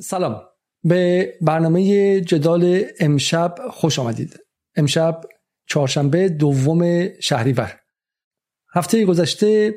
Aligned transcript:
سلام. 0.00 0.42
به 0.84 1.32
برنامه 1.40 2.20
جدال 2.20 2.84
امشب 3.00 3.54
خوش 3.70 3.98
آمدید. 3.98 4.38
امشب 4.76 5.20
چهارشنبه 5.68 6.28
دوم 6.28 7.08
شهریور. 7.20 7.72
هفته 8.74 9.04
گذشته 9.04 9.74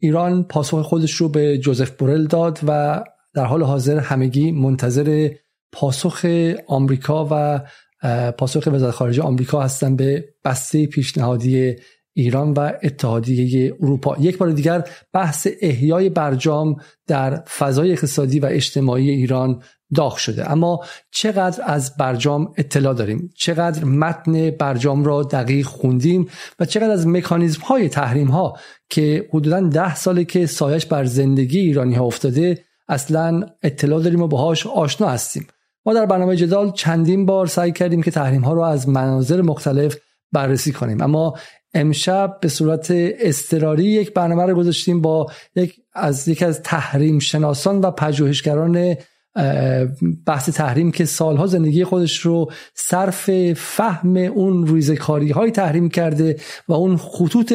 ایران 0.00 0.44
پاسخ 0.44 0.82
خودش 0.82 1.12
رو 1.12 1.28
به 1.28 1.58
جوزف 1.58 1.90
بورل 1.90 2.26
داد 2.26 2.60
و 2.66 3.04
در 3.34 3.44
حال 3.44 3.62
حاضر 3.62 3.98
همگی 3.98 4.52
منتظر 4.52 5.30
پاسخ 5.72 6.26
آمریکا 6.66 7.28
و 7.30 7.60
پاسخ 8.32 8.68
وزارت 8.72 8.94
خارجه 8.94 9.22
آمریکا 9.22 9.62
هستند 9.62 9.96
به 9.96 10.24
بسته 10.44 10.86
پیشنهادی 10.86 11.76
ایران 12.16 12.52
و 12.52 12.72
اتحادیه 12.82 13.74
اروپا. 13.82 14.16
یک 14.20 14.38
بار 14.38 14.50
دیگر 14.50 14.88
بحث 15.12 15.48
احیای 15.60 16.08
برجام 16.08 16.76
در 17.06 17.44
فضای 17.58 17.92
اقتصادی 17.92 18.40
و 18.40 18.46
اجتماعی 18.46 19.10
ایران 19.10 19.62
داغ 19.94 20.16
شده. 20.16 20.50
اما 20.50 20.80
چقدر 21.10 21.62
از 21.66 21.96
برجام 21.96 22.52
اطلاع 22.56 22.94
داریم؟ 22.94 23.30
چقدر 23.34 23.84
متن 23.84 24.50
برجام 24.50 25.04
را 25.04 25.22
دقیق 25.22 25.66
خوندیم؟ 25.66 26.28
و 26.60 26.64
چقدر 26.64 26.90
از 26.90 27.06
مکانیزم 27.06 27.62
های 27.62 27.88
تحریم 27.88 28.28
ها 28.28 28.58
که 28.90 29.28
حدودا 29.32 29.60
ده 29.60 29.94
ساله 29.94 30.24
که 30.24 30.46
سایش 30.46 30.86
بر 30.86 31.04
زندگی 31.04 31.58
ایرانی 31.58 31.94
ها 31.94 32.04
افتاده 32.04 32.64
اصلا 32.88 33.42
اطلاع 33.62 34.02
داریم 34.02 34.22
و 34.22 34.26
باهاش 34.28 34.66
آشنا 34.66 35.08
هستیم. 35.08 35.46
ما 35.86 35.94
در 35.94 36.06
برنامه 36.06 36.36
جدال 36.36 36.72
چندین 36.72 37.26
بار 37.26 37.46
سعی 37.46 37.72
کردیم 37.72 38.02
که 38.02 38.10
تحریم 38.10 38.44
ها 38.44 38.52
را 38.52 38.68
از 38.68 38.88
مناظر 38.88 39.42
مختلف 39.42 39.96
بررسی 40.32 40.72
کنیم. 40.72 41.02
اما 41.02 41.34
امشب 41.76 42.38
به 42.40 42.48
صورت 42.48 42.86
استراری 43.20 43.84
یک 43.84 44.14
برنامه 44.14 44.46
رو 44.46 44.54
گذاشتیم 44.54 45.00
با 45.00 45.26
یک 45.56 45.74
از 45.92 46.28
یکی 46.28 46.44
از 46.44 46.62
تحریم 46.62 47.18
شناسان 47.18 47.80
و 47.80 47.90
پژوهشگران 47.90 48.96
بحث 50.26 50.48
تحریم 50.48 50.90
که 50.90 51.04
سالها 51.04 51.46
زندگی 51.46 51.84
خودش 51.84 52.18
رو 52.18 52.50
صرف 52.74 53.52
فهم 53.52 54.16
اون 54.16 54.74
ریزکاری 54.74 55.30
های 55.30 55.50
تحریم 55.50 55.88
کرده 55.88 56.36
و 56.68 56.72
اون 56.72 56.96
خطوط 56.96 57.52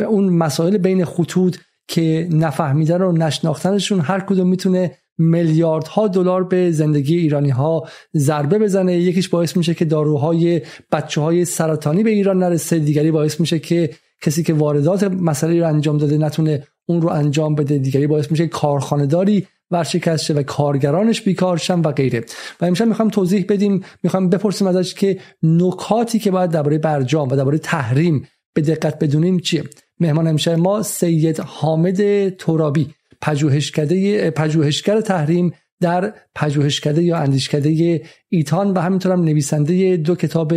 اون 0.00 0.28
مسائل 0.28 0.78
بین 0.78 1.04
خطوط 1.04 1.56
که 1.88 2.28
نفهمیدن 2.30 3.02
و 3.02 3.12
نشناختنشون 3.12 4.00
هر 4.00 4.20
کدوم 4.20 4.48
می‌تونه 4.48 4.98
میلیاردها 5.18 6.08
دلار 6.08 6.44
به 6.44 6.70
زندگی 6.70 7.16
ایرانی 7.16 7.50
ها 7.50 7.88
ضربه 8.16 8.58
بزنه. 8.58 8.96
یکیش 8.96 9.28
باعث 9.28 9.56
میشه 9.56 9.74
که 9.74 9.84
داروهای 9.84 10.62
بچه 10.92 11.20
های 11.20 11.44
سرطانی 11.44 12.02
به 12.02 12.10
ایران 12.10 12.38
نرسه. 12.38 12.78
دیگری 12.78 13.10
باعث 13.10 13.40
میشه 13.40 13.58
که 13.58 13.90
کسی 14.22 14.42
که 14.42 14.52
واردات 14.52 15.04
مسئله 15.04 15.60
رو 15.60 15.68
انجام 15.68 15.98
داده 15.98 16.18
نتونه 16.18 16.66
اون 16.86 17.02
رو 17.02 17.08
انجام 17.08 17.54
بده. 17.54 17.78
دیگری 17.78 18.06
باعث 18.06 18.30
میشه 18.30 18.46
کارخانه 18.46 19.06
داری 19.06 19.46
ورشکست 19.70 20.24
شه 20.24 20.34
و 20.34 20.42
کارگرانش 20.42 21.22
بیکار 21.22 21.56
شن 21.56 21.80
و 21.80 21.92
غیره. 21.92 22.24
و 22.60 22.64
امشب 22.64 22.84
می‌خوام 22.84 23.08
توضیح 23.08 23.44
بدیم. 23.48 23.84
می‌خوام 24.02 24.30
بپرسیم 24.30 24.66
ازش 24.66 24.94
که 24.94 25.18
نکاتی 25.42 26.18
که 26.18 26.30
باید 26.30 26.50
درباره 26.50 26.78
برجام 26.78 27.28
و 27.28 27.36
درباره 27.36 27.58
تحریم 27.58 28.28
به 28.54 28.60
دقت 28.60 28.98
بدونیم 28.98 29.38
چیه. 29.38 29.64
مهمان 30.00 30.26
امشب 30.26 30.58
ما 30.58 30.82
سید 30.82 31.40
حامد 31.40 32.28
ترابی. 32.28 32.88
پژوهشکده 33.26 34.30
پژوهشگر 34.30 35.00
تحریم 35.00 35.54
در 35.80 36.14
پژوهشکده 36.34 37.02
یا 37.02 37.16
اندیشکده 37.16 38.02
ایتان 38.28 38.72
و 38.72 38.80
همینطور 38.80 39.12
هم 39.12 39.24
نویسنده 39.24 39.96
دو 39.96 40.14
کتاب 40.14 40.52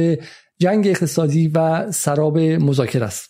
جنگ 0.59 0.87
اقتصادی 0.87 1.47
و 1.47 1.91
سراب 1.91 2.37
مذاکره 2.39 3.05
است. 3.05 3.29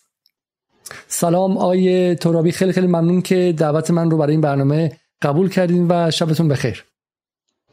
سلام 1.08 1.58
آیه 1.58 2.14
ترابی 2.14 2.52
خیلی 2.52 2.72
خیلی 2.72 2.86
ممنون 2.86 3.22
که 3.22 3.54
دعوت 3.58 3.90
من 3.90 4.10
رو 4.10 4.16
برای 4.16 4.32
این 4.32 4.40
برنامه 4.40 4.92
قبول 5.22 5.48
کردین 5.48 5.86
و 5.90 6.10
شبتون 6.10 6.48
بخیر. 6.48 6.84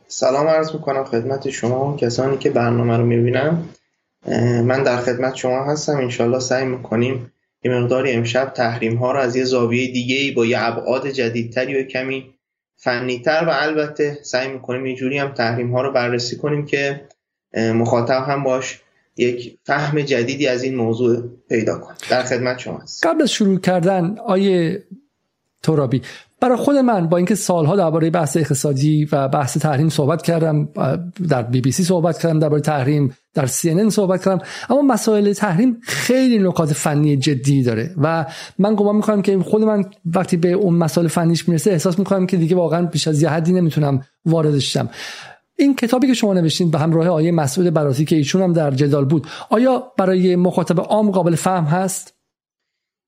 سلام 0.07 0.47
عرض 0.47 0.73
می‌کنم 0.73 1.03
خدمت 1.03 1.49
شما 1.49 1.97
کسانی 1.97 2.37
که 2.37 2.49
برنامه 2.49 2.97
رو 2.97 3.05
می‌بینم 3.05 3.69
من 4.63 4.83
در 4.83 4.97
خدمت 4.97 5.35
شما 5.35 5.63
هستم. 5.63 5.97
انشالله 5.97 6.39
سعی 6.39 6.65
می‌کنیم 6.65 7.31
یه 7.63 7.71
مقداری 7.71 8.11
امشب 8.11 8.53
تحریم 8.55 8.95
ها 8.95 9.11
رو 9.11 9.19
از 9.19 9.35
یه 9.35 9.43
زاویه 9.43 9.91
دیگه 9.91 10.33
با 10.35 10.45
یه 10.45 10.57
ابعاد 10.59 11.07
جدیدتری 11.07 11.81
و 11.81 11.83
کمی 11.83 12.33
فنیتر 12.75 13.43
و 13.47 13.49
البته 13.53 14.17
سعی 14.21 14.47
می‌کنیم 14.47 14.85
یه 14.85 14.95
جوری 14.95 15.17
هم 15.17 15.33
تحریم 15.33 15.71
ها 15.71 15.81
رو 15.81 15.91
بررسی 15.91 16.37
کنیم 16.37 16.65
که 16.65 17.07
مخاطب 17.53 18.23
هم 18.27 18.43
باش 18.43 18.81
یک 19.17 19.57
فهم 19.63 20.01
جدیدی 20.01 20.47
از 20.47 20.63
این 20.63 20.75
موضوع 20.75 21.29
پیدا 21.49 21.77
کنه 21.77 21.97
در 22.09 22.23
خدمت 22.23 22.59
شما 22.59 22.77
هست 22.77 23.05
قبل 23.05 23.21
از 23.21 23.31
شروع 23.31 23.59
کردن 23.59 24.17
آیه 24.25 24.83
ترابی 25.63 26.01
برای 26.39 26.57
خود 26.57 26.75
من 26.75 27.07
با 27.07 27.17
اینکه 27.17 27.35
سالها 27.35 27.75
درباره 27.75 28.09
بحث 28.09 28.37
اقتصادی 28.37 29.07
و 29.11 29.27
بحث 29.27 29.57
تحریم 29.57 29.89
صحبت 29.89 30.21
کردم 30.21 30.69
در 31.29 31.43
بی 31.43 31.61
بی 31.61 31.71
سی 31.71 31.83
صحبت 31.83 32.17
کردم 32.17 32.39
درباره 32.39 32.61
تحریم 32.61 33.15
در 33.33 33.45
سی 33.45 33.69
ان 33.69 33.89
صحبت 33.89 34.25
کردم 34.25 34.45
اما 34.69 34.81
مسائل 34.81 35.33
تحریم 35.33 35.77
خیلی 35.81 36.39
نکات 36.39 36.73
فنی 36.73 37.17
جدی 37.17 37.63
داره 37.63 37.93
و 38.01 38.25
من 38.59 38.75
گمان 38.75 38.95
می‌کنم 38.95 39.21
که 39.21 39.39
خود 39.39 39.63
من 39.63 39.85
وقتی 40.05 40.37
به 40.37 40.51
اون 40.51 40.73
مسائل 40.73 41.07
فنیش 41.07 41.49
می‌رسه 41.49 41.71
احساس 41.71 41.99
می‌کنم 41.99 42.27
که 42.27 42.37
دیگه 42.37 42.55
واقعا 42.55 42.85
بیش 42.85 43.07
از 43.07 43.21
یه 43.21 43.29
حدی 43.29 43.53
نمی‌تونم 43.53 44.01
واردش 44.25 44.73
شم. 44.73 44.89
این 45.59 45.75
کتابی 45.75 46.07
که 46.07 46.13
شما 46.13 46.33
نوشتین 46.33 46.71
به 46.71 46.79
همراه 46.79 47.07
آیه 47.07 47.31
مسعود 47.31 47.73
براتی 47.73 48.05
که 48.05 48.15
ایشون 48.15 48.41
هم 48.41 48.53
در 48.53 48.71
جدال 48.71 49.05
بود 49.05 49.27
آیا 49.49 49.83
برای 49.97 50.35
مخاطب 50.35 50.79
عام 50.79 51.11
قابل 51.11 51.35
فهم 51.35 51.63
هست؟ 51.63 52.16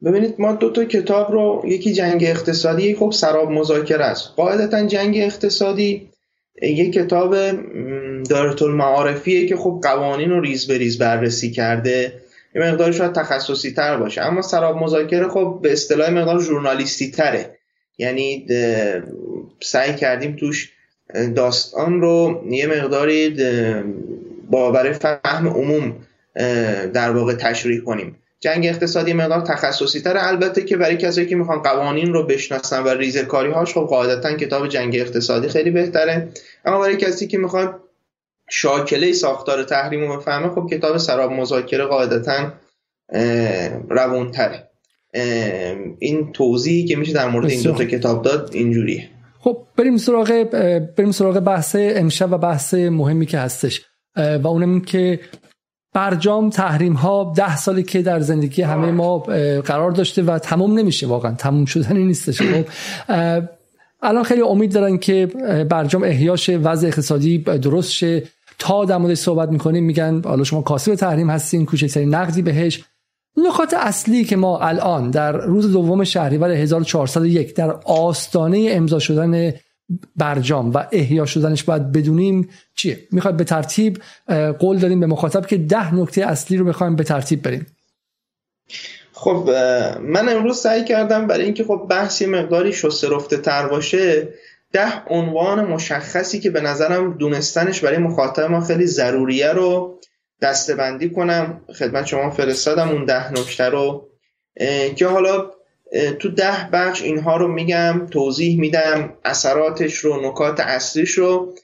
ببینید 0.06 0.36
ما 0.40 0.54
دو 0.54 0.70
تا 0.70 0.86
کتاب 0.86 1.32
رو 1.32 1.64
یکی 1.66 1.94
جنگ 1.94 2.24
اقتصادی 2.24 2.96
خب 2.96 3.12
سراب 3.12 3.52
مذاکره 3.52 4.06
است. 4.06 4.30
قاعدتا 4.38 4.88
جنگ 4.88 5.18
اقتصادی 5.18 6.10
یک 6.62 6.94
کتاب 6.94 7.36
دارت 8.30 8.62
المعارفیه 8.62 9.48
که 9.48 9.56
خب 9.56 9.80
قوانین 9.84 10.30
رو 10.30 10.42
ریز 10.42 10.68
به 10.68 10.78
ریز 10.78 10.98
بررسی 10.98 11.52
کرده. 11.52 12.14
یه 12.56 12.62
مقدار 12.62 12.92
شاید 12.92 13.14
تخصصی 13.14 13.72
تر 13.72 13.98
باشه. 13.98 14.22
اما 14.22 14.42
سراب 14.42 14.78
مذاکره 14.78 15.28
خب 15.28 15.60
به 15.64 15.72
اصطلاح 15.72 16.10
مقدار 16.10 16.42
ژورنالیستی 16.42 17.12
تره. 17.12 17.58
یعنی 17.98 18.48
سعی 19.62 19.96
کردیم 19.96 20.36
توش 20.36 20.72
داستان 21.36 22.02
رو 22.02 22.44
یه 22.50 22.68
مقداری 22.68 23.38
با 24.50 24.72
برای 24.72 24.94
فهم 24.94 25.48
عموم 25.48 25.96
در 26.94 27.12
واقع 27.12 27.34
تشریح 27.34 27.82
کنیم. 27.82 28.16
جنگ 28.42 28.66
اقتصادی 28.66 29.14
مقدار 29.14 29.42
تخصصی 29.42 30.02
تر 30.02 30.18
البته 30.18 30.62
که 30.62 30.78
برای 30.78 30.98
کسایی 30.98 31.28
که 31.28 31.36
می‌خوان 31.36 31.62
قوانین 31.62 32.14
رو 32.14 32.26
بشناسن 32.26 32.84
و 32.84 32.88
ریزکاری 32.90 33.52
هاش 33.52 33.74
خب 33.74 33.82
قاعدتا 33.90 34.38
کتاب 34.38 34.68
جنگ 34.68 34.96
اقتصادی 34.96 35.50
خیلی 35.50 35.72
بهتره. 35.72 36.30
اما 36.66 36.80
برای 36.80 36.98
کسی 36.98 37.28
که 37.28 37.38
می‌خواد 37.38 37.80
شاکله 38.50 39.14
ساختار 39.14 39.64
تحریم 39.64 40.02
رو 40.02 40.18
بفهمه 40.18 40.50
خب 40.50 40.68
کتاب 40.72 40.98
سراب 40.98 41.32
مذاکره 41.32 41.86
قاعدتا 41.86 42.54
روونتره 43.90 44.70
این 46.00 46.32
توضیحی 46.32 46.86
که 46.86 46.96
میشه 46.96 47.14
در 47.14 47.28
مورد 47.30 47.50
این 47.50 47.62
دو 47.62 47.72
تا 47.72 47.86
کتاب 47.86 48.22
داد 48.22 48.50
اینجوریه. 48.54 49.10
خب 49.40 49.58
بریم 49.78 49.98
سراغ 49.98 50.28
بریم 50.98 51.12
سراغ 51.12 51.40
بحث 51.40 51.76
امشب 51.80 52.32
و 52.32 52.38
بحث 52.38 52.74
مهمی 52.74 53.26
که 53.26 53.38
هستش. 53.38 53.82
و 54.16 54.48
اونم 54.48 54.82
که 54.82 55.20
برجام 56.00 56.50
تحریم 56.50 56.94
ها 56.94 57.34
ده 57.36 57.58
سالی 57.58 57.84
که 57.84 58.02
در 58.02 58.20
زندگی 58.20 58.62
همه 58.62 58.92
ما 58.92 59.18
قرار 59.66 59.92
داشته 59.92 60.22
و 60.22 60.40
تموم 60.40 60.80
نمیشه 60.80 61.08
واقعا 61.08 61.32
تموم 61.32 61.66
شدنی 61.66 62.04
نیستش. 62.04 62.42
خب 62.42 62.66
الان 64.02 64.24
خیلی 64.24 64.42
امید 64.42 64.74
دارن 64.74 64.98
که 64.98 65.26
برجام 65.70 66.04
احیاش 66.04 66.50
وضع 66.50 66.88
اقتصادی 66.88 67.38
درست 67.38 67.92
شه 67.92 68.24
تا 68.60 68.86
در 68.86 68.98
موردش 68.98 69.18
صحبت 69.18 69.50
می‌کنیم 69.50 69.84
میگن 69.84 70.22
حالا 70.26 70.44
شما 70.44 70.62
کاسب 70.62 70.96
تحریم 70.96 71.30
هستین 71.30 71.66
کوچکترین 71.66 72.16
نقدی 72.16 72.42
بهش. 72.42 72.84
نکات 73.38 73.74
اصلی 73.74 74.24
که 74.24 74.36
ما 74.36 74.60
الان 74.60 75.12
در 75.12 75.32
روز 75.32 75.72
دوم 75.72 76.04
شهریور 76.04 76.52
1401 76.52 77.56
در 77.56 77.72
آستانه 77.86 78.68
امضا 78.72 79.00
شدن 79.00 79.54
برجام 80.16 80.72
و 80.72 80.86
احیا 80.92 81.26
شدنش 81.26 81.64
باید 81.64 81.92
بدونیم 81.92 82.50
چیه. 82.76 83.00
می‌خواد 83.12 83.38
به 83.38 83.44
ترتیب 83.44 84.02
قول 84.60 84.78
داریم 84.78 85.00
به 85.00 85.06
مخاطب 85.06 85.46
که 85.46 85.58
ده 85.58 85.96
نکته 85.96 86.26
اصلی 86.26 86.58
رو 86.58 86.66
بخوایم 86.66 86.96
به 86.96 87.04
ترتیب 87.04 87.42
بریم. 87.42 87.66
خب 89.14 89.50
من 90.02 90.30
امروز 90.30 90.58
سعی 90.58 90.86
کردم 90.86 91.28
برای 91.28 91.46
اینکه 91.46 91.64
خب 91.64 91.88
بحثی 91.90 92.26
مقداری 92.26 92.74
شسته 92.74 93.10
رفته 93.10 93.38
تر 93.38 93.68
باشه 93.68 94.28
ده 94.72 95.06
عنوان 95.06 95.66
مشخصی 95.66 96.40
که 96.40 96.50
به 96.50 96.62
نظرم 96.62 97.18
دونستنش 97.18 97.80
برای 97.80 97.98
مخاطب 97.98 98.44
ما 98.44 98.62
خیلی 98.62 98.86
ضروریه 98.86 99.52
رو 99.52 100.00
دستبندی 100.42 101.10
کنم. 101.10 101.62
خدمت 101.80 102.06
شما 102.06 102.30
فرستادم 102.30 102.90
اون 102.90 103.06
ده 103.06 103.32
نکته 103.32 103.64
رو 103.64 104.10
که 104.96 105.08
حالا 105.08 105.52
تو 106.20 106.30
ده 106.30 106.70
بخش 106.74 107.02
اینها 107.02 107.38
رو 107.38 107.48
میگم 107.48 108.08
توضیح 108.12 108.60
میدم 108.60 109.14
اثراتش 109.26 109.98
رو 109.98 110.30
نکات 110.30 110.60
اصلیش 110.60 111.12
رو. 111.12 111.56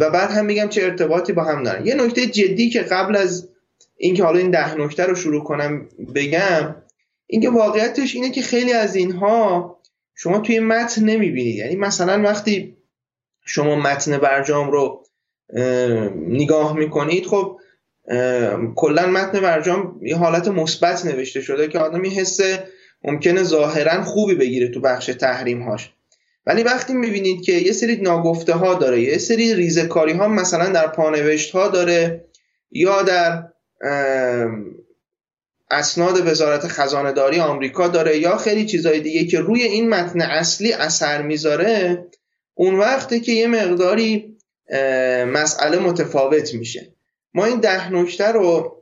و 0.00 0.10
بعد 0.10 0.30
هم 0.30 0.44
میگم 0.44 0.68
چه 0.68 0.82
ارتباطی 0.82 1.32
با 1.32 1.44
هم 1.44 1.62
دارن. 1.62 1.86
یه 1.86 1.94
نکته 1.94 2.26
جدی 2.26 2.70
که 2.70 2.80
قبل 2.80 3.16
از 3.16 3.48
اینکه 3.96 4.24
حالا 4.24 4.38
این 4.38 4.50
ده 4.50 4.74
نکته 4.74 5.04
رو 5.04 5.14
شروع 5.14 5.44
کنم 5.44 5.88
بگم 6.14 6.76
اینکه 7.26 7.50
واقعیتش 7.50 8.14
اینه 8.14 8.30
که 8.30 8.42
خیلی 8.42 8.72
از 8.72 8.94
اینها 8.94 9.76
شما 10.14 10.38
توی 10.38 10.60
متن 10.60 11.04
نمی‌بینید. 11.04 11.56
یعنی 11.56 11.76
مثلا 11.76 12.22
وقتی 12.22 12.76
شما 13.44 13.76
متن 13.76 14.18
برجام 14.18 14.70
رو 14.70 15.04
نگاه 16.16 16.76
می‌کنید 16.76 17.26
خب 17.26 17.60
کلا 18.76 19.06
متن 19.06 19.40
برجام 19.40 20.00
یه 20.02 20.16
حالت 20.16 20.48
مثبت 20.48 21.06
نوشته 21.06 21.40
شده 21.40 21.68
که 21.68 21.78
آدم 21.78 22.04
یه 22.04 22.10
حس 22.10 22.40
ممکنه 23.04 23.42
ظاهرا 23.42 24.02
خوبی 24.04 24.34
بگیره 24.34 24.68
تو 24.68 24.80
بخش 24.80 25.06
تحریم 25.06 25.62
هاش 25.62 25.90
ولی 26.46 26.62
وقتی 26.62 26.92
می‌بینید 26.92 27.42
که 27.42 27.52
یه 27.52 27.72
سری 27.72 27.96
ناگفته 27.96 28.52
ها 28.52 28.74
داره 28.74 29.00
یه 29.00 29.18
سری 29.18 29.54
ریزکاری 29.54 30.12
ها 30.12 30.28
مثلا 30.28 30.66
در 30.70 30.86
پانوشت 30.86 31.50
ها 31.50 31.68
داره 31.68 32.24
یا 32.70 33.02
در 33.02 33.42
اسناد 35.70 36.26
وزارت 36.26 36.66
خزانه 36.66 37.12
داری 37.12 37.40
آمریکا 37.40 37.88
داره 37.88 38.18
یا 38.18 38.36
خیلی 38.36 38.66
چیزهای 38.66 39.00
دیگه 39.00 39.24
که 39.24 39.40
روی 39.40 39.62
این 39.62 39.88
متن 39.88 40.20
اصلی 40.20 40.72
اثر 40.72 41.22
می‌ذاره 41.22 42.06
اون 42.54 42.74
وقته 42.74 43.20
که 43.20 43.32
یه 43.32 43.46
مقداری 43.46 44.36
مسئله 45.26 45.78
متفاوت 45.78 46.54
میشه. 46.54 46.92
ما 47.34 47.44
این 47.44 47.60
ده 47.60 47.92
نکته 47.92 48.26
رو 48.26 48.79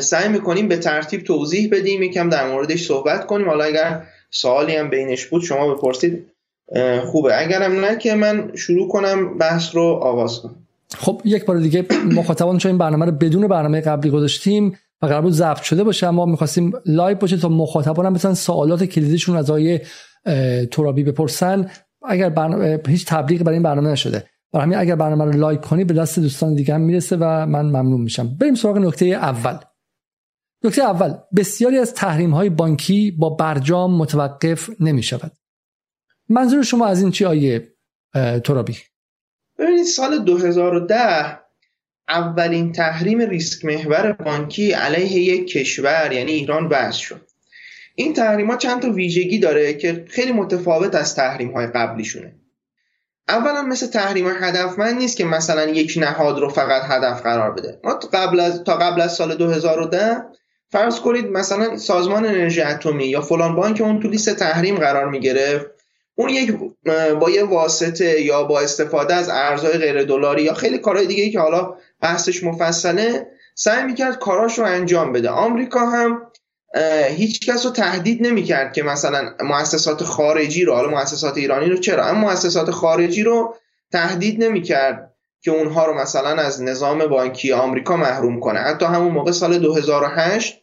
سعی 0.00 0.28
می‌کنیم 0.28 0.68
به 0.68 0.76
ترتیب 0.76 1.22
توضیح 1.22 1.68
بدیم 1.72 2.02
یکم 2.02 2.28
در 2.28 2.48
موردش 2.48 2.86
صحبت 2.86 3.26
کنیم. 3.26 3.48
حالا 3.48 3.64
اگر 3.64 4.02
سوالی 4.30 4.76
هم 4.76 4.90
بینش 4.90 5.26
بود 5.26 5.42
شما 5.42 5.74
بپرسید. 5.74 6.26
خوبه. 7.06 7.40
اگرم 7.40 7.84
نه 7.84 7.98
که 7.98 8.14
من 8.14 8.50
شروع 8.56 8.88
کنم 8.88 9.38
بحث 9.38 9.74
رو 9.74 9.82
آغاز 9.82 10.40
کنم. 10.40 10.54
خب 10.96 11.22
یک 11.24 11.44
بار 11.44 11.58
دیگه 11.58 11.86
مخاطبان 12.04 12.58
چون 12.58 12.70
این 12.70 12.78
برنامه 12.78 13.06
رو 13.06 13.12
بدون 13.12 13.48
برنامه 13.48 13.80
قبلی 13.80 14.10
گذاشتیم 14.10 14.78
و 15.02 15.06
قرار 15.06 15.22
بود 15.22 15.32
ضبط 15.32 15.62
شده 15.62 15.84
باشه 15.84 16.10
ما 16.10 16.26
می‌خواستیم 16.26 16.72
live 16.86 17.16
باشه 17.16 17.36
تا 17.36 17.48
مخاطبان 17.48 18.06
هم 18.06 18.14
بتونن 18.14 18.34
سوالات 18.34 18.84
کلیدیشون 18.84 19.36
از 19.36 19.50
آقای 19.50 19.80
ترابی 20.70 21.04
بپرسن. 21.04 21.70
اگر 22.02 22.28
برنامه 22.28 22.80
هیچ 22.88 23.06
تبلیغ 23.06 23.42
برای 23.42 23.54
این 23.54 23.62
برنامه 23.62 23.90
نشده. 23.90 24.24
برای 24.52 24.64
همین 24.64 24.78
اگر 24.78 24.96
برنامه 24.96 25.24
رو 25.24 25.32
like 25.32 25.60
کنی 25.60 25.84
به 25.84 25.94
دست 25.94 26.18
دوستان 26.18 26.54
دیگه 26.54 26.74
هم 26.74 26.80
می‌رسه 26.80 27.16
و 27.16 27.46
من 27.46 27.66
ممنون 27.66 28.00
میشم. 28.00 28.36
بریم 28.40 28.54
سراغ 28.54 28.78
نکته 28.78 29.06
اول. 29.06 29.58
نکته 30.64 30.82
اول 30.82 31.14
بسیاری 31.36 31.78
از 31.78 31.94
تحریم 31.94 32.30
های 32.30 32.50
بانکی 32.50 33.10
با 33.10 33.30
برجام 33.30 33.96
متوقف 33.96 34.70
نمی 34.80 35.02
شود 35.02 35.32
منظور 36.28 36.62
شما 36.62 36.86
از 36.86 37.02
این 37.02 37.10
چی 37.10 37.24
آیه 37.24 37.72
ترابی؟ 38.44 38.76
ببینید 39.58 39.84
سال 39.84 40.24
2010 40.24 41.38
اولین 42.08 42.72
تحریم 42.72 43.20
ریسک 43.20 43.64
محور 43.64 44.12
بانکی 44.12 44.72
علیه 44.72 45.12
یک 45.12 45.48
کشور 45.48 46.12
یعنی 46.12 46.32
ایران 46.32 46.66
وضع 46.66 46.98
شد. 46.98 47.28
این 47.94 48.12
تحریم 48.12 48.50
ها 48.50 48.56
چند 48.56 48.82
تا 48.82 48.90
ویژگی 48.90 49.38
داره 49.38 49.74
که 49.74 50.04
خیلی 50.08 50.32
متفاوت 50.32 50.94
از 50.94 51.14
تحریم 51.14 51.52
های 51.52 51.66
قبلیشونه. 51.66 52.34
اولا 53.28 53.62
مثل 53.62 53.86
تحریم 53.86 54.26
هدفمند 54.26 54.98
نیست 54.98 55.16
که 55.16 55.24
مثلا 55.24 55.64
یک 55.64 55.94
نهاد 55.96 56.38
رو 56.38 56.48
فقط 56.48 56.82
هدف 56.84 57.22
قرار 57.22 57.52
بده. 57.52 57.80
ما 57.84 57.94
قبل 57.94 58.40
از 58.40 58.64
تا 58.64 58.76
قبل 58.76 59.00
از 59.00 59.14
سال 59.14 59.34
2010 59.34 60.22
فرض 60.70 61.00
کنید 61.00 61.26
مثلا 61.26 61.76
سازمان 61.76 62.26
انرژی 62.26 62.62
اتمی 62.62 63.06
یا 63.06 63.20
فلان 63.20 63.56
بانک 63.56 63.80
اون 63.80 64.00
تو 64.00 64.08
لیست 64.08 64.34
تحریم 64.34 64.76
قرار 64.76 65.08
می 65.08 65.20
گرفت 65.20 65.66
اون 66.14 66.28
یک 66.28 66.54
با 67.20 67.30
یه 67.30 67.44
واسطه 67.44 68.20
یا 68.20 68.44
با 68.44 68.60
استفاده 68.60 69.14
از 69.14 69.28
ارزهای 69.28 69.78
غیر 69.78 70.04
دلاری 70.04 70.42
یا 70.42 70.54
خیلی 70.54 70.78
کارهای 70.78 71.06
دیگه 71.06 71.30
که 71.30 71.40
حالا 71.40 71.74
بحثش 72.00 72.44
مفصله 72.44 73.26
سعی 73.54 73.84
می‌کرد 73.84 74.18
کاراش 74.18 74.58
رو 74.58 74.64
انجام 74.64 75.12
بده. 75.12 75.30
آمریکا 75.30 75.80
هم 75.80 76.22
هیچ 77.08 77.50
کس 77.50 77.66
رو 77.66 77.72
تهدید 77.72 78.26
نمی‌کرد 78.26 78.72
که 78.72 78.82
مثلا 78.82 79.34
مؤسسات 79.42 80.02
خارجی 80.02 80.64
رو 80.64 80.74
حالا 80.74 80.88
مؤسسات 80.88 81.36
ایرانی 81.36 81.66
رو 81.66 81.76
چرا؟ 81.76 82.04
اما 82.04 82.28
مؤسسات 82.30 82.70
خارجی 82.70 83.22
رو 83.22 83.54
تهدید 83.92 84.44
نمی‌کرد. 84.44 85.07
که 85.40 85.50
اونها 85.50 85.86
رو 85.86 85.94
مثلا 85.94 86.42
از 86.42 86.62
نظام 86.62 87.06
بانکی 87.06 87.52
آمریکا 87.52 87.96
محروم 87.96 88.40
کنه. 88.40 88.58
حتی 88.58 88.84
همون 88.84 89.12
موقع 89.12 89.32
سال 89.32 89.58
2008 89.58 90.62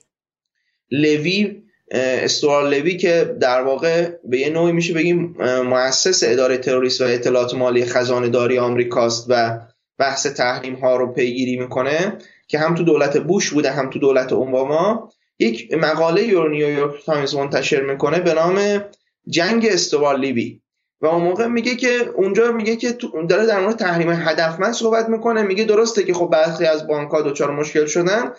لوی 0.91 1.61
استوارت 1.91 2.69
لوی 2.69 2.97
که 2.97 3.35
در 3.41 3.61
واقع 3.61 4.09
به 4.23 4.39
یه 4.39 4.49
نوعی 4.49 4.71
میشه 4.71 4.93
بگیم 4.93 5.35
مؤسس 5.65 6.23
اداره 6.23 6.57
تروریست 6.57 7.01
و 7.01 7.03
اطلاعات 7.03 7.53
مالی 7.53 7.85
خزانه 7.85 8.29
داری 8.29 8.59
آمریکاست 8.59 9.25
و 9.29 9.59
بحث 9.97 10.27
تحریم 10.27 10.75
ها 10.75 10.95
رو 10.95 11.13
پیگیری 11.13 11.57
می‌کنه 11.57 12.17
که 12.47 12.59
هم 12.59 12.75
تو 12.75 12.83
دولت 12.83 13.17
بوش 13.17 13.51
بوده 13.51 13.71
هم 13.71 13.89
تو 13.89 13.99
دولت 13.99 14.33
اوباما. 14.33 15.11
یک 15.39 15.73
مقاله 15.73 16.23
تو 16.23 16.49
نیویورک 16.49 17.05
تایمز 17.05 17.35
منتشر 17.35 17.81
می‌کنه 17.81 18.19
به 18.19 18.33
نام 18.33 18.83
جنگ 19.27 19.65
استوارت 19.65 20.17
لوی. 20.17 20.61
و 21.01 21.05
اون 21.05 21.23
موقع 21.23 21.47
میگه 21.47 21.75
که 21.75 22.09
اونجا 22.15 22.51
میگه 22.51 22.75
که 22.75 22.97
داره 23.29 23.45
در 23.45 23.59
مورد 23.59 23.75
تحریم 23.75 24.09
هدفمند 24.11 24.73
صحبت 24.73 25.09
می‌کنه 25.09 25.41
میگه 25.41 25.63
درسته 25.63 26.03
که 26.03 26.13
خب 26.13 26.29
برخی 26.31 26.65
از 26.65 26.87
بانک 26.87 27.11
ها 27.11 27.21
دچار 27.21 27.51
مشکل 27.51 27.85
شدن 27.85 28.31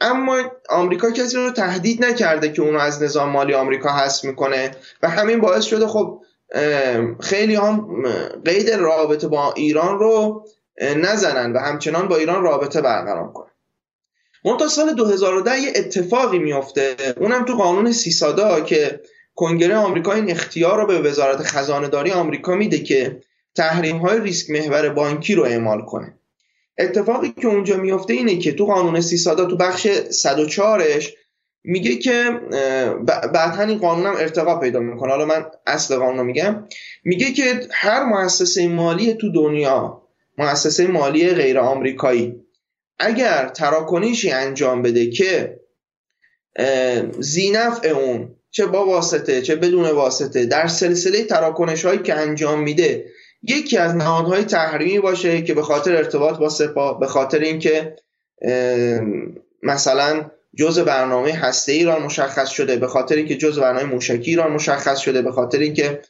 اما 0.00 0.38
آمریکا 0.68 1.10
کسی 1.10 1.36
رو 1.36 1.50
تهدید 1.50 2.04
نکرده 2.04 2.52
که 2.52 2.62
اونو 2.62 2.78
از 2.78 3.02
نظام 3.02 3.28
مالی 3.28 3.54
آمریکا 3.54 3.88
حذف 3.88 4.24
می‌کنه 4.24 4.70
و 5.02 5.08
همین 5.08 5.40
باعث 5.40 5.64
شده 5.64 5.86
خب 5.86 6.22
خیلی 7.20 7.54
هم 7.54 7.86
قید 8.44 8.70
رابطه 8.70 9.28
با 9.28 9.52
ایران 9.52 9.98
رو 9.98 10.46
نزنن 10.80 11.52
و 11.52 11.58
همچنان 11.58 12.08
با 12.08 12.16
ایران 12.16 12.42
رابطه 12.42 12.80
برقرار 12.80 13.32
کنن. 13.32 13.52
منتها 14.44 14.68
سال 14.68 14.94
2010 14.94 15.60
یه 15.60 15.72
اتفاقی 15.76 16.38
میفته 16.38 16.96
اونم 17.20 17.44
تو 17.44 17.54
قانون 17.54 17.92
سیسادا 17.92 18.60
که 18.60 19.00
کنگره 19.34 19.76
آمریکا 19.76 20.12
این 20.12 20.30
اختیار 20.30 20.80
رو 20.80 20.86
به 20.86 21.00
وزارت 21.00 21.42
خزانه 21.42 21.88
داری 21.88 22.10
آمریکا 22.10 22.54
میده 22.54 22.78
که 22.78 23.20
تحریم 23.54 23.96
های 23.96 24.20
ریسک 24.20 24.50
محور 24.50 24.88
بانکی 24.88 25.34
رو 25.34 25.42
اعمال 25.42 25.82
کنه. 25.82 26.18
اتفاقی 26.78 27.34
که 27.40 27.46
اونجا 27.46 27.76
میفته 27.76 28.12
اینه 28.12 28.36
که 28.36 28.52
تو 28.52 28.66
قانون 28.66 29.00
سیسادا 29.00 29.44
تو 29.44 29.56
بخش 29.56 29.88
104ش 30.10 31.08
میگه 31.64 31.96
که 31.96 32.40
بعد 33.32 33.60
این 33.60 33.78
قانون 33.78 34.06
هم 34.06 34.16
ارتقا 34.16 34.58
پیدا 34.58 34.80
می‌کنه. 34.80 35.10
حالا 35.10 35.24
من 35.24 35.46
اصل 35.66 35.96
قانون 35.96 36.18
رو 36.18 36.24
میگم. 36.24 36.64
میگه 37.04 37.32
که 37.32 37.60
هر 37.72 38.04
مؤسسه 38.04 38.68
مالی 38.68 39.14
تو 39.14 39.32
دنیا 39.32 40.02
مؤسسه 40.38 40.86
مالی 40.86 41.34
غیر 41.34 41.58
آمریکایی 41.58 42.34
اگر 42.98 43.48
تراکنشی 43.48 44.30
انجام 44.30 44.82
بده 44.82 45.10
که 45.10 45.60
زینف 47.18 47.84
اون 47.84 48.34
چه 48.52 48.66
با 48.66 48.86
واسطه 48.86 49.42
چه 49.42 49.56
بدون 49.56 49.90
واسطه. 49.90 50.46
در 50.46 50.66
سلسله 50.66 51.24
تراکنش 51.24 51.84
هایی 51.84 51.98
که 51.98 52.14
انجام 52.14 52.62
میده 52.62 53.04
یکی 53.42 53.78
از 53.78 53.94
نهادهای 53.94 54.44
تحریمی 54.44 55.00
باشه 55.00 55.42
که 55.42 55.54
به 55.54 55.62
خاطر 55.62 55.96
ارتباط 55.96 56.38
با 56.38 56.48
سپاه 56.48 57.00
به 57.00 57.06
خاطر 57.06 57.38
اینکه 57.38 57.96
مثلا 59.62 60.30
جز 60.56 60.78
برنامه 60.78 61.32
هسته 61.32 61.72
ایران 61.72 62.02
مشخص 62.02 62.48
شده 62.48 62.76
به 62.76 62.86
خاطر 62.86 63.14
اینکه 63.14 63.36
جز 63.36 63.58
برنامه 63.58 63.84
موشکی 63.84 64.30
ایران 64.30 64.52
مشخص 64.52 64.98
شده 64.98 65.22
به 65.22 65.32
خاطر 65.32 65.58
اینکه 65.58 66.02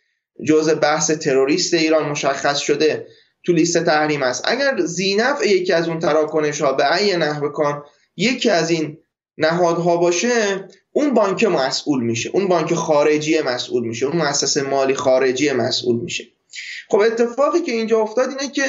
جز 0.47 0.75
بحث 0.81 1.11
تروریست 1.11 1.75
ایران 1.75 2.09
مشخص 2.09 2.59
شده 2.59 3.07
تو 3.45 3.53
لیست 3.53 3.85
تحریم 3.85 4.23
است. 4.23 4.45
اگر 4.49 4.81
زینف 4.81 5.47
یکی 5.47 5.73
از 5.73 5.89
اون 5.89 5.99
تراکنش 5.99 6.61
ها 6.61 6.73
به 6.73 6.97
ای 6.97 7.17
نحوه 7.17 7.49
کن 7.49 7.83
یکی 8.17 8.51
از 8.51 8.71
این 8.71 8.99
نهادها 9.39 9.97
باشه 9.97 10.69
اون 10.93 11.15
بانک 11.15 11.45
مسئول 11.45 12.03
میشه. 12.03 12.31
اون 12.33 12.49
بانک 12.49 12.75
خارجی 12.75 13.41
مسئول 13.41 13.89
میشه. 13.89 14.07
اون 14.07 14.17
مؤسسه 14.17 14.63
مالی 14.63 14.95
خارجی 14.95 15.53
مسئول 15.53 15.97
میشه. 15.97 16.25
خب 16.89 16.99
اتفاقی 16.99 17.61
که 17.61 17.73
اینجا 17.73 18.01
افتاد 18.01 18.29
اینه 18.29 18.53
که 18.53 18.63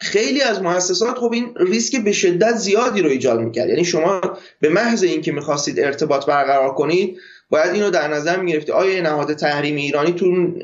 خیلی 0.00 0.40
از 0.40 0.62
مؤسسات 0.62 1.18
خب 1.18 1.32
این 1.32 1.54
ریسک 1.56 1.96
به 1.96 2.12
شدت 2.12 2.56
زیادی 2.56 3.02
رو 3.02 3.10
ایجاد 3.10 3.40
می‌کرد. 3.40 3.68
یعنی 3.68 3.84
شما 3.84 4.20
به 4.60 4.68
محض 4.68 5.02
اینکه 5.02 5.32
می‌خواستید 5.32 5.80
ارتباط 5.80 6.26
برقرار 6.26 6.74
کنید 6.74 7.18
باید 7.50 7.72
اینو 7.72 7.90
در 7.90 8.08
نظر 8.08 8.40
می‌گرفتی 8.40 8.72
آیا 8.72 9.02
نهاد 9.02 9.34
تحریم 9.34 9.76
ایرانی 9.76 10.12
تو 10.12 10.54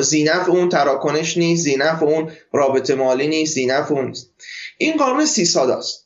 زینف 0.00 0.48
اون 0.48 0.68
تراکنش 0.68 1.36
نیست 1.36 1.64
زینف 1.64 2.02
اون 2.02 2.30
رابطه 2.52 2.94
مالی 2.94 3.28
نیست 3.28 3.54
زینف 3.54 3.92
اون 3.92 4.06
نیست. 4.06 4.30
این 4.78 4.96
قانون 4.96 5.26
است. 5.78 6.01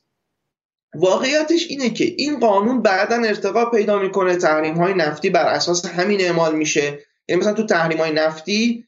واقعیتش 0.96 1.66
اینه 1.68 1.90
که 1.90 2.04
این 2.04 2.40
قانون 2.40 2.82
بعدا 2.82 3.16
ارتقا 3.16 3.64
پیدا 3.64 3.98
می‌کنه 3.98 4.36
تحریم 4.36 4.74
های 4.74 4.94
نفتی 4.94 5.30
بر 5.30 5.46
اساس 5.46 5.86
همین 5.86 6.20
اعمال 6.20 6.54
میشه. 6.54 6.98
یعنی 7.28 7.40
مثلا 7.40 7.52
تو 7.52 7.66
تحریم 7.66 7.98
های 7.98 8.12
نفتی 8.12 8.84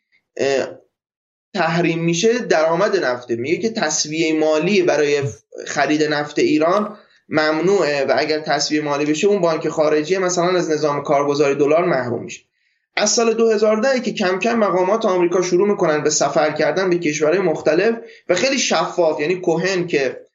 تحریم 1.54 2.04
میشه 2.04 2.38
درآمد 2.38 3.04
نفته. 3.04 3.36
میگه 3.36 3.56
که 3.56 3.70
تصویه 3.70 4.38
مالی 4.38 4.82
برای 4.82 5.22
خرید 5.66 6.02
نفت 6.02 6.38
ایران 6.38 6.98
ممنوعه 7.28 8.04
و 8.04 8.14
اگر 8.16 8.40
تصویه 8.40 8.80
مالی 8.80 9.04
بشه 9.04 9.26
اون 9.26 9.40
بانک 9.40 9.68
خارجی 9.68 10.18
مثلا 10.18 10.58
از 10.58 10.70
نظام 10.70 11.02
کارگزاری 11.02 11.54
دلار 11.54 11.84
محروم 11.84 12.24
میشه. 12.24 12.40
از 12.96 13.10
سال 13.10 13.34
2010 13.34 14.00
که 14.00 14.12
کم 14.12 14.38
کم 14.38 14.58
مقامات 14.58 15.04
آمریکا 15.04 15.42
شروع 15.42 15.68
می‌کنن 15.68 16.02
به 16.02 16.10
سفر 16.10 16.52
کردن 16.52 16.90
به 16.90 16.98
کشورهای 16.98 17.38
مختلف 17.38 17.94
و 18.28 18.34
خیلی 18.34 18.58
شفاف 18.58 19.20
یعنی 19.20 19.34
کوهن 19.34 19.86
که 19.86 20.27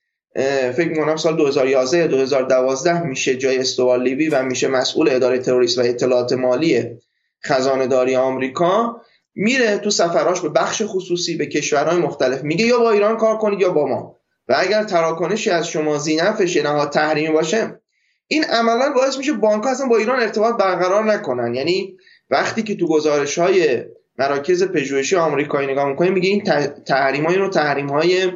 فکر 0.75 0.89
می‌کنم 0.89 1.15
سال 1.15 1.37
2011 1.37 1.97
یا 1.97 2.07
2012 2.07 3.03
میشه 3.03 3.35
جای 3.35 3.57
استوار 3.57 3.99
لیبی 3.99 4.29
و 4.29 4.43
میشه 4.43 4.67
مسئول 4.67 5.09
اداره 5.09 5.39
تروریست 5.39 5.77
و 5.77 5.81
اطلاعات 5.81 6.33
مالی 6.33 6.99
خزانه 7.45 7.87
داری 7.87 8.15
آمریکا. 8.15 9.01
میره 9.35 9.77
تو 9.77 9.89
سفراش 9.89 10.41
به 10.41 10.49
بخش 10.49 10.81
خصوصی 10.85 11.37
به 11.37 11.45
کشورهای 11.45 11.97
مختلف. 11.97 12.43
میگه 12.43 12.65
یا 12.65 12.79
با 12.79 12.91
ایران 12.91 13.17
کار 13.17 13.37
کنید 13.37 13.61
یا 13.61 13.69
با 13.69 13.87
ما. 13.87 14.17
و 14.47 14.55
اگر 14.57 14.83
تراکنشی 14.83 15.49
از 15.49 15.67
شما 15.67 15.97
زینفش 15.97 16.57
نهاد 16.57 16.89
تحریمی 16.89 17.33
باشه 17.33 17.81
این 18.27 18.43
عملا 18.43 18.93
باعث 18.93 19.17
میشه 19.17 19.33
بانک 19.33 19.67
اصلا 19.67 19.87
با 19.87 19.97
ایران 19.97 20.19
ارتباط 20.19 20.57
برقرار 20.57 21.03
نکنن. 21.03 21.55
یعنی 21.55 21.97
وقتی 22.29 22.63
که 22.63 22.75
تو 22.75 22.87
گزارش 22.87 23.39
های 23.39 23.83
مراکز 24.19 24.63
پژوهشی 24.63 25.15
آمریکایی 25.15 25.71
نگاه 25.71 25.89
می‌کنیم 25.89 26.13
میگه 26.13 26.29
این 26.29 26.43
تحریم 26.85 27.25
های 27.25 27.35
رو 27.35 27.49
تحریم 27.49 27.89
های 27.89 28.31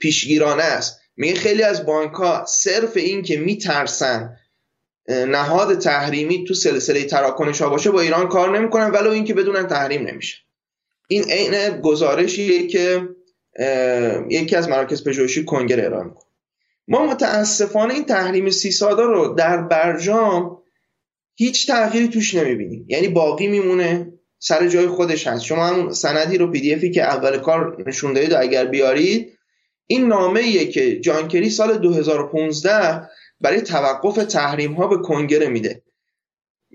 پیشگیرانه 0.00 0.62
است. 0.62 1.00
میگه 1.16 1.34
خیلی 1.34 1.62
از 1.62 1.86
بانک 1.86 2.12
ها 2.12 2.44
صرف 2.48 2.96
این 2.96 3.22
که 3.22 3.36
میترسن 3.36 4.36
نهاد 5.08 5.78
تحریمی 5.78 6.44
تو 6.44 6.54
سلسله 6.54 7.04
تراکنش 7.04 7.62
ها 7.62 7.68
باشه 7.68 7.90
با 7.90 8.00
ایران 8.00 8.28
کار 8.28 8.58
نمی‌کنن 8.58 8.90
ولو 8.90 9.10
اینکه 9.10 9.34
بدونن 9.34 9.66
تحریم 9.66 10.06
نمیشه. 10.06 10.36
این 11.08 11.24
عین 11.24 11.80
گزارشیه 11.80 12.66
که 12.66 13.08
یکی 14.30 14.56
از 14.56 14.68
مراکز 14.68 15.04
پژوهشی 15.04 15.44
کنگره 15.44 15.84
ارائه 15.84 16.04
می‌کنه. 16.04 16.30
ما 16.88 17.06
متاسفانه 17.06 17.94
این 17.94 18.04
تحریم 18.04 18.50
سی 18.50 18.70
سادا 18.70 19.02
رو 19.02 19.34
در 19.34 19.56
برجام 19.56 20.62
هیچ 21.34 21.66
تغییری 21.66 22.08
توش 22.08 22.34
نمی‌بینیم. 22.34 22.86
یعنی 22.88 23.08
باقی 23.08 23.46
میمونه 23.46 24.12
سر 24.38 24.68
جای 24.68 24.86
خودش 24.86 25.26
هست. 25.26 25.44
شما 25.44 25.66
همون 25.66 25.92
سندی 25.92 26.38
رو 26.38 26.50
پی 26.50 26.60
دی 26.60 26.74
افی 26.74 26.90
که 26.90 27.02
اول 27.02 27.38
کار 27.38 27.84
نشون 27.86 28.12
دادید 28.12 28.32
اگر 28.32 28.64
بیارید 28.64 29.38
این 29.90 30.06
نامه 30.06 30.40
ایه 30.40 30.66
که 30.66 31.00
جانکری 31.00 31.50
سال 31.50 31.78
2015 31.78 33.08
برای 33.40 33.60
توقف 33.60 34.24
تحریم 34.24 34.72
ها 34.72 34.86
به 34.86 34.96
کنگره 34.96 35.48
میده. 35.48 35.82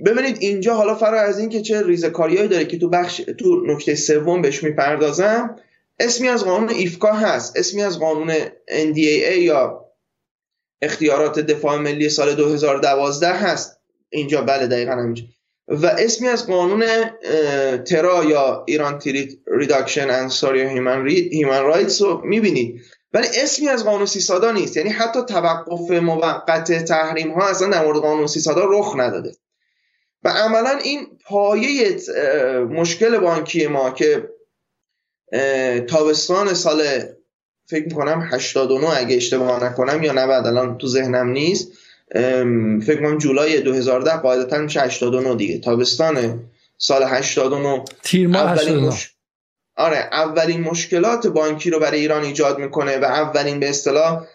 ببینید 0.06 0.38
اینجا 0.40 0.76
حالا 0.76 0.96
فرا 0.96 1.22
از 1.22 1.40
این 1.40 1.50
که 1.50 1.62
چه 1.62 1.84
ریزکاریایی 1.84 2.48
داره 2.48 2.66
که 2.66 2.78
تو 2.78 2.90
بخش 2.90 3.22
تو 3.40 3.62
نکته 3.66 3.96
سوم 3.96 4.42
بهش 4.42 4.64
می‌پردازم. 4.64 5.56
اسمی 6.00 6.28
از 6.28 6.44
قانون 6.46 6.70
IFCA 6.70 7.14
هست. 7.14 7.58
اسمی 7.58 7.82
از 7.82 8.00
قانون 8.00 8.34
NDAA 8.70 9.38
یا 9.38 9.86
اختیارات 10.82 11.40
دفاع 11.40 11.78
ملی 11.78 12.10
سال 12.10 12.34
2012 12.34 13.28
هست. 13.28 13.80
اینجا 14.10 14.42
بله 14.42 14.68
دقیقا 14.68 14.92
همینجا. 14.92 15.24
و 15.68 15.86
اسمی 15.86 16.28
از 16.28 16.48
قانون 16.48 16.86
TRA 17.86 18.24
یا 18.24 18.64
Iran 18.68 19.00
Threat 19.00 19.30
Reduction 19.48 20.10
and 20.10 20.30
Syria 20.30 20.62
Human 20.62 21.64
Rights 21.64 22.02
رو 22.02 22.22
می‌بینید. 22.24 22.82
ولی 23.16 23.28
اسمی 23.28 23.68
از 23.68 23.86
قانون 23.86 24.06
سیسادا 24.06 24.52
نیست. 24.52 24.78
یعنی 24.78 24.90
حتی 24.90 25.20
توقف 25.22 25.92
موقت 25.92 26.86
تحریم 26.86 27.32
ها 27.32 27.48
اصلا 27.48 27.68
در 27.68 27.86
مورد 27.86 28.00
قانون 28.00 28.28
سیسادا 28.28 28.66
رخ 28.66 28.96
نداده. 28.98 29.32
و 30.24 30.30
عملا 30.30 30.80
این 30.84 31.08
پایه 31.26 31.98
مشکل 32.70 33.18
بانکی 33.18 33.68
ما 33.68 33.92
که 33.92 34.30
تابستان 35.88 36.54
سال 36.54 36.84
فکر 37.70 37.86
می‌کنم 37.86 38.30
89 38.32 38.98
اگه 38.98 39.16
اشتباه 39.16 39.64
نکنم 39.64 40.04
یا 40.04 40.14
90 40.14 40.48
الان 40.48 40.78
تو 40.78 40.88
ذهنم 40.88 41.30
نیست 41.30 41.72
فکر 42.86 43.00
کنم 43.00 43.18
جولای 43.18 43.62
2010 43.62 44.12
قاعدتا 44.18 44.58
میشه 44.58 44.82
89 44.82 45.36
دیگه. 45.36 45.60
تابستان 45.60 46.44
سال 46.78 47.04
89 47.04 47.84
تیر 48.04 48.28
ماه 48.28 48.52
89 48.52 48.94
آره 49.78 49.98
اولین 49.98 50.62
مشکلات 50.62 51.28
بانکی 51.28 51.70
رو 51.70 51.80
برای 51.80 52.00
ایران 52.00 52.24
ایجاد 52.24 52.60
می‌کنه 52.60 52.98
و 52.98 53.04
اولین 53.04 53.60
به 53.60 53.70
اصطلاح 53.70 54.26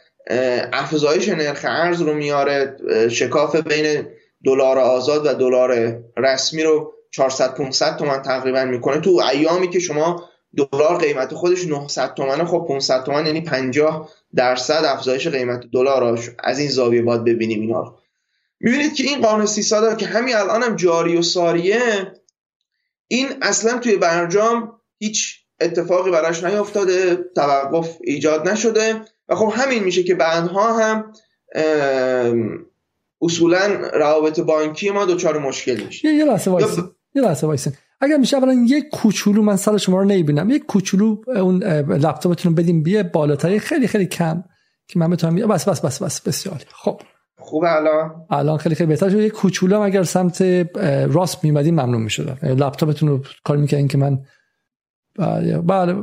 افزایش 0.72 1.28
نرخ 1.28 1.64
ارز 1.68 2.02
رو 2.02 2.14
میاره 2.14 2.76
شکاف 3.08 3.56
بین 3.56 4.06
دلار 4.44 4.78
آزاد 4.78 5.26
و 5.26 5.34
دلار 5.34 5.98
رسمی 6.16 6.62
رو 6.62 6.92
400 7.10 7.54
500 7.54 7.96
تومن 7.96 8.22
تقریبا 8.22 8.64
می‌کنه. 8.64 9.00
تو 9.00 9.22
ایامی 9.32 9.70
که 9.70 9.78
شما 9.80 10.28
دلار 10.56 10.98
قیمت 10.98 11.34
خودش 11.34 11.66
900 11.66 12.14
تومنه 12.14 12.44
خب 12.44 12.64
500 12.68 13.04
تومن 13.04 13.26
یعنی 13.26 13.40
50 13.40 14.10
درصد 14.36 14.84
افزایش 14.84 15.28
قیمت 15.28 15.64
دلار 15.72 16.18
از 16.38 16.58
این 16.58 16.68
زاویه 16.68 17.02
باید 17.02 17.24
ببینیم 17.24 17.60
اینا 17.60 17.80
رو. 17.80 17.98
می‌بینید 18.60 18.94
که 18.94 19.04
این 19.04 19.20
قانون 19.20 19.46
300 19.46 19.98
که 19.98 20.06
همین 20.06 20.36
الان 20.36 20.62
هم 20.62 20.76
جاری 20.76 21.16
و 21.16 21.22
ساریه 21.22 22.12
این 23.08 23.28
اصلا 23.42 23.78
توی 23.78 23.96
برجام 23.96 24.79
هیچ 25.02 25.36
اتفاقی 25.60 26.10
براش 26.10 26.44
نیافتاده 26.44 27.16
توقف 27.36 27.96
ایجاد 28.04 28.48
نشده 28.48 28.94
و 29.28 29.34
خب 29.34 29.52
همین 29.54 29.84
میشه 29.84 30.02
که 30.02 30.14
بعدها 30.14 30.78
هم 30.78 31.12
اصولا 33.22 33.90
روابط 33.94 34.40
بانکی 34.40 34.90
ما 34.90 35.04
دچار 35.04 35.38
مشکل 35.38 35.80
میشه. 35.86 36.08
یه 36.08 36.24
لحظه 36.24 36.50
وایسین 36.50 36.84
یه 37.14 37.22
لحظه 37.22 37.46
وایسین 37.46 37.72
اگر 38.00 38.16
میشه 38.16 38.36
اولا 38.36 38.64
یک 38.68 38.84
کوچولو 38.92 39.42
من 39.42 39.56
سر 39.56 39.78
شما 39.78 39.98
رو 39.98 40.04
نمی‌بینم. 40.04 40.50
یک 40.50 40.66
کوچولو 40.66 41.16
اون 41.26 41.64
لپتاپتون 41.64 42.52
رو 42.52 42.62
بدین 42.62 42.82
بیاد 42.82 43.02
بالاتر. 43.02 43.58
خیلی 43.58 43.86
خیلی 43.86 44.06
کم 44.06 44.44
که 44.86 44.98
من 44.98 45.10
بتونم 45.10 45.48
بس 45.48 45.68
بس 45.68 45.84
بس 45.84 46.02
بس. 46.02 46.20
بسیار 46.20 46.62
خب. 46.72 47.00
خوب 47.38 47.64
الان؟ 47.64 48.26
الان 48.30 48.58
خیلی 48.58 48.74
خیلی 48.74 48.88
بهتر 48.88 49.10
شد. 49.10 49.18
یک 49.18 49.32
کوچولو 49.32 49.80
اگر 49.80 50.02
سمت 50.02 50.42
راست 51.12 51.44
میمدیم 51.44 51.74
ممنون 51.74 52.02
می‌شد 52.02 52.38
لپتاپتون 52.42 53.08
رو 53.08 53.22
کار 53.44 53.56
می‌کنین 53.56 53.88
که 53.88 53.98
من 53.98 54.18
بله 55.18 55.58
بله 55.58 55.94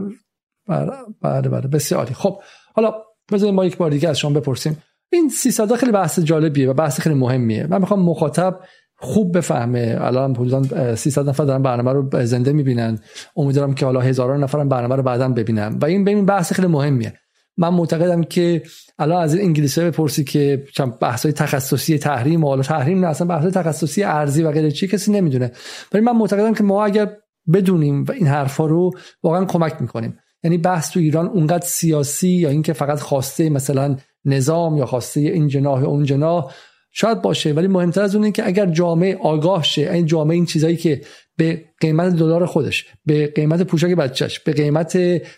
بله 0.67 0.91
بله, 1.21 1.49
بله. 1.49 1.67
بسیار 1.67 2.01
عالی. 2.01 2.13
خب 2.13 2.39
حالا 2.75 2.93
بذاریم 3.31 3.55
ما 3.55 3.65
یک 3.65 3.77
بار 3.77 3.91
دیگه 3.91 4.09
از 4.09 4.19
شما 4.19 4.39
بپرسیم. 4.39 4.77
این 5.11 5.29
300 5.29 5.75
خیلی 5.75 5.91
بحث 5.91 6.19
جالبیه 6.19 6.69
و 6.69 6.73
بحث 6.73 6.99
خیلی 6.99 7.15
مهمیه. 7.15 7.67
من 7.67 7.81
می‌خوام 7.81 7.99
مخاطب 7.99 8.59
خوب 8.99 9.37
بفهمه. 9.37 9.97
الان 10.01 10.35
حدودا 10.35 10.95
300 10.95 11.29
نفر 11.29 11.43
دارن 11.43 11.63
برنامه 11.63 11.91
رو 11.91 12.25
زنده 12.25 12.53
می‌بینن. 12.53 12.99
امیدوارم 13.35 13.73
که 13.73 13.85
حالا 13.85 14.01
هزاران 14.01 14.43
نفر 14.43 14.63
برنامه 14.63 14.95
رو 14.95 15.03
بعدا 15.03 15.29
ببینن. 15.29 15.77
و 15.81 15.85
این 15.85 16.03
ببین 16.03 16.25
بحث 16.25 16.53
خیلی 16.53 16.67
مهمیه. 16.67 17.13
من 17.57 17.69
معتقدم 17.69 18.23
که 18.23 18.63
الان 18.99 19.23
از 19.23 19.35
انگلیسی 19.35 19.81
بپرسی 19.81 20.23
که 20.23 20.63
بحث 21.01 21.25
های 21.25 21.33
تخصصی 21.33 21.97
تحریم 21.97 22.43
و 22.43 22.47
حالا 22.47 22.61
تحریم 22.61 22.99
نه 22.99 23.07
اصلا 23.07 23.27
بحث 23.27 23.45
تخصصی 23.45 24.03
ارزی 24.03 24.43
و 24.43 24.51
غیره 24.51 24.71
چی 24.71 24.87
کسی 24.87 25.11
نمی‌دونه. 25.11 25.51
ولی 25.93 26.03
من 26.03 26.11
معتقدم 26.11 26.53
که 26.53 26.63
ما 26.63 26.85
اگر 26.85 27.09
بدونیم 27.53 28.03
و 28.03 28.11
این 28.11 28.27
حرفا 28.27 28.65
رو 28.65 28.91
واقعا 29.23 29.45
کمک 29.45 29.81
می‌کنیم. 29.81 30.17
یعنی 30.43 30.57
بحث 30.57 30.91
تو 30.91 30.99
ایران 30.99 31.27
اونقدر 31.27 31.65
سیاسی 31.65 32.29
یا 32.29 32.49
اینکه 32.49 32.73
فقط 32.73 32.99
خواسته 32.99 33.49
مثلا 33.49 33.97
نظام 34.25 34.77
یا 34.77 34.85
خواسته 34.85 35.19
این 35.19 35.47
جناح 35.47 35.83
اون 35.83 36.03
جناح 36.03 36.53
شاید 36.91 37.21
باشه 37.21 37.53
ولی 37.53 37.67
مهمتر 37.67 38.01
از 38.01 38.15
اون 38.15 38.31
که 38.31 38.47
اگر 38.47 38.65
جامعه 38.65 39.17
آگاه 39.17 39.63
شه 39.63 39.91
این 39.91 40.05
جامعه 40.05 40.35
این 40.35 40.45
چیزایی 40.45 40.77
که 40.77 41.01
به 41.37 41.65
قیمت 41.79 42.15
دلار 42.15 42.45
خودش 42.45 42.85
به 43.05 43.27
قیمت 43.27 43.61
پوشاک 43.61 43.91
بچهش 43.91 44.39
به 44.39 44.53
قیمت 44.53 44.97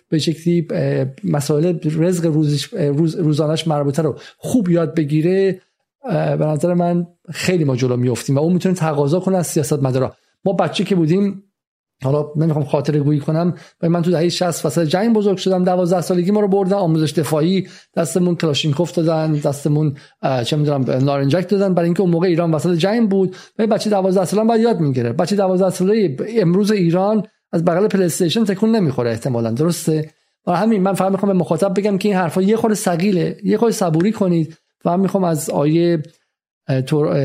به 0.09 0.17
شکلی 0.19 0.67
مسائل 1.23 1.79
رزق 1.83 2.25
روز 2.25 2.67
روزانش 3.15 3.67
مربوطه 3.67 4.01
رو 4.01 4.19
خوب 4.37 4.69
یاد 4.69 4.95
بگیره 4.95 5.61
به 6.11 6.45
نظر 6.45 6.73
من 6.73 7.07
خیلی 7.31 7.63
ما 7.63 7.75
جلو 7.75 7.97
میافتیم 7.97 8.35
و 8.35 8.39
اون 8.39 8.53
می‌تونه 8.53 8.75
تقاضا 8.75 9.19
کنه 9.19 9.37
از 9.37 9.47
سیاست 9.47 9.83
مدارا 9.83 10.15
ما 10.45 10.53
بچه 10.53 10.83
که 10.83 10.95
بودیم 10.95 11.43
حالا 12.03 12.25
نمی‌خوام 12.35 12.65
خاطره 12.65 12.99
گویی 12.99 13.19
کنم 13.19 13.53
و 13.81 13.89
من 13.89 14.01
تو 14.01 14.11
دهه 14.11 14.29
60 14.29 14.61
فصل 14.61 14.85
جنگ 14.85 15.13
بزرگ 15.13 15.37
شدم 15.37 15.63
12 15.63 16.01
سالگی 16.01 16.31
ما 16.31 16.39
رو 16.39 16.47
بردن 16.47 16.73
آموزش 16.73 17.11
دفاعی 17.11 17.67
دستمون 17.95 18.35
کلاشینکوف 18.35 18.91
دادن 18.91 19.33
دستمون 19.33 19.95
چه 20.45 20.57
می‌دونم 20.57 21.03
نارنجک 21.03 21.49
دادن 21.49 21.73
برای 21.73 21.85
اینکه 21.85 22.01
اون 22.01 22.11
موقع 22.11 22.27
ایران 22.27 22.51
وسط 22.51 22.73
جنگ 22.73 23.09
بود. 23.09 23.35
و 23.59 23.67
بچه 23.67 23.89
12 23.89 24.25
ساله 24.25 24.43
باید 24.43 24.61
یاد 24.61 24.79
می‌گیره. 24.79 25.13
بچه 25.13 25.35
12 25.35 25.69
ساله 25.69 26.17
امروز 26.37 26.71
ایران 26.71 27.23
از 27.51 27.65
بغل 27.65 27.87
پلی 27.87 28.03
استیشن 28.03 28.43
تکون 28.43 28.75
نمی‌خوره 28.75 29.09
احتمالاً 29.11 29.51
درسته؟ 29.51 30.09
و 30.47 30.55
همین 30.55 30.81
من 30.81 30.93
فقط 30.93 31.11
می‌خوام 31.11 31.31
به 31.31 31.39
مخاطب 31.39 31.79
بگم 31.79 31.97
که 31.97 32.09
این 32.09 32.17
حرفا 32.17 32.41
یه 32.41 32.57
خورده 32.57 32.75
ثقیله 32.75 33.37
یه 33.43 33.57
خورده 33.57 33.75
صبوری 33.75 34.11
کنید 34.11 34.57
و 34.85 34.89
من 34.89 34.99
می‌خوام 34.99 35.23
از 35.23 35.49
آقای 35.49 36.03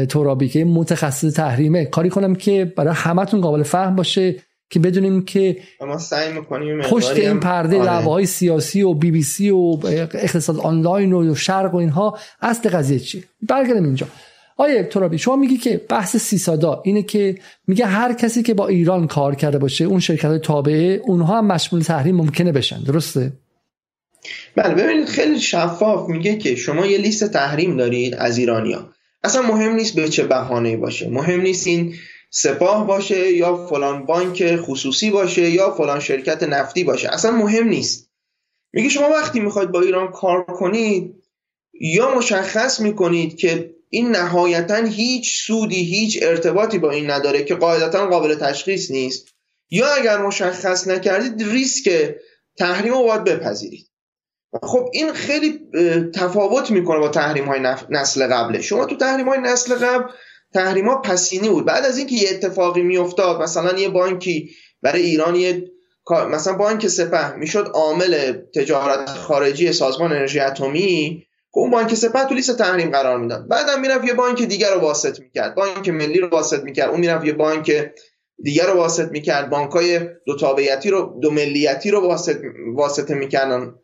ترابی 0.08 0.48
که 0.48 0.64
متخصص 0.64 1.34
تحریمه 1.34 1.84
کاری 1.84 2.10
کنم 2.10 2.34
که 2.34 2.72
برای 2.76 2.94
همتون 2.94 3.40
قابل 3.40 3.62
فهم 3.62 3.96
باشه. 3.96 4.34
که 4.70 4.80
بدونیم 4.80 5.24
که 5.24 5.56
ما 5.80 5.98
سعی 5.98 6.32
می‌کنیم 6.32 6.82
پشت 6.82 7.10
این 7.10 7.40
پرده 7.40 7.76
آره. 7.76 7.86
دعواهای 7.86 8.26
سیاسی 8.26 8.82
و 8.82 8.94
بی 8.94 9.10
بی 9.10 9.22
سی 9.22 9.50
و 9.50 9.78
اقتصاد 10.14 10.58
آنلاین 10.58 11.12
و 11.12 11.34
شرق 11.34 11.74
و 11.74 11.76
اینها 11.76 12.18
اصل 12.42 12.68
قضیه 12.68 12.98
چی 12.98 13.24
برگردیم 13.48 13.84
اینجا. 13.84 14.06
آقای 14.56 14.84
ترابی 14.84 15.18
شما 15.18 15.36
میگی 15.36 15.56
که 15.56 15.80
بحث 15.88 16.16
CISADA 16.16 16.82
اینه 16.84 17.02
که 17.02 17.38
میگه 17.66 17.86
هر 17.86 18.12
کسی 18.12 18.42
که 18.42 18.54
با 18.54 18.68
ایران 18.68 19.06
کار 19.06 19.34
کرده 19.34 19.58
باشه 19.58 19.84
اون 19.84 20.00
شرکت 20.00 20.24
های 20.24 20.38
تابعه 20.38 21.00
اونها 21.04 21.38
هم 21.38 21.46
مشمول 21.46 21.82
تحریم 21.82 22.16
ممکنه 22.16 22.52
بشن 22.52 22.82
درسته؟ 22.82 23.32
بله 24.56 24.74
ببینید 24.74 25.08
خیلی 25.08 25.40
شفاف 25.40 26.08
میگه 26.08 26.36
که 26.36 26.54
شما 26.54 26.86
یه 26.86 26.98
لیست 26.98 27.32
تحریم 27.32 27.76
دارید 27.76 28.14
از 28.14 28.38
ایرانیا 28.38 28.88
اصلا 29.24 29.42
مهم 29.42 29.74
نیست 29.74 29.96
به 29.96 30.08
چه 30.08 30.24
بهانه‌ای 30.24 30.76
باشه. 30.76 31.08
مهم 31.08 31.40
نیست 31.40 31.66
این 31.66 31.94
سپاه 32.36 32.86
باشه 32.86 33.32
یا 33.32 33.66
فلان 33.66 34.06
بانک 34.06 34.56
خصوصی 34.56 35.10
باشه 35.10 35.50
یا 35.50 35.70
فلان 35.70 36.00
شرکت 36.00 36.42
نفتی 36.42 36.84
باشه. 36.84 37.08
اصلا 37.08 37.30
مهم 37.30 37.68
نیست. 37.68 38.10
میگه 38.72 38.88
شما 38.88 39.08
وقتی 39.08 39.40
می‌خواید 39.40 39.70
با 39.70 39.80
ایران 39.80 40.12
کار 40.12 40.44
کنید 40.44 41.14
یا 41.80 42.14
مشخص 42.14 42.80
می‌کنید 42.80 43.36
که 43.36 43.74
این 43.90 44.10
نهایتا 44.10 44.74
هیچ 44.74 45.46
سودی 45.46 45.84
هیچ 45.84 46.18
ارتباطی 46.22 46.78
با 46.78 46.90
این 46.90 47.10
نداره 47.10 47.44
که 47.44 47.54
قاعدتا 47.54 48.06
قابل 48.06 48.34
تشخیص 48.34 48.90
نیست 48.90 49.28
یا 49.70 49.86
اگر 49.86 50.18
مشخص 50.18 50.88
نکردید 50.88 51.42
ریسک 51.42 52.14
تحریم 52.58 52.92
رو 52.92 53.02
باید 53.02 53.24
بپذیرید. 53.24 53.86
خب 54.62 54.90
این 54.92 55.12
خیلی 55.12 55.60
تفاوت 56.14 56.70
می‌کنه 56.70 56.98
با 56.98 57.08
تحریم 57.08 57.44
های 57.44 57.60
نسل 57.90 58.26
قبله. 58.26 58.62
شما 58.62 58.84
تو 58.84 58.96
تحریم 58.96 59.28
های 59.28 59.38
نسل 59.38 59.74
قبل 59.74 60.12
تحریم 60.54 60.88
ها 60.88 61.00
پسینی 61.00 61.48
بود. 61.48 61.64
بعد 61.64 61.84
از 61.84 61.98
اینکه 61.98 62.16
یه 62.16 62.30
اتفاقی 62.30 62.82
میافتاد 62.82 63.42
مثلا 63.42 63.78
یه 63.78 63.88
بانکی 63.88 64.50
برای 64.82 65.02
ایران 65.02 65.34
یه 65.34 65.64
مثلا 66.10 66.52
بانک 66.52 66.88
سپه 66.88 67.36
می‌شد 67.36 67.70
عامل 67.74 68.32
تجارت 68.54 69.08
خارجی 69.08 69.72
سازمان 69.72 70.12
انرژی 70.12 70.40
اتمی 70.40 71.26
خب 71.50 71.60
اون 71.60 71.70
بانک 71.70 71.94
سپه 71.94 72.24
تو 72.24 72.34
لیست 72.34 72.58
تحریم 72.58 72.90
قرار 72.90 73.18
می‌داد. 73.18 73.48
بعدم 73.48 73.80
می‌رفت 73.80 74.04
یه 74.04 74.14
بانک 74.14 74.42
دیگر 74.42 74.74
رو 74.74 74.80
واسط 74.80 75.20
می‌کرد. 75.20 75.54
بانک 75.54 75.88
ملی 75.88 76.18
رو 76.18 76.28
واسط 76.28 76.62
می‌کرد. 76.62 76.90
اون 76.90 77.00
می‌رفت 77.00 77.24
یه 77.24 77.32
بانک 77.32 77.92
دیگر 78.42 78.66
رو 78.66 78.72
واسط 78.72 79.08
می‌کرد. 79.10 79.50
بانک 79.50 79.70
های 79.70 80.00
دو 80.26 80.36
تابعیتی 80.36 80.90
رو 80.90 81.18
دو 81.22 81.30
ملیتی 81.30 81.90
رو 81.90 82.00
واسط 82.00 82.36
واسطه 82.74 83.14
می‌کردن. 83.14 83.74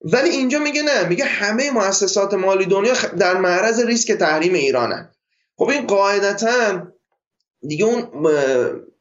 ولی 0.00 0.30
اینجا 0.30 0.58
میگه 0.58 0.82
نه 0.82 1.08
میگه 1.08 1.24
همه 1.24 1.70
مؤسسات 1.70 2.34
مالی 2.34 2.66
دنیا 2.66 2.92
در 3.18 3.36
معرض 3.36 3.80
ریسک 3.80 4.12
تحریم 4.12 4.54
ایرانن. 4.54 5.10
خب 5.58 5.68
این 5.68 5.86
قاعدتا 5.86 6.86
دیگه 7.68 7.84
اون 7.84 8.26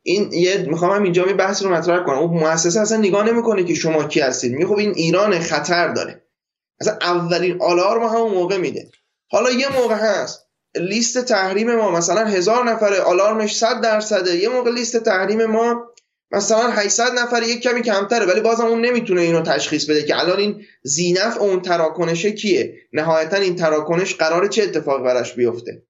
این 0.04 0.34
یه 0.34 0.66
می‌خوام 0.70 0.92
هم 0.92 1.04
اینجا 1.04 1.26
می 1.26 1.34
بحث 1.34 1.64
رو 1.64 1.70
مطرح 1.70 2.06
کنم. 2.06 2.18
اون 2.18 2.40
مؤسسه 2.40 2.80
اصلا 2.80 2.98
نگاه 2.98 3.26
نمی‌کنه 3.26 3.64
که 3.64 3.74
شما 3.74 4.04
کی 4.04 4.20
هستید. 4.20 4.52
میگه 4.52 4.66
خب 4.66 4.78
این 4.78 4.94
ایران 4.96 5.40
خطر 5.40 5.88
داره. 5.88 6.24
اصلا 6.82 6.98
اولین 7.02 7.62
آلارم 7.62 8.04
همون 8.04 8.34
موقع 8.34 8.58
میده. 8.58 8.90
حالا 9.32 9.52
یه 9.52 9.82
موقع 9.82 9.96
هست. 9.96 10.48
لیست 10.76 11.26
تحریم 11.26 11.76
ما 11.76 11.92
مثلا 11.92 12.26
هزار 12.26 12.64
نفر 12.64 12.94
آلارمش 12.94 13.56
100 13.56 13.82
درصده. 13.82 14.36
یه 14.36 14.50
موقع 14.50 14.72
لیست 14.72 14.98
تحریم 14.98 15.46
ما 15.46 15.94
مثلا 16.32 16.70
800 16.70 17.12
نفر 17.20 17.44
یک 17.44 17.62
کمی 17.62 17.82
کمتره. 17.82 18.26
ولی 18.26 18.42
بازم 18.42 18.66
اون 18.66 18.86
نمی‌تونه 18.86 19.22
اینو 19.22 19.42
تشخیص 19.42 19.90
بده 19.90 20.04
که 20.04 20.20
الان 20.20 20.40
این 20.40 20.62
زینف 20.84 21.38
اون 21.40 21.62
تراکنشه 21.62 22.32
کیه. 22.32 22.74
نهایتا 22.94 23.38
این 23.38 23.56
تراکنش 23.56 24.16
قرار 24.16 24.48
چه 24.48 24.64
اتفاق 24.64 25.04
براش 25.04 25.34
بیفته؟ 25.34 25.84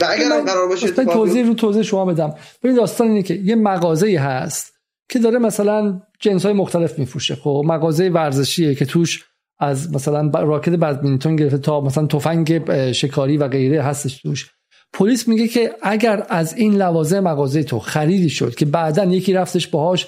و 0.00 0.06
اگر 0.10 0.40
قرار 0.46 0.68
باشه 0.68 0.88
توضیح 0.88 1.46
رو 1.46 1.54
توضیح 1.54 1.82
شما 1.82 2.04
بدم. 2.04 2.34
ببین 2.62 2.76
داستان 2.76 3.08
اینه 3.08 3.22
که 3.22 3.34
یه 3.34 3.54
مغازه 3.54 4.18
هست 4.18 4.72
که 5.08 5.18
داره 5.18 5.38
مثلا 5.38 6.00
جنس 6.20 6.44
های 6.44 6.54
مختلف 6.54 6.98
میفروشه. 6.98 7.34
خب 7.34 7.62
مغازه 7.66 8.08
ورزشیه 8.08 8.74
که 8.74 8.84
توش 8.84 9.24
از 9.58 9.94
مثلا 9.94 10.30
راکت 10.34 10.72
بدمینتون 10.72 11.36
گرفته 11.36 11.58
تا 11.58 11.80
مثلا 11.80 12.06
تفنگ 12.06 12.72
شکاری 12.92 13.36
و 13.36 13.48
غیره 13.48 13.82
هستش 13.82 14.20
توش. 14.22 14.50
پلیس 14.92 15.28
میگه 15.28 15.48
که 15.48 15.72
اگر 15.82 16.26
از 16.28 16.56
این 16.56 16.74
لوازم 16.74 17.20
مغازه 17.20 17.62
تو 17.62 17.78
خریدی 17.78 18.30
شد 18.30 18.54
که 18.54 18.66
بعدا 18.66 19.04
یکی 19.04 19.32
رفتش 19.32 19.66
باهاش 19.66 20.06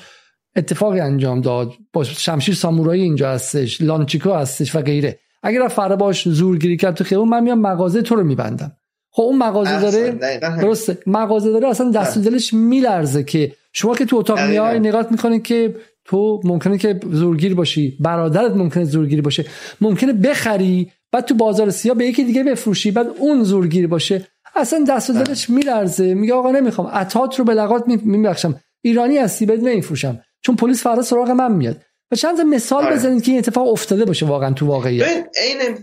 اتفاقی 0.56 1.00
انجام 1.00 1.40
داد 1.40 1.72
با 1.92 2.04
شمشیر 2.04 2.54
سامورایی 2.54 3.02
اینجا 3.02 3.30
هستش 3.30 3.80
لانچیکو 3.80 4.32
هستش 4.32 4.76
و 4.76 4.80
غیره. 4.80 5.18
اگر 5.42 5.68
فردا 5.68 5.96
باش 5.96 6.28
زورگیری 6.28 6.76
کرد 6.76 6.94
تو 6.94 7.04
خیابون 7.04 7.28
من 7.28 7.42
میام 7.42 7.60
مغازه 7.60 8.02
تو 8.02 8.14
رو 8.14 8.24
میبندم. 8.24 8.76
خب 9.16 9.22
اون 9.22 9.38
مغازه 9.38 9.80
داره؟ 9.80 10.10
درسته. 10.40 10.98
مغازه 11.06 11.52
داره 11.52 11.68
اصلا 11.68 11.90
دست 11.90 12.18
دلش 12.18 12.54
میلرزه 12.54 13.24
که 13.24 13.52
شما 13.72 13.94
که 13.94 14.04
تو 14.04 14.16
اتاق 14.16 14.40
میای 14.40 14.80
نگاه 14.80 15.06
می‌کنید 15.10 15.42
که 15.42 15.74
تو 16.04 16.40
ممکنه 16.44 16.78
که 16.78 17.00
زورگیر 17.12 17.54
باشی. 17.54 17.96
برادرت 18.00 18.52
ممکنه 18.52 18.84
زورگیر 18.84 19.22
باشه. 19.22 19.44
ممکنه 19.80 20.12
بخری 20.12 20.90
بعد 21.12 21.24
تو 21.24 21.34
بازار 21.34 21.70
سیاه 21.70 21.96
به 21.96 22.06
یکی 22.06 22.24
دیگه 22.24 22.44
بفروشی 22.44 22.90
بعد 22.90 23.06
اون 23.18 23.42
زورگیر 23.42 23.86
باشه. 23.86 24.26
اصلا 24.56 24.84
دست 24.88 25.10
و 25.10 25.12
دلش 25.12 25.50
میلرزه. 25.50 26.14
میگه 26.14 26.34
آقا 26.34 26.50
نمی‌خوام. 26.50 26.88
عطات 26.88 27.38
رو 27.38 27.44
به 27.44 27.54
لغات 27.54 27.84
میبخشم. 27.86 28.60
ایرانی 28.82 29.18
هستی 29.18 29.46
بد 29.46 29.60
نمیفروشم. 29.60 30.20
چون 30.42 30.56
پلیس 30.56 30.82
فردا 30.82 31.02
سراغ 31.02 31.30
من 31.30 31.52
میاد. 31.52 31.76
و 32.10 32.16
چند 32.16 32.40
مثال 32.40 32.84
آره. 32.84 32.94
بزنید 32.94 33.22
که 33.22 33.30
این 33.30 33.38
اتفاق 33.38 33.68
افتاده 33.68 34.04
باشه 34.04 34.26
واقعا 34.26 34.52
تو 34.52 34.66
واقعیت. 34.66 35.06
عین 35.06 35.78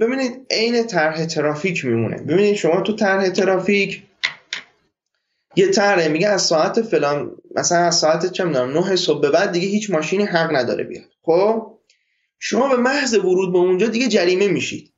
ببینید 0.00 0.46
عین 0.50 0.86
طرح 0.86 1.26
ترافیک 1.26 1.84
میمونه. 1.84 2.16
ببینید 2.16 2.54
شما 2.56 2.80
تو 2.80 2.96
طرح 2.96 3.28
ترافیک 3.28 4.02
یه 5.56 5.68
طرح 5.68 6.08
میگه 6.08 6.28
از 6.28 6.42
ساعت 6.42 6.82
فلان 6.82 7.30
مثلا 7.54 7.78
از 7.78 7.98
ساعت 7.98 8.32
چه 8.32 8.44
می‌دونم 8.44 8.78
9 8.78 8.96
صبح 8.96 9.20
به 9.20 9.30
بعد 9.30 9.52
دیگه 9.52 9.68
هیچ 9.68 9.90
ماشینی 9.90 10.24
حق 10.24 10.56
نداره 10.56 10.84
بیاد. 10.84 11.04
خب؟ 11.22 11.78
شما 12.38 12.68
به 12.68 12.76
محض 12.76 13.14
ورود 13.14 13.52
به 13.52 13.58
اونجا 13.58 13.86
دیگه 13.86 14.08
جریمه 14.08 14.48
میشید. 14.48 14.92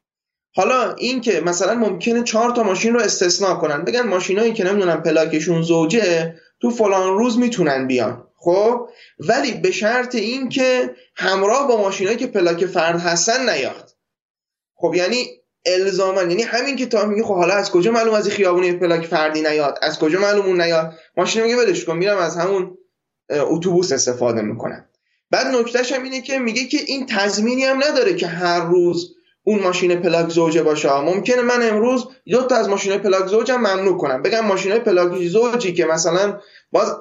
حالا 0.54 0.94
این 0.94 1.20
که 1.20 1.40
مثلا 1.40 1.74
ممکنه 1.74 2.22
چهار 2.22 2.50
تا 2.50 2.62
ماشین 2.62 2.94
رو 2.94 3.00
استثنا 3.00 3.54
کنن. 3.54 3.84
بگن 3.84 4.02
ماشینایی 4.02 4.52
که 4.52 4.64
نمی‌دونم 4.64 5.02
پلاکشون 5.02 5.62
زوجه 5.62 6.34
تو 6.60 6.70
فلان 6.70 7.18
روز 7.18 7.38
می‌تونن 7.38 7.86
بیان. 7.86 8.24
خب؟ 8.36 8.88
ولی 9.18 9.52
به 9.52 9.70
شرط 9.70 10.14
این 10.14 10.48
که 10.48 10.94
همراه 11.16 11.68
با 11.68 11.76
ماشینایی 11.76 12.16
که 12.16 12.26
پلاک 12.26 12.66
فرد 12.66 13.00
هستن 13.00 13.50
نیاد. 13.50 13.88
خب 14.80 14.94
یعنی 14.94 15.26
الزاما 15.66 16.22
یعنی 16.22 16.42
همین 16.42 16.76
که 16.76 16.86
تا 16.86 17.06
میگه 17.06 17.22
خب 17.22 17.34
حالا 17.34 17.54
از 17.54 17.70
کجا 17.70 17.90
معلوم 17.90 18.14
از 18.14 18.26
این 18.26 18.36
خیابونی 18.36 18.72
پلاک 18.72 19.06
فردی 19.06 19.42
نیاد؟ 19.42 19.78
از 19.82 19.98
کجا 19.98 20.20
معلوم 20.20 20.46
اون 20.46 20.60
نیاد؟ 20.60 20.92
ماشین 21.16 21.42
میگه 21.42 21.56
ولش 21.56 21.84
کن 21.84 21.96
میرم 21.96 22.18
از 22.18 22.36
همون 22.36 22.78
اتوبوس 23.30 23.92
استفاده 23.92 24.42
می‌کنم. 24.42 24.84
بعد 25.30 25.46
نکتهش 25.46 25.92
هم 25.92 26.02
اینه 26.02 26.20
که 26.20 26.38
میگه 26.38 26.64
که 26.64 26.78
این 26.86 27.06
تضمینی 27.06 27.64
هم 27.64 27.84
نداره 27.84 28.14
که 28.14 28.26
هر 28.26 28.60
روز 28.60 29.14
اون 29.44 29.58
ماشین 29.58 29.96
پلاک 29.96 30.28
زوجه 30.28 30.62
باشه. 30.62 31.00
ممکنه 31.00 31.42
من 31.42 31.68
امروز 31.68 32.08
دو 32.26 32.42
تا 32.42 32.56
از 32.56 32.68
ماشین 32.68 32.98
پلاک 32.98 33.26
زوجم 33.26 33.56
ممنوع 33.56 33.98
کنم. 33.98 34.22
بگم 34.22 34.46
ماشین 34.46 34.78
پلاک 34.78 35.22
زوجی 35.28 35.72
که 35.72 35.84
مثلا 35.84 36.40
باز 36.72 36.96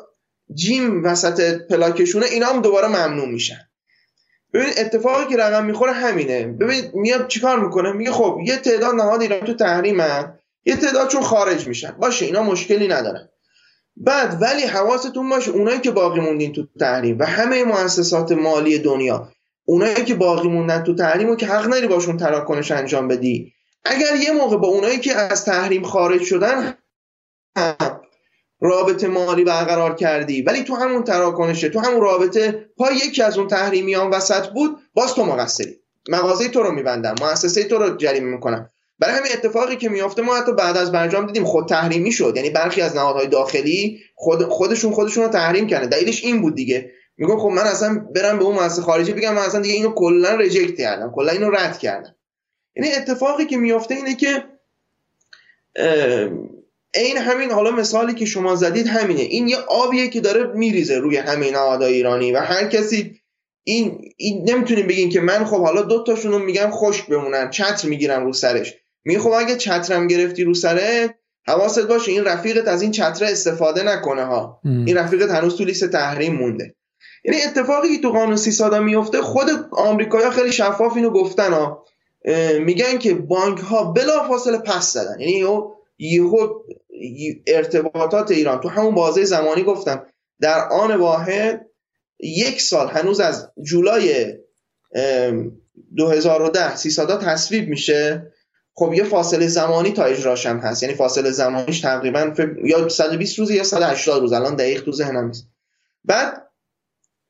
جیم 0.53 1.03
وسط 1.03 1.61
پلاکشونه 1.69 2.25
اینا 2.25 2.45
هم 2.45 2.61
دوباره 2.61 2.87
ممنوع 2.87 3.27
میشن. 3.27 3.66
ببین 4.53 4.69
اتفاقی 4.77 5.25
که 5.25 5.37
رقم 5.37 5.65
می‌خوره 5.65 5.91
همینه. 5.91 6.47
ببین 6.47 6.91
میاد 6.93 7.27
چیکار 7.27 7.59
می‌کنه؟ 7.59 7.91
میگه 7.91 8.11
خب 8.11 8.39
یه 8.43 8.55
تعداد 8.55 8.95
نهاد 8.95 9.21
ایران 9.21 9.39
تو 9.39 9.53
تحریمن 9.53 10.39
یه 10.65 10.75
تعداد 10.75 11.07
چون 11.07 11.21
خارج 11.21 11.67
میشن. 11.67 11.91
باشه 11.91 12.25
اینا 12.25 12.43
مشکلی 12.43 12.87
ندارن. 12.87 13.29
بعد 13.97 14.37
ولی 14.41 14.63
حواستون 14.63 15.29
باشه 15.29 15.51
اونایی 15.51 15.79
که 15.79 15.91
باقی 15.91 16.19
موندین 16.19 16.53
تو 16.53 16.67
تحریم 16.79 17.19
و 17.19 17.25
همه 17.25 17.63
مؤسسات 17.63 18.31
مالی 18.31 18.79
دنیا 18.79 19.31
اونایی 19.65 20.05
که 20.05 20.15
باقی 20.15 20.47
موندن 20.47 20.83
تو 20.83 20.95
تحریم 20.95 21.29
و 21.29 21.35
که 21.35 21.45
حق 21.45 21.67
نداری 21.67 21.87
باشون 21.87 22.17
تراکنش 22.17 22.71
انجام 22.71 23.07
بدی 23.07 23.53
اگر 23.85 24.15
یه 24.15 24.31
موقع 24.31 24.57
با 24.57 24.67
اونایی 24.67 24.99
که 24.99 25.15
از 25.15 25.45
تحریم 25.45 25.83
خارج 25.83 26.21
شدن 26.21 26.77
رابطه 28.59 29.07
مالی 29.07 29.43
برقرار 29.43 29.95
کردی. 29.95 30.41
ولی 30.41 30.63
تو 30.63 30.75
همون 30.75 31.03
تراکنشه 31.03 31.69
تو 31.69 31.79
همون 31.79 32.01
رابطه 32.01 32.69
پای 32.77 32.95
یکی 32.95 33.23
از 33.23 33.37
اون 33.37 33.47
تحریمیان 33.47 34.09
وسط 34.09 34.47
بود 34.47 34.77
باز 34.93 35.13
تو 35.13 35.25
مقصری. 35.25 35.79
مغازه 36.09 36.49
تو 36.49 36.63
رو 36.63 36.71
میبندن 36.71 37.15
مؤسسه 37.21 37.63
تو 37.63 37.77
رو 37.77 37.97
جریمه 37.97 38.31
می‌کنن 38.31 38.69
برای 38.99 39.15
همین 39.15 39.31
اتفاقی 39.33 39.75
که 39.75 39.89
میافته 39.89 40.21
ما 40.21 40.35
حتی 40.35 40.53
بعد 40.53 40.77
از 40.77 40.91
برجام 40.91 41.25
دیدیم 41.25 41.43
خود 41.45 41.67
تحریمی 41.67 42.11
شد. 42.11 42.33
یعنی 42.35 42.49
برخی 42.49 42.81
از 42.81 42.95
نهادهای 42.95 43.27
داخلی 43.27 43.99
خود 44.15 44.43
خودشون 44.43 44.91
خودشون 44.91 45.23
رو 45.23 45.29
تحریم 45.29 45.67
کردن. 45.67 45.89
دلیلش 45.89 46.23
این 46.23 46.41
بود 46.41 46.55
دیگه. 46.55 46.91
میگم 47.17 47.37
خب 47.37 47.49
من 47.49 47.61
اصلا 47.61 48.07
برم 48.15 48.39
به 48.39 48.45
اون 48.45 48.55
مؤسسه 48.55 48.81
خارجی 48.81 49.13
بگم 49.13 49.33
من 49.33 49.41
اصلا 49.41 49.61
دیگه 49.61 49.75
اینو 49.75 49.93
کلا 49.93 50.35
ریجکت 50.35 50.77
کردم 50.77 51.11
کلا 51.15 51.31
اینو 51.31 51.49
رد 51.49 51.77
کردم. 51.77 52.15
یعنی 52.75 52.91
اتفاقی 52.91 53.45
که 53.45 53.57
میافته 53.57 53.95
اینه 53.95 54.15
که 54.15 54.43
این 56.99 57.17
همین 57.17 57.51
حالا 57.51 57.71
مثالی 57.71 58.13
که 58.13 58.25
شما 58.25 58.55
زدید 58.55 58.87
همینه. 58.87 59.21
این 59.21 59.47
یه 59.47 59.57
آبیه 59.57 60.07
که 60.07 60.21
داره 60.21 60.43
میریزه 60.43 60.97
روی 60.97 61.17
همین 61.17 61.53
نهادهای 61.53 61.93
ایرانی 61.93 62.31
و 62.31 62.39
هر 62.39 62.67
کسی 62.67 63.21
این, 63.63 64.01
این 64.17 64.49
نمی‌تونیم 64.49 64.87
بگین 64.87 65.09
که 65.09 65.21
من 65.21 65.45
خب 65.45 65.61
حالا 65.61 65.81
دو 65.81 66.03
تاشون 66.03 66.31
رو 66.31 66.39
میگم 66.39 66.69
خشک 66.71 67.07
بمونن 67.07 67.49
چتر 67.49 67.87
می‌گیرم 67.87 68.25
رو 68.25 68.33
سرش. 68.33 68.73
می 69.05 69.17
خب 69.17 69.29
اگه 69.29 69.55
چترم 69.55 70.07
گرفتی 70.07 70.43
رو 70.43 70.53
سره 70.53 71.15
حواست 71.47 71.87
باشه 71.87 72.11
این 72.11 72.23
رفیقت 72.23 72.67
از 72.67 72.81
این 72.81 72.91
چتر 72.91 73.25
استفاده 73.25 73.83
نکنه 73.83 74.23
ها. 74.23 74.61
این 74.63 74.97
رفیقت 74.97 75.29
هنوز 75.29 75.57
تو 75.57 75.63
لیست 75.63 75.91
تحریم 75.91 76.35
مونده. 76.35 76.75
یعنی 77.25 77.41
اتفاقی 77.41 77.95
که 77.95 78.01
تو 78.01 78.09
قانون 78.09 78.35
ساده 78.35 78.79
میفته 78.79 79.21
خود 79.21 79.47
آمریکایا 79.71 80.29
خیلی 80.29 80.51
شفاف 80.51 80.95
اینو 80.95 81.09
گفتن 81.09 81.53
ها. 81.53 81.85
میگن 82.59 82.97
که 82.97 83.13
بانک 83.13 83.59
ها 83.59 83.83
بلا 83.83 84.23
فاصله 84.27 84.57
پس 84.57 84.93
زدن. 84.93 85.19
یعنی 85.19 85.45
یهو 85.99 86.47
ارتباطات 87.47 88.31
ایران. 88.31 88.61
تو 88.61 88.69
همون 88.69 88.95
بازه 88.95 89.23
زمانی 89.23 89.63
گفتم 89.63 90.05
در 90.41 90.67
آن 90.69 90.95
واحد 90.95 91.65
یک 92.19 92.61
سال 92.61 92.87
هنوز 92.87 93.19
از 93.19 93.51
جولای 93.63 94.33
2010 95.97 96.75
سیسادا 96.75 97.17
تصویب 97.17 97.69
میشه. 97.69 98.31
خب 98.73 98.93
یه 98.93 99.03
فاصله 99.03 99.47
زمانی 99.47 99.91
تا 99.91 100.03
اجراش 100.03 100.45
هم 100.45 100.57
هست. 100.57 100.83
یعنی 100.83 100.95
فاصله 100.95 101.31
زمانیش 101.31 101.81
تقریبا 101.81 102.33
یا 102.63 102.89
120 102.89 103.39
روز 103.39 103.51
یا 103.51 103.63
180 103.63 104.21
روز. 104.21 104.33
الان 104.33 104.55
دقیق 104.55 104.83
تو 104.83 104.91
ذهنم 104.91 105.27
نیست. 105.27 105.47
بعد 106.03 106.47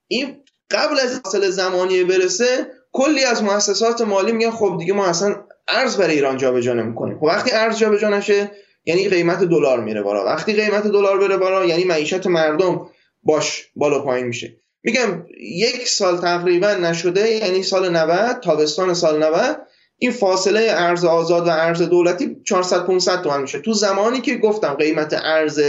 این 0.08 0.44
قبل 0.72 1.00
از 1.00 1.20
فاصله 1.20 1.50
زمانی 1.50 2.04
برسه 2.04 2.68
کلی 2.92 3.24
از 3.24 3.44
مؤسسات 3.44 4.02
مالی 4.02 4.32
میگن 4.32 4.52
خب 4.52 4.76
دیگه 4.80 4.94
ما 4.94 5.06
اصلا 5.06 5.36
ارز 5.68 5.98
برای 5.98 6.16
ایران 6.16 6.38
جابجا 6.38 6.74
نمی‌کنیم. 6.74 7.18
خب 7.18 7.24
وقتی 7.24 7.52
ارز 7.52 7.78
جابجا 7.78 8.10
نشه 8.10 8.52
یعنی 8.88 9.10
قیمت 9.10 9.44
دلار 9.44 9.80
میره 9.80 10.02
بالا. 10.02 10.26
وقتی 10.26 10.54
قیمت 10.54 10.88
دلار 10.88 11.20
بره 11.20 11.38
بالا 11.38 11.66
یعنی 11.66 11.84
معیشت 11.84 12.28
مردم 12.28 12.90
باش 13.24 13.70
بالا 13.76 14.00
پایین 14.00 14.28
میشه. 14.28 14.58
میگم 14.84 15.26
یک 15.40 15.88
سال 15.88 16.18
تقریبا 16.18 16.74
نشده 16.74 17.30
یعنی 17.30 17.64
سال 17.64 17.90
90 17.90 18.40
تابستان 18.40 18.94
سال 18.94 19.24
90 19.24 19.62
این 19.98 20.12
فاصله 20.12 20.68
ارز 20.70 21.06
آزاد 21.06 21.48
و 21.48 21.50
ارز 21.50 21.82
دولتی 21.82 22.42
400 22.46 22.86
500 22.86 23.22
تومن 23.22 23.42
میشه. 23.42 23.60
تو 23.60 23.74
زمانی 23.74 24.22
که 24.22 24.38
گفتم 24.38 24.74
قیمت 24.74 25.14
ارز 25.24 25.62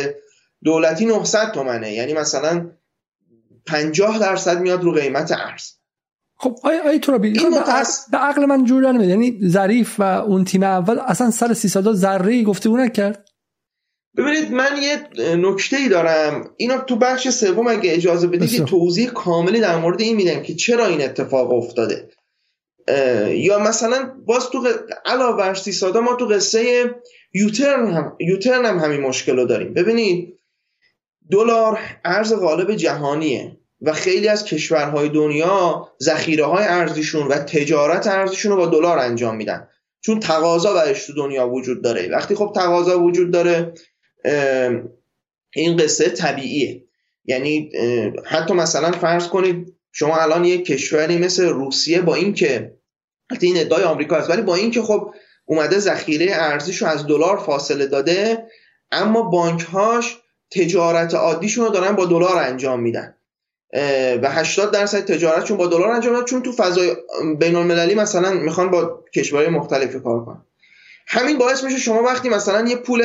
دولتی 0.64 1.06
900 1.06 1.52
تومنه 1.52 1.92
یعنی 1.92 2.12
مثلا 2.12 2.70
50 3.66 4.18
درصد 4.18 4.60
میاد 4.60 4.82
رو 4.82 4.92
قیمت 4.92 5.32
ارز. 5.32 5.77
خب 6.40 6.56
آیا 6.62 6.84
آیا 6.84 6.98
تو 6.98 7.18
به, 7.18 7.32
به 8.12 8.18
عقل 8.18 8.44
من 8.44 8.64
جور 8.64 8.92
نمیده 8.92 9.06
یعنی 9.06 9.40
ظریف 9.48 10.00
و 10.00 10.02
اون 10.02 10.44
تیم 10.44 10.62
اول 10.62 10.98
اصلا 10.98 11.30
سر 11.30 11.54
300 11.54 11.92
ذره 11.92 12.42
گفته 12.42 12.70
نکرد. 12.70 13.28
ببینید 14.16 14.52
من 14.52 14.70
یه 14.82 15.08
نکته 15.36 15.76
ای 15.76 15.88
دارم. 15.88 16.50
اینا 16.56 16.78
تو 16.78 16.96
بخش 16.96 17.28
سوم 17.28 17.68
اگه 17.68 17.94
اجازه 17.94 18.26
بدید 18.26 18.52
یه 18.52 18.64
توضیح 18.64 19.10
کاملی 19.10 19.60
در 19.60 19.76
مورد 19.76 20.00
این 20.00 20.16
میدم 20.16 20.42
که 20.42 20.54
چرا 20.54 20.86
این 20.86 21.02
اتفاق 21.02 21.52
افتاده. 21.52 22.08
یا 23.28 23.58
مثلا 23.58 24.12
باز 24.26 24.50
تو 24.50 24.68
علاوه 25.06 25.38
بر 25.38 25.54
ساده 25.54 26.00
ما 26.00 26.14
تو 26.14 26.26
قصه 26.26 26.94
یوترن 27.34 27.90
هم 27.90 28.16
یوترن 28.20 28.64
هم 28.64 28.78
همین 28.78 29.00
مشکل 29.00 29.36
رو 29.36 29.44
داریم. 29.44 29.74
ببینید 29.74 30.38
دلار 31.30 31.78
ارز 32.04 32.34
غالب 32.34 32.74
جهانیه. 32.74 33.57
و 33.80 33.92
خیلی 33.92 34.28
از 34.28 34.44
کشورهای 34.44 35.08
دنیا 35.08 35.88
ذخیره 36.02 36.44
های 36.44 36.64
ارزیشون 36.64 37.26
و 37.26 37.34
تجارت 37.34 38.06
ارزیشون 38.06 38.52
رو 38.52 38.56
با 38.56 38.66
دلار 38.66 38.98
انجام 38.98 39.36
میدن. 39.36 39.68
چون 40.00 40.20
تقاضا 40.20 40.74
برش 40.74 41.06
تو 41.06 41.14
دنیا 41.14 41.48
وجود 41.48 41.82
داره. 41.82 42.08
وقتی 42.08 42.34
خب 42.34 42.52
تقاضا 42.54 43.02
وجود 43.02 43.30
داره 43.30 43.72
این 45.54 45.76
قصه 45.76 46.08
طبیعیه. 46.08 46.84
یعنی 47.24 47.70
حتی 48.26 48.54
مثلا 48.54 48.92
فرض 48.92 49.28
کنید 49.28 49.74
شما 49.92 50.16
الان 50.16 50.44
یک 50.44 50.64
کشوری 50.64 51.18
مثل 51.18 51.48
روسیه 51.48 52.00
با 52.00 52.14
اینکه 52.14 52.78
حتی 53.32 53.46
این 53.46 53.56
ادعای 53.60 53.82
آمریکا 53.82 54.16
است 54.16 54.30
ولی 54.30 54.42
با 54.42 54.54
اینکه 54.54 54.82
خب 54.82 55.14
اومده 55.44 55.78
ذخیره 55.78 56.26
ارزیشو 56.30 56.86
از 56.86 57.06
دلار 57.06 57.36
فاصله 57.36 57.86
داده 57.86 58.46
اما 58.90 59.22
بانک 59.22 59.60
هاش 59.60 60.16
تجارت 60.50 61.14
عادیشون 61.14 61.64
رو 61.64 61.70
دارن 61.70 61.92
با 61.96 62.06
دلار 62.06 62.38
انجام 62.38 62.80
میدن. 62.80 63.17
و 64.22 64.30
80 64.30 64.72
درصد 64.72 65.04
تجارتشون 65.04 65.56
با 65.56 65.66
دلار 65.66 65.90
انجام 65.90 66.12
میدن 66.12 66.24
چون 66.24 66.42
تو 66.42 66.52
فضای 66.52 66.96
بین 67.38 67.56
المللی 67.56 67.94
مثلا 67.94 68.30
می‌خوان 68.30 68.70
با 68.70 69.04
کشورهای 69.14 69.48
مختلفی 69.48 70.00
کار 70.00 70.24
کنن. 70.24 70.44
همین 71.06 71.38
باعث 71.38 71.64
میشه 71.64 71.78
شما 71.78 72.02
وقتی 72.02 72.28
مثلا 72.28 72.68
یه 72.68 72.76
پول 72.76 73.04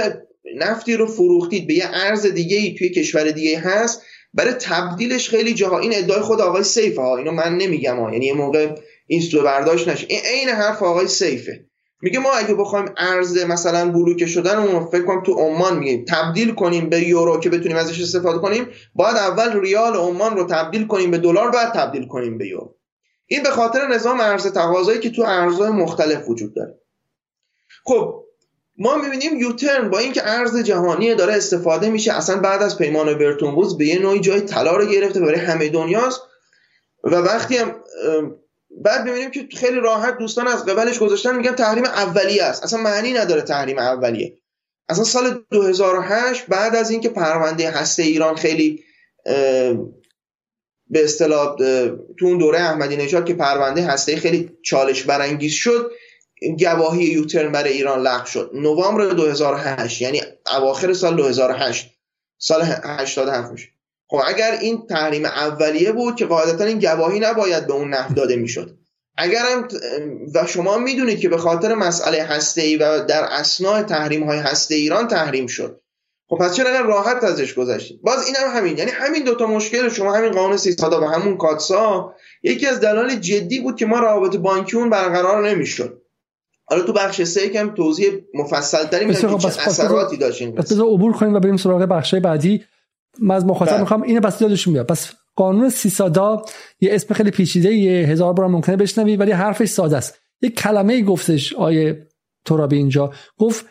نفتی 0.56 0.94
رو 0.96 1.08
فروختید 1.08 1.68
به 1.68 1.74
یه 1.74 1.86
ارز 1.94 2.26
دیگه 2.26 2.58
ای 2.58 2.76
توی 2.76 2.90
کشور 2.90 3.32
دیگه 3.32 3.60
هست 3.60 4.02
برای 4.34 4.54
تبدیلش 4.54 5.30
خیلی 5.30 5.54
جاها 5.54 5.80
این 5.80 5.92
ادعای 5.96 6.22
خود 6.22 6.42
آقای 6.42 6.64
سیف 6.64 6.98
ها 6.98 7.18
اینو 7.18 7.32
من 7.32 7.58
نمیگم 7.58 8.00
ها 8.00 8.12
یعنی 8.14 8.26
یه 8.26 8.34
موقع 8.34 8.76
این 9.08 9.22
سو 9.22 9.44
برداشت 9.44 9.88
نشه. 9.88 10.08
این 10.10 10.20
عین 10.20 10.50
حرف 10.50 10.84
آقای 10.84 11.08
سیفه. 11.08 11.66
میگه 12.04 12.20
ما 12.20 12.32
اگه 12.32 12.54
بخوایم 12.54 12.86
ارز 12.98 13.38
مثلا 13.38 13.92
بلوکه 13.92 14.26
شدن 14.26 14.58
اون 14.58 14.86
فکر 14.86 15.06
کنم 15.06 15.24
تو 15.24 15.34
عمان 15.34 15.80
میگیم. 15.80 16.06
تبدیل 16.08 16.54
کنیم 16.54 16.90
به 16.90 17.00
یورو 17.00 17.40
که 17.40 17.50
بتونیم 17.50 17.78
ازش 17.78 18.02
استفاده 18.02 18.40
کنیم 18.40 18.68
باید 18.96 19.16
اول 19.16 19.60
ریال 19.60 19.96
عمان 19.96 20.38
رو 20.38 20.44
تبدیل 20.44 20.88
کنیم 20.88 21.12
به 21.12 21.18
دلار 21.18 21.52
بعد 21.52 21.74
تبدیل 21.74 22.08
کنیم 22.08 22.38
به 22.38 22.48
یورو. 22.48 22.76
این 23.28 23.44
به 23.44 23.50
خاطر 23.50 23.88
نظام 23.88 24.20
ارز 24.20 24.48
تقاضایی 24.48 25.00
که 25.00 25.10
تو 25.10 25.22
ارزهای 25.22 25.70
مختلف 25.70 26.30
وجود 26.30 26.56
داره. 26.56 26.80
خب 27.86 28.24
ما 28.78 28.98
می‌بینیم 28.98 29.38
یوترن 29.38 29.90
با 29.90 29.98
اینکه 29.98 30.22
ارز 30.26 30.58
جهانی 30.58 31.16
داره 31.16 31.34
استفاده 31.34 31.90
میشه 31.90 32.14
اصلا 32.14 32.40
بعد 32.40 32.64
از 32.64 32.78
پیمان 32.78 33.18
برتون 33.18 33.78
به 33.78 33.86
یه 33.86 34.00
نوعی 34.00 34.20
جای 34.20 34.42
طلا 34.42 34.76
رو 34.76 34.86
گرفته 34.86 35.20
برای 35.20 35.40
همه 35.40 35.70
دنیاست. 35.70 36.22
و 37.04 37.16
وقتی 37.16 37.58
هم 37.58 37.76
بعد 38.82 39.06
ببینیم 39.06 39.32
که 39.32 39.48
خیلی 39.58 39.80
راحت 39.80 40.18
دوستان 40.18 40.48
از 40.48 40.66
قبلش 40.66 41.00
گذاشتن 41.00 41.36
میگن 41.36 41.56
تحریم 41.56 41.86
اولیه 41.86 42.44
است. 42.44 42.64
اصلا 42.64 42.82
معنی 42.82 43.14
نداره 43.14 43.42
تحریم 43.42 43.80
اولیه. 43.80 44.38
اصلا 44.90 45.04
سال 45.04 45.46
2008 45.52 46.46
بعد 46.46 46.76
از 46.76 46.92
اینکه 46.92 47.10
پرونده 47.10 47.72
هسته 47.72 48.04
ایران 48.04 48.36
خیلی 48.36 48.84
به 50.88 51.04
اصطلاح 51.04 51.56
تو 52.20 52.26
اون 52.26 52.38
دوره 52.38 52.60
احمدی 52.60 52.98
نژاد 52.98 53.26
که 53.26 53.34
پرونده 53.34 53.82
هسته 53.86 54.16
خیلی 54.16 54.58
چالش 54.64 55.04
برانگیز 55.04 55.54
شد 55.54 55.92
گواهی 56.60 57.04
یوترن 57.04 57.52
برای 57.52 57.74
ایران 57.74 58.02
لغو 58.02 58.26
شد. 58.26 58.52
نوامبر 58.54 59.06
2008 59.06 60.02
یعنی 60.02 60.22
اواخر 60.56 60.94
سال 60.94 61.16
2008 61.16 61.92
سال 62.38 62.62
87 62.62 63.52
میشه. 63.52 63.70
خب 64.08 64.22
اگر 64.28 64.58
این 64.62 64.88
تحریم 64.90 65.26
اولیه 65.26 65.92
بود 65.92 66.16
که 66.16 66.26
قاعدتا 66.26 66.64
این 66.64 66.80
گواهی 66.80 67.20
نباید 67.20 67.68
به 67.68 67.74
اون 67.74 67.90
نحو 67.90 68.14
داده 68.14 68.36
می‌شد. 68.36 68.78
اگرم 69.18 69.68
و 70.36 70.46
شما 70.48 70.78
می‌دونید 70.78 71.20
که 71.20 71.30
به 71.30 71.38
خاطر 71.38 71.74
مسئله 71.74 72.24
هسته 72.24 72.62
ای 72.62 72.78
و 72.78 73.00
در 73.00 73.24
اسناع 73.24 73.82
تحریم 73.82 74.24
های 74.24 74.40
هسته 74.40 74.76
ایران 74.76 75.08
تحریم 75.08 75.48
شد. 75.48 75.82
خب 76.30 76.38
پس 76.38 76.56
چرا 76.56 76.80
راحت 76.80 77.24
ازش 77.24 77.54
گذشتید؟ 77.54 78.02
باز 78.02 78.26
این 78.26 78.36
هم 78.36 78.58
همین. 78.58 78.78
یعنی 78.78 78.92
همین 78.92 79.24
دوتا 79.24 79.48
مشکل 79.48 79.90
شما 79.90 80.14
همین 80.14 80.32
قانون 80.32 80.58
300 80.58 80.94
و 80.94 81.06
همون 81.06 81.38
کاتسا 81.38 82.14
یکی 82.44 82.68
از 82.68 82.80
دلایل 82.80 83.20
جدی 83.20 83.60
بود 83.60 83.76
که 83.76 83.86
ما 83.86 84.00
روابط 84.00 84.36
بانکی 84.36 84.78
اون 84.78 84.90
برقرار 84.90 85.50
نمی‌شد. 85.50 86.02
حالا 86.66 86.84
تو 86.84 86.94
بخش 86.94 87.22
سه 87.22 87.46
یکم 87.46 87.76
توضیح 87.76 88.12
مفصل 88.34 88.86
تری 88.86 89.06
میدم 89.06 89.38
که 89.38 89.50
چه 89.50 89.62
اثراتی 89.62 90.18
داشت 90.18 90.44
بس 90.44 90.72
عبور 90.72 91.14
کنیم 91.14 91.34
و 91.34 91.40
بریم 91.40 91.58
سراغ 91.58 91.82
بخش 91.82 92.16
بعدی. 92.16 92.66
من 93.20 93.36
از 93.36 93.46
مخاطب 93.46 93.72
بله. 93.72 93.82
می‌خوام 93.82 94.02
اینو 94.02 94.20
بس 94.20 94.42
یادشون 94.42 94.74
بیاد 94.74 94.88
پس 94.88 95.14
قانون 95.36 95.70
سیسادا 95.70 96.42
یه 96.82 96.96
اسم 96.96 97.14
خیلی 97.14 97.32
پیچیده 97.32 97.74
یه 97.74 98.08
هزار 98.08 98.34
بار 98.34 98.48
ممکنه 98.48 98.76
بشنوی 98.76 99.16
ولی 99.16 99.32
حرفش 99.32 99.68
ساده 99.68 99.98
است. 99.98 100.20
یه 100.42 100.50
کلمه 100.50 101.02
گفتش 101.02 101.54
آیه 101.54 102.08
ترابی 102.46 102.78
اینجا. 102.78 103.14
گفت 103.38 103.66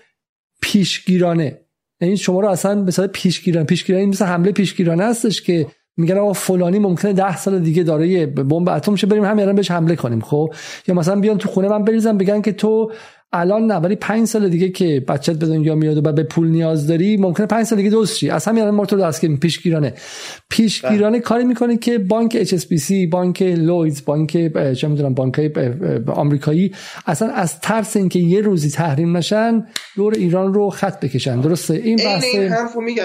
پیشگیرانه. 0.62 1.60
یعنی 2.00 2.16
شما 2.16 2.40
رو 2.40 2.48
اصلا 2.48 2.82
به 2.82 3.06
پیشگیرانه 3.06 3.66
پیشگیرانه 3.66 4.06
مثل 4.06 4.24
حمله 4.24 4.52
پیشگیرانه 4.52 5.04
هستش 5.04 5.42
که 5.42 5.66
میگن 5.96 6.18
آقا 6.18 6.32
فلانی 6.32 6.78
ممکنه 6.78 7.12
ده 7.12 7.36
سال 7.36 7.58
دیگه 7.58 7.82
داره 7.82 8.26
بمب 8.26 8.68
اتم 8.68 8.96
شه 8.96 9.06
بریم 9.06 9.24
همین 9.24 9.42
الان 9.42 9.54
بهش 9.54 9.70
حمله 9.70 9.96
کنیم 9.96 10.20
خب؟ 10.20 10.54
یا 10.88 10.94
مثلا 10.94 11.20
بیان 11.20 11.38
تو 11.38 11.48
خونه 11.48 11.68
من 11.68 11.84
بریزن 11.84 12.18
بگن 12.18 12.40
که 12.40 12.52
تو 12.52 12.92
الان 13.32 13.66
نه 13.66 13.74
ولی 13.74 13.96
5 13.96 14.26
سال 14.26 14.48
دیگه 14.48 14.68
که 14.68 15.04
بچت 15.08 15.32
به 15.32 15.46
دنیا 15.46 15.74
میاد 15.74 16.06
و 16.06 16.12
به 16.12 16.22
پول 16.22 16.48
نیاز 16.48 16.86
داری 16.86 17.16
ممکنه 17.16 17.46
5 17.46 17.66
سال 17.66 17.76
دیگه 17.76 17.90
دوست 17.90 18.16
شی. 18.16 18.30
از 18.30 18.44
همین 18.44 18.62
الان 18.64 18.86
دست 18.86 19.20
که 19.20 19.28
پیشگیرانه. 19.28 19.94
پیشگیرانه 20.50 21.10
بله. 21.10 21.20
کاری 21.20 21.44
می‌کنه 21.44 21.76
که 21.76 21.98
بانک 21.98 22.44
HSBC 22.44 22.92
بانک 23.10 23.42
لویدز 23.42 24.04
بانک 24.04 24.32
چه 24.74 24.88
می‌دونم 24.88 25.14
بانک 25.14 25.52
آمریکایی 26.06 26.72
اصلا 27.06 27.32
از 27.32 27.60
ترس 27.60 27.96
اینکه 27.96 28.18
یه 28.18 28.40
روزی 28.40 28.70
تحریم 28.70 29.16
نشن 29.16 29.66
دور 29.96 30.14
ایران 30.14 30.54
رو 30.54 30.70
خط 30.70 31.00
بکشن. 31.00 31.40
درسته؟ 31.40 31.74
این 31.74 31.96
بحث 31.96 32.24
این 32.24 32.42
حرفو 32.42 32.80
میگم. 32.80 33.04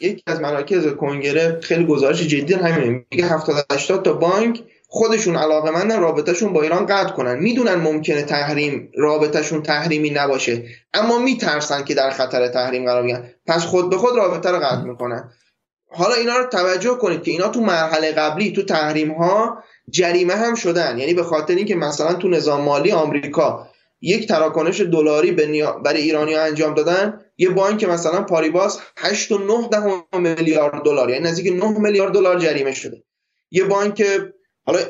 یکی 0.00 0.22
از 0.26 0.40
مراکز 0.40 0.86
کنگره 0.86 1.58
خیلی 1.62 1.86
گزارش 1.86 2.22
جدی 2.22 2.54
همینه 2.54 3.04
میگه. 3.10 3.24
70 3.24 3.56
80 3.72 4.04
تا 4.04 4.12
بانک 4.12 4.60
خودشون 4.90 5.36
علاقه 5.36 5.70
مندن 5.70 6.00
رابطهشون 6.00 6.52
با 6.52 6.62
ایران 6.62 6.86
قطع 6.86 7.12
کنن. 7.12 7.38
می‌دونن 7.38 7.74
ممکنه 7.74 8.22
تحریم 8.22 8.92
رابطهشون 8.96 9.62
تحریمی 9.62 10.10
نباشه. 10.10 10.64
اما 10.94 11.18
میترسن 11.18 11.84
که 11.84 11.94
در 11.94 12.10
خطر 12.10 12.48
تحریم 12.48 12.84
قرار 12.84 13.02
بگیرن 13.02 13.30
پس 13.46 13.64
خود 13.64 13.90
به 13.90 13.96
خود 13.96 14.16
رابطه 14.16 14.50
رو 14.50 14.58
قطع 14.58 14.82
می‌کنن. 14.82 15.30
حالا 15.90 16.14
اینا 16.14 16.36
رو 16.36 16.46
توجه 16.46 16.94
کنید 16.94 17.22
که 17.22 17.30
اینا 17.30 17.48
تو 17.48 17.60
مرحله 17.60 18.12
قبلی 18.12 18.52
تو 18.52 18.62
تحریم 18.62 19.12
ها 19.12 19.62
جریمه 19.90 20.34
هم 20.34 20.54
شدن. 20.54 20.98
یعنی 20.98 21.14
به 21.14 21.22
خاطر 21.22 21.54
اینکه 21.54 21.74
مثلا 21.74 22.14
تو 22.14 22.28
نظام 22.28 22.60
مالی 22.60 22.92
آمریکا 22.92 23.68
یک 24.00 24.28
تراکنش 24.28 24.80
دلاری 24.80 25.32
برای 25.84 26.00
ایرانی 26.00 26.34
ها 26.34 26.42
انجام 26.42 26.74
دادن. 26.74 27.20
یه 27.38 27.50
بانک 27.50 27.84
مثلا 27.84 28.22
پاریباس 28.22 28.80
8 28.96 29.32
و 29.32 29.38
9 29.38 30.18
میلیارد 30.18 30.82
دلار. 30.82 31.10
یعنی 31.10 31.28
نزدیک 31.28 31.52
9 31.52 31.78
میلیارد 31.78 32.12
دلار 32.12 32.38
جریمه 32.38 32.74
شده. 32.74 33.02
یه 33.50 33.64
بانک 33.64 34.02
حالا 34.68 34.80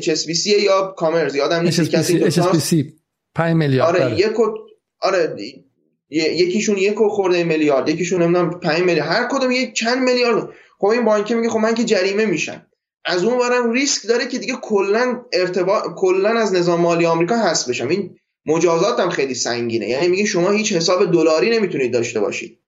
HSBC 0.00 0.46
یا 0.46 0.94
کامرز 0.96 1.34
یادم 1.34 1.60
نیست 1.60 1.80
کسی 1.80 2.30
HSBC 2.30 2.92
5 3.34 3.56
میلیارد 3.56 3.96
آره 3.96 4.18
یک 4.18 4.32
آره 5.00 5.36
یکیشون 6.10 6.78
یک 6.78 6.94
خورده 6.94 7.44
میلیارد 7.44 7.88
یکیشون 7.88 8.22
نمی‌دونم 8.22 8.60
5 8.60 8.80
میلیارد 8.80 9.08
هر 9.08 9.28
کدوم 9.30 9.50
یک 9.50 9.72
چند 9.72 9.98
میلیارد. 9.98 10.48
خب 10.78 10.86
این 10.86 11.04
بانک 11.04 11.32
میگه 11.32 11.48
خب 11.48 11.58
من 11.58 11.74
که 11.74 11.84
جریمه 11.84 12.26
میشم. 12.26 12.66
از 13.04 13.24
اون 13.24 13.38
برم 13.38 13.72
ریسک 13.72 14.08
داره 14.08 14.26
که 14.26 14.38
دیگه 14.38 14.54
کلا 14.62 15.22
ارتباط 15.32 15.84
کلا 15.96 16.28
از 16.28 16.54
نظام 16.54 16.80
مالی 16.80 17.06
آمریکا 17.06 17.36
هست 17.36 17.70
بشم. 17.70 17.88
این 17.88 18.18
مجازات 18.46 19.00
هم 19.00 19.10
خیلی 19.10 19.34
سنگینه. 19.34 19.88
یعنی 19.88 20.08
میگه 20.08 20.24
شما 20.24 20.50
هیچ 20.50 20.72
حساب 20.72 21.12
دلاری 21.12 21.50
نمی‌تونید 21.50 21.92
داشته 21.92 22.20
باشید. 22.20 22.58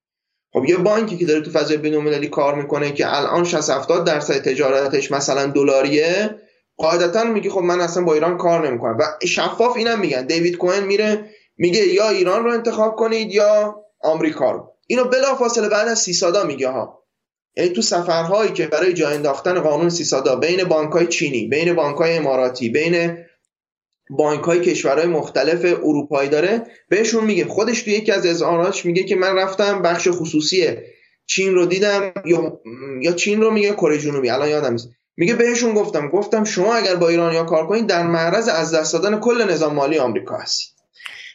خب 0.52 0.64
یه 0.64 0.76
بانکی 0.76 1.16
که 1.16 1.26
داره 1.26 1.40
تو 1.40 1.50
فضای 1.50 1.76
بین‌المللی 1.76 2.28
کار 2.28 2.54
می‌کنه 2.54 2.92
که 2.92 3.16
الان 3.16 3.44
60 3.44 3.70
70 3.70 4.06
درصد 4.06 4.38
تجارتش 4.38 5.12
مثلا 5.12 5.46
دلاریه 5.46 6.30
قاعدتا 6.76 7.24
میگه 7.24 7.50
خب 7.50 7.60
من 7.60 7.80
اصلا 7.80 8.04
با 8.04 8.14
ایران 8.14 8.36
کار 8.36 8.68
نمی‌کنم. 8.68 8.96
و 8.98 9.26
شفاف 9.26 9.76
اینم 9.76 10.00
میگن. 10.00 10.26
دیوید 10.26 10.56
کوهن 10.56 10.84
میره 10.84 11.30
میگه 11.56 11.86
یا 11.86 12.08
ایران 12.08 12.44
رو 12.44 12.52
انتخاب 12.52 12.96
کنید 12.96 13.32
یا 13.32 13.76
آمریکا 14.00 14.50
رو. 14.50 14.72
اینو 14.86 15.04
بلافاصله 15.04 15.68
بعد 15.68 15.88
از 15.88 15.98
سی 15.98 16.12
سادا 16.12 16.44
میگه 16.44 16.68
ها. 16.68 17.00
یعنی 17.56 17.70
تو 17.70 17.82
سفرهایی 17.82 18.52
که 18.52 18.66
برای 18.66 18.92
جا 18.92 19.08
انداختن 19.08 19.60
قانون 19.60 19.88
سیسادا 19.88 20.36
بین 20.36 20.64
بانکهای 20.64 21.06
چینی 21.06 21.46
بین 21.48 21.72
بانکهای 21.72 22.16
اماراتی 22.16 22.68
بین 22.68 23.18
بانک 24.10 24.40
های 24.40 24.60
کشورهای 24.60 25.06
مختلف 25.06 25.64
اروپایی 25.64 26.28
داره 26.28 26.62
بهشون 26.88 27.24
میگه. 27.24 27.44
خودش 27.44 27.82
تو 27.82 27.90
یکی 27.90 28.12
از 28.12 28.26
اظهاراتش 28.26 28.86
میگه 28.86 29.02
که 29.02 29.16
من 29.16 29.36
رفتم 29.36 29.82
بخش 29.82 30.08
خصوصی 30.10 30.66
چین 31.26 31.54
رو 31.54 31.66
دیدم 31.66 32.12
یا 32.24 32.60
یا 33.02 33.12
چین 33.12 33.40
رو 33.40 33.50
میگه 33.50 33.72
کره 33.72 33.98
جنوبی 33.98 34.30
الان 34.30 34.48
یادم 34.48 34.72
نیست. 34.72 34.88
میگه 35.16 35.34
بهشون 35.34 35.74
گفتم 35.74 36.08
گفتم 36.08 36.44
شما 36.44 36.74
اگر 36.74 36.96
با 36.96 37.08
ایرانیا 37.08 37.44
کار 37.44 37.66
کنید 37.66 37.86
در 37.86 38.06
معرض 38.06 38.48
از 38.48 38.74
دست 38.74 38.92
دادن 38.92 39.20
کل 39.20 39.50
نظام 39.50 39.74
مالی 39.74 39.98
آمریکا 39.98 40.36
هستید 40.36 40.74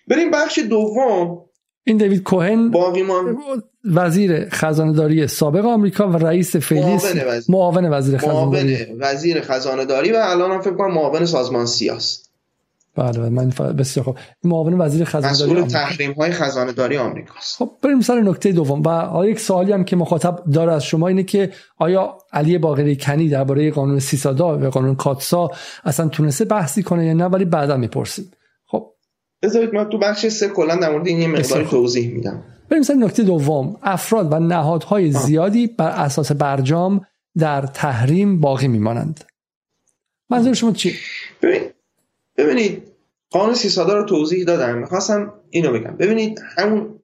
بریم 0.07 0.31
بخش 0.31 0.59
دوم. 0.59 1.41
این 1.83 1.97
دیوید 1.97 2.23
کوهن 2.23 2.71
باقیمان 2.71 3.37
وزیر 3.93 4.49
خزانه 4.49 4.93
داری 4.93 5.27
سابق 5.27 5.65
آمریکا 5.65 6.09
و 6.09 6.17
رئیس 6.17 6.55
فعلی 6.55 6.97
معاون 7.49 7.93
وزیر. 7.93 8.17
خزانه 8.17 8.51
داری 8.51 8.77
وزیر 8.99 9.41
خزانه 9.41 9.85
داری 9.85 10.11
و 10.11 10.17
الان 10.19 10.51
هم 10.51 10.61
فکر 10.61 10.73
کنم 10.73 10.93
معاون 10.93 11.25
سازمان 11.25 11.65
سیاست. 11.65 12.24
بله 12.95 13.29
من 13.29 13.49
بسیار 13.49 14.03
خوب. 14.03 14.17
معاون 14.43 14.81
وزیر 14.81 15.03
خزانه 15.03 15.37
داری 15.37 15.51
مسئول 15.51 15.67
تحریم 15.67 16.11
های 16.11 16.31
خزانه 16.31 16.71
داری 16.71 16.97
آمریکاست. 16.97 17.57
خب 17.57 17.71
بریم 17.83 18.01
سر 18.01 18.21
نکته 18.21 18.51
دوم. 18.51 18.83
و 18.85 19.25
یک 19.25 19.39
سوالی 19.39 19.71
هم 19.71 19.83
که 19.83 19.95
مخاطب 19.95 20.43
داره 20.53 20.73
از 20.73 20.85
شما 20.85 21.07
اینه 21.07 21.23
که 21.23 21.51
آیا 21.77 22.17
علی 22.33 22.57
باقری 22.57 22.97
کنی 22.97 23.29
درباره 23.29 23.71
قانون 23.71 23.99
سیسادا 23.99 24.59
و 24.59 24.69
قانون 24.69 24.95
کاتسا 24.95 25.51
اصلا 25.83 26.07
تونسته 26.07 26.45
بحثی 26.45 26.83
کنه 26.83 27.05
یا 27.05 27.13
نه؟ 27.13 27.25
ولی 27.25 27.45
بعدا 27.45 27.77
می‌پرسیم. 27.77 28.31
خب. 28.65 28.91
بذارید 29.43 29.73
ما 29.73 29.85
تو 29.85 29.97
بخش 29.97 30.27
سه 30.27 30.47
کلا 30.47 30.75
در 30.75 30.91
مورد 30.91 31.07
این 31.07 31.21
یه 31.21 31.27
مقدار 31.27 31.63
توضیح 31.63 32.13
میدم. 32.13 32.43
بریم 32.69 32.83
سر 32.83 32.93
نکته 32.93 33.23
دوم. 33.23 33.75
افراد 33.83 34.33
و 34.33 34.39
نهادهای 34.39 35.11
زیادی 35.11 35.67
بر 35.67 35.89
اساس 35.89 36.31
برجام 36.31 37.01
در 37.37 37.61
تحریم 37.61 38.39
باقی 38.41 38.67
میمانند. 38.67 39.23
منظور 40.29 40.53
شما 40.53 40.71
چی؟ 40.71 40.93
ببینید 42.37 42.83
قانون 43.29 43.55
سیسادا 43.55 43.97
رو 43.97 44.03
توضیح 44.03 44.45
دادم. 44.45 44.77
می‌خواستم 44.77 45.33
اینو 45.49 45.71
بگم. 45.71 45.97
ببینید 45.97 46.41
همون 46.57 46.99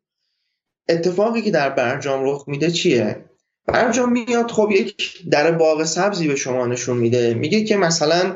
اتفاقی 0.90 1.42
که 1.42 1.52
در 1.52 1.70
برجام 1.70 2.26
رخ 2.26 2.44
میده 2.48 2.72
چیه؟ 2.72 3.26
برجام 3.66 4.12
میاد 4.12 4.52
خب 4.52 4.70
یک 4.72 5.30
در 5.30 5.52
باغ 5.52 5.84
سبزی 5.84 6.28
به 6.28 6.36
شما 6.36 6.66
نشون 6.68 6.98
میده. 6.98 7.34
میگه 7.34 7.64
که 7.64 7.78
مثلا 7.78 8.36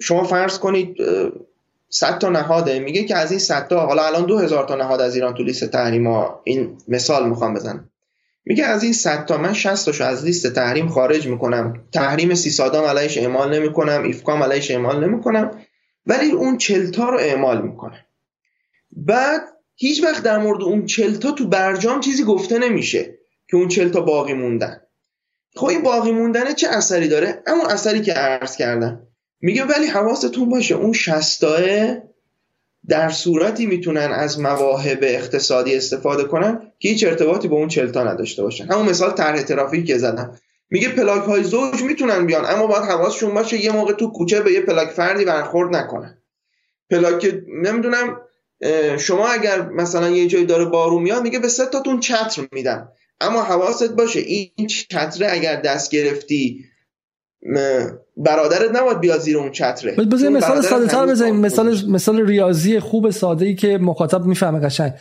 شما 0.00 0.24
فرض 0.24 0.58
کنید 0.58 0.96
100 1.88 2.18
تا 2.18 2.28
نهاده. 2.28 2.78
میگه 2.78 3.04
که 3.04 3.16
از 3.16 3.30
این 3.30 3.40
100 3.40 3.68
تا 3.68 3.86
حالا 3.86 4.06
الان 4.06 4.26
2000 4.26 4.64
تا 4.64 4.76
نهاد 4.76 5.00
از 5.00 5.14
ایران 5.14 5.34
تو 5.34 5.42
لیست 5.42 5.64
تحریم 5.64 6.06
ها. 6.06 6.40
این 6.44 6.78
مثال 6.88 7.28
می‌خوام 7.28 7.54
بزنم. 7.54 7.88
میگه 8.44 8.64
از 8.64 8.82
این 8.82 8.92
100 8.92 9.26
تا 9.26 9.38
من 9.38 9.52
60 9.52 9.86
تاشو 9.86 10.04
از 10.04 10.24
لیست 10.24 10.46
تحریم 10.46 10.88
خارج 10.88 11.26
می‌کنم. 11.26 11.84
تحریم 11.92 12.34
سیسادام 12.34 12.84
علیش 12.84 13.18
اعمال 13.18 13.54
نمی‌کنم 13.54 14.02
ایفکام 14.02 14.42
علیش 14.42 14.70
اعمال 14.70 15.04
نمی‌کنم. 15.04 15.50
ولی 16.06 16.30
اون 16.30 16.58
چلتا 16.58 17.08
رو 17.08 17.18
اعمال 17.18 17.62
می‌کنه. 17.62 18.06
بعد 18.92 19.42
هیچ 19.76 20.04
وقت 20.04 20.22
در 20.22 20.38
مورد 20.38 20.62
اون 20.62 20.86
چلتا 20.86 21.30
تو 21.30 21.48
برجام 21.48 22.00
چیزی 22.00 22.24
گفته 22.24 22.58
نمیشه 22.58 23.18
که 23.48 23.56
اون 23.56 23.68
چلتا 23.68 24.00
باقی 24.00 24.32
موندن. 24.34 24.80
خب 25.56 25.66
این 25.66 25.82
باقی 25.82 26.12
موندن 26.12 26.54
چه 26.54 26.68
اثری 26.68 27.08
داره؟ 27.08 27.42
اون 27.46 27.70
اثری 27.70 28.00
که 28.00 28.12
عرض 28.12 28.56
کردم. 28.56 29.06
میگه 29.40 29.64
ولی 29.64 29.86
حواستون 29.86 30.48
باشه 30.48 30.74
اون 30.74 30.92
شستاه 30.92 31.62
در 32.88 33.08
صورتی 33.08 33.66
می‌تونن 33.66 34.12
از 34.12 34.40
مواهب 34.40 34.98
اقتصادی 35.02 35.76
استفاده 35.76 36.24
کنن 36.24 36.72
که 36.78 36.88
هیچ 36.88 37.04
ارتباطی 37.04 37.48
با 37.48 37.56
اون 37.56 37.68
چلتا 37.68 38.04
نداشته 38.04 38.42
باشن. 38.42 38.64
همون 38.72 38.88
مثال 38.88 39.10
طرح 39.10 39.42
ترافیک 39.42 39.86
که 39.86 39.98
زدم. 39.98 40.38
میگه 40.72 40.88
پلاک 40.88 41.22
های 41.22 41.44
زوج 41.44 41.82
می‌تونن 41.82 42.26
بیان 42.26 42.44
اما 42.46 42.66
باید 42.66 42.82
حواسشون 42.82 43.34
باشه 43.34 43.64
یه 43.64 43.72
موقع 43.72 43.92
تو 43.92 44.12
کوچه 44.12 44.40
به 44.40 44.52
یه 44.52 44.60
پلاک 44.60 44.88
فردی 44.88 45.24
برخورد 45.24 45.76
نکنن. 45.76 46.18
پلاک 46.90 47.34
نمی‌دونم 47.64 48.16
شما 48.98 49.28
اگر 49.28 49.62
مثلا 49.68 50.10
یه 50.10 50.26
جایی 50.26 50.46
داره 50.46 50.64
بارون 50.64 51.02
میاد 51.02 51.22
میگه 51.22 51.38
به 51.38 51.48
سه 51.48 51.66
تاتون 51.66 52.00
چتر 52.00 52.42
میدم. 52.52 52.88
اما 53.20 53.42
حواست 53.42 53.92
باشه 53.92 54.20
این 54.20 54.66
چتره 54.66 55.28
اگر 55.32 55.60
دست 55.60 55.90
گرفتی 55.90 56.64
برادرت 58.16 58.70
نباید 58.76 59.00
بیا 59.00 59.18
زیر 59.18 59.38
اون 59.38 59.50
چتره. 59.50 59.92
بزنیم 59.92 60.32
مثال 60.32 60.62
ساده 60.62 60.86
تر 60.86 61.06
بزنیم. 61.06 61.36
مثال 61.36 61.76
مثال 61.88 62.26
ریاضی 62.26 62.80
خوب 62.80 63.10
ساده 63.10 63.46
ای 63.46 63.54
که 63.54 63.78
مخاطب 63.78 64.24
می‌فهمه 64.24 64.60
قشنگ. 64.60 64.92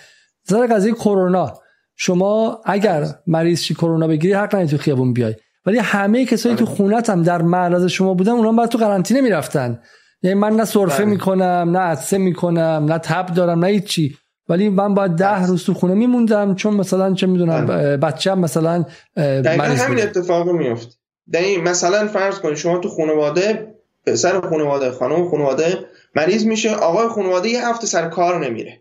مثلا 0.45 0.67
قضیه 0.67 0.93
کرونا. 0.93 1.53
شما 1.95 2.61
اگر 2.65 3.05
مریض 3.27 3.59
شی 3.59 3.73
کرونا 3.73 4.07
بگیری 4.07 4.33
حق 4.33 4.55
نداری 4.55 4.67
تو 4.67 4.77
خیابون 4.77 5.13
بیای. 5.13 5.35
ولی 5.65 5.77
همه 5.77 6.25
کسایی 6.25 6.55
تو 6.55 6.65
آره. 6.65 6.75
خونت 6.75 7.09
هم 7.09 7.23
در 7.23 7.41
معرض 7.41 7.85
شما 7.85 8.13
بودن 8.13 8.31
اونا 8.31 8.51
باید 8.51 8.69
تو 8.69 8.77
قرنطینه 8.77 9.21
می‌رفتن 9.21 9.79
یعنی 10.23 10.39
من 10.39 10.55
نه 10.55 10.65
سرفه 10.65 11.03
بله. 11.03 11.05
می‌کنم 11.05 11.69
نه 11.71 11.79
عدسه 11.79 12.17
می‌کنم 12.17 12.85
نه 12.89 12.97
تب 12.97 13.25
دارم 13.25 13.59
نه 13.59 13.67
هیچی 13.67 14.17
ولی 14.49 14.69
من 14.69 14.93
باید 14.93 15.11
ده 15.11 15.25
بله. 15.25 15.47
روز 15.47 15.65
تو 15.65 15.73
خونه 15.73 15.93
میموندم 15.93 16.55
چون 16.55 16.73
مثلا 16.73 17.13
چه 17.13 17.27
می‌دونم 17.27 17.65
بله. 17.65 17.97
بچه 17.97 18.31
هم 18.31 18.39
مثلا 18.39 18.85
مریض 19.17 19.81
همین 19.81 20.03
اتفاق 20.03 20.49
میفت 20.49 20.99
مثلا 21.63 22.07
فرض 22.07 22.39
کنید 22.39 22.57
شما 22.57 22.77
تو 22.77 22.89
خانواده 22.89 23.75
پسر 24.05 24.41
خانواده 24.41 24.91
خانم 24.91 25.29
خانواده 25.29 25.85
مریض 26.15 26.45
میشه 26.45 26.75
آقای 26.75 27.07
خانواده 27.07 27.49
یه 27.49 27.67
هفته 27.67 27.87
سر 27.87 28.09
کار 28.09 28.45
نمیره 28.45 28.79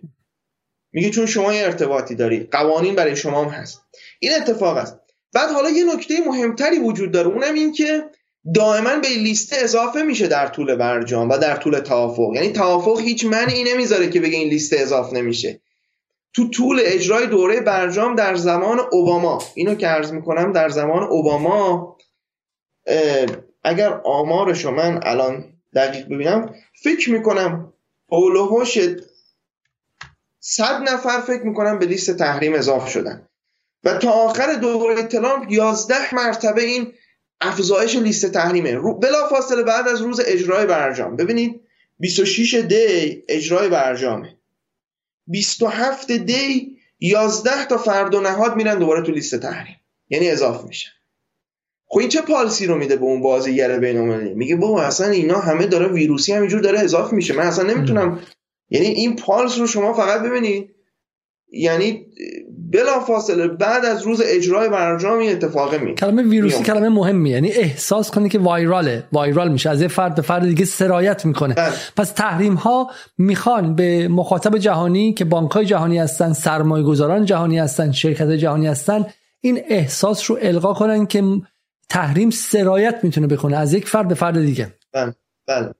میگه 0.92 1.10
چون 1.10 1.26
شما 1.26 1.54
یه 1.54 1.64
ارتباطی 1.64 2.14
داری 2.14 2.48
قوانین 2.52 2.94
برای 2.94 3.16
شما 3.16 3.44
هم 3.44 3.48
هست 3.48 3.82
این 4.18 4.32
اتفاق 4.40 4.76
است 4.76 4.99
بعد 5.32 5.50
حالا 5.50 5.70
یه 5.70 5.94
نکته 5.94 6.14
مهمتری 6.26 6.78
وجود 6.78 7.12
داره 7.12 7.28
اونم 7.28 7.54
این 7.54 7.72
که 7.72 8.04
دائما 8.54 8.96
به 8.96 9.08
لیست 9.08 9.52
اضافه 9.52 10.02
میشه 10.02 10.26
در 10.26 10.46
طول 10.46 10.76
برجام 10.76 11.28
و 11.28 11.38
در 11.38 11.56
طول 11.56 11.80
توافق. 11.80 12.30
یعنی 12.34 12.52
توافق 12.52 13.00
هیچ 13.00 13.24
معنی 13.24 13.64
نمی‌ذاره 13.64 14.10
که 14.10 14.20
بگه 14.20 14.38
این 14.38 14.48
لیست 14.48 14.72
اضافه 14.72 15.16
نمیشه. 15.16 15.60
تو 16.32 16.50
طول 16.50 16.80
اجرای 16.84 17.26
دوره 17.26 17.60
برجام 17.60 18.14
در 18.14 18.34
زمان 18.34 18.80
اوباما 18.92 19.42
اینو 19.54 19.74
که 19.74 19.86
عرض 19.86 20.12
می‌کنم 20.12 20.52
در 20.52 20.68
زمان 20.68 21.02
اوباما 21.02 21.96
اگر 23.64 24.00
آمارشو 24.04 24.70
من 24.70 25.00
الان 25.02 25.44
دقیق 25.74 26.06
ببینم 26.06 26.54
فکر 26.82 27.10
می‌کنم 27.10 27.72
اولوهاش 28.06 28.78
صد 30.40 30.82
نفر 30.82 31.20
فکر 31.20 31.42
می‌کنم 31.42 31.78
به 31.78 31.86
لیست 31.86 32.16
تحریم 32.16 32.54
اضافه 32.54 32.90
شدن. 32.90 33.28
و 33.84 33.94
تا 33.94 34.10
آخر 34.10 34.52
دوره 34.52 35.02
ترامپ 35.02 35.50
11 35.50 36.14
مرتبه 36.14 36.62
این 36.62 36.92
افزایش 37.40 37.96
لیست 37.96 38.26
تحریمه. 38.26 38.78
بلا 38.78 39.28
فاصله 39.28 39.62
بعد 39.62 39.88
از 39.88 40.00
روز 40.00 40.20
اجرای 40.26 40.66
برجام. 40.66 41.16
ببینید 41.16 41.60
26 41.98 42.54
دی 42.54 43.22
اجرای 43.28 43.68
برجامه. 43.68 44.36
27 45.26 46.12
دی 46.12 46.76
11 47.00 47.64
تا 47.64 47.78
فرد 47.78 48.14
و 48.14 48.20
نهاد 48.20 48.56
میرن 48.56 48.78
دوباره 48.78 49.02
تو 49.02 49.12
لیست 49.12 49.36
تحریم. 49.36 49.76
یعنی 50.08 50.30
اضافه 50.30 50.66
میشن 50.66 50.90
خب 51.86 51.98
این 51.98 52.08
چه 52.08 52.20
پالسی 52.20 52.66
رو 52.66 52.78
میده 52.78 52.96
به 52.96 53.02
اون 53.02 53.22
بازیگر 53.22 53.78
بین‌المللی؟ 53.78 54.34
میگه 54.34 54.56
بابا 54.56 54.82
اصلا 54.82 55.06
اینا 55.06 55.38
همه 55.38 55.66
داره 55.66 55.88
ویروسی 55.88 56.32
همینجور 56.32 56.60
داره 56.60 56.80
اضافه 56.80 57.14
میشه. 57.14 57.34
من 57.34 57.46
اصلا 57.46 57.74
نمی‌تونم 57.74 58.20
یعنی 58.70 58.86
این 58.86 59.16
پالس 59.16 59.58
رو 59.58 59.66
شما 59.66 59.92
فقط 59.92 60.22
ببینید. 60.22 60.74
یعنی 61.52 62.06
بلا 62.72 63.00
فاصله 63.00 63.48
بعد 63.48 63.84
از 63.84 64.02
روز 64.02 64.22
اجرای 64.24 64.68
برجام 64.68 65.18
این 65.18 65.32
اتفاق 65.32 65.74
می 65.74 65.94
کلمه 65.94 66.22
ویروسی 66.22 66.62
کلمه 66.62 66.88
مهمی 66.88 67.30
یعنی 67.30 67.52
احساس 67.52 68.10
کنی 68.10 68.28
که 68.28 68.38
وایراله. 68.38 69.04
وایرال 69.12 69.52
میشه. 69.52 69.70
از 69.70 69.82
یه 69.82 69.88
فرد 69.88 70.14
به 70.14 70.22
فرد 70.22 70.42
دیگه 70.42 70.64
سرایت 70.64 71.26
می‌کنه. 71.26 71.54
بله. 71.54 71.72
پس 71.96 72.10
تحریم 72.10 72.54
ها 72.54 72.90
می‌خوان 73.18 73.74
به 73.74 74.08
مخاطب 74.08 74.58
جهانی 74.58 75.14
که 75.14 75.24
بانک 75.24 75.50
های 75.50 75.66
جهانی 75.66 75.98
هستن 75.98 76.32
سرمایه 76.32 76.84
گذاران 76.84 77.24
جهانی 77.24 77.58
هستن 77.58 77.92
شرکت 77.92 78.30
جهانی 78.30 78.66
هستن 78.66 79.06
این 79.40 79.62
احساس 79.68 80.30
رو 80.30 80.38
القا 80.42 80.74
کنن 80.74 81.06
که 81.06 81.22
تحریم 81.88 82.30
سرایت 82.30 83.00
می‌تونه 83.02 83.26
بکنه 83.26 83.56
از 83.56 83.74
یک 83.74 83.88
فرد 83.88 84.08
به 84.08 84.14
فرد 84.14 84.40
دیگه. 84.40 84.74
بله 84.92 85.14
بله. 85.48 85.74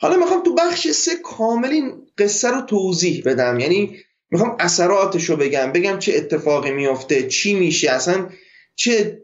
حالا 0.00 0.16
می‌خوام 0.16 0.42
تو 0.42 0.54
بخش 0.54 0.88
سه 0.88 1.10
کامل 1.24 1.68
این 1.68 1.92
قصه 2.18 2.50
رو 2.50 2.60
توضیح 2.60 3.22
بدم. 3.26 3.60
یعنی 3.60 3.96
می‌خوام 4.30 4.56
اثراتش 4.60 5.24
رو 5.24 5.36
بگم 5.36 5.72
بگم 5.72 5.98
چه 5.98 6.12
اتفاقی 6.16 6.70
میفته 6.70 7.28
چی 7.28 7.54
میشه 7.54 7.90
اصلا 7.90 8.28
چه 8.74 9.22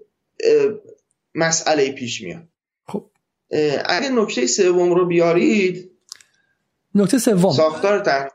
مسئله 1.34 1.92
پیش 1.92 2.22
میاد. 2.22 2.48
خب. 2.86 3.10
اگه 3.86 4.08
نکته 4.08 4.46
سوم 4.46 4.94
رو 4.94 5.06
بیارید 5.06 5.90
نکته 6.94 7.18
سوم. 7.18 7.52
ساختار 7.52 8.00
تحریم 8.00 8.30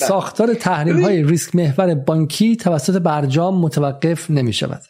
بله. 0.00 0.08
ساختار 0.08 0.54
تحریم 0.54 1.00
های 1.00 1.22
ریسک 1.22 1.56
محور 1.56 1.94
بانکی 1.94 2.56
توسط 2.56 2.96
برجام 3.02 3.60
متوقف 3.60 4.30
نمی 4.30 4.52
شود 4.52 4.82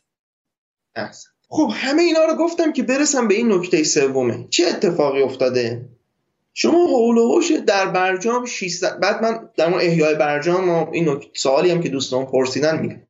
خب 1.48 1.70
همه 1.74 2.02
اینا 2.02 2.24
رو 2.24 2.34
گفتم 2.34 2.72
که 2.72 2.82
برسم 2.82 3.28
به 3.28 3.34
این 3.34 3.52
نکته 3.52 3.82
سومه. 3.82 4.46
چه 4.50 4.66
اتفاقی 4.66 5.22
افتاده؟ 5.22 5.88
شما 6.62 6.86
حول 6.86 7.60
در 7.60 7.86
برجام 7.86 8.46
600 8.46 9.00
بعد 9.00 9.22
من 9.22 9.48
در 9.56 9.68
مورد 9.68 9.84
احیای 9.84 10.14
برجام 10.14 10.90
این 10.92 11.20
سوالی 11.34 11.70
هم 11.70 11.80
که 11.80 11.88
دوستان 11.88 12.26
پرسیدن 12.26 12.80
میگم. 12.80 13.02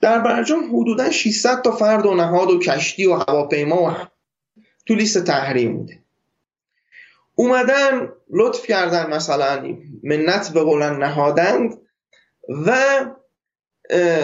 در 0.00 0.18
برجام 0.18 0.80
حدودا 0.80 1.10
600 1.10 1.62
تا 1.62 1.70
فرد 1.70 2.06
و 2.06 2.14
نهاد 2.14 2.50
و 2.50 2.58
کشتی 2.58 3.06
و 3.06 3.14
هواپیما 3.14 3.82
و 3.82 3.96
تو 4.86 4.94
لیست 4.94 5.24
تحریم 5.24 5.76
بوده. 5.76 5.98
اومدن 7.34 8.08
لطف 8.30 8.66
کردن 8.66 9.10
مثلا 9.10 9.76
منت 10.02 10.50
به 10.50 10.62
قولن 10.62 10.96
نهادند 10.96 11.78
و 12.66 12.76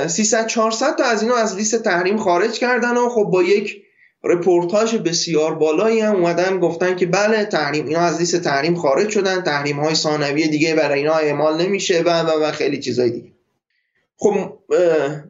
300 0.06 0.46
400 0.46 0.96
تا 0.96 1.04
از 1.04 1.22
اینا 1.22 1.36
از 1.36 1.56
لیست 1.56 1.82
تحریم 1.82 2.18
خارج 2.18 2.58
کردن 2.58 2.96
و 2.96 3.08
خب 3.08 3.24
با 3.24 3.42
یک 3.42 3.82
رپورتاج 4.28 4.96
بسیار 4.96 5.54
بالایی 5.54 6.00
هم 6.00 6.16
اومدن 6.16 6.60
گفتن 6.60 6.96
که 6.96 7.06
بله 7.06 7.44
تحریم 7.44 7.86
اینا 7.86 8.00
از 8.00 8.18
لیست 8.18 8.36
تحریم 8.36 8.74
خارج 8.74 9.08
شدن 9.08 9.42
تحریم 9.42 9.80
های 9.80 9.94
ثانویه 9.94 10.48
دیگه 10.48 10.74
برای 10.74 10.98
اینا 10.98 11.14
اعمال 11.14 11.62
نمیشه 11.62 12.02
و 12.02 12.22
و 12.22 12.44
و 12.44 12.52
خیلی 12.52 12.80
چیزای 12.80 13.10
دیگه. 13.10 13.32
خب 14.16 14.34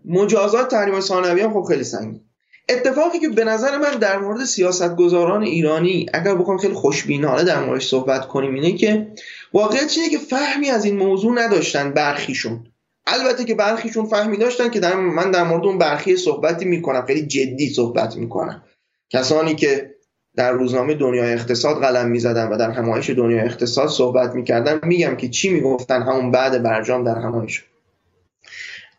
مجازات 0.04 0.68
تحریم 0.68 1.00
ثانویه 1.00 1.44
هم 1.44 1.52
خب 1.52 1.68
خیلی 1.68 1.84
سنگین. 1.84 2.20
اتفاقی 2.68 3.18
که 3.18 3.28
به 3.28 3.44
نظر 3.44 3.78
من 3.78 3.90
در 3.90 4.18
مورد 4.18 4.44
سیاستگزاران 4.44 5.42
ایرانی 5.42 6.06
اگر 6.14 6.34
بخوام 6.34 6.58
خیلی 6.58 6.74
خوشبینانه 6.74 7.44
در 7.44 7.64
موردش 7.64 7.88
صحبت 7.88 8.28
کنیم 8.28 8.54
اینه 8.54 8.72
که 8.72 9.06
واقعیت 9.52 9.92
اینه 9.96 10.08
که 10.08 10.18
فهمی 10.18 10.70
از 10.70 10.84
این 10.84 10.96
موضوع 10.96 11.32
نداشتن 11.34 11.90
برخیشون. 11.92 12.66
البته 13.06 13.44
که 13.44 13.54
برخیشون 13.54 14.06
فهمی 14.06 14.36
داشتن 14.36 14.70
که 14.70 14.80
در 14.80 14.96
من 14.96 15.30
در 15.30 15.44
مورد 15.44 15.64
اون 15.64 15.78
برخی 15.78 16.16
صحبتی 16.16 16.64
می‌کنم 16.64 17.06
خیلی 17.06 17.26
جدی 17.26 17.68
صحبت 17.68 18.16
می‌کنم. 18.16 18.62
کسانی 19.10 19.54
که 19.54 19.94
در 20.36 20.52
روزنامه 20.52 20.94
دنیای 20.94 21.32
اقتصاد 21.32 21.80
قلم 21.80 22.08
می‌زدن 22.08 22.48
و 22.48 22.56
در 22.56 22.70
همایش 22.70 23.10
دنیای 23.10 23.40
اقتصاد 23.40 23.88
صحبت 23.88 24.34
می‌کردن 24.34 24.80
میگم 24.82 25.16
که 25.16 25.28
چی 25.28 25.48
می‌گفتن؟ 25.48 26.02
همون 26.02 26.30
بعد 26.30 26.62
برجام 26.62 27.04
در 27.04 27.18
همایش 27.18 27.64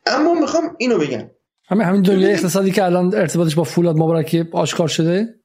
اما 0.06 0.34
می‌خوام 0.34 0.76
اینو 0.78 0.98
بگم. 0.98 1.30
همین 1.68 1.88
همین 1.88 2.02
دنیای 2.02 2.34
اقتصادی 2.34 2.72
که 2.72 2.84
الان 2.84 3.16
ارتباطش 3.16 3.56
با 3.56 3.64
فولاد 3.64 3.98
مبارکی 3.98 4.46
آشکار 4.52 4.88
شده؟ 4.88 5.36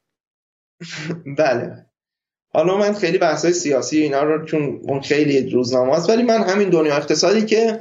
بله. 1.39 1.87
حالا 2.53 2.79
من 2.79 2.93
خیلی 2.93 3.19
بحثای 3.19 3.53
سیاسی 3.53 3.99
اینا 3.99 4.23
رو 4.23 4.45
چون 4.45 4.81
اون 4.83 5.01
خیلی 5.01 5.51
روزنامه 5.51 5.93
است 5.93 6.11
ولی 6.11 6.23
من 6.23 6.43
همین 6.43 6.71
دنیا 6.71 6.97
اقتصادی 6.97 7.43
که 7.43 7.81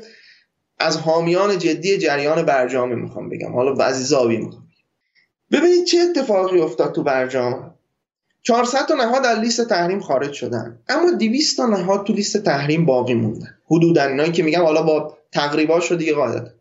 از 0.79 0.97
حامیان 0.97 1.57
جدی 1.57 1.97
جریان 1.97 2.45
برجام 2.45 2.99
می‌خوام 2.99 3.29
بگم. 3.29 3.53
حالا 3.53 3.73
بعضی 3.73 4.03
زاویه 4.03 4.39
می‌خوام. 4.39 4.62
ببینید 5.53 5.85
چه 5.85 5.97
اتفاقی 5.99 6.59
افتاد 6.59 6.95
تو 6.95 7.03
برجام. 7.03 7.73
400 8.41 8.85
تا 8.85 8.93
نهاد 8.93 9.23
در 9.23 9.39
لیست 9.39 9.69
تحریم 9.69 9.99
خارج 9.99 10.33
شدن. 10.33 10.79
اما 10.89 11.11
200 11.11 11.57
تا 11.57 11.65
نهاد 11.65 12.05
تو 12.05 12.13
لیست 12.13 12.37
تحریم 12.37 12.85
باقی 12.85 13.13
موندن 13.13 13.57
حدودا 13.65 14.03
اینایی 14.03 14.31
که 14.31 14.43
میگم 14.43 14.61
حالا 14.61 14.81
با 14.81 15.17
تقریبا 15.31 15.77
رو 15.77 15.95
دیگه 15.95 16.13
قاعدت 16.13 16.51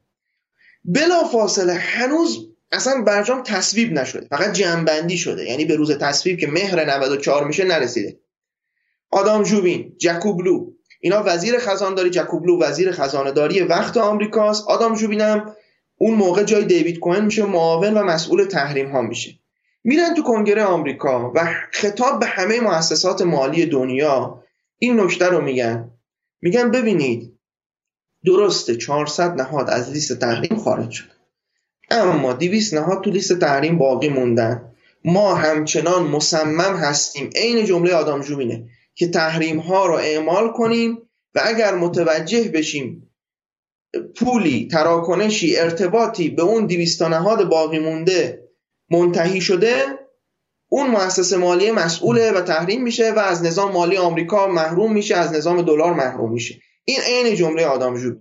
بلا 0.84 1.24
فاصله 1.24 1.72
هنوز 1.72 2.48
اصلا 2.72 3.02
برجام 3.02 3.42
تصویب 3.42 3.92
نشده. 3.92 4.26
فقط 4.30 4.52
جنبندی 4.52 5.18
شده. 5.18 5.44
یعنی 5.44 5.64
به 5.64 5.76
روز 5.76 5.92
تصویب 5.92 6.38
که 6.38 6.46
مهر 6.46 6.84
94 6.84 7.46
میشه 7.46 7.64
نرسیده. 7.64 8.18
آدام 9.10 9.42
جوبین 9.42 9.92
جکوبلو. 9.98 10.70
اینا 11.00 11.22
وزیر 11.26 11.58
خزانداری 11.58 12.10
جکوبلو 12.10 12.62
وزیر 12.62 12.92
خزانهداری 12.92 13.60
وقت 13.60 13.96
آمریکاست. 13.96 14.68
آدام 14.68 14.94
جوبینم 14.94 15.56
اون 16.02 16.14
موقع 16.14 16.42
جای 16.42 16.64
دیوید 16.64 16.98
کوهن 16.98 17.24
میشه 17.24 17.44
معاون 17.44 17.94
و 17.94 18.02
مسئول 18.02 18.44
تحریم 18.44 18.90
ها 18.90 19.02
میشه. 19.02 19.38
میرن 19.84 20.14
تو 20.14 20.22
کنگره 20.22 20.64
آمریکا 20.64 21.32
و 21.34 21.54
خطاب 21.72 22.20
به 22.20 22.26
همه 22.26 22.60
مؤسسات 22.60 23.22
مالی 23.22 23.66
دنیا 23.66 24.42
این 24.78 25.00
نکته 25.00 25.26
رو 25.26 25.40
میگن. 25.40 25.90
میگن 26.40 26.70
ببینید 26.70 27.38
درسته 28.24 28.76
400 28.76 29.40
نهاد 29.40 29.70
از 29.70 29.90
لیست 29.90 30.18
تحریم 30.18 30.58
خارج 30.58 30.90
شد. 30.90 31.10
اما 31.90 32.32
200 32.32 32.74
نهاد 32.74 33.04
تو 33.04 33.10
لیست 33.10 33.38
تحریم 33.38 33.78
باقی 33.78 34.08
موندن. 34.08 34.72
ما 35.04 35.34
همچنان 35.34 36.02
مصمم 36.02 36.76
هستیم 36.76 37.30
عین 37.36 37.64
جمله 37.64 37.94
آدام 37.94 38.20
جوبینه 38.20 38.68
که 38.94 39.08
تحریم 39.08 39.58
ها 39.58 39.86
رو 39.86 39.94
اعمال 39.94 40.52
کنیم 40.52 40.98
و 41.34 41.40
اگر 41.44 41.74
متوجه 41.74 42.48
بشیم 42.48 43.11
پولی 44.16 44.68
تراکنشی 44.72 45.56
ارتباطی 45.56 46.28
به 46.28 46.42
اون 46.42 46.66
دیویست 46.66 47.02
نهاد 47.02 47.48
باقی 47.48 47.78
مونده 47.78 48.48
منتهی 48.90 49.40
شده 49.40 49.84
اون 50.68 50.90
مؤسسه 50.90 51.36
مالی 51.36 51.70
مسئوله 51.70 52.32
و 52.32 52.40
تحریم 52.40 52.82
میشه 52.82 53.12
و 53.12 53.18
از 53.18 53.44
نظام 53.44 53.72
مالی 53.72 53.96
آمریکا 53.96 54.46
محروم 54.46 54.92
میشه 54.92 55.16
از 55.16 55.32
نظام 55.32 55.62
دلار 55.62 55.94
محروم 55.94 56.32
میشه. 56.32 56.54
این 56.84 57.00
عین 57.00 57.34
جمله 57.34 57.66
آدم 57.66 57.96
جود 57.96 58.20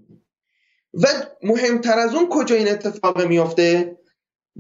و 0.94 1.08
مهمتر 1.44 2.00
از 2.00 2.16
اون 2.16 2.30
کجا 2.30 2.56
این 2.56 2.68
اتفاق 2.68 3.22
میافته؟ 3.22 3.98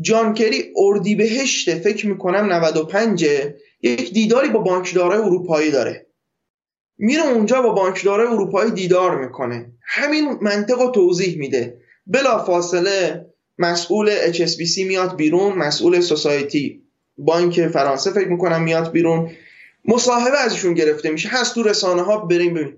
جان 0.01 0.33
کری 0.33 0.73
اردیبهشت 0.75 1.75
فکر 1.75 2.07
می‌کنم 2.07 2.53
95 2.53 3.25
یک 3.81 4.13
دیداری 4.13 4.49
با 4.49 4.59
بانکدارای 4.59 5.17
اروپایی 5.17 5.71
داره. 5.71 6.10
میره 7.03 7.27
اونجا 7.27 7.61
با 7.61 7.69
بانکدارای 7.69 8.27
اروپایی 8.27 8.71
دیدار 8.71 9.25
می‌کنه. 9.25 9.71
همین 9.83 10.37
منطق 10.41 10.81
رو 10.81 10.91
توضیح 10.91 11.37
میده. 11.37 11.77
بلا 12.07 12.43
فاصله 12.43 13.25
مسئول 13.57 14.31
HSBC 14.33 14.77
میاد 14.77 15.15
بیرون 15.15 15.53
مسئول 15.53 15.99
سوسایتی 15.99 16.81
بانک 17.17 17.67
فرانسه 17.67 18.11
فکر 18.11 18.27
می‌کنم 18.27 18.63
میاد 18.63 18.91
بیرون. 18.91 19.31
مصاحبه 19.85 20.39
ازشون 20.39 20.73
گرفته 20.73 21.09
میشه. 21.11 21.29
هست 21.29 21.55
تو 21.55 21.63
رسانه 21.63 22.01
ها 22.01 22.17
بریم 22.17 22.53
ببین. 22.53 22.77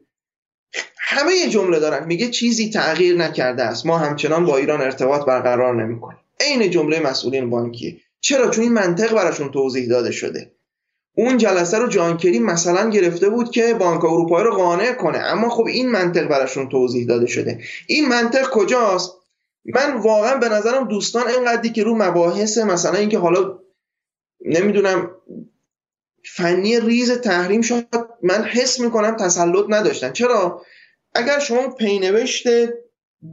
همه 0.98 1.34
یه 1.34 1.50
جمله 1.50 1.80
دارن. 1.80 2.06
میگه 2.08 2.30
چیزی 2.30 2.70
تغییر 2.70 3.18
نکرده 3.18 3.64
است. 3.64 3.86
ما 3.86 3.98
همچنان 3.98 4.46
با 4.46 4.58
ایران 4.58 4.82
ارتباط 4.82 5.26
برقرار 5.26 5.84
نمی‌کنیم. 5.84 6.20
عین 6.40 6.70
جمله 6.70 7.00
مسئولین 7.00 7.50
بانکی. 7.50 8.02
چرا؟ 8.20 8.50
چون 8.50 8.64
این 8.64 8.74
منطق 8.74 9.14
براشون 9.16 9.52
توضیح 9.52 9.90
داده 9.90 10.12
شده. 10.12 10.52
اون 11.16 11.38
جلسه 11.38 11.78
رو 11.78 11.88
جانکری 11.88 12.40
مثلا 12.40 12.90
گرفته 12.90 13.30
بود 13.30 13.52
که 13.52 13.74
بانک 13.74 14.06
اروپایی 14.06 14.46
رو 14.46 14.56
قانع 14.56 14.94
کنه. 14.94 15.18
اما 15.18 15.50
خب 15.50 15.66
این 15.66 15.90
منطق 15.90 16.28
براشون 16.28 16.70
توضیح 16.70 17.08
داده 17.08 17.28
شده. 17.28 17.60
این 17.88 18.08
منطق 18.08 18.50
کجاست؟ 18.50 19.14
من 19.66 19.94
واقعا 19.94 20.38
به 20.38 20.50
نظرم 20.50 20.88
دوستان 20.88 21.28
اینقدری 21.28 21.70
که 21.70 21.84
رو 21.84 21.96
مباحث 21.96 22.58
مثلا 22.58 23.00
اینکه 23.00 23.18
حالا 23.18 23.60
نمی‌دونم 24.46 25.10
فنی 26.26 26.80
ریز 26.80 27.12
تحریم 27.12 27.62
شد 27.62 27.86
من 28.24 28.44
حس 28.44 28.80
می‌کنم 28.80 29.16
تسلط 29.16 29.66
نداشتن. 29.70 30.12
چرا؟ 30.12 30.62
اگر 31.16 31.40
شما 31.40 31.70
پینوشت 31.70 32.48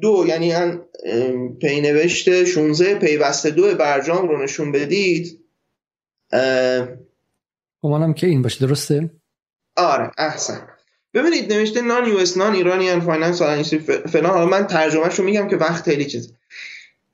دو 0.01 0.25
یعنی 0.29 0.79
پینوشت 1.61 2.45
16 2.45 2.95
پیوسته 2.95 3.51
دو 3.51 3.75
برجام 3.75 4.29
رو 4.29 4.43
نشون 4.43 4.73
بدید 4.73 5.40
گمانم 7.83 8.14
که 8.14 8.27
این 8.27 8.43
باشه 8.43 8.66
درسته؟ 8.66 9.11
آره 9.77 10.11
احسن. 10.19 10.69
ببینید 11.14 11.53
نوشته 11.53 11.81
non-U.S. 11.81 12.37
non-Iranian 12.37 13.00
finance 13.00 13.42
فلان. 14.12 14.31
حالا 14.31 14.47
من 14.47 14.66
ترجمهش 14.66 15.14
رو 15.14 15.25
میگم 15.25 15.49
که 15.49 15.57
وقت 15.57 15.85
خیلی 15.85 16.05
چیز. 16.05 16.33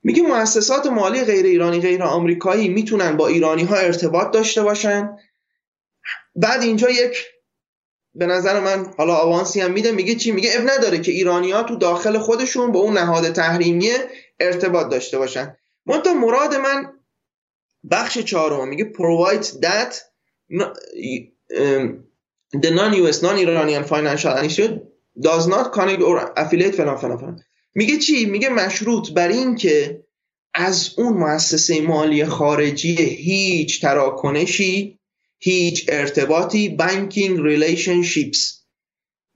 میگه 0.03 0.21
مؤسسات 0.23 0.85
مالی 0.85 1.23
غیر 1.23 1.45
ایرانی 1.45 1.81
غیر 1.81 2.03
آمریکایی 2.03 2.69
می‌تونن 2.69 3.17
با 3.17 3.27
ایرانی 3.27 3.63
ها 3.63 3.75
ارتباط 3.75 4.31
داشته 4.31 4.61
باشن. 4.61 5.17
بعد 6.35 6.61
اینجا 6.61 6.89
یک 6.89 7.25
به 8.15 8.25
نظر 8.25 8.59
من 8.59 8.93
حالا 8.97 9.15
آوانسی 9.15 9.61
هم 9.61 9.71
میده 9.71 9.91
میگه 9.91 10.15
چی؟ 10.15 10.31
میگه 10.31 10.49
اب 10.53 10.69
نداره 10.69 10.99
که 10.99 11.11
ایرانی 11.11 11.51
ها 11.51 11.63
تو 11.63 11.75
داخل 11.75 12.17
خودشون 12.17 12.71
با 12.71 12.79
اون 12.79 12.97
نهاد 12.97 13.31
تحریمیه 13.31 14.09
ارتباط 14.39 14.89
داشته 14.89 15.17
باشن. 15.17 15.57
منتها 15.85 16.13
مراد 16.13 16.55
من 16.55 16.93
بخش 17.91 18.17
چهارم 18.17 18.67
میگه 18.67 18.93
provide 18.93 19.45
that 19.45 19.95
the 22.63 22.71
non-US 22.71 23.21
non-Iranian 23.21 23.83
financial 23.83 24.35
institute 24.37 24.83
does 25.19 25.47
not 25.47 25.71
connect 25.73 26.01
or 26.01 26.33
affiliate 26.37 26.75
فلان 26.75 26.97
فلان 26.97 27.17
فلان. 27.17 27.39
میگه 27.75 27.97
چی؟ 27.97 28.25
میگه 28.25 28.49
مشروط 28.49 29.11
بر 29.11 29.27
این 29.27 29.55
که 29.55 30.03
از 30.53 30.93
اون 30.97 31.13
مؤسسه 31.13 31.81
مالی 31.81 32.25
خارجی 32.25 32.95
هیچ 32.95 33.81
تراکنشی 33.81 34.99
هیچ 35.39 35.85
ارتباطی 35.89 36.69
banking 36.69 37.39
relationships 37.41 38.63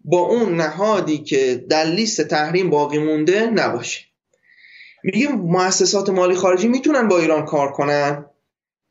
با 0.04 0.20
اون 0.20 0.56
نهادی 0.56 1.18
که 1.18 1.66
در 1.70 1.86
لیست 1.86 2.22
تحریم 2.22 2.70
باقی 2.70 2.98
مونده 2.98 3.46
نباشه. 3.46 4.02
میگه 5.04 5.28
مؤسسات 5.28 6.10
مالی 6.10 6.36
خارجی 6.36 6.68
می‌تونن 6.68 7.08
با 7.08 7.20
ایران 7.20 7.46
کار 7.46 7.72
کنن 7.72 8.26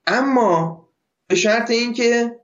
اما 0.07 0.89
به 1.31 1.37
شرط 1.37 1.71
اینکه 1.71 2.37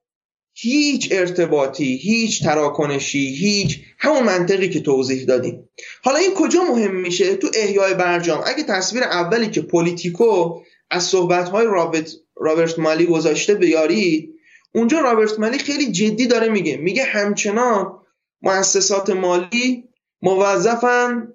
هیچ 0.53 1.09
ارتباطی 1.13 1.97
هیچ 1.97 2.43
تراکنشی 2.43 3.35
هیچ 3.35 3.81
همون 3.99 4.23
منطقی 4.23 4.69
که 4.69 4.81
توضیح 4.81 5.25
دادیم. 5.25 5.69
حالا 6.05 6.19
این 6.19 6.35
کجا 6.35 6.63
مهم 6.63 6.95
میشه؟ 6.95 7.37
تو 7.37 7.51
احیای 7.55 7.95
برجام. 7.95 8.43
اگه 8.47 8.63
تصویر 8.63 9.05
اولی 9.05 9.51
که 9.51 9.63
پولیتیکو 9.63 10.61
از 10.91 11.05
صحبتهای 11.05 11.67
رابرت, 11.67 12.13
رابرت 12.37 12.79
مالی 12.79 13.07
گذاشته 13.07 13.55
بیارید 13.55 14.35
اونجا 14.75 15.01
رابرت 15.01 15.39
مالی 15.39 15.59
خیلی 15.59 15.93
جدی 15.93 16.27
داره 16.27 16.49
میگه. 16.49 16.77
میگه 16.77 17.05
همچنان 17.05 17.93
مؤسسات 18.43 19.11
مالی 19.11 19.85
موظفن 20.23 21.33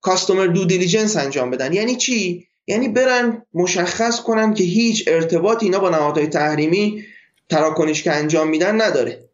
customer 0.00 0.46
due 0.46 0.64
diligence 0.64 1.16
انجام 1.16 1.50
بدن. 1.50 1.72
یعنی 1.72 1.96
چی؟ 1.96 2.46
یعنی 2.66 2.88
برن 2.88 3.42
مشخص 3.54 4.20
کنن 4.20 4.54
که 4.54 4.64
هیچ 4.64 5.04
ارتباطی 5.06 5.66
اینا 5.66 5.78
با 5.78 5.90
نهادهای 5.90 6.26
تحریمی 6.26 7.04
تراکنش 7.48 8.02
که 8.02 8.12
انجام 8.12 8.48
میدن 8.48 8.82
نداره. 8.82 9.28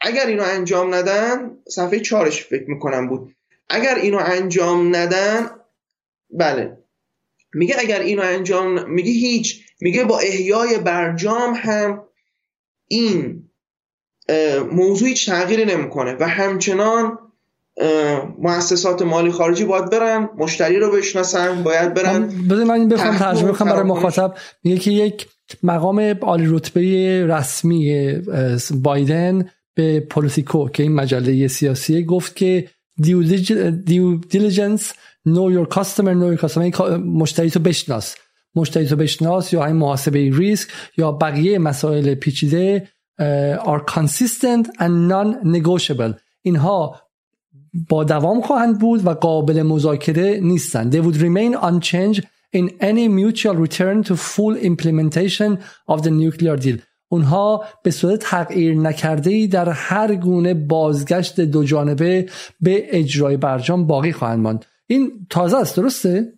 اگر 0.00 0.26
اینو 0.26 0.42
انجام 0.42 0.94
ندن 0.94 1.56
صفحه 1.68 2.00
چارش 2.00 2.44
فکر 2.44 2.70
می‌کنم 2.70 3.08
بود. 3.08 3.34
اگر 3.68 3.94
اینو 3.94 4.18
انجام 4.18 4.96
ندن 4.96 5.50
بله. 6.30 6.78
میگه 7.54 7.74
اگر 7.78 8.00
اینو 8.00 8.22
انجام 8.22 8.90
میگه 8.90 9.10
هیچ 9.10 9.64
میگه 9.80 10.04
با 10.04 10.18
احیای 10.18 10.78
برجام 10.78 11.54
هم 11.54 12.04
این 12.88 13.50
موضوع 14.72 15.08
هیچ 15.08 15.30
تغییری 15.30 15.64
نمی‌کنه. 15.64 16.16
و 16.20 16.28
همچنان 16.28 17.18
مؤسسات 18.38 19.02
مالی 19.02 19.30
خارجی 19.30 19.64
باید 19.64 19.90
برن 19.90 20.28
مشتری 20.38 20.76
رو 20.76 20.92
بشناسن 20.92 21.62
باید 21.62 21.94
برن. 21.94 22.46
بذار 22.50 22.64
من 22.64 22.88
بخوام 22.88 23.16
ترجمه 23.16 23.52
کنم 23.52 23.70
برای 23.70 23.82
مخاطب. 23.82 24.34
میگه 24.64 24.78
که 24.78 24.90
یک 24.90 25.28
مقام 25.62 26.00
عالی 26.00 26.46
رتبه 26.46 27.26
رسمی 27.26 28.12
بایدن 28.74 29.50
به 29.74 30.00
پولیتیکو 30.00 30.68
که 30.68 30.82
این 30.82 30.94
مجله 30.94 31.48
سیاسیه 31.48 32.02
گفت 32.02 32.36
که 32.36 32.68
دیو 32.96 34.16
دیلیجنس 34.16 34.92
know 35.28 35.50
your 35.56 35.74
customer 35.74 36.14
know 36.14 36.38
your 36.38 36.48
customer 36.48 36.80
مشتری 36.98 37.50
تو 37.50 37.60
بشناس. 37.60 38.14
مشتری 38.54 38.86
تو 38.86 38.96
بشناس 38.96 39.52
یا 39.52 39.64
این 39.64 39.76
محاسبه 39.76 40.30
ریسک 40.32 40.68
یا 40.96 41.12
بقیه 41.12 41.58
مسائل 41.58 42.14
پیچیده 42.14 42.88
are 43.60 43.80
consistent 43.94 44.66
and 44.80 45.10
non-negotiable. 45.10 46.14
اینها 46.42 47.00
با 47.88 48.04
دوام 48.04 48.40
خواهند 48.40 48.78
بود 48.78 49.06
و 49.06 49.10
قابل 49.10 49.62
مذاکره 49.62 50.40
نیستند. 50.42 50.92
They 50.92 51.04
would 51.04 51.16
remain 51.16 51.54
unchanged 51.54 52.24
in 52.54 52.68
any 52.80 53.08
mutual 53.08 53.56
return 53.66 54.02
to 54.08 54.14
full 54.16 54.56
implementation 54.56 55.58
of 55.88 56.02
the 56.02 56.10
nuclear 56.10 56.56
deal. 56.56 56.78
اونها 57.08 57.64
به 57.82 57.90
صورت 57.90 58.18
تغییر 58.20 58.74
نکرده 58.74 59.30
ای 59.30 59.46
در 59.46 59.68
هر 59.68 60.14
گونه 60.14 60.54
بازگشت 60.54 61.40
دو 61.40 61.64
جانبه 61.64 62.26
به 62.60 62.98
اجرای 62.98 63.36
برجام 63.36 63.86
باقی 63.86 64.12
خواهند 64.12 64.40
ماند. 64.40 64.64
این 64.86 65.26
تازه 65.30 65.56
است 65.56 65.76
درسته؟ 65.76 66.32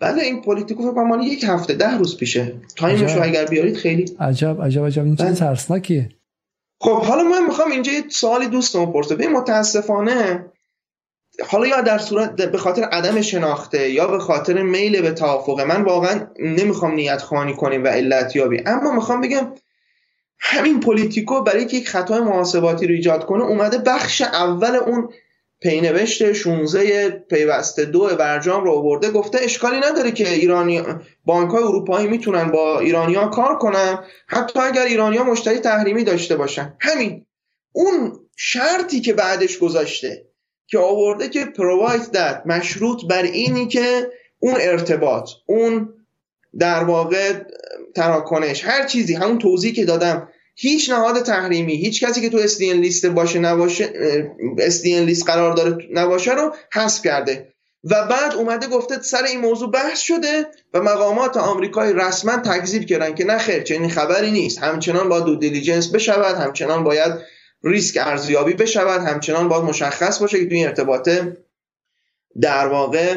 بله 0.00 0.22
این 0.22 0.42
پولیتیکو 0.42 0.90
فکر 0.90 0.96
کنم 0.96 1.02
مال 1.02 1.22
یک 1.22 1.44
هفته 1.44 1.74
ده 1.74 1.98
روز 1.98 2.16
پیشه. 2.16 2.54
time 2.76 3.02
شو 3.02 3.22
اگر 3.22 3.46
بیارید 3.46 3.76
خیلی 3.76 4.04
عجب 4.20 4.62
عجب 4.62 4.86
عجب. 4.86 5.04
این 5.04 5.16
چیز 5.16 5.26
بله. 5.26 5.34
ترسناکیه. 5.34 6.08
خب 6.80 7.02
حالا 7.02 7.22
من 7.22 7.46
می‌خوام 7.46 7.70
اینجا 7.70 7.92
یه 7.92 8.04
سوالی 8.08 8.46
دوستم 8.46 8.92
بپرسه 8.92 9.14
به 9.14 9.28
متاسفانه 9.28 10.52
حالا 11.48 11.66
یا 11.66 11.80
در 11.80 11.98
صورت 11.98 12.36
به 12.36 12.58
خاطر 12.58 12.82
عدم 12.82 13.20
شناخته 13.20 13.90
یا 13.90 14.06
به 14.06 14.18
خاطر 14.18 14.62
میل 14.62 15.02
به 15.02 15.10
توافق 15.10 15.60
من 15.60 15.82
واقعا 15.82 16.26
نمی‌خوام 16.38 16.94
نیت 16.94 17.22
خوانی 17.22 17.56
کنیم 17.56 17.84
و 17.84 17.86
علت 17.86 18.36
یابی 18.36 18.62
اما 18.66 18.92
می‌خوام 18.92 19.20
بگم 19.20 19.52
همین 20.38 20.80
پولیتیکو 20.80 21.42
برای 21.42 21.66
که 21.66 21.76
یک 21.76 21.88
خطای 21.88 22.20
محاسباتی 22.20 22.86
رو 22.86 22.94
ایجاد 22.94 23.26
کنه 23.26 23.44
اومده 23.44 23.78
بخش 23.78 24.22
اول 24.22 24.76
اون 24.76 25.08
پینوشت 25.60 26.32
16 26.32 27.10
پیوسته 27.10 27.84
دو 27.84 28.16
برجام 28.16 28.64
رو 28.64 28.72
آورده 28.72 29.10
گفته 29.10 29.38
اشکالی 29.42 29.80
نداره 29.80 30.10
که 30.10 30.32
ایرانی 30.32 30.82
بانک 31.24 31.50
های 31.50 31.62
اروپایی 31.62 32.08
می‌تونن 32.08 32.50
با 32.50 32.80
ایرانیا 32.80 33.28
کار 33.28 33.58
کنن. 33.58 34.04
حتی 34.26 34.60
اگر 34.60 34.84
ایرانیا 34.84 35.24
مشتری 35.24 35.58
تحریمی 35.58 36.04
داشته 36.04 36.36
باشن. 36.36 36.76
همین. 36.80 37.26
اون 37.72 38.20
شرطی 38.36 39.00
که 39.00 39.12
بعدش 39.12 39.58
گذاشته 39.58 40.26
که 40.66 40.78
آورده 40.78 41.28
که 41.28 41.44
provide 41.44 42.14
that 42.16 42.46
مشروط 42.46 43.04
بر 43.04 43.22
اینی 43.22 43.68
که 43.68 44.10
اون 44.38 44.54
ارتباط 44.60 45.30
اون 45.46 45.94
در 46.58 46.84
واقع 46.84 47.32
تراکنش 47.94 48.64
هر 48.64 48.86
چیزی 48.86 49.14
همون 49.14 49.38
توضیحی 49.38 49.74
که 49.74 49.84
دادم. 49.84 50.28
هیچ 50.58 50.90
نهاد 50.90 51.22
تحریمی 51.22 51.76
هیچ 51.76 52.04
کسی 52.04 52.20
که 52.20 52.28
تو 52.28 52.48
SDN 52.48 52.60
لیست 52.60 53.06
باشه 53.06 53.38
نباشه 53.38 53.92
SDN 54.58 54.86
لیست 54.86 55.26
قرار 55.26 55.52
داره 55.52 55.78
نباشه 55.92 56.34
رو 56.34 56.54
حذف 56.72 57.02
کرده. 57.02 57.52
و 57.84 58.06
بعد 58.06 58.34
اومده 58.34 58.66
گفته 58.66 59.02
سر 59.02 59.22
این 59.22 59.40
موضوع 59.40 59.70
بحث 59.70 60.00
شده 60.00 60.46
و 60.74 60.80
مقامات 60.80 61.36
آمریکایی 61.36 61.92
رسما 61.92 62.36
تکذیب 62.36 62.86
کردن 62.86 63.14
که 63.14 63.24
نه 63.24 63.38
خیر 63.38 63.62
چنین 63.62 63.90
خبری 63.90 64.30
نیست. 64.30 64.58
همچنان 64.58 65.08
باید 65.08 65.24
دو 65.24 65.36
دیلیجنس 65.36 65.94
بشود 65.94 66.36
همچنان 66.36 66.84
باید 66.84 67.12
ریسک 67.64 67.98
ارزیابی 68.00 68.52
بشود 68.52 69.00
همچنان 69.00 69.48
باید 69.48 69.64
مشخص 69.64 70.18
باشه 70.18 70.38
که 70.38 70.46
تو 70.46 70.54
این 70.54 70.66
ارتباطه 70.66 71.36
در 72.40 72.66
واقع 72.66 73.16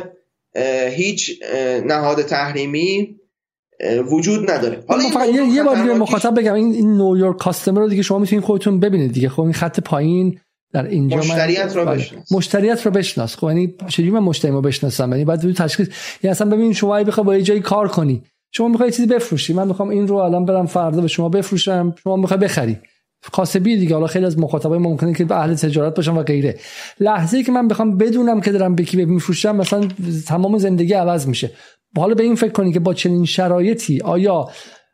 هیچ 0.89 1.43
نهاد 1.85 2.21
تحریمی 2.21 3.18
وجود 4.11 4.51
نداره. 4.51 4.83
حالا 4.87 5.03
فقط 5.09 5.29
یه, 5.29 5.45
یه 5.45 5.63
بار 5.63 5.75
دیگه 5.75 5.93
مخاطب 5.93 6.39
بگم. 6.39 6.53
این 6.53 6.73
این 6.73 6.97
نو 6.97 7.33
کاستمر 7.33 7.79
رو 7.79 7.89
دیگه 7.89 8.01
شما 8.01 8.19
می‌تونید 8.19 8.45
خودتون 8.45 8.79
ببینید 8.79 9.11
دیگه. 9.11 9.29
خب 9.29 9.41
این 9.41 9.53
خط 9.53 9.79
پایین 9.79 10.39
در 10.73 10.87
اینجا 10.87 11.17
مشتریت 11.17 11.75
رو 11.75 11.85
بله. 11.85 11.95
بشناس. 11.95 12.31
مشتریت 12.31 12.85
رو 12.85 12.91
بشناس. 12.91 13.35
خب 13.35 13.47
یعنی 13.47 13.73
چجوری 13.87 14.11
من 14.11 14.19
مشتری 14.19 14.51
رو 14.51 14.61
بشناسم؟ 14.61 15.11
یعنی 15.11 15.25
بعد 15.25 15.53
تشخیص. 15.53 15.87
یعنی 16.23 16.31
اصلا 16.31 16.49
ببین 16.49 16.73
شما 16.73 17.03
بخوای 17.03 17.25
با 17.25 17.35
یه 17.35 17.41
جایی 17.41 17.59
کار 17.59 17.87
کنی 17.87 18.23
شما 18.51 18.67
می‌خوای 18.67 18.91
چیزی 18.91 19.07
بفروشی. 19.07 19.53
من 19.53 19.67
می‌خوام 19.67 19.89
این 19.89 20.07
رو 20.07 20.15
الان 20.15 20.45
برم 20.45 20.65
فردا 20.65 21.01
به 21.01 21.07
شما 21.07 21.29
بفروشم. 21.29 21.95
شما 22.03 22.15
می‌خوای 22.15 22.39
بخری. 22.39 22.77
کاسبی 23.31 23.77
دیگه. 23.77 23.95
حالا 23.95 24.07
خیلی 24.07 24.25
از 24.25 24.39
مخاطبای 24.39 24.79
ممکنه 24.79 25.13
که 25.13 25.33
اهل 25.33 25.53
تجارت 25.53 25.95
باشن 25.95 26.11
و 26.11 26.23
غیره. 26.23 26.59
لحظه 26.99 27.37
ای 27.37 27.43
که 27.43 27.51
من 27.51 27.67
بخوام 27.67 27.97
بدونم 27.97 28.41
که 28.41 28.51
دارم 28.51 28.75
به 28.75 28.83
کی 28.83 29.05
میفروشم 29.05 29.55
مثلا 29.55 29.87
تمام 30.27 30.57
زندگی 30.57 30.93
عوض 30.93 31.27
میشه. 31.27 31.51
حالا 31.97 32.13
به 32.13 32.23
این 32.23 32.35
فکر 32.35 32.51
کنید 32.51 32.73
که 32.73 32.79
با 32.79 32.93
چنین 32.93 33.25
شرایطی 33.25 34.01
آیا 34.01 34.47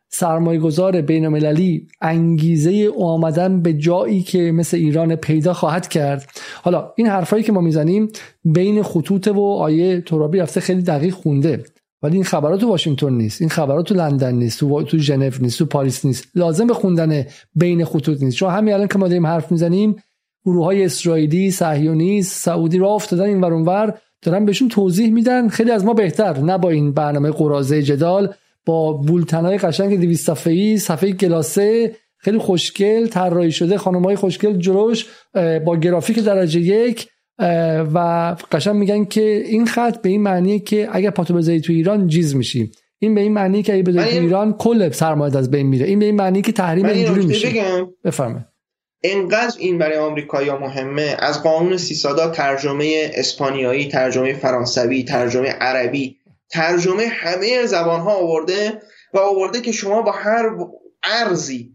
سرمایه 0.09 0.59
گذار 0.59 1.01
بین 1.01 1.25
المللی 1.25 1.87
انگیزه 2.01 2.91
آمدن 2.99 3.61
به 3.61 3.73
جایی 3.73 4.21
که 4.21 4.39
مثل 4.39 4.77
ایران 4.77 5.15
پیدا 5.15 5.53
خواهد 5.53 5.87
کرد؟ 5.87 6.29
حالا 6.63 6.91
این 6.97 7.07
حرفایی 7.07 7.43
که 7.43 7.51
ما 7.51 7.61
می‌زنیم 7.61 8.09
بین 8.43 8.83
خطوط 8.83 9.27
و 9.27 9.41
آیه 9.41 10.01
ترابی 10.01 10.37
رفته 10.37 10.61
خیلی 10.61 10.81
دقیق 10.81 11.13
خونده. 11.13 11.63
ولی 12.03 12.15
این 12.15 12.23
خبرات 12.23 12.61
تو 12.61 12.67
واشنگتن 12.67 13.13
نیست. 13.13 13.41
این 13.41 13.49
خبرات 13.49 13.85
تو 13.85 13.95
لندن 13.95 14.35
نیست 14.35 14.59
تو 14.59 14.83
تو 14.83 14.97
ژنو 14.97 15.31
نیست 15.41 15.57
تو 15.57 15.65
پاریس 15.65 16.05
نیست. 16.05 16.27
لازم 16.35 16.67
به 16.67 16.73
خوندن 16.73 17.25
بین 17.55 17.85
خطوط 17.85 18.23
نیست. 18.23 18.37
چون 18.37 18.51
همین 18.51 18.73
الان 18.73 18.87
که 18.87 18.97
ما 18.97 19.07
داریم 19.07 19.27
حرف 19.27 19.51
می‌زنیم 19.51 19.95
گروه 20.45 20.65
های 20.65 20.85
اسرائیلی 20.85 21.51
صهیونیست 21.51 22.43
سعودی 22.43 22.77
را 22.77 22.89
افتادن 22.89 23.23
این 23.23 23.41
ور 23.41 23.93
دارن 24.25 24.45
بهشون 24.45 24.67
توضیح 24.69 25.11
میدن. 25.11 25.47
خیلی 25.47 25.71
از 25.71 25.85
ما 25.85 25.93
بهتر 25.93 26.39
نه 26.39 26.57
با 26.57 26.69
این 26.69 26.93
برنامه 26.93 27.31
قرازه 27.31 27.83
جدال 27.83 28.33
با 28.65 28.93
بولتنای 28.93 29.57
قشنگ 29.57 29.99
200 29.99 30.25
صفحه‌ای 30.27 30.77
صفحه 30.77 31.11
گلاسه 31.11 31.95
خیلی 32.17 32.37
خوشگل 32.37 33.07
طراحی 33.07 33.51
شده 33.51 33.77
خانمای 33.77 34.15
خوشگل 34.15 34.57
جلوش 34.57 35.05
با 35.65 35.77
گرافیک 35.77 36.19
درجه 36.19 36.59
یک 36.59 37.07
و 37.93 37.97
قشنگ 38.51 38.75
میگن 38.75 39.05
که 39.05 39.43
این 39.45 39.65
خط 39.65 40.01
به 40.01 40.09
این 40.09 40.21
معنیه 40.21 40.59
که 40.59 40.87
اگر 40.91 41.09
پاتو 41.09 41.33
بذاری 41.33 41.61
تو 41.61 41.73
ایران 41.73 42.07
جیز 42.07 42.35
میشی. 42.35 42.71
این 42.99 43.15
به 43.15 43.21
این 43.21 43.33
معنی 43.33 43.63
که 43.63 43.73
اگه 43.73 43.83
بذاری 43.83 44.11
تو 44.11 44.19
ایران 44.21 44.53
کل 44.53 44.89
سرمایه 44.89 45.37
از 45.37 45.51
بین 45.51 45.67
میره. 45.67 45.85
این 45.85 45.99
به 45.99 46.05
این 46.05 46.15
معنی 46.15 46.41
که 46.41 46.51
تحریم 46.51 46.85
اینجوری 46.85 47.25
میشه. 47.25 47.47
بفرمایید. 48.03 48.45
انقدر 49.11 49.55
این 49.59 49.77
برای 49.77 49.97
آمریکایی‌ها 49.97 50.57
مهمه؟ 50.57 51.15
از 51.19 51.43
قانون 51.43 51.77
CISADA 51.77 52.29
ترجمه 52.29 53.11
اسپانیایی 53.13 53.87
ترجمه 53.87 54.33
فرانسوی 54.33 55.03
ترجمه 55.03 55.49
عربی 55.49 56.17
ترجمه 56.49 57.07
همه 57.07 57.65
زبانها 57.65 58.11
آورده 58.11 58.81
و 59.13 59.19
آورده 59.19 59.61
که 59.61 59.71
شما 59.71 60.01
با 60.01 60.11
هر 60.11 60.49
ارزی 61.03 61.71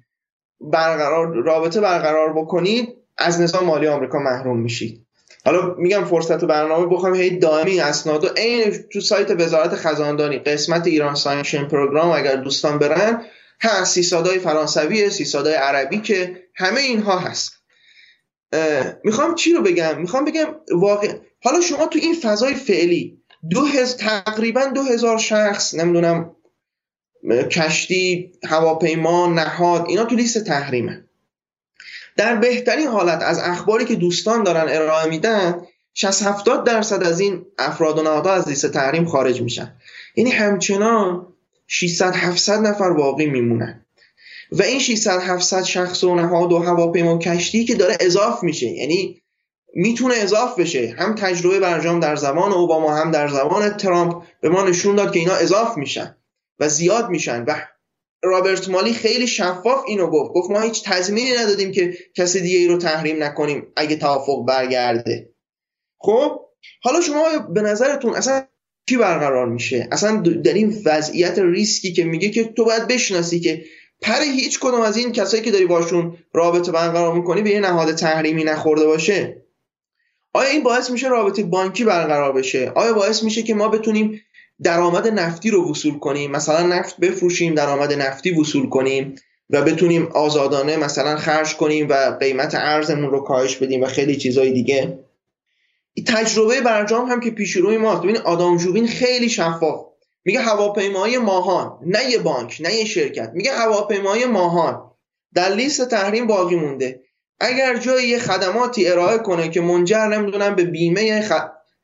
برقرار 0.61 1.35
رابطه 1.35 1.81
برقرار 1.81 2.33
بکنید 2.33 2.89
از 3.19 3.41
نظام 3.41 3.65
مالی 3.65 3.87
آمریکا 3.87 4.19
محروم 4.19 4.61
میشید. 4.61 5.07
حالا 5.45 5.75
میگم 5.79 6.05
فرصت 6.05 6.45
برنامه 6.45 6.87
بخوام 6.87 7.15
هی 7.15 7.39
دائمی 7.39 7.81
اسناد 7.81 8.25
و 8.25 8.29
عین 8.37 8.75
تو 8.93 9.01
سایت 9.01 9.31
وزارت 9.31 9.75
خزانه 9.75 10.15
داری 10.15 10.39
قسمت 10.39 10.87
Iran 10.87 11.15
sanction 11.15 11.69
program 11.69 12.11
اگر 12.11 12.37
دوستان 12.37 12.79
برن 12.79 13.23
هست 13.63 13.95
سیسادای 13.95 14.39
فرانسوی 14.39 15.11
سیسادای 15.11 15.55
عربی 15.55 16.01
که 16.01 16.49
همه 16.55 16.81
اینها 16.81 17.19
هست. 17.19 17.53
می‌خوام 19.05 19.35
چی 19.35 19.53
رو 19.53 19.63
بگم؟ 19.63 20.01
می‌خوام 20.01 20.25
بگم 20.25 20.47
واقع 20.73 21.15
حالا 21.43 21.61
شما 21.61 21.87
تو 21.87 21.99
این 21.99 22.15
فضای 22.15 22.55
فعلی 22.55 23.23
دو 23.51 23.65
هز... 23.65 23.97
تقریبا 23.97 24.65
دو 24.65 24.83
هزار 24.83 25.19
شخص 25.19 25.75
نمی‌دونم 25.75 26.37
کشتی 27.51 28.33
هواپیما 28.45 29.27
نهاد 29.27 29.85
اینا 29.89 30.05
تو 30.05 30.17
لیست 30.17 30.45
تحریمه. 30.45 31.05
در 32.17 32.37
بهترین 32.37 32.87
حالت 32.87 33.23
از 33.23 33.39
اخباری 33.39 33.85
که 33.85 33.95
دوستان 33.95 34.43
دارن 34.43 34.67
ارائه 34.69 35.09
میدن 35.09 35.67
60 35.95 36.23
70 36.23 36.67
درصد 36.67 37.03
از 37.03 37.21
این 37.21 37.47
افراد 37.59 37.99
و 37.99 38.03
نهادها 38.03 38.33
از 38.33 38.49
لیست 38.49 38.67
تحریم 38.67 39.05
خارج 39.05 39.43
میشن. 39.43 39.77
یعنی 40.17 40.31
همچنان 40.31 41.30
600 41.73 42.15
700 42.17 42.61
نفر 42.67 42.91
واقعی 42.91 43.27
میمونن. 43.27 43.87
و 44.53 44.63
این 44.63 44.79
600 44.79 45.21
700 45.21 45.63
شخص 45.63 46.05
و 46.05 46.15
نهاد 46.15 46.53
و 46.53 46.59
هواپیما 46.59 47.17
و 47.17 47.19
کشتی 47.19 47.65
که 47.65 47.75
داره 47.75 47.97
اضاف 48.01 48.43
میشه 48.43 48.67
یعنی 48.67 49.23
می‌تونه 49.75 50.15
اضاف 50.17 50.59
بشه. 50.59 50.95
هم 50.99 51.15
تجربه 51.15 51.61
برجام 51.61 52.01
در 52.01 52.17
زمان 52.17 52.53
اوباما 52.53 52.95
هم 52.95 53.11
در 53.11 53.29
زمان 53.29 53.77
ترامپ 53.77 54.23
به 54.41 54.49
ما 54.49 54.63
نشون 54.63 54.97
داد 54.97 55.13
که 55.13 55.19
اینا 55.19 55.35
اضاف 55.35 55.77
میشن 55.77 56.17
و 56.59 56.69
زیاد 56.69 57.11
میشن. 57.11 57.45
و 57.45 57.63
رابرت 58.23 58.69
مالی 58.69 58.93
خیلی 58.93 59.27
شفاف 59.27 59.85
اینو 59.87 60.07
گفت. 60.07 60.33
گفت 60.33 60.51
ما 60.51 60.61
هیچ 60.61 60.85
تضمینی 60.85 61.33
ندادیم 61.33 61.73
که 61.73 61.95
کسی 62.17 62.41
دیگه 62.41 62.59
ای 62.59 62.67
رو 62.67 62.79
تحریم 62.79 63.23
نکنیم 63.23 63.73
اگه 63.77 63.97
توافق 63.97 64.45
برگرده. 64.47 65.31
خب 65.99 66.41
حالا 66.83 67.01
شما 67.01 67.39
به 67.39 67.63
نظرتون 67.63 68.15
اصلا 68.15 68.47
چی 68.91 68.97
برقرار 68.97 69.49
میشه؟ 69.49 69.89
اصلا 69.93 70.17
در 70.17 70.55
این 70.55 70.83
وضعیت 70.85 71.39
ریسکی 71.39 71.93
که 71.93 72.05
میگه 72.05 72.29
که 72.31 72.45
تو 72.45 72.65
باید 72.65 72.89
بشناسی 72.89 73.41
که 73.41 73.65
پر 74.03 74.21
هیچ 74.23 74.61
کدوم 74.61 74.81
از 74.81 74.97
این 74.97 75.13
کسایی 75.13 75.43
که 75.43 75.51
داری 75.51 75.67
باشون 75.67 76.17
رابطه 76.33 76.73
برقرار 76.73 77.15
می‌کنی 77.15 77.43
به 77.43 77.51
یه 77.51 77.61
نهاد 77.61 77.95
تحریمی 77.95 78.45
نخورده 78.45 78.87
باشه. 78.87 79.43
آیا 80.33 80.51
این 80.51 80.63
باعث 80.63 80.91
میشه 80.91 81.09
رابطه 81.09 81.43
بانکی 81.43 81.85
برقرار 81.85 82.33
بشه؟ 82.33 82.73
آیا 82.75 82.93
باعث 82.93 83.23
میشه 83.23 83.43
که 83.43 83.55
ما 83.55 83.69
بتونیم 83.69 84.21
درآمد 84.63 85.09
نفتی 85.09 85.51
رو 85.51 85.71
وصول 85.71 85.99
کنیم؟ 85.99 86.31
مثلا 86.31 86.67
نفت 86.67 87.01
بفروشیم 87.01 87.55
درآمد 87.55 87.93
نفتی 87.93 88.31
وصول 88.31 88.69
کنیم 88.69 89.15
و 89.51 89.63
بتونیم 89.63 90.07
آزادانه 90.07 90.77
مثلا 90.77 91.17
خرج 91.17 91.57
کنیم 91.57 91.89
و 91.89 92.17
قیمت 92.21 92.55
ارزمون 92.55 93.11
رو 93.11 93.21
کاهش 93.21 93.57
بدیم 93.57 93.83
و 93.83 93.87
خیلی 93.87 94.17
چیزهای 94.17 94.53
دیگه. 94.53 94.99
تجربه 96.07 96.61
برجام 96.61 97.07
هم 97.07 97.21
که 97.21 97.31
پیش 97.31 97.57
روی 97.57 97.77
ماست. 97.77 98.03
ببین 98.03 98.17
آدام 98.17 98.57
جوبین 98.57 98.87
خیلی 98.87 99.29
شفاف. 99.29 99.81
میگه 100.25 100.41
هواپیمای 100.41 101.19
ماهان 101.19 101.79
نه 101.87 102.11
یه 102.11 102.19
بانک 102.19 102.57
نه 102.61 102.75
یه 102.75 102.85
شرکت. 102.85 103.31
میگه 103.35 103.53
هواپیمای 103.53 104.25
ماهان. 104.25 104.91
در 105.35 105.55
لیست 105.55 105.89
تحریم 105.89 106.27
باقی 106.27 106.57
مونده. 106.57 107.01
اگر 107.41 107.79
جای 107.79 108.09
یه 108.09 108.19
خدماتی 108.19 108.89
ارائه 108.89 109.19
کنه 109.19 109.49
که 109.49 109.61
منجر 109.61 110.07
نمی‌دونم 110.07 110.55
به 110.55 110.65
بیمه 110.65 111.23
خ... 111.23 111.33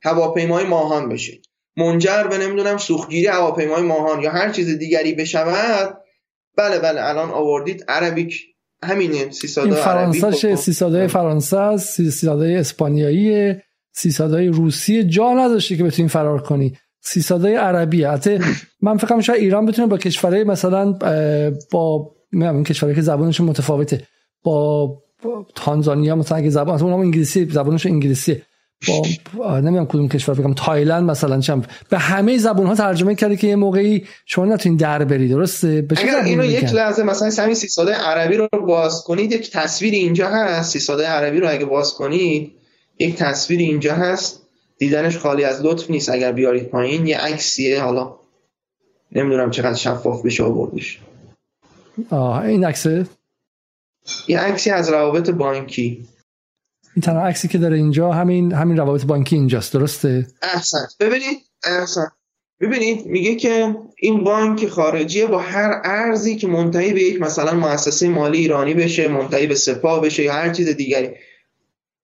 هواپیمای 0.03 0.63
ماهان 0.63 1.09
بشه. 1.09 1.41
منجر 1.77 2.23
به 2.23 2.37
نمی‌دونم 2.37 2.77
سوختگیری 2.77 3.27
هواپیمای 3.27 3.81
ماهان 3.81 4.21
یا 4.21 4.31
هر 4.31 4.49
چیز 4.49 4.77
دیگری 4.77 5.13
بشود. 5.13 5.97
بله 6.57 6.79
بله 6.79 7.01
الان 7.03 7.29
آوردید. 7.29 7.85
عربیک 7.87 8.43
همینه. 8.83 9.31
سیسادا 9.31 9.75
این 9.75 9.83
فرانسه 9.83 10.55
سیسادای 10.55 11.07
فرانسه 11.07 11.57
است 11.57 11.95
سیسادای 11.95 12.55
اسپانیایی 12.55 13.55
سیسادای 13.97 14.47
روسی 14.47 15.03
جا 15.03 15.33
نداشته 15.33 15.77
که 15.77 15.83
بتونی 15.83 16.07
فرار 16.07 16.41
کنی. 16.41 16.73
سیسادای 17.01 17.55
عربی. 17.55 18.03
حتی 18.03 18.39
من 18.81 18.97
فکرم 18.97 19.21
شاید 19.21 19.41
ایران 19.41 19.65
بتونه 19.65 19.87
با 19.87 19.97
کشورهای 19.97 20.43
مثلا 20.43 20.91
با 21.71 22.11
این 22.33 22.63
کشورهایی 22.63 22.95
که 22.95 23.01
زبانشون 23.01 23.47
متفاوته. 23.47 24.01
با 24.43 24.89
تانزانیا 25.55 26.15
مثلا 26.15 26.37
اگه 26.37 26.49
زبان 26.49 26.81
اون 26.81 26.93
انگلیسی 26.93 27.45
زبانش 27.45 27.85
انگلیسی 27.85 28.41
با 29.37 29.59
نمی‌دونم 29.59 29.85
کدوم 29.85 30.09
کشور 30.09 30.35
بگم 30.35 30.53
تایلند 30.53 31.11
مثلا 31.11 31.39
چم 31.39 31.61
به 31.89 31.97
همه 31.97 32.37
زبون 32.37 32.67
ها 32.67 32.75
ترجمه 32.75 33.15
کرده 33.15 33.35
که 33.35 33.47
یه 33.47 33.55
موقعی 33.55 34.05
شما 34.25 34.45
نتونین 34.45 34.77
در 34.77 35.03
برید 35.03 35.31
درسته؟ 35.31 35.87
اگر 35.97 36.23
اینو 36.25 36.45
یک 36.45 36.73
لحظه 36.73 37.03
مثلا 37.03 37.43
همین 37.43 37.55
سی 37.55 37.67
ساده 37.67 37.93
عربی 37.93 38.37
رو 38.37 38.47
باز 38.67 39.03
کنید 39.03 39.31
یک 39.31 39.51
تصویر 39.51 39.93
اینجا 39.93 40.29
هست 40.29 40.71
سی 40.71 40.79
ساده 40.79 41.07
عربی 41.07 41.39
رو 41.39 41.49
اگه 41.49 41.65
باز 41.65 41.93
کنید 41.93 42.51
یک 42.99 43.15
تصویر 43.15 43.59
اینجا 43.59 43.95
هست. 43.95 44.41
دیدنش 44.77 45.17
خالی 45.17 45.43
از 45.43 45.61
لطف 45.61 45.89
نیست. 45.89 46.09
اگر 46.09 46.31
بیارید 46.31 46.69
پایین 46.69 47.07
یه 47.07 47.17
عکسیه. 47.17 47.81
حالا 47.81 48.15
نمی‌دونم 49.11 49.51
چقدر 49.51 49.75
شفاف 49.75 50.25
بشه 50.25 50.43
آوردش. 50.43 50.99
آه 52.09 52.45
این 52.45 52.65
عکسه 52.65 53.05
یه 54.27 54.39
عکسی 54.39 54.69
از 54.69 54.89
روابط 54.89 55.29
بانکی. 55.29 56.05
این 56.95 57.01
تنها 57.01 57.27
عکسی 57.27 57.47
که 57.47 57.57
داره 57.57 57.77
اینجا 57.77 58.11
همین 58.11 58.53
همین 58.53 58.77
روابط 58.77 59.05
بانکی 59.05 59.35
اینجاست. 59.35 59.73
درسته؟ 59.73 60.27
احسن. 60.41 60.87
ببینید 60.99 61.37
احسن. 61.63 62.07
ببینید 62.61 63.05
میگه 63.05 63.35
که 63.35 63.75
این 63.97 64.23
بانک 64.23 64.67
خارجیه 64.67 65.25
با 65.25 65.39
هر 65.39 65.81
ارزی 65.83 66.35
که 66.35 66.47
منتهی 66.47 66.93
به 66.93 67.01
یک 67.01 67.21
مثلا 67.21 67.53
مؤسسه 67.53 68.09
مالی 68.09 68.37
ایرانی 68.37 68.73
بشه 68.73 69.07
منتهی 69.07 69.47
به 69.47 69.55
سپاه 69.55 70.01
بشه 70.01 70.23
یا 70.23 70.33
هر 70.33 70.53
چیز 70.53 70.69
دیگری. 70.69 71.09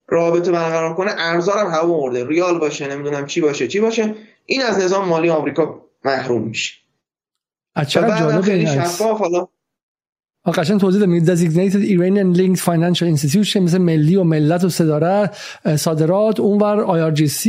رابطه 0.08 0.52
برقرار 0.52 0.94
کنه 0.94 1.10
ارزار 1.18 1.58
هم 1.58 1.66
هوا 1.66 2.00
مرده. 2.00 2.26
ریال 2.26 2.58
باشه 2.58 2.88
نمی‌دونم 2.88 3.26
چی 3.26 3.40
باشه 3.40 3.68
چی 3.68 3.80
باشه. 3.80 4.14
این 4.46 4.62
از 4.62 4.78
نظام 4.78 5.08
مالی 5.08 5.30
آمریکا 5.30 5.80
محروم 6.04 6.42
میشه. 6.42 6.74
چقدر 7.88 8.18
جالب 8.18 8.44
این 8.48 8.66
شفاف 8.66 9.18
حالا 9.18 9.46
قشنگ 10.54 10.80
توضیح 10.80 11.00
دادم. 11.00 11.24
Designated 11.24 11.88
Iranian 11.88 12.38
linked 12.38 12.60
financial 12.60 13.16
institution 13.16 13.56
مثل 13.56 13.78
ملی 13.78 14.16
و 14.16 14.24
ملت 14.24 14.64
و 14.64 14.68
صدارت 14.68 15.36
صادرات. 15.76 16.40
اونور 16.40 17.14
IRGC 17.14 17.42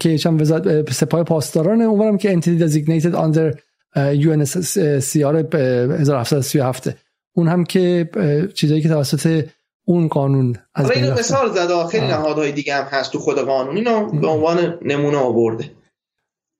که 0.00 0.18
چند 0.18 0.40
وزارت 0.40 0.92
سپاه 0.92 1.24
پاسداران. 1.24 1.82
اونورم 1.82 2.18
که 2.18 2.40
entity 2.40 2.60
designated 2.62 3.14
under 3.14 3.58
UNSCR 3.96 5.54
1737 5.54 6.88
اون 7.32 7.48
هم 7.48 7.64
که 7.64 8.10
چیزایی 8.54 8.82
که 8.82 8.88
توسط 8.88 9.44
اون 9.88 10.08
قانون 10.08 10.56
از 10.74 10.90
اینو 10.90 11.12
مثال 11.12 11.50
زده 11.50 11.86
خیلی 11.86 12.06
نهادهای 12.06 12.52
دیگه 12.52 12.74
هم 12.74 12.84
هست 12.84 13.12
تو 13.12 13.18
خود 13.18 13.38
قانون. 13.38 13.76
اینو 13.76 14.20
به 14.20 14.26
عنوان 14.26 14.78
نمونه 14.82 15.16
آورده. 15.16 15.70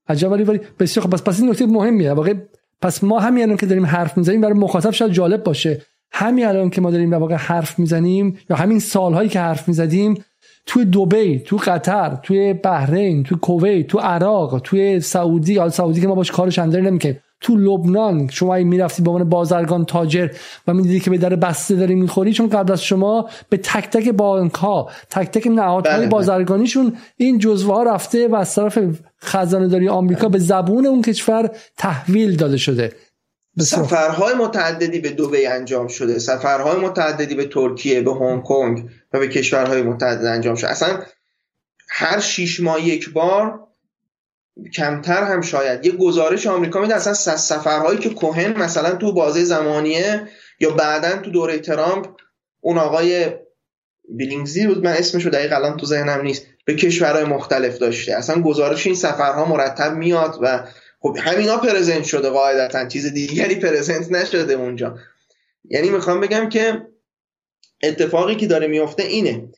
عجب 0.09 0.31
ولی 0.31 0.45
ولی 0.45 0.61
بسیار 0.79 1.07
خب 1.07 1.13
پس 1.13 1.23
پس 1.23 1.41
این 1.41 1.51
نکته 1.51 1.67
مهمیه. 1.67 2.13
واقعا 2.13 2.35
پس 2.83 3.05
ما 3.05 3.21
همین 3.21 3.43
الان 3.43 3.57
که 3.57 3.67
داریم 3.67 3.87
حرف 3.87 4.19
می‌زنیم 4.19 4.41
برای 4.41 4.55
مخاطب 4.55 4.91
شاید 4.91 5.13
جالب 5.13 5.45
باشه. 5.45 5.83
همین 6.13 6.47
الان 6.47 6.71
که 6.71 6.81
ما 6.81 6.91
داریم 6.91 7.15
واقع 7.15 7.35
حرف 7.35 7.79
می‌زنیم 7.79 8.39
یا 8.51 8.57
همین 8.57 8.79
سالهایی 8.79 9.29
که 9.29 9.41
حرف 9.41 9.69
می‌زدیم 9.69 10.25
توی 10.67 10.85
دوبی 10.85 11.39
تو 11.39 11.57
قطر 11.57 12.19
توی 12.23 12.53
بحرین 12.53 13.23
تو 13.23 13.37
کویت 13.37 13.87
تو 13.87 13.99
عراق 13.99 14.59
توی 14.59 15.01
سعودی 15.01 15.55
یا 15.55 15.69
سعودی 15.69 16.01
که 16.01 16.09
ما 16.09 16.15
باش 16.15 16.31
کارش 16.31 16.59
انداری 16.59 16.85
نمی‌کنیم 16.85 17.21
تو 17.47 17.57
لبنان. 17.57 18.29
شما 18.29 18.55
این 18.55 18.69
می‌رفتی 18.69 19.03
به 19.03 19.11
عنوان 19.11 19.29
بازرگان 19.29 19.85
تاجر 19.85 20.29
و 20.67 20.75
می‌دیدی 20.75 21.01
که 21.01 21.11
به 21.11 21.19
در 21.19 21.37
بسته 21.37 21.75
داری 21.75 21.95
می‌خوری 21.95 22.33
چون 22.33 22.49
قبل 22.49 22.73
از 22.73 22.83
شما 22.83 23.29
به 23.49 23.57
تک 23.57 23.91
تک 23.91 24.09
بانک 24.09 24.55
ها 24.55 24.91
تک 25.11 25.31
تک 25.31 25.47
نهادهای 25.47 25.95
بله، 25.95 26.01
بله. 26.01 26.11
بازرگانیشون 26.11 26.97
این 27.17 27.39
جزوه 27.39 27.75
ها 27.75 27.83
رفته 27.83 28.29
و 28.29 28.35
از 28.35 28.55
طرف 28.55 28.79
خزانه 29.23 29.69
داری 29.69 29.89
آمریکا 29.89 30.29
به 30.29 30.39
زبون 30.39 30.87
اون 30.87 31.03
کشور 31.03 31.51
تحویل 31.79 32.37
داده 32.37 32.57
شده. 32.57 32.93
سفرهای 33.59 34.35
متعددی 34.35 34.99
به 34.99 35.11
دوبی 35.11 35.47
انجام 35.47 35.89
شده. 35.89 36.19
سفرهای 36.19 36.81
متعددی 36.81 37.35
به 37.35 37.45
ترکیه 37.45 38.01
به 38.01 38.15
هنگ 38.15 38.43
کنگ 38.43 38.85
و 39.13 39.19
به 39.19 39.29
کشورهای 39.29 39.83
متعدد 39.83 40.25
انجام 40.25 40.55
شده. 40.55 40.71
اصلا 40.71 40.99
هر 41.89 42.21
شیش 42.21 42.61
ماه 42.61 42.89
یک 42.89 43.13
بار 43.13 43.66
کمتر 44.75 45.25
هم 45.25 45.41
شاید. 45.41 45.87
یه 45.87 45.93
گزارش 45.93 46.47
آمریکا 46.47 46.81
میده 46.81 46.95
اصلا 46.95 47.15
سفرهایی 47.37 47.99
که 47.99 48.11
کوهن 48.11 48.63
مثلا 48.63 48.95
تو 48.95 49.13
بازه 49.13 49.45
زمانیه 49.45 50.29
یا 50.61 50.71
بعدا 50.71 51.17
تو 51.17 51.31
دوره 51.31 51.59
ترامپ 51.59 52.07
اون 52.61 52.79
آقای 52.79 53.27
بیلینگزی 54.09 54.67
بود 54.67 54.85
من 54.85 54.93
اسمشو 54.93 55.31
دقیق 55.31 55.53
الان 55.53 55.77
تو 55.77 55.87
ذهنم 55.87 56.23
نیست 56.23 56.47
به 56.65 56.75
کشورهای 56.75 57.25
مختلف 57.25 57.79
داشته. 57.79 58.15
اصلا 58.15 58.43
گزارش 58.43 58.87
این 58.87 58.95
سفرها 58.95 59.45
مرتب 59.45 59.95
میاد 59.95 60.39
و 60.43 60.67
خب 61.01 61.17
همینا 61.21 61.57
پرزنت 61.57 62.05
شده 62.05 62.31
قاعدتا 62.31 62.89
چیز 62.89 63.07
دیگری 63.07 63.55
پرزنت 63.55 64.13
نشده 64.13 64.55
اونجا. 64.55 64.99
یعنی 65.65 65.89
می‌خوام 65.89 66.21
بگم 66.21 66.49
که 66.49 66.87
اتفاقی 67.83 68.37
که 68.37 68.47
داره 68.47 68.67
میفته 68.67 69.03
اینه. 69.03 69.49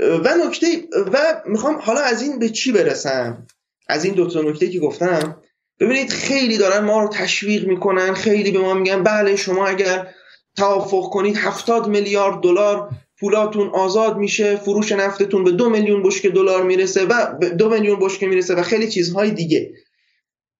و 0.00 0.34
نکته 0.46 0.66
و 1.12 1.42
می‌خوام 1.46 1.76
حالا 1.76 2.00
از 2.00 2.22
این 2.22 2.38
به 2.38 2.48
چی 2.48 2.72
برسم؟ 2.72 3.46
از 3.88 4.04
این 4.04 4.14
دو 4.14 4.26
تا 4.26 4.40
نکته 4.40 4.68
که 4.68 4.78
گفتم 4.78 5.36
ببینید 5.80 6.10
خیلی 6.10 6.58
دارن 6.58 6.84
ما 6.84 7.02
رو 7.02 7.08
تشویق 7.08 7.66
می‌کنن 7.66 8.14
خیلی 8.14 8.50
به 8.50 8.58
ما 8.58 8.74
میگن 8.74 9.02
بله 9.02 9.36
شما 9.36 9.66
اگر 9.66 10.08
توافق 10.56 11.10
کنید 11.10 11.36
هفتاد 11.36 11.88
میلیارد 11.88 12.40
دلار 12.40 12.90
پولاتون 13.20 13.68
آزاد 13.68 14.16
میشه 14.16 14.56
فروش 14.56 14.92
نفتتون 14.92 15.44
به 15.44 15.50
دو 15.50 15.70
میلیون 15.70 16.02
بشکه 16.02 16.28
دلار 16.30 16.62
می‌رسه 16.62 17.06
و 17.06 17.38
دو 17.58 17.70
میلیون 17.70 17.98
بشکه 18.00 18.26
می‌رسه 18.26 18.54
و 18.54 18.62
خیلی 18.62 18.88
چیزهای 18.88 19.30
دیگه. 19.30 19.72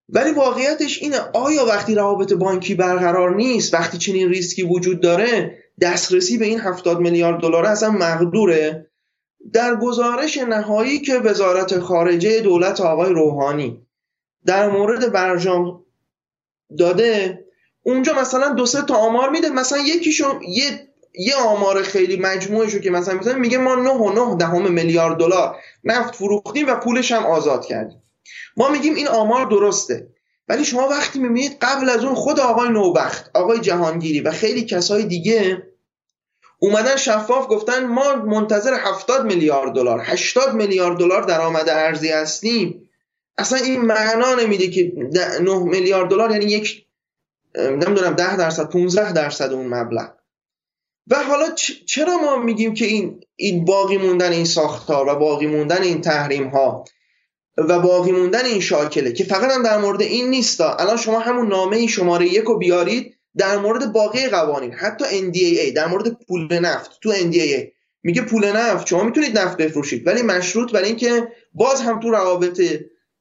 ولی 0.09 0.31
واقعیتش 0.31 1.03
اینه 1.03 1.19
آیا 1.33 1.67
وقتی 1.67 1.95
روابط 1.95 2.33
بانکی 2.33 2.75
برقرار 2.75 3.35
نیست 3.35 3.75
وقتی 3.75 3.99
چنین 3.99 4.29
ریسکی 4.29 4.63
وجود 4.63 5.01
داره 5.01 5.59
دسترسی 5.81 6.39
به 6.39 6.47
این 6.47 6.61
هفتاد 6.61 7.01
میلیارد 7.01 7.41
دلار 7.41 7.67
اصلا 7.67 7.91
مقدوره؟ 7.91 8.91
در 9.53 9.77
گزارش 9.77 10.39
نهایی 10.39 10.99
که 10.99 11.19
وزارت 11.19 11.79
خارجه 11.79 12.41
دولت 12.41 12.81
آقای 12.81 13.13
روحانی 13.13 13.87
در 14.47 14.69
مورد 14.69 15.13
برجام 15.13 15.85
داده 16.79 17.45
اونجا 17.83 18.13
مثلا 18.21 18.49
دو 18.49 18.67
سه 18.67 18.83
تا 18.83 18.95
آمار 18.95 19.31
میده 19.31 19.49
مثلا 19.49 19.79
یکیشون 19.79 20.41
یه 20.49 20.89
یه 21.19 21.37
آمار 21.37 21.83
خیلی 21.83 22.17
مجموعشو 22.17 22.79
که 22.79 22.91
مثلا 22.91 23.15
می‌زنه 23.15 23.35
میگه 23.35 23.59
ما 23.59 23.75
9 23.75 23.91
و 23.91 24.31
9 24.31 24.37
دهم 24.37 24.73
میلیارد 24.73 25.17
دلار 25.17 25.57
نفت 25.85 26.15
فروختیم 26.15 26.67
و 26.67 26.75
پولش 26.75 27.13
هم 27.13 27.27
آزاد 27.27 27.67
کردیم. 27.67 28.03
ما 28.57 28.69
میگیم 28.69 28.95
این 28.95 29.09
آمار 29.09 29.47
درسته 29.47 30.09
ولی 30.49 30.65
شما 30.65 30.89
وقتی 30.89 31.19
می‌بینید 31.19 31.57
قبل 31.63 31.89
از 31.89 32.05
اون 32.05 32.15
خود 32.15 32.41
آقای 32.41 32.69
نوبخت 32.69 33.31
آقای 33.35 33.61
جهانگیری 33.61 34.21
و 34.21 34.31
خیلی 34.31 34.65
کسای 34.65 35.05
دیگه 35.05 35.63
اومدن 36.59 36.97
شفاف 36.97 37.47
گفتن 37.51 37.87
ما 37.87 38.15
منتظر 38.15 38.75
70 38.75 39.25
میلیارد 39.25 39.73
دلار 39.73 40.01
80 40.05 40.55
میلیارد 40.55 40.99
دلار 40.99 41.23
درآمد 41.23 41.69
ارزی 41.69 42.09
هستیم. 42.09 42.89
اصلا 43.39 43.59
این 43.59 43.81
معنا 43.81 44.35
نمیده 44.35 44.71
که 44.71 44.93
9 45.41 45.59
میلیارد 45.59 46.11
دلار 46.11 46.31
یعنی 46.31 46.45
یک 46.45 46.87
نمی‌دونم 47.57 48.15
10 48.15 48.37
درصد 48.37 48.71
15 48.71 49.13
درصد 49.13 49.53
اون 49.53 49.67
مبلغ. 49.67 50.13
و 51.11 51.23
حالا 51.23 51.55
چرا 51.87 52.17
ما 52.17 52.37
میگیم 52.37 52.75
که 52.75 52.85
این 52.85 53.21
این 53.37 53.65
باقی 53.65 53.97
موندن 53.97 54.33
این 54.33 54.45
ساختار 54.45 55.09
و 55.09 55.15
باقی 55.15 55.47
موندن 55.47 55.83
این 55.83 56.01
تحریم 56.01 56.49
ها 56.49 56.85
و 57.59 57.79
باقی 57.79 58.13
موندن 58.13 58.45
این 58.45 58.61
شاکله 58.61 59.13
که 59.13 59.25
فقط 59.25 59.51
هم 59.51 59.63
در 59.63 59.79
مورد 59.79 60.03
این 60.03 60.31
نیستا 60.31 60.75
الان 60.75 60.97
شما 60.97 61.19
همون 61.19 61.49
نامه 61.49 61.87
شماره 61.87 62.27
یک 62.27 62.45
رو 62.45 62.59
بیارید. 62.59 63.16
در 63.39 63.57
مورد 63.57 63.93
باقی 63.93 64.29
قوانین 64.29 64.73
حتی 64.73 65.05
NDAA 65.05 65.73
در 65.75 65.87
مورد 65.87 66.09
پول 66.09 66.59
نفت 66.59 66.91
تو 67.03 67.13
NDAA 67.13 67.77
میگه 68.03 68.23
پول 68.23 68.53
نفت 68.53 68.87
شما 68.87 69.05
می‌تونید 69.05 69.39
نفت 69.39 69.57
بفروشید 69.57 70.07
ولی 70.07 70.23
مشروط 70.23 70.73
بر 70.73 70.83
اینکه 70.83 71.29
باز 71.55 71.81
هم 71.81 72.01
تو 72.01 72.11
روابط 72.11 72.63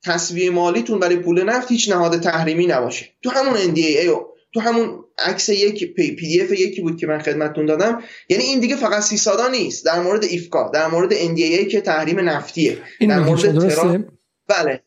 تصویه 0.06 0.50
مالیتون 0.50 1.00
برای 1.00 1.16
پول 1.16 1.44
نفت 1.44 1.72
هیچ 1.72 1.90
نهاد 1.90 2.20
تحریمی 2.20 2.68
نباشه. 2.68 3.06
تو 3.24 3.30
همون 3.30 3.58
NDAA 3.58 4.08
و 4.08 4.26
تو 4.54 4.60
همون 4.60 5.04
عکس 5.26 5.50
یک 5.50 5.94
پی, 5.94 6.16
پی 6.16 6.28
دی 6.28 6.42
اف 6.42 6.52
یکی 6.52 6.82
بود 6.82 6.98
که 6.98 7.08
من 7.08 7.20
خدمتتون 7.20 7.66
دادم. 7.66 8.04
یعنی 8.30 8.44
این 8.44 8.60
دیگه 8.60 8.76
فقط 8.76 9.04
CISADA 9.04 9.48
نیست. 9.48 9.86
در 9.86 10.00
مورد 10.00 10.24
IFCA 10.24 10.72
در 10.74 10.88
مورد 10.88 11.14
NDAA 11.14 11.68
که 11.68 11.82
تحریم 11.82 12.30
نفتیه. 12.30 12.78
این 13.00 13.10
در 13.10 13.20
مورد 13.20 13.70
TRA 13.70 14.00
بله. 14.48 14.82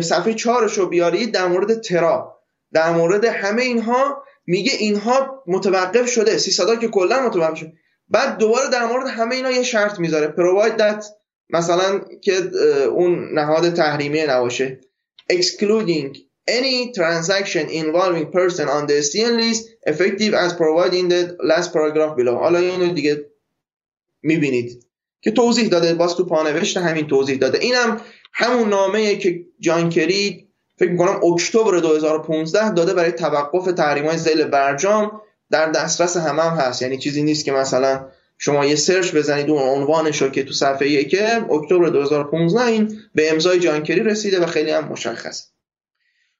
صفحه 0.00 0.34
چهارش 0.34 0.78
رو 0.78 0.86
بیارید 0.86 1.34
در 1.34 1.46
مورد 1.46 1.80
TRA 1.80 2.38
در 2.72 2.90
مورد 2.90 3.24
همه 3.24 3.62
اینها 3.62 4.22
میگه 4.50 4.72
اینها 4.78 5.44
متوقف 5.46 6.10
شده. 6.10 6.38
CISADA 6.38 6.76
که 6.76 6.88
کلا 6.88 7.26
متوقف 7.26 7.58
شده. 7.58 7.72
بعد 8.08 8.38
دوباره 8.38 8.70
در 8.70 8.86
مورد 8.86 9.06
همه 9.06 9.34
اینا 9.34 9.50
یه 9.50 9.62
شرط 9.62 9.98
می‌ذاره. 9.98 10.34
Provided 10.36 10.78
that 10.80 11.04
مثلا 11.50 12.00
که 12.22 12.34
اون 12.86 13.32
نهاد 13.32 13.74
تحریمی 13.74 14.22
نباشه. 14.22 14.80
Excluding 15.32 16.16
any 16.50 16.92
transaction 16.98 17.68
involving 17.68 18.26
person 18.32 18.66
on 18.76 18.86
the 18.86 19.02
STN 19.06 19.34
list 19.42 19.64
effective 19.86 20.32
as 20.34 20.52
provided 20.52 20.94
in 20.94 21.08
the 21.08 21.36
last 21.50 21.72
paragraph 21.72 22.16
below. 22.16 22.34
حالا 22.34 22.58
اینو 22.58 22.92
دیگه 22.92 23.30
می‌بینید. 24.22 24.86
که 25.20 25.30
توضیح 25.30 25.68
داده. 25.68 25.94
باز 25.94 26.16
تو 26.16 26.24
پانوشت 26.24 26.76
همین 26.76 27.06
توضیح 27.06 27.38
داده. 27.38 27.58
اینم 27.58 28.00
همون 28.32 28.68
نامه 28.68 29.16
که 29.16 29.44
جان 29.60 29.90
کری 29.90 30.47
فکر 30.78 30.90
می‌کنم 30.90 31.20
اکتبر 31.32 31.78
2015 31.78 32.70
داده 32.70 32.94
برای 32.94 33.12
توقف 33.12 33.72
تحریم 33.72 34.06
های 34.06 34.18
زیل 34.18 34.44
برجام 34.44 35.20
در 35.50 35.70
دسترس 35.70 36.16
همه 36.16 36.42
هم 36.42 36.56
هست. 36.56 36.82
یعنی 36.82 36.98
چیزی 36.98 37.22
نیست 37.22 37.44
که 37.44 37.52
مثلا 37.52 38.06
شما 38.38 38.66
یه 38.66 38.76
سرچ 38.76 39.14
بزنید 39.14 39.50
اون 39.50 39.62
عنوانش 39.62 40.22
رو 40.22 40.28
که 40.28 40.44
تو 40.44 40.52
صفحه 40.52 40.88
یکه 40.88 41.44
اکتبر 41.52 41.88
2015 41.88 42.64
این 42.64 42.98
به 43.14 43.32
امضای 43.32 43.60
جانکری 43.60 44.00
رسیده 44.00 44.40
و 44.40 44.46
خیلی 44.46 44.70
هم 44.70 44.88
مشخص 44.88 45.48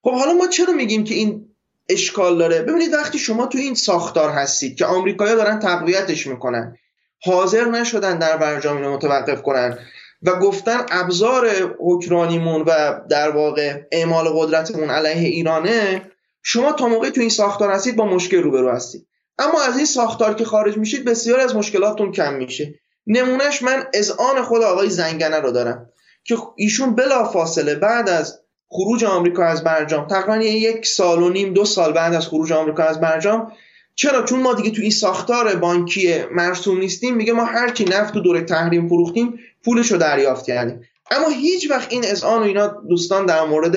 خب 0.02 0.12
حالا 0.12 0.32
ما 0.32 0.46
چرا 0.46 0.72
میگیم 0.72 1.04
که 1.04 1.14
این 1.14 1.48
اشکال 1.88 2.38
داره؟ 2.38 2.62
ببینید 2.62 2.94
وقتی 2.94 3.18
شما 3.18 3.46
تو 3.46 3.58
این 3.58 3.74
ساختار 3.74 4.30
هستید 4.30 4.76
که 4.76 4.84
آمریکایی‌ها 4.84 5.36
دارن 5.36 5.58
تقویتش 5.58 6.26
می‌کنن 6.26 6.76
حاضر 7.24 7.64
نشدن 7.64 8.18
در 8.18 8.36
برجام 8.36 8.76
اینو 8.76 8.94
متوقف 8.94 9.42
کنن 9.42 9.78
و 10.22 10.38
گفتن 10.38 10.86
ابزار 10.90 11.48
حکرانیمون 11.80 12.62
و 12.62 13.00
در 13.10 13.30
واقع 13.30 13.82
اعمال 13.92 14.28
قدرتمون 14.28 14.90
علیه 14.90 15.28
ایرانه 15.28 16.02
شما 16.42 16.72
تا 16.72 16.88
موقعی 16.88 17.10
تو 17.10 17.20
این 17.20 17.30
ساختار 17.30 17.70
هستید 17.70 17.96
با 17.96 18.06
مشکل 18.06 18.42
روبرو 18.42 18.70
هستید. 18.70 19.06
اما 19.38 19.62
از 19.62 19.76
این 19.76 19.86
ساختار 19.86 20.34
که 20.34 20.44
خارج 20.44 20.76
میشید 20.76 21.04
بسیار 21.04 21.40
از 21.40 21.56
مشکلاتتون 21.56 22.12
کم 22.12 22.34
میشه. 22.34 22.74
نمونهش 23.06 23.62
من 23.62 23.86
از 23.94 24.10
آن 24.10 24.42
خود 24.42 24.62
آقای 24.62 24.90
زنگنه 24.90 25.40
رو 25.40 25.50
دارم 25.50 25.88
که 26.24 26.36
ایشون 26.56 26.94
بلا 26.94 27.24
فاصله 27.24 27.74
بعد 27.74 28.08
از 28.08 28.40
خروج 28.68 29.04
آمریکا 29.04 29.44
از 29.44 29.64
برجام 29.64 30.06
تقریبا 30.06 30.36
یک 30.36 30.86
سال 30.86 31.22
و 31.22 31.28
نیم 31.28 31.52
دو 31.52 31.64
سال 31.64 31.92
بعد 31.92 32.14
از 32.14 32.26
خروج 32.26 32.52
آمریکا 32.52 32.82
از 32.82 33.00
برجام 33.00 33.52
چرا؟ 33.94 34.22
چون 34.22 34.40
ما 34.40 34.54
دیگه 34.54 34.70
تو 34.70 34.82
این 34.82 34.90
ساختار 34.90 35.56
بانکی 35.56 36.14
مرسوم 36.32 36.78
نیستیم 36.78 37.14
میگه 37.14 37.32
ما 37.32 37.44
هر 37.44 37.70
کی 37.70 37.84
نفت 37.84 38.16
و 38.16 38.20
دوره 38.20 38.42
تحریم 38.42 38.88
فروختیم 38.88 39.38
پولش 39.64 39.92
رو 39.92 39.98
دریافت 39.98 40.46
کردیم 40.46 40.80
اما 41.10 41.28
هیچ 41.28 41.70
وقت 41.70 41.92
این 41.92 42.04
آن 42.24 42.40
و 42.40 42.44
اینا 42.44 42.66
دوستان 42.66 43.26
در 43.26 43.44
مورد 43.44 43.76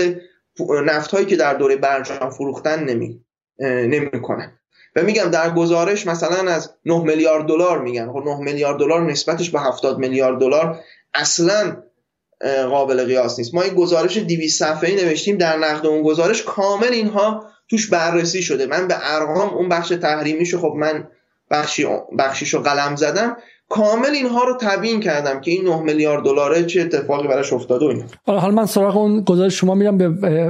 نفت 0.86 1.11
هایی 1.11 1.25
که 1.25 1.36
در 1.36 1.53
دوره 1.53 1.75
برجام 1.75 2.29
فروختن 2.29 2.84
نمی 2.84 3.21
نمی‌کنن. 3.59 4.57
و 4.95 5.01
میگم 5.01 5.29
در 5.29 5.49
گزارش 5.49 6.07
مثلا 6.07 6.51
از 6.51 6.73
9 6.86 7.03
میلیارد 7.03 7.45
دلار 7.45 7.82
میگن. 7.82 8.11
خب 8.11 8.23
9 8.25 8.38
میلیارد 8.38 8.79
دلار 8.79 9.11
نسبتش 9.11 9.49
به 9.49 9.59
70 9.59 9.97
میلیارد 9.97 10.39
دلار 10.39 10.79
اصلا 11.13 11.84
قابل 12.69 13.05
قیاس 13.05 13.39
نیست. 13.39 13.53
ما 13.53 13.61
این 13.61 13.73
گزارش 13.73 14.17
200 14.17 14.59
صفحه‌ای 14.59 14.95
نوشتیم. 14.95 15.38
در 15.38 15.57
نقد 15.57 15.86
اون 15.86 16.03
گزارش 16.03 16.43
کامل 16.43 16.91
اینها 16.91 17.45
توش 17.69 17.89
بررسی 17.89 18.41
شده. 18.41 18.65
من 18.65 18.88
به 18.88 18.95
ارقام 19.15 19.53
اون 19.53 19.69
بخش 19.69 19.89
تحریمیشو 19.89 20.59
خب 20.59 20.73
من 20.77 21.07
بخشی 21.51 21.88
بخشیشو 22.19 22.61
قلم 22.61 22.95
زدم. 22.95 23.38
کامل 23.72 24.09
اینها 24.09 24.43
رو 24.43 24.57
تبیین 24.61 24.99
کردم 24.99 25.41
که 25.41 25.51
این 25.51 25.63
9 25.63 25.82
میلیارد 25.82 26.24
دلاره 26.24 26.65
چه 26.65 26.82
اتفاقی 26.82 27.28
براش 27.28 27.53
افتاده 27.53 27.86
و 27.86 27.88
اینا. 27.88 28.05
حالا 28.39 28.55
من 28.55 28.65
سراغ 28.65 28.97
اون 28.97 29.22
گزارش 29.22 29.59
شما 29.59 29.76
میرم 29.76 29.97
به 29.97 30.07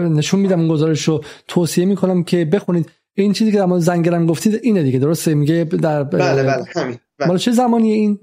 نشون 0.09 0.39
میدم 0.39 0.59
اون 0.59 0.67
گزارش 0.67 1.03
رو 1.03 1.24
توصیه 1.47 1.86
می‌کنم 1.86 2.24
که 2.24 2.45
بخونید. 2.45 2.91
این 3.13 3.34
چیزی 3.34 3.51
که 3.51 3.57
در 3.57 3.65
مورد 3.65 3.82
زنگرم 3.82 4.26
گفتید 4.26 4.59
اینه 4.63 4.84
دیگه 4.84 4.99
درسته؟ 4.99 5.34
میگه 5.34 5.63
در 5.63 6.03
بله 6.03 6.43
بله 6.43 6.65
همین. 6.76 6.97
بله. 7.19 7.28
مال 7.28 7.38
چه 7.38 7.51
زمانیه 7.51 7.95
این؟ 7.95 8.19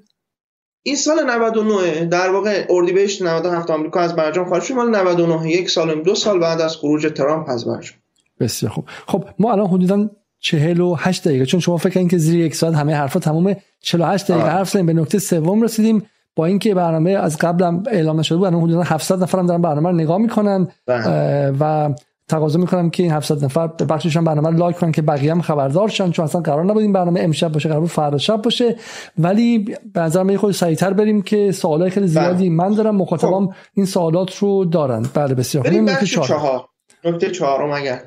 این 0.82 0.96
سال 0.96 1.30
99 1.30 2.05
در 2.05 2.30
واقع 2.30 2.66
اردیبهشت 2.70 3.22
97 3.22 3.70
آمریکا 3.70 4.01
از 4.01 4.16
برجام 4.16 4.49
خارج 4.49 4.62
شد. 4.62 4.74
مال 4.74 4.96
99 4.96 5.51
یک 5.51 5.70
سال 5.70 6.03
دو 6.03 6.14
سال 6.14 6.38
بعد 6.38 6.61
از 6.61 6.76
خروج 6.76 7.12
ترامپ 7.16 7.49
از 7.49 7.66
برجام 7.66 7.99
بسیار 8.40 8.72
خوب. 8.72 8.84
خب 9.07 9.24
ما 9.38 9.53
الان 9.53 9.66
حدودا 9.66 10.11
48 10.41 11.24
دقیقه. 11.24 11.47
چون 11.47 11.61
شما 11.61 11.76
فکر 11.76 11.95
کنید 11.95 12.11
که 12.11 12.18
زیر 12.18 12.41
یک 12.41 12.55
ساعت 12.55 12.74
همه 12.74 12.95
حرفا 12.95 13.20
تمومه 13.20 13.57
48 13.80 14.30
دقیقه 14.30 14.49
حرف 14.49 14.70
زدیم 14.70 14.86
به 14.86 14.93
نکته 14.93 15.18
سوم 15.18 15.62
رسیدیم. 15.62 16.03
با 16.36 16.47
اینکه 16.47 16.74
برنامه 16.74 17.11
از 17.11 17.39
قبلم 17.39 17.82
اعلام 17.91 18.20
نشده 18.20 18.39
بود 18.39 18.49
حدودا 18.49 18.82
700 18.82 19.22
نفرم 19.22 19.47
دارن 19.47 19.62
برنامه 19.62 19.89
رو 19.89 19.97
نگاه 19.97 20.18
می‌کنن 20.18 20.68
بله. 20.86 21.53
و 21.61 21.95
تقاضا 22.28 22.59
می‌کنم 22.59 22.91
که 22.91 23.03
این 23.03 23.12
700 23.12 23.45
نفر 23.45 23.66
به 23.66 23.84
بخششون 23.84 24.24
برنامه 24.24 24.51
لایک 24.51 24.76
کنن 24.76 24.93
که 24.93 25.03
بقیه 25.03 25.30
هم 25.30 25.41
خبردار 25.41 25.89
شن 25.89 26.11
چون 26.11 26.24
اصلا 26.24 26.41
قرار 26.41 26.64
نبود 26.64 26.82
این 26.82 26.93
برنامه 26.93 27.20
امشب 27.20 27.53
باشه 27.53 27.68
قرار 27.68 27.80
بود 27.80 27.91
فردا 27.91 28.18
شب 28.18 28.43
باشه. 28.43 28.76
ولی 29.18 29.59
به 29.95 30.01
نظر 30.01 30.22
من 30.22 30.36
خود 30.36 30.53
سریعتر 30.53 30.93
بریم 30.93 31.22
که 31.22 31.53
سوالای 31.53 31.91
خیلی 31.91 32.07
زیادی 32.07 32.49
بله. 32.49 32.57
من 32.57 32.74
دارم 32.74 32.97
مخاطبام 32.97 33.47
خب. 33.47 33.53
این 33.74 33.86
سوالات 33.86 34.36
رو 34.36 34.64
دارن. 34.64 35.07
بله 35.14 35.34
بسیار. 35.34 35.70
خوب 35.70 35.80
نکته 35.80 36.07
چهار. 36.07 36.64
نکته 37.05 37.30
چهارم 37.30 37.72
اگر. 37.72 38.01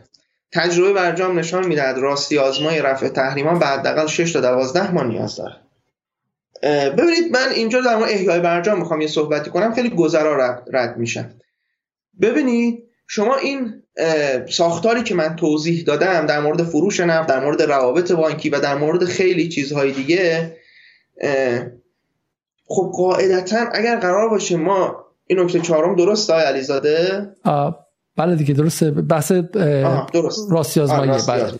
تجربه 0.53 0.93
برجام 0.93 1.39
نشان 1.39 1.67
می‌دهد 1.67 1.97
راستی 1.97 2.37
آزمای 2.37 2.81
رفع 2.81 3.07
تحریما 3.07 3.59
به 3.59 3.65
حداقل 3.65 4.07
6 4.07 4.33
تا 4.33 4.41
12 4.41 4.91
ماه 4.91 5.03
نیاز 5.03 5.35
داره 5.35 5.55
ببینید 6.89 7.31
من 7.31 7.49
اینجا 7.55 7.81
در 7.81 7.95
مورد 7.95 8.09
احیای 8.09 8.39
برجام 8.39 8.79
می‌خوام 8.79 9.01
یه 9.01 9.07
صحبتی 9.07 9.49
کنم. 9.49 9.73
خیلی 9.73 9.89
گذرا 9.89 10.61
رد, 10.73 10.97
میشم 10.97 11.29
ببینید 12.21 12.83
شما 13.07 13.35
این 13.35 13.83
ساختاری 14.49 15.03
که 15.03 15.15
من 15.15 15.35
توضیح 15.35 15.83
دادم 15.83 16.25
در 16.25 16.39
مورد 16.39 16.63
فروش 16.63 16.99
نفت 16.99 17.29
در 17.29 17.39
مورد 17.39 17.61
روابط 17.61 18.11
بانکی 18.11 18.49
و 18.49 18.59
در 18.59 18.75
مورد 18.75 19.05
خیلی 19.05 19.49
چیزهای 19.49 19.91
دیگه 19.91 20.57
خب 22.65 22.91
قاعدتا 22.95 23.57
اگر 23.73 23.95
قرار 23.95 24.29
باشه 24.29 24.55
ما 24.55 25.05
این 25.27 25.39
نکته 25.39 25.59
چهارم 25.59 25.95
درست 25.95 26.29
آقای 26.29 26.43
علیزاده؟ 26.43 27.27
بله 28.17 28.35
دیگه 28.35 28.53
درسته. 28.53 28.91
بحث 28.91 29.31
درست. 29.31 30.51
راستی 30.51 30.79
آزمایی 30.79 31.11
بله. 31.27 31.53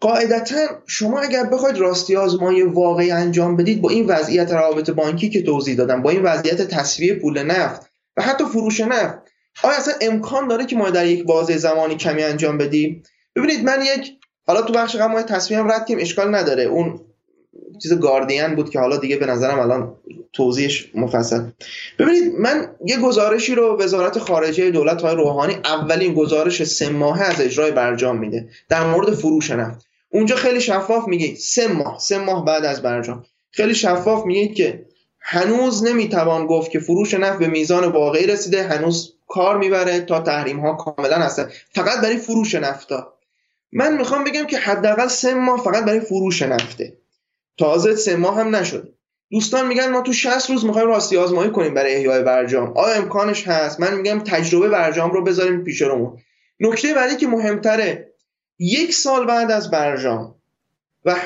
قاعدتا 0.00 0.66
شما 0.86 1.20
اگر 1.20 1.44
بخواید 1.44 1.78
راستی 1.78 2.16
آزمایی 2.16 2.62
واقعی 2.62 3.10
انجام 3.10 3.56
بدید 3.56 3.82
با 3.82 3.90
این 3.90 4.06
وضعیت 4.06 4.52
روابط 4.52 4.90
بانکی 4.90 5.30
که 5.30 5.42
توضیح 5.42 5.76
دادم 5.76 6.02
با 6.02 6.10
این 6.10 6.22
وضعیت 6.22 6.62
تصویه 6.62 7.14
پول 7.14 7.42
نفت 7.42 7.90
و 8.16 8.22
حتی 8.22 8.44
فروش 8.44 8.80
نفت 8.80 9.18
آیا 9.62 9.76
اصلا 9.76 9.94
امکان 10.00 10.48
داره 10.48 10.66
که 10.66 10.76
ما 10.76 10.90
در 10.90 11.06
یک 11.06 11.24
بازه 11.24 11.56
زمانی 11.56 11.96
کمی 11.96 12.22
انجام 12.22 12.58
بدیم؟ 12.58 13.02
ببینید 13.36 13.64
من 13.64 13.82
یک 13.82 14.12
حالا 14.46 14.62
تو 14.62 14.72
بخش 14.72 14.96
قبل 14.96 15.22
تصمیم 15.22 15.70
رد 15.70 15.80
کردیم 15.80 15.98
اشکال 15.98 16.34
نداره. 16.34 16.62
اون 16.62 17.00
چیز 17.82 17.98
گاردین 17.98 18.54
بود 18.54 18.70
که 18.70 18.78
حالا 18.78 18.96
دیگه 18.96 19.16
به 19.16 19.26
نظرم 19.26 19.58
الان 19.58 19.94
توضیحش 20.32 20.90
مفصل. 20.94 21.42
ببینید 21.98 22.34
من 22.38 22.68
یه 22.84 22.98
گزارشی 22.98 23.54
رو 23.54 23.76
وزارت 23.80 24.18
خارجه 24.18 24.70
دولت 24.70 25.02
های 25.02 25.16
روحانی 25.16 25.54
اولین 25.54 26.14
گزارش 26.14 26.64
سه 26.64 26.88
ماهه 26.88 27.22
از 27.22 27.40
اجرای 27.40 27.70
برجام 27.70 28.18
میده. 28.18 28.48
در 28.68 28.86
مورد 28.86 29.14
فروش 29.14 29.50
نفت 29.50 29.86
اونجا 30.10 30.36
خیلی 30.36 30.60
شفاف 30.60 31.08
میگه. 31.08 31.34
سه 31.34 31.68
ماه 31.68 31.98
سه 31.98 32.18
ماه 32.18 32.44
بعد 32.44 32.64
از 32.64 32.82
برجام. 32.82 33.24
خیلی 33.50 33.74
شفاف 33.74 34.26
میگه 34.26 34.54
که 34.54 34.84
هنوز 35.20 35.84
نمی‌توان 35.84 36.46
گفت 36.46 36.70
که 36.70 36.78
فروش 36.78 37.14
نفت 37.14 37.38
به 37.38 37.46
میزان 37.46 37.84
واقعی 37.84 38.26
رسیده. 38.26 38.62
هنوز 38.62 39.14
کار 39.28 39.58
می‌بره 39.58 40.00
تا 40.00 40.20
تحریم 40.20 40.60
ها 40.60 40.74
کاملا 40.74 41.16
هستن. 41.16 41.48
فقط 41.74 42.00
برای 42.00 42.16
فروش 42.16 42.54
نفتا. 42.54 43.14
من 43.72 43.96
می‌خوام 43.96 44.24
بگم 44.24 44.46
که 44.46 44.58
حداقل 44.58 45.08
سه 45.08 45.34
ماه 45.34 45.62
فقط 45.64 45.84
برای 45.84 46.00
فروش 46.00 46.42
نفته. 46.42 46.92
تازه 47.58 47.96
سه 47.96 48.16
ماه 48.16 48.40
هم 48.40 48.56
نشد. 48.56 48.94
دوستان 49.30 49.66
میگن 49.66 49.88
ما 49.88 50.00
تو 50.00 50.12
60 50.12 50.50
روز 50.50 50.64
می‌خوایم 50.64 50.88
راستی 50.88 51.16
آزمایی 51.16 51.50
کنیم 51.50 51.74
برای 51.74 51.94
احیای 51.94 52.22
برجام. 52.22 52.76
آیا 52.76 52.94
امکانش 52.94 53.48
هست. 53.48 53.80
من 53.80 53.94
میگم 53.94 54.20
تجربه 54.20 54.68
برجام 54.68 55.10
رو 55.10 55.24
بذاریم 55.24 55.64
پیش 55.64 55.82
رومون. 55.82 56.18
نکته 56.60 56.94
بعدی 56.94 57.16
که 57.16 57.26
مهمتره 57.26 58.14
یک 58.58 58.94
سال 58.94 59.26
بعد 59.26 59.50
از 59.50 59.70
برجام 59.70 60.34
و 61.04 61.16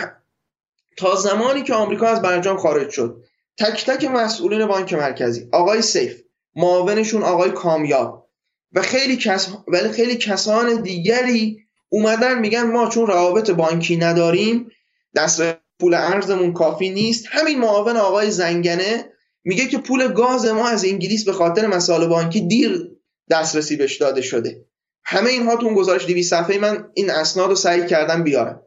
تا 0.96 1.14
زمانی 1.14 1.62
که 1.62 1.74
آمریکا 1.74 2.06
از 2.06 2.22
برجام 2.22 2.56
خارج 2.56 2.90
شد 2.90 3.24
تک 3.58 3.86
تک 3.86 4.04
مسئولین 4.04 4.66
بانک 4.66 4.92
مرکزی 4.92 5.48
آقای 5.52 5.82
سیف 5.82 6.22
معاونشون 6.56 7.22
آقای 7.22 7.50
کامیاب 7.50 8.28
و 8.72 8.82
خیلی 8.82 9.16
کس 9.16 9.48
ولی 9.68 9.88
خیلی 9.88 10.16
کسان 10.16 10.82
دیگری 10.82 11.64
اومدن 11.88 12.38
میگن 12.38 12.62
ما 12.62 12.88
چون 12.88 13.06
روابط 13.06 13.50
بانکی 13.50 13.96
نداریم 13.96 14.70
دست 15.16 15.42
پول 15.80 15.94
ارزمون 15.94 16.52
کافی 16.52 16.90
نیست. 16.90 17.24
همین 17.28 17.58
معاون 17.58 17.96
آقای 17.96 18.30
زنگنه 18.30 19.12
میگه 19.44 19.66
که 19.66 19.78
پول 19.78 20.12
گاز 20.12 20.46
ما 20.46 20.68
از 20.68 20.84
انگلیس 20.84 21.24
به 21.24 21.32
خاطر 21.32 21.66
مسائل 21.66 22.06
بانکی 22.06 22.40
دیر 22.40 22.90
دسترسی 23.30 23.76
بهش 23.76 23.96
داده 23.96 24.20
شده. 24.22 24.64
همه 25.04 25.30
اینها 25.30 25.56
تو 25.56 25.66
اون 25.66 25.74
گزارش 25.74 26.06
200 26.06 26.30
صفحه 26.30 26.58
من 26.58 26.90
این 26.94 27.10
اسناد 27.10 27.48
رو 27.48 27.54
سعی 27.54 27.86
کردم 27.86 28.24
بیارم. 28.24 28.62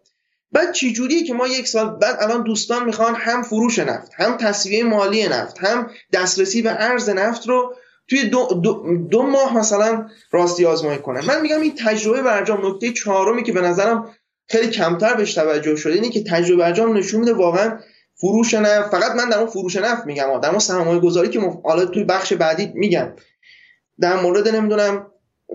بعد 0.51 0.74
چی 0.74 0.93
جوریه 0.93 1.24
که 1.24 1.34
ما 1.34 1.47
یک 1.47 1.68
سال 1.68 1.89
بعد 1.89 2.18
الان 2.20 2.43
دوستان 2.43 2.86
می‌خوان 2.86 3.16
هم 3.16 3.43
فروش 3.43 3.80
نفت 3.80 4.12
هم 4.16 4.38
تصویه 4.38 4.84
مالی 4.84 5.28
نفت 5.28 5.59
هم 5.59 5.89
دسترسی 6.14 6.62
به 6.62 6.72
ارز 6.72 7.09
نفت 7.09 7.47
رو 7.47 7.76
توی 8.09 8.24
دو, 8.24 8.47
دو, 8.64 8.97
دو 9.12 9.22
ماه 9.22 9.57
مثلا 9.57 10.09
راستی 10.32 10.66
آزمایی 10.66 10.97
کنن. 10.99 11.26
من 11.26 11.41
میگم 11.41 11.62
این 11.62 11.76
تجربه 11.86 12.22
برجام 12.22 12.68
نکته 12.68 12.93
چهارمی 12.93 13.43
که 13.43 13.51
به 13.51 13.62
نظرم 13.62 14.16
خیلی 14.52 14.68
کمتر 14.68 15.14
بهش 15.14 15.34
توجه 15.34 15.76
شده 15.76 15.93
اینه 15.93 16.10
که 16.10 16.24
تجربه 16.24 16.64
برجام 16.64 16.97
نشون 16.97 17.20
میده 17.20 17.34
واقعا 17.34 17.80
فروش 18.16 18.54
نفت 18.54 18.91
فقط 18.91 19.12
من 19.12 19.30
در 19.30 19.38
اون 19.38 19.47
فروش 19.47 19.76
نفت 19.76 20.06
میگم 20.06 20.39
در 20.43 20.49
اون 20.49 20.60
سرمایه 20.60 20.99
گذاری 20.99 21.30
که 21.30 21.39
حالا 21.64 21.86
توی 21.86 22.04
بخش 22.04 22.34
بعدی 22.34 22.72
میگم. 22.76 23.14
در 23.99 24.22
مورد 24.22 24.47
نمی‌دونم 24.47 25.08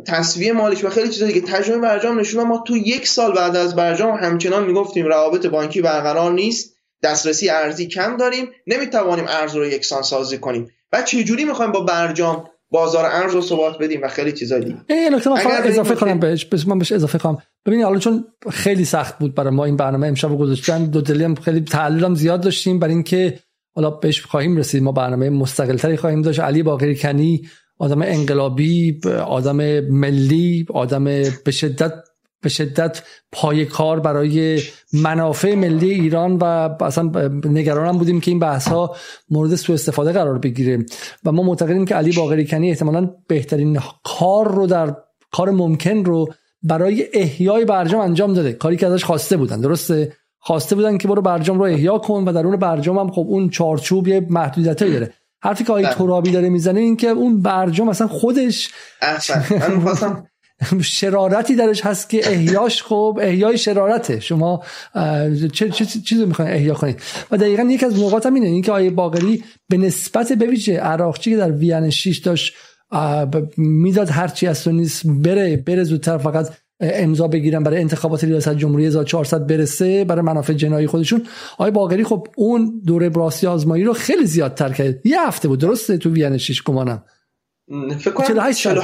تصویه 0.07 0.53
مالیش 0.53 0.85
و 0.85 0.89
خیلی 0.89 1.09
چیزا 1.09 1.27
دیگه 1.27 1.41
تجربه 1.41 1.81
برجام 1.81 2.21
نشون 2.21 2.45
ما 2.45 2.65
تو 2.67 2.77
یک 2.77 3.09
سال 3.09 3.35
بعد 3.35 3.57
از 3.57 3.77
برجام 3.77 4.15
همچنان 4.15 4.65
می‌گفتیم 4.65 5.07
روابط 5.07 5.47
بانکی 5.47 5.83
برقرار 5.83 6.33
نیست 6.33 6.77
دسترسی 7.03 7.49
ارزی 7.49 7.87
کم 7.87 8.17
داریم 8.17 8.49
نمی‌توانیم 8.67 9.25
ارز 9.29 9.57
رو 9.57 9.67
یکسان 9.67 10.03
سازی 10.03 10.39
کنیم. 10.39 10.71
و 10.93 11.03
چه 11.03 11.25
جوری 11.25 11.45
می‌خوایم 11.45 11.73
با 11.73 11.81
برجام 11.81 12.51
بازار 12.71 13.05
ارز 13.05 13.35
رو 13.35 13.43
ثبات 13.43 13.79
بدیم 13.79 14.03
و 14.03 14.09
خیلی 14.09 14.33
چیزا 14.33 14.59
دیگه؟ 14.59 14.77
این 14.89 15.15
نکته 15.15 15.31
من 15.31 15.47
اضافه 15.65 15.95
کنم 15.95 16.21
بهش 16.21 16.47
من 16.67 16.79
بهش 16.79 16.93
اضافه 16.93 17.19
کنم. 17.19 17.43
ببینید 17.67 17.85
حالا 17.85 17.99
چون 17.99 18.25
خیلی 18.51 18.85
سخت 18.85 19.19
بود 19.19 19.35
برای 19.35 19.55
ما 19.55 19.65
این 19.65 19.77
برنامه 19.77 20.07
امشب 20.07 20.39
گذاشتن 20.39 20.85
دو 20.85 21.01
دلی 21.01 21.25
هم 21.25 21.35
خیلی 21.35 21.61
تحلیل 21.61 22.05
هم 22.05 22.15
زیاد 22.15 22.41
داشتیم 22.41 22.79
برای 22.79 22.95
اینکه 22.95 23.39
حالا 23.75 23.91
بهش 23.91 24.21
خواهیم 24.21 24.57
رسید. 24.57 24.83
ما 24.83 24.93
برنامه 24.93 25.31
مستقل 25.31 25.77
تری 25.77 25.97
خواهیم 25.97 26.23
داشت. 26.23 26.41
علی 26.41 26.63
باقری 26.63 26.97
کنی 26.97 27.43
آدم 27.79 28.03
انقلابی 28.03 29.01
آدم 29.27 29.81
ملی 29.81 30.67
آدم 30.75 31.05
به 31.45 31.51
شدت 31.51 31.93
به 32.43 32.49
شدت 32.49 33.03
پای 33.33 33.65
کار 33.65 34.01
برای 34.01 34.63
منافع 34.93 35.55
ملی 35.55 35.91
ایران 35.91 36.37
و 36.37 36.45
اصلا 36.81 37.11
نگران 37.45 37.99
بودیم 37.99 38.21
که 38.21 38.31
این 38.31 38.41
بحث 38.41 38.69
ها 38.69 38.97
مورد 39.31 39.55
سوء 39.55 39.75
استفاده 39.75 40.13
قرار 40.13 40.39
بگیره. 40.39 40.87
و 41.25 41.33
ما 41.33 41.43
معتقدیم 41.43 41.85
که 41.85 41.95
علی 41.95 42.13
باقری 42.13 42.47
کنی 42.47 42.71
احتمالا 42.71 43.11
بهترین 43.29 43.79
کار 44.05 44.55
رو 44.55 44.67
در 44.67 44.97
کار 45.33 45.51
ممکن 45.51 46.05
رو 46.05 46.29
برای 46.67 47.09
احیای 47.13 47.65
برجام 47.65 48.01
انجام 48.01 48.35
داده. 48.35 48.53
کاری 48.53 48.77
که 48.77 48.87
ازش 48.87 49.05
خواسته 49.05 49.37
بودن. 49.37 49.61
درسته؟ 49.61 50.13
خواسته 50.39 50.75
بودن 50.75 50.99
که 50.99 51.09
برو 51.09 51.23
برجام 51.23 51.59
رو 51.59 51.65
احیا 51.65 51.99
کن 51.99 52.25
و 52.29 52.33
در 52.33 52.47
اون 52.47 52.57
برجام 52.57 52.99
هم 52.99 53.11
خب 53.11 53.27
اون 53.29 53.51
چارچوب 53.51 54.09
یه 54.09 54.27
محدودیتایی 54.31 54.93
داره. 54.93 55.13
حرفی 55.43 55.65
که 55.65 55.73
آقای 55.73 55.85
بله. 55.85 55.95
ترابی 55.95 56.31
داره 56.31 56.49
می‌زنه 56.49 56.81
این 56.81 56.97
که 56.97 57.09
اون 57.09 57.43
برجام 57.43 57.89
اصلا 57.89 58.07
خودش 58.07 58.71
من 60.63 60.83
شرارتی 60.83 61.57
درش 61.57 61.87
هست 61.87 62.11
که 62.11 62.31
احیاش 62.31 62.83
خب 62.83 63.19
احیای 63.23 63.59
شرارته. 63.59 64.21
شما 64.21 64.63
چه, 65.53 65.71
چه 65.71 65.85
چیزی 65.85 66.25
می‌خواین 66.25 66.51
احیا 66.51 66.75
کنید؟ 66.75 67.01
و 67.31 67.37
دقیقا 67.37 67.63
یکی 67.63 67.87
از 67.87 68.03
نقاط 68.03 68.27
هم 68.27 68.35
اینه 68.35 68.47
اینکه 68.47 68.73
آیه 68.73 68.91
باقری 68.91 69.45
به 69.69 69.77
نسبت 69.77 70.33
بویژه 70.33 70.77
عراقچی 70.77 71.31
که 71.31 71.37
در 71.37 71.53
وین 71.53 71.91
6 71.91 72.19
داشت 72.19 72.55
می‌داد 73.57 74.11
هرچی 74.11 74.47
از 74.47 74.69
نیست 74.69 75.07
بره 75.07 75.57
بره 75.57 75.85
زودتر 75.85 76.19
فقط 76.19 76.49
امضا 76.81 77.29
بگیرن 77.29 77.63
برای 77.63 77.81
انتخابات 77.81 78.25
ریاست 78.25 78.55
جمهوری 78.55 78.87
1400 78.87 79.47
برسه 79.47 80.05
برای 80.05 80.23
منافع 80.23 80.53
جنایی 80.53 80.87
خودشون. 80.87 81.27
آقای 81.53 81.71
باقری 81.71 82.05
خب 82.05 82.27
اون 82.37 82.83
دوره 82.87 83.09
براسی 83.09 83.47
آزمایی 83.47 83.85
رو 83.85 83.93
خیلی 83.93 84.27
زیادتر 84.27 84.73
کرد. 84.73 85.07
یه 85.07 85.27
هفته 85.27 85.49
بود 85.49 85.61
درسته؟ 85.61 85.99
تو 85.99 86.11
وین 86.11 86.37
6 86.37 86.63
گمانم. 86.63 87.05
فکر 87.99 88.11
کنم 88.11 88.27
48 88.27 88.63
ساعت 88.63 88.77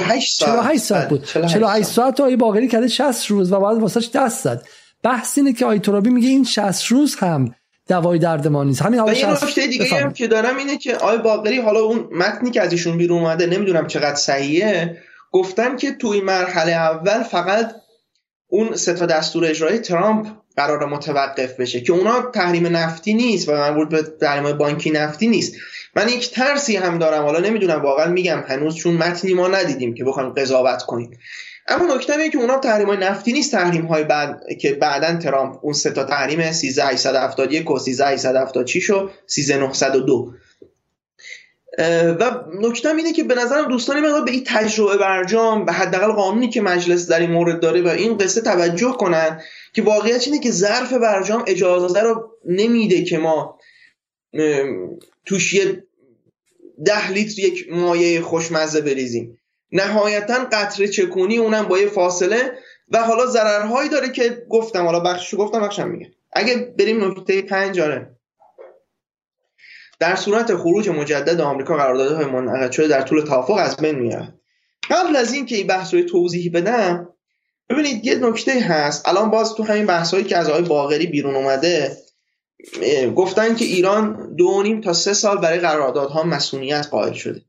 48 0.55 0.83
ساعت. 0.83 1.09
بود. 1.09 1.23
48 1.23 1.87
ساعت. 1.87 2.19
آقای 2.19 2.35
باقری 2.35 2.67
کرده 2.67 2.87
60 2.87 3.25
روز 3.31 3.51
و 3.51 3.59
بعد 3.59 3.77
واسش 3.77 4.09
دست 4.13 4.43
زد. 4.43 4.65
بحث 5.03 5.37
اینه 5.37 5.53
که 5.53 5.65
آقای 5.65 5.79
ترابی 5.79 6.09
میگه 6.09 6.29
این 6.29 6.43
60 6.43 6.85
روز 6.85 7.15
هم 7.15 7.55
دوای 7.87 8.19
درد 8.19 8.47
ما 8.47 8.63
نیست. 8.63 8.81
همین 8.81 8.99
حالا 8.99 9.13
یه 9.13 9.31
نکته 9.31 9.67
دیگه 9.67 9.85
هم 9.85 10.13
که 10.13 10.27
دارم 10.27 10.57
اینه 10.57 10.77
که 10.77 10.95
آقای 10.95 11.17
باقری 11.17 11.61
حالا 11.61 11.79
اون 11.79 12.07
متنی 12.11 12.51
که 12.51 12.61
از 12.61 12.71
ایشون 12.71 12.97
بیرون 12.97 13.19
اومده 13.19 13.45
نمی‌دونم 13.45 13.87
چقدر 13.87 14.15
صحیحه 14.15 14.97
گفتن 15.31 15.75
که 15.75 15.91
توی 15.91 16.21
مرحله 16.21 16.71
اول 16.71 17.23
فقط 17.23 17.75
اون 18.47 18.75
سه 18.75 18.93
تا 18.93 19.05
دستور 19.05 19.45
اجرایی 19.45 19.79
ترامپ 19.79 20.27
قرار 20.57 20.85
متوقف 20.85 21.59
بشه 21.59 21.81
که 21.81 21.93
اونا 21.93 22.21
تحریم 22.21 22.67
نفتی 22.67 23.13
نیست 23.13 23.49
و 23.49 23.51
مربوط 23.51 23.89
به 23.89 24.01
تحریم 24.01 24.57
بانکی 24.57 24.91
نفتی 24.91 25.27
نیست. 25.27 25.55
من 25.95 26.09
یک 26.09 26.31
ترسی 26.31 26.75
هم 26.75 26.97
دارم 26.97 27.23
حالا 27.23 27.39
نمی‌دونم 27.39 27.81
واقعا 27.81 28.11
میگم 28.11 28.43
هنوز 28.47 28.75
چون 28.75 28.93
متنی 28.93 29.33
ما 29.33 29.47
ندیدیم 29.47 29.93
که 29.93 30.03
بخوایم 30.03 30.29
قضاوت 30.29 30.83
کنیم. 30.83 31.11
اما 31.67 31.95
نکته 31.95 32.13
اینه 32.13 32.29
که 32.29 32.37
اونا 32.37 32.57
تحریم 32.57 32.87
های 32.87 32.97
نفتی 32.97 33.33
نیست 33.33 33.51
تحریم 33.51 33.85
های 33.85 34.03
بعد 34.03 34.43
که 34.61 34.73
بعدا 34.73 35.17
ترامپ 35.17 35.59
اون 35.61 35.73
سه 35.73 35.91
تا 35.91 36.03
تحریم 36.03 36.51
13871 36.51 37.71
و 37.71 37.79
13876 37.79 38.89
و 38.89 39.09
13902 39.27 40.33
و 42.19 42.31
نکته 42.61 42.95
اینه 42.95 43.13
که 43.13 43.23
به 43.23 43.35
نظرم 43.35 43.67
دوستانی 43.67 44.01
مقدار 44.01 44.23
به 44.23 44.31
این 44.31 44.43
تجربه 44.45 44.97
برجام 44.97 45.65
به 45.65 45.71
حداقل 45.71 46.11
قانونی 46.11 46.49
که 46.49 46.61
مجلس 46.61 47.07
در 47.07 47.19
این 47.19 47.31
مورد 47.31 47.59
داره 47.59 47.81
و 47.81 47.87
این 47.87 48.17
قصه 48.17 48.41
توجه 48.41 48.91
کنن 48.99 49.41
که 49.73 49.81
واقعیت 49.81 50.27
اینه 50.27 50.39
که 50.39 50.51
ظرف 50.51 50.93
برجام 50.93 51.43
اجازه 51.47 52.01
رو 52.01 52.31
نمیده 52.45 53.03
که 53.03 53.17
ما 53.17 53.59
توش 55.25 55.53
یه 55.53 55.83
ده 56.85 57.11
لیتر 57.11 57.39
یک 57.39 57.67
مایه 57.71 58.21
خوشمزه 58.21 58.81
بریزیم. 58.81 59.39
نهایتا 59.73 60.45
قطره 60.51 60.87
چکونی 60.87 61.37
اونم 61.37 61.63
با 61.63 61.79
یه 61.79 61.87
فاصله 61.87 62.51
و 62.89 63.03
حالا 63.03 63.25
ضررهایی 63.25 63.89
داره 63.89 64.09
که 64.09 64.45
گفتم 64.49 64.85
حالا 64.85 64.99
بخششو 64.99 65.37
گفتم 65.37 65.61
بخشم 65.61 65.87
میگه 65.87 66.11
اگه 66.33 66.73
بریم 66.79 67.03
نکته 67.03 67.41
پنج 67.41 67.79
آره. 67.79 68.15
در 69.99 70.15
صورت 70.15 70.55
خروج 70.55 70.89
مجدد 70.89 71.41
آمریکا 71.41 71.77
قراردادهای 71.77 72.25
منعقد 72.25 72.71
شده 72.71 72.87
در 72.87 73.01
طول 73.01 73.21
توافق 73.21 73.53
از 73.53 73.77
بین 73.77 73.99
میاد 73.99 74.33
قبل 74.89 75.15
از 75.15 75.33
اینکه 75.33 75.55
این 75.55 75.67
بحث 75.67 75.93
رو 75.93 76.01
توضیحی 76.01 76.49
بدم 76.49 77.13
ببینید 77.69 78.05
یه 78.05 78.15
نکته 78.15 78.51
هست. 78.51 79.07
الان 79.07 79.29
باز 79.29 79.55
تو 79.55 79.63
همین 79.63 79.85
بحثایی 79.85 80.23
که 80.23 80.37
از 80.37 80.49
آقای 80.49 80.61
باغری 80.61 81.07
بیرون 81.07 81.35
اومده 81.35 81.97
گفتن 83.15 83.55
که 83.55 83.65
ایران 83.65 84.35
دو 84.35 84.63
نیم 84.63 84.81
تا 84.81 84.93
سه 84.93 85.13
سال 85.13 85.37
برای 85.37 85.59
قراردادها 85.59 86.23
مسئولیت 86.23 86.87
قائل 86.91 87.13
شده. 87.13 87.41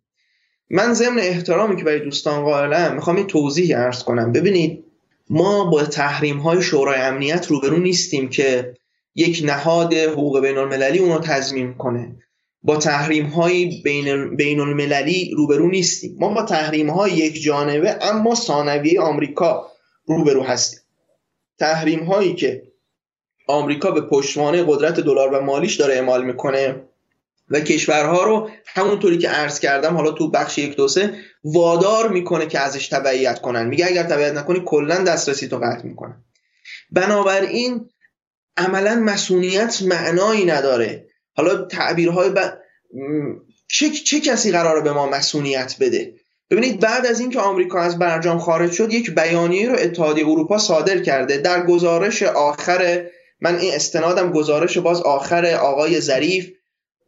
من 0.71 0.95
ضمن 0.95 1.19
احترامی 1.19 1.77
که 1.77 1.85
برای 1.85 2.01
دوستان 2.01 2.45
قائلم 2.45 2.95
می‌خوام 2.95 3.17
این 3.17 3.27
توضیح 3.27 3.79
ارز 3.79 4.03
کنم. 4.03 4.33
ببینید 4.33 4.85
ما 5.31 5.65
با 5.65 5.83
تحریم 5.83 6.39
های 6.39 6.63
شورای 6.63 7.01
امنیت 7.01 7.47
روبرو 7.47 7.77
نیستیم 7.77 8.29
که 8.29 8.75
یک 9.15 9.43
نهاد 9.45 9.95
حقوق 9.95 10.41
بین 10.41 10.59
المللی 10.59 10.99
اونو 10.99 11.19
تضمین 11.19 11.75
کنه. 11.75 12.17
با 12.63 12.77
تحریم 12.77 13.27
های 13.27 13.83
بین, 13.85 14.37
بین 14.37 14.61
المللی 14.61 15.31
روبرو 15.37 15.69
نیستیم. 15.69 16.17
ما 16.21 16.29
با 16.29 16.43
تحریم 16.43 16.91
های 16.91 17.13
یک 17.13 17.43
جانبه 17.43 17.99
اما 18.03 18.35
ثانویه 18.35 19.01
آمریکا 19.01 19.67
روبرو 20.07 20.43
هستیم. 20.43 20.81
تحریم 21.59 22.05
هایی 22.05 22.35
که 22.35 22.63
آمریکا 23.49 23.91
به 23.91 24.01
پشتوانه 24.01 24.65
قدرت 24.69 25.01
دلار 25.01 25.35
و 25.35 25.41
مالیش 25.41 25.77
داره 25.77 25.95
اعمال 25.95 26.25
می‌کنه 26.25 26.85
و 27.49 27.61
کشورها 27.61 28.25
رو 28.25 28.51
همونطوری 28.67 29.19
که 29.19 29.29
عرض 29.29 29.61
کردم 29.61 29.95
حالا 29.95 30.11
تو 30.11 30.31
بخش 30.31 30.59
یک 30.59 30.77
دو 30.77 30.89
سه 30.89 31.15
وادار 31.45 32.09
می‌کنه 32.09 32.47
که 32.47 32.59
ازش 32.59 32.89
تبعیت 32.89 33.41
کنن. 33.41 33.67
میگه 33.67 33.87
اگر 33.87 34.03
تبعیت 34.03 34.33
نکنی 34.33 34.63
کلا 34.67 35.05
دسترسی 35.05 35.49
تو 35.49 35.57
قطع 35.59 35.83
می‌کنن. 35.83 36.25
بنابراین 36.91 37.91
عملا 38.57 38.95
مسئولیت 38.95 39.83
معنایی 39.83 40.45
نداره. 40.45 41.07
حالا 41.37 41.65
تعبیرهای 41.65 42.31
ب... 42.31 42.39
چه... 43.69 43.91
چه 43.91 44.21
کسی 44.21 44.53
قراره 44.53 44.81
به 44.81 44.93
ما 44.93 45.07
مسئولیت 45.07 45.77
بده؟ 45.81 46.15
ببینید 46.51 46.81
بعد 46.81 47.07
از 47.07 47.21
اینکه 47.21 47.41
آمریکا 47.41 47.81
از 47.81 47.99
برجام 47.99 48.39
خارج 48.39 48.73
شد 48.73 48.93
یک 48.93 49.15
بیانیه 49.15 49.69
رو 49.69 49.77
اتحادیه 49.79 50.29
اروپا 50.29 50.59
صادر 50.59 50.99
کرده. 50.99 51.39
در 51.39 51.67
گزارش 51.67 52.23
آخر 52.23 53.07
من 53.41 53.59
این 53.59 53.75
استنادم 53.75 54.31
گزارش 54.33 54.79
باز 54.79 55.01
آخر 55.01 55.47
آقای 55.47 56.01
ظریف 56.01 56.51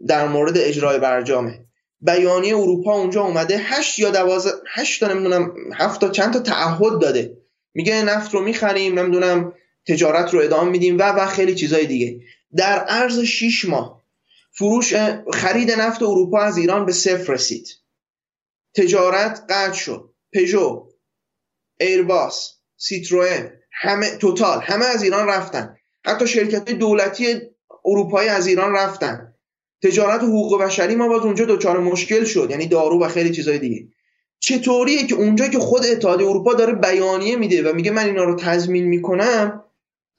در 0.09 0.29
مورد 0.29 0.59
اجرای 0.59 0.99
برجامه. 0.99 1.67
بیانیه 2.01 2.57
اروپا 2.57 2.95
اونجا 2.95 3.23
اومده 3.23 3.57
هشت 3.59 3.99
یا 3.99 4.11
دوازه 4.11 4.51
هشت 4.75 5.01
تا 5.01 5.13
نمی‌دونم 5.13 5.55
هفت 5.75 6.01
تا 6.01 6.09
چند 6.09 6.33
تا 6.33 6.41
تعهد 6.41 7.01
داده. 7.01 7.37
میگه 7.75 8.03
نفت 8.03 8.35
رو 8.35 8.41
می‌خریم 8.41 8.99
نمی‌دونم 8.99 9.53
تجارت 9.89 10.35
رو 10.35 10.41
ادامه 10.41 10.71
میدیم 10.71 10.99
و 10.99 11.03
و 11.03 11.27
خیلی 11.27 11.55
چیزای 11.55 11.87
دیگه. 11.87 12.21
در 12.57 12.79
عرض 12.79 13.21
6 13.21 13.65
ماه 13.65 14.03
فروش 14.53 14.95
خرید 15.33 15.71
نفت 15.71 16.03
اروپا 16.03 16.41
از 16.41 16.57
ایران 16.59 16.87
به 16.87 16.93
صفر 16.93 17.33
رسید. 17.33 17.69
تجارت 18.75 19.45
قطع 19.49 19.73
شد. 19.73 20.11
پژو 20.33 20.89
ایرباس 21.81 22.55
سیتروئن 22.77 23.53
همه 23.73 24.17
توتال 24.17 24.61
همه 24.61 24.85
از 24.85 25.03
ایران 25.03 25.29
رفتن. 25.29 25.77
حتی 26.05 26.27
شرکت 26.27 26.71
دولتی 26.71 27.41
اروپایی 27.85 28.29
از 28.29 28.47
ایران 28.47 28.73
رفتن. 28.73 29.35
تجارت 29.83 30.23
و 30.23 30.27
حقوق 30.27 30.63
بشری 30.63 30.95
ما 30.95 31.09
باز 31.09 31.23
اونجا 31.23 31.45
دچار 31.45 31.79
مشکل 31.79 32.25
شد 32.25 32.47
یعنی 32.51 32.67
دارو 32.67 33.03
و 33.03 33.09
خیلی 33.09 33.31
چیزای 33.31 33.59
دیگه. 33.59 33.87
چطوریه 34.41 35.07
که 35.07 35.15
اونجا 35.15 35.49
که 35.49 35.59
خود 35.59 35.87
اتحادیه 35.87 36.27
اروپا 36.27 36.55
داره 36.55 36.73
بیانیه 36.73 37.37
میده 37.37 37.71
و 37.71 37.75
میگه 37.75 37.91
من 37.91 38.05
اینا 38.05 38.25
رو 38.25 38.37
تضمین 38.37 38.85
می‌کنم 38.85 39.63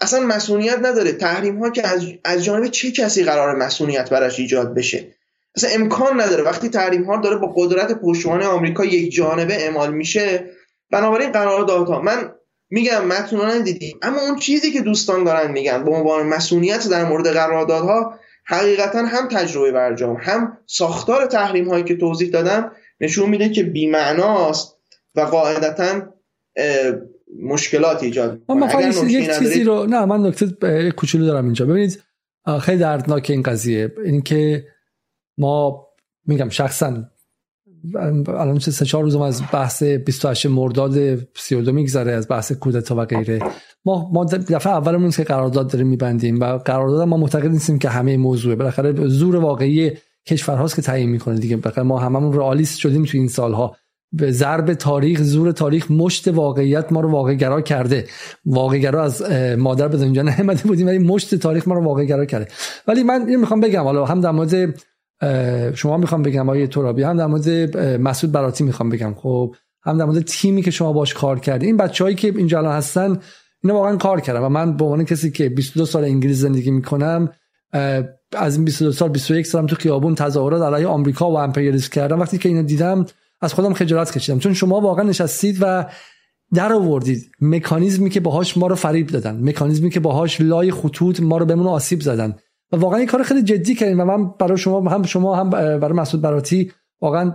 اصلا 0.02 0.20
مسئولیت 0.20 0.80
نداره. 0.82 1.12
تحریم 1.12 1.60
ها 1.60 1.70
که 1.70 1.88
از, 1.88 2.06
از 2.24 2.44
جانب 2.44 2.68
چه 2.68 2.92
کسی 2.92 3.24
قرار 3.24 3.56
مسئولیت 3.56 4.10
براش 4.10 4.40
ایجاد 4.40 4.74
بشه؟ 4.74 5.16
اصلا 5.56 5.70
امکان 5.70 6.22
نداره. 6.22 6.44
وقتی 6.44 6.70
تحریم 6.70 7.04
ها 7.04 7.18
داره 7.18 7.36
با 7.36 7.54
قدرت 7.56 8.02
پشتوانه 8.02 8.46
آمریکا 8.46 8.86
یک 8.86 9.14
جانبه 9.14 9.56
اعمال 9.56 9.94
میشه 9.94 10.46
بنابراین 10.92 11.32
قراردادها. 11.32 12.02
من 12.02 12.32
میگم 12.70 13.06
متن 13.06 13.62
دیدیم 13.62 14.00
اما 14.02 14.22
اون 14.22 14.40
چیزی 14.40 14.72
که 14.72 14.82
دوستان 14.82 15.24
دارن 15.24 15.52
میگن 15.52 15.84
به 15.84 15.92
عنوان 15.92 16.28
مسئولیت 16.28 16.88
در 16.88 17.06
مورد 17.06 17.28
قراردادها 17.28 18.20
حقیقتا 18.48 19.06
هم 19.06 19.28
تجربه 19.32 19.72
برجام 19.72 20.18
هم 20.22 20.58
ساختار 20.66 21.26
تحریم 21.26 21.70
هایی 21.70 21.84
که 21.84 21.96
توضیح 21.96 22.30
دادم 22.30 22.72
نشون 23.02 23.30
میده 23.30 23.50
که 23.50 23.64
بیمعناست 23.64 24.78
و 25.16 25.22
قاعدتا 25.22 26.14
مشکلات 27.44 28.04
ایجاد 28.04 28.42
می‌کنه. 28.50 29.12
یک 29.12 29.32
چیزی 29.40 29.64
رو 29.64 29.86
نه 29.86 30.06
من 30.06 30.26
نکته 30.26 30.92
کوچولو 30.92 31.26
دارم 31.26 31.46
اینجا. 31.46 31.66
ببینید 31.66 32.04
خیلی 32.62 32.78
دردناک 32.78 33.30
این 33.30 33.42
قضیه. 33.42 33.94
اینکه 34.06 34.68
ما 35.38 35.88
میگم 36.26 36.50
شخصا 36.50 37.04
الان 38.28 38.58
چه 38.58 38.72
سه 38.72 38.86
چهار 38.86 39.04
روزم 39.04 39.22
از 39.22 39.42
بحث 39.54 39.84
28 39.84 40.46
مرداد 40.46 41.20
32 41.36 41.72
میگذره 41.72 42.12
از 42.12 42.28
بحث 42.28 42.52
کودتا 42.52 42.96
و 42.96 43.06
غیره. 43.06 43.40
ما 43.86 44.10
ما 44.14 44.26
دفعه 44.26 44.74
اولمون 44.74 45.12
که 45.12 45.24
قرارداد 45.24 45.72
داریم 45.72 45.88
میبندیم 45.88 46.40
و 46.40 46.58
قرارداد 46.58 47.08
ما 47.08 47.18
معتقد 47.18 47.48
نیستیم 47.52 47.80
که 47.80 47.90
همه 47.90 48.18
موضوعه. 48.18 48.56
بالاخره 48.56 49.08
زور 49.08 49.36
واقعی 49.36 49.92
کشورهاست 50.28 50.76
که 50.76 50.82
تعیین 50.82 51.10
می‌کنه 51.10 51.40
دیگه. 51.40 51.58
بالاخره 51.58 51.84
ما 51.84 52.00
هممون 52.00 52.34
رئالیست 52.34 52.80
شدیم 52.80 53.06
تو 53.06 53.18
این 53.18 53.28
سالها. 53.28 53.76
به 54.12 54.32
ضرب 54.32 54.74
تاریخ 54.74 55.22
زور 55.22 55.52
تاریخ 55.52 55.92
مشت 55.92 56.28
واقعیت 56.28 56.92
ما 56.92 57.02
رو 57.02 57.12
واقع 57.12 57.62
کرده. 57.62 58.06
واقع 58.46 58.98
از 58.98 59.32
مادر 59.58 59.88
به 59.88 59.98
دنیا 59.98 60.22
نیامده 60.22 60.64
بودیم 60.64 60.88
ولی 60.88 60.98
مشت 60.98 61.36
تاریخ 61.36 61.68
ما 61.68 61.76
رو 61.76 61.84
واقع 61.84 62.26
کرده. 62.26 62.48
ولی 62.88 63.04
من 63.04 63.28
این 63.28 63.40
می‌خوام 63.40 63.60
بگم 63.60 63.84
حالا 63.84 64.06
هم 64.06 64.22
در 64.22 64.32
مورد 64.32 64.84
شما 65.74 65.98
می‌خوام 65.98 66.22
بگم 66.22 66.50
آیه 66.50 66.68
ترابی 66.68 67.04
هم 67.04 67.18
در 67.18 67.26
مورد 67.26 67.78
مسعود 67.78 68.34
براتی 68.34 68.64
می‌خوام 68.64 68.90
بگم. 68.90 69.14
خب 69.14 69.56
هم 69.84 69.98
در 69.98 70.06
مورد 70.06 70.22
تیمی 70.22 70.62
که 70.62 70.72
شما 70.72 70.94
باش 70.94 71.14
کار 71.14 71.40
کردی. 71.40 71.66
این 71.66 71.78
بچههایی 71.78 72.16
که 72.16 72.34
اینجا 72.38 72.58
الان 72.58 72.76
هستن 72.76 73.20
اینا 73.64 73.76
واقعا 73.76 73.96
کار 73.96 74.22
کردن 74.22 74.40
و 74.40 74.50
من 74.50 74.78
به 74.78 74.84
عنوان 74.84 75.06
کسی 75.06 75.32
که 75.32 75.50
22 75.50 75.86
سال 75.86 76.04
انگلیس 76.04 76.38
زندگی 76.38 76.72
می‌کنم 76.72 77.30
از 78.38 78.56
این 78.56 78.66
22 78.66 78.92
سال 78.92 79.10
21 79.10 79.48
سالم 79.48 79.66
تو 79.66 79.76
خیابون 79.76 80.16
تظاهرات 80.16 80.74
علیه 80.74 80.88
آمریکا 80.88 81.32
و 81.32 81.38
امپریالیسم 81.38 81.90
کردم. 81.90 82.20
وقتی 82.20 82.38
که 82.38 82.50
اینو 82.50 82.64
دیدم 82.64 83.06
از 83.42 83.54
خودم 83.54 83.74
خجالت 83.74 84.12
کشیدم. 84.12 84.40
چون 84.40 84.54
شما 84.54 84.82
واقعا 84.82 85.04
نشستید 85.04 85.58
و 85.62 85.86
در 86.54 86.74
آوردید 86.74 87.32
مکانیزمی 87.42 88.10
که 88.10 88.20
باهاش 88.20 88.58
ما 88.58 88.68
رو 88.68 88.76
فریب 88.76 89.08
دادن. 89.08 89.40
مکانیزمی 89.50 89.90
که 89.90 90.00
باهاش 90.00 90.42
لای 90.42 90.72
خطوط 90.72 91.20
ما 91.20 91.38
رو 91.38 91.46
بهمون 91.46 91.68
آسیب 91.68 92.02
زدن. 92.02 92.36
و 92.72 92.78
واقعا 92.78 92.98
این 93.00 93.08
کار 93.08 93.24
خیلی 93.24 93.44
جدی 93.44 93.76
کردیم 93.76 94.00
و 94.00 94.06
من 94.06 94.34
برای 94.40 94.58
شما 94.58 94.90
هم 94.90 95.04
شما 95.04 95.36
هم 95.36 95.50
برای 95.50 95.94
مسعود 95.94 96.24
براتی 96.24 96.72
واقعا 97.02 97.34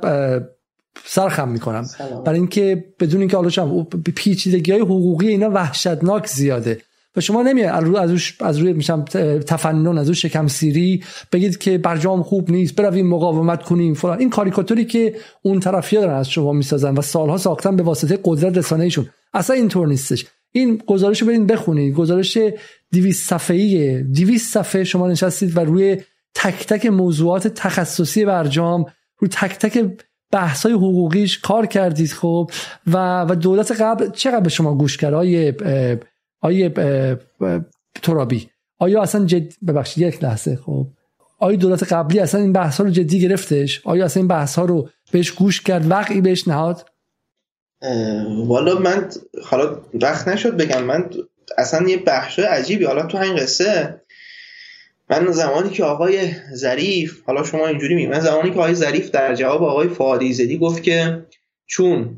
سرخم 1.05 1.49
می‌کنم. 1.49 1.87
برای 2.25 2.39
اینکه 2.39 2.85
بدون 3.01 3.21
اینکه 3.21 3.37
حالا 3.37 3.85
پیچیدگی 4.17 4.73
های 4.73 4.81
حقوقی 4.81 5.29
اینا 5.29 5.51
وحشتناک 5.51 6.27
زیاده. 6.27 6.79
و 7.17 7.21
شما 7.21 7.43
نمیه 7.43 7.69
از 7.69 7.85
روی 7.85 8.21
از 8.41 8.59
روی 8.59 8.73
میشم 8.73 9.05
تفنن 9.47 9.99
از 9.99 10.07
روی 10.07 10.15
شکم 10.15 10.47
سیری 10.47 11.05
بگید 11.33 11.59
که 11.59 11.79
برجام 11.79 12.23
خوب 12.23 12.51
نیست 12.51 12.77
برویم 12.77 13.09
مقاومت 13.09 13.63
کنیم 13.63 13.95
فلان. 13.95 14.19
این 14.19 14.31
کاریکاتوری 14.31 14.85
که 14.85 15.15
اون 15.43 15.61
طرفیا 15.61 16.01
دارن 16.01 16.15
از 16.15 16.31
شما 16.31 16.53
می‌سازن 16.53 16.95
و 16.95 17.03
سالها 17.03 17.37
ساختن 17.37 17.77
به 17.77 17.83
واسطه 17.83 18.19
قدرت 18.25 18.59
رسانه 18.59 18.85
ایشون 18.85 19.07
اصلا 19.35 19.57
اینطور 19.57 19.89
نیستش. 19.89 20.27
این 20.53 20.83
گزارش 20.87 21.23
رو 21.23 21.29
برید 21.29 21.47
بخونید 21.47 21.95
گزارش 21.95 22.39
200 22.93 23.29
صفحه‌ایه. 23.29 24.03
200 24.03 24.53
صفحه 24.53 24.85
شما 24.85 25.09
نشستید 25.09 25.57
و 25.57 25.61
روی 25.61 26.03
تک 26.35 26.67
تک 26.67 26.87
موضوعات 26.87 27.49
تخصصی 27.49 28.25
برجام 28.25 28.85
روی 29.19 29.29
تک 29.29 29.59
تک 29.59 29.85
بحث 30.33 30.67
های 30.67 30.75
حقوقیش 30.75 31.39
کار 31.39 31.67
کردید 31.67 32.13
خب. 32.13 32.51
و 32.87 33.25
و 33.25 33.35
دولت 33.35 33.81
قبل 33.81 34.11
چقدر 34.11 34.41
به 34.41 34.49
شما 34.49 34.75
گوش 34.75 34.97
کرد؟ 34.97 35.15
آیه 35.15 35.57
آیه 36.41 36.73
ترابی. 38.03 38.49
آیا 38.79 39.03
اصلا 39.03 39.25
جد 39.25 39.53
ببخشید 39.67 40.07
یک 40.09 40.25
لحظه 40.25 40.57
خب. 40.57 40.87
آیا 41.39 41.57
دولت 41.57 41.93
قبلی 41.93 42.19
اصلا 42.19 42.41
این 42.41 42.53
بحث 42.53 42.79
ها 42.79 42.85
رو 42.85 42.91
جدی 42.91 43.21
گرفتش؟ 43.21 43.81
آیا 43.85 44.05
اصلا 44.05 44.21
این 44.21 44.29
بحث 44.29 44.59
ها 44.59 44.65
رو 44.65 44.89
بهش 45.13 45.31
گوش 45.31 45.61
کرد؟ 45.61 45.91
وقعی 45.91 46.21
بهش 46.21 46.49
نهاد؟ 46.49 46.92
والا 48.47 48.79
من 48.79 49.09
حالا 49.45 49.81
وقت 49.95 50.29
نشد 50.29 50.57
بگم 50.57 50.83
من 50.83 51.11
اصلا 51.59 51.89
یه 51.89 51.97
بحث 51.97 52.39
عجیبی. 52.39 52.85
حالا 52.85 53.07
تو 53.07 53.19
این 53.19 53.37
قصه 53.37 54.01
من 55.11 55.33
زمانی 55.33 55.71
که 55.71 55.85
آقای 55.85 56.31
ظریف 56.55 57.23
حالا 57.27 57.45
شما 57.45 57.67
اینجوری 57.67 57.95
می 57.95 58.07
من 58.07 58.21
زمانی 58.21 58.51
که 58.51 58.59
آقای 58.59 58.75
ظریف 58.75 59.11
در 59.11 59.35
جواب 59.35 59.63
آقای 59.63 59.89
فادی 59.89 60.33
زدی 60.33 60.59
گفت 60.59 60.83
که 60.83 61.27
چون 61.67 62.17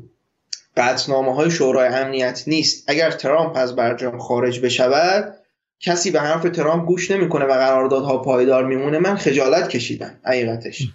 قطنامه 0.77 1.35
های 1.35 1.51
شورای 1.51 1.87
امنیت 1.87 2.43
نیست 2.47 2.83
اگر 2.87 3.11
ترامپ 3.11 3.57
از 3.57 3.75
برجام 3.75 4.19
خارج 4.19 4.59
بشود 4.59 5.35
کسی 5.79 6.11
به 6.11 6.19
حرف 6.21 6.43
ترامپ 6.43 6.85
گوش 6.85 7.11
نمی‌کنه 7.11 7.45
و 7.45 7.53
قراردادها 7.53 8.17
پایدار 8.17 8.65
میمونه 8.65 8.99
من 8.99 9.15
خجالت 9.15 9.69
کشیدم 9.69 10.19
حقیقتش. 10.23 10.87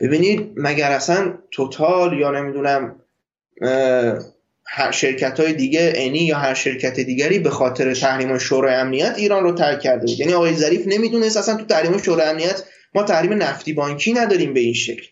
ببینید 0.00 0.52
مگر 0.56 0.90
اصلا 0.90 1.34
توتال 1.50 2.18
یا 2.18 2.30
نمی‌دونم 2.30 2.96
هر 4.68 4.90
شرکت 4.90 5.40
های 5.40 5.52
دیگه 5.52 5.92
انی 5.94 6.18
یا 6.18 6.36
هر 6.36 6.54
شرکت 6.54 7.00
دیگری 7.00 7.38
به 7.38 7.50
خاطر 7.50 7.94
تحریم 7.94 8.38
شورای 8.38 8.74
امنیت 8.74 9.14
ایران 9.16 9.42
رو 9.42 9.52
ترک 9.52 9.80
کرده 9.80 10.06
بود. 10.06 10.20
یعنی 10.20 10.32
آقای 10.32 10.54
ظریف 10.54 10.82
نمی‌دونست 10.86 11.36
اصلا 11.36 11.56
تو 11.56 11.64
تحریم 11.64 11.98
شورای 11.98 12.28
امنیت 12.28 12.62
ما 12.94 13.02
تحریم 13.02 13.32
نفتی 13.32 13.72
بانکی 13.72 14.12
نداریم 14.12 14.54
به 14.54 14.60
این 14.60 14.74
شکل. 14.74 15.06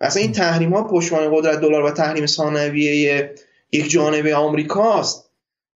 اصلا 0.00 0.22
این 0.22 0.32
تحریم 0.32 0.74
ها 0.74 0.84
پشتوانه 0.84 1.30
قدرت 1.36 1.60
دلار 1.60 1.84
و 1.84 1.90
تحریم 1.90 2.26
ثانویه 2.26 3.30
یک 3.72 3.90
جانبه 3.90 4.34
آمریکاست. 4.34 5.30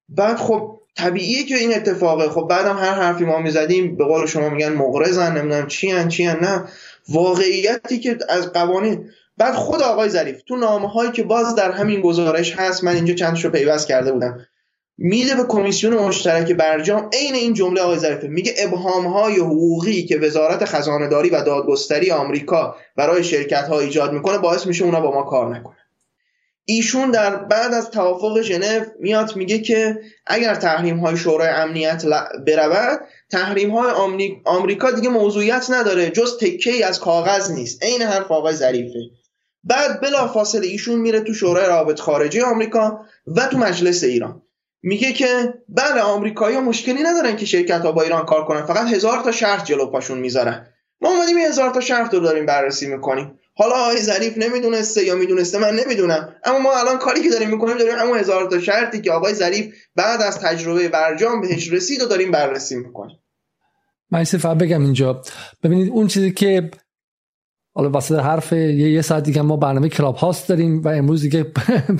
بعد 0.08 0.36
خب 0.36 0.80
طبیعیه 0.96 1.44
که 1.44 1.56
این 1.56 1.74
اتفاقه. 1.74 2.28
خب 2.28 2.46
بعدم 2.50 2.76
هر 2.76 2.94
حرفی 2.94 3.24
ما 3.24 3.38
می‌زدیم 3.38 3.96
به 3.96 4.04
قول 4.04 4.26
شما 4.26 4.48
میگن 4.48 4.72
مغرضن 4.72 5.36
نمی‌دونم 5.36 5.66
چی 5.66 5.92
ان 5.92 6.08
چی 6.08 6.26
نه. 6.26 6.64
واقعیتی 7.08 7.98
که 7.98 8.18
از 8.28 8.52
قوانین 8.52 9.10
بعد 9.40 9.54
خود 9.54 9.82
آقای 9.82 10.08
ظریف 10.08 10.42
تو 10.42 10.56
نامه 10.56 10.88
هایی 10.88 11.12
که 11.12 11.22
باز 11.22 11.54
در 11.54 11.70
همین 11.70 12.00
گزارش 12.00 12.56
هست 12.56 12.84
من 12.84 12.94
اینجا 12.94 13.14
چندشو 13.14 13.50
پیوست 13.50 13.88
کرده 13.88 14.12
بودم. 14.12 14.46
میده 14.98 15.34
به 15.34 15.44
کمیسیون 15.48 15.94
مشترک 15.94 16.52
برجام 16.52 17.10
عین 17.12 17.34
این 17.34 17.54
جمله 17.54 17.80
آقای 17.80 17.98
ظریف 17.98 18.24
میگه 18.24 18.54
ابهام 18.58 19.06
های 19.06 19.36
حقوقی 19.36 20.02
که 20.02 20.18
وزارت 20.18 20.64
خزانه 20.64 21.08
داری 21.08 21.30
و 21.30 21.42
دادگستری 21.42 22.10
آمریکا 22.10 22.76
برای 22.96 23.24
شرکت 23.24 23.68
ها 23.68 23.80
ایجاد 23.80 24.12
می‌کنه 24.12 24.38
باعث 24.38 24.66
میشه 24.66 24.84
اونا 24.84 25.00
با 25.00 25.14
ما 25.14 25.22
کار 25.22 25.56
نکنه 25.56 25.76
ایشون 26.64 27.10
در 27.10 27.36
بعد 27.36 27.74
از 27.74 27.90
توافق 27.90 28.42
ژنو 28.42 28.84
میاد 28.98 29.36
میگه 29.36 29.58
که 29.58 30.00
اگر 30.26 30.54
تحریم 30.54 30.98
های 30.98 31.16
شورای 31.16 31.48
امنیت 31.48 32.04
برود 32.46 33.00
تحریم 33.30 33.70
های 33.70 33.90
آمریکا 34.44 34.90
دیگه 34.90 35.08
موضوعیت 35.08 35.66
نداره 35.70 36.10
جز 36.10 36.38
تکه 36.38 36.86
از 36.86 37.00
کاغذ 37.00 37.50
نیست. 37.50 37.84
عین 37.84 38.02
حرف 38.02 38.30
آقای 38.30 38.54
ظریفه. 38.54 39.19
بعد 39.64 40.00
بلا 40.00 40.28
فاصله 40.28 40.66
ایشون 40.66 41.00
میره 41.00 41.20
تو 41.20 41.34
شورای 41.34 41.66
روابط 41.66 42.00
خارجی 42.00 42.40
آمریکا 42.40 43.00
و 43.26 43.46
تو 43.46 43.58
مجلس 43.58 44.04
ایران. 44.04 44.42
میگه 44.82 45.12
که 45.12 45.54
بله 45.68 46.00
آمریکایی 46.00 46.58
مشکلی 46.58 47.02
ندارن 47.02 47.36
که 47.36 47.46
شرکت 47.46 47.80
ها 47.80 47.92
با 47.92 48.02
ایران 48.02 48.26
کار 48.26 48.44
کنن. 48.44 48.66
فقط 48.66 48.86
هزار 48.86 49.22
تا 49.24 49.32
شرط 49.32 49.64
جلو 49.64 49.86
پاشون 49.86 50.18
می‌ذارن. 50.18 50.66
ما 51.00 51.08
اومدیم 51.10 51.38
هزار 51.38 51.70
تا 51.70 51.80
شرط 51.80 52.14
رو 52.14 52.20
داریم 52.20 52.46
بررسی 52.46 52.86
می‌کنیم. 52.86 53.38
حالا 53.54 53.74
آقای 53.74 53.96
ظریف 53.96 54.38
نمی‌دونسته 54.38 55.04
یا 55.04 55.14
می‌دونسته؟ 55.14 55.58
من 55.58 55.74
نمی‌دونم. 55.74 56.34
اما 56.44 56.58
ما 56.58 56.72
الان 56.72 56.98
کاری 56.98 57.22
که 57.22 57.30
داریم 57.30 57.50
می‌کنیم 57.50 57.78
داریم 57.78 57.94
همون 57.94 58.18
هزار 58.18 58.50
تا 58.50 58.60
شرطی 58.60 59.00
که 59.00 59.12
آقای 59.12 59.34
ظریف 59.34 59.74
بعد 59.96 60.22
از 60.22 60.38
تجربه 60.38 60.88
برجام 60.88 61.40
بهش 61.40 61.72
رسید 61.72 62.02
و 62.02 62.06
داریم 62.06 62.30
بررسی 62.30 62.76
می‌کنیم. 62.76 63.18
من 64.10 64.24
فقط 64.24 64.58
بگم 64.58 64.82
اینجا. 64.82 65.22
ببینید 65.62 65.92
اون 65.92 66.06
چیزی 66.06 66.32
که 66.32 66.70
حالا 67.80 67.90
واسه 67.90 68.20
حرف 68.20 68.52
یه, 68.52 68.92
یه 68.92 69.02
ساعت 69.02 69.22
دیگه 69.22 69.42
ما 69.42 69.56
برنامه 69.56 69.88
کلاب 69.88 70.16
هاست 70.16 70.48
داریم 70.48 70.82
و 70.82 70.88
امروز 70.88 71.22
دیگه 71.22 71.46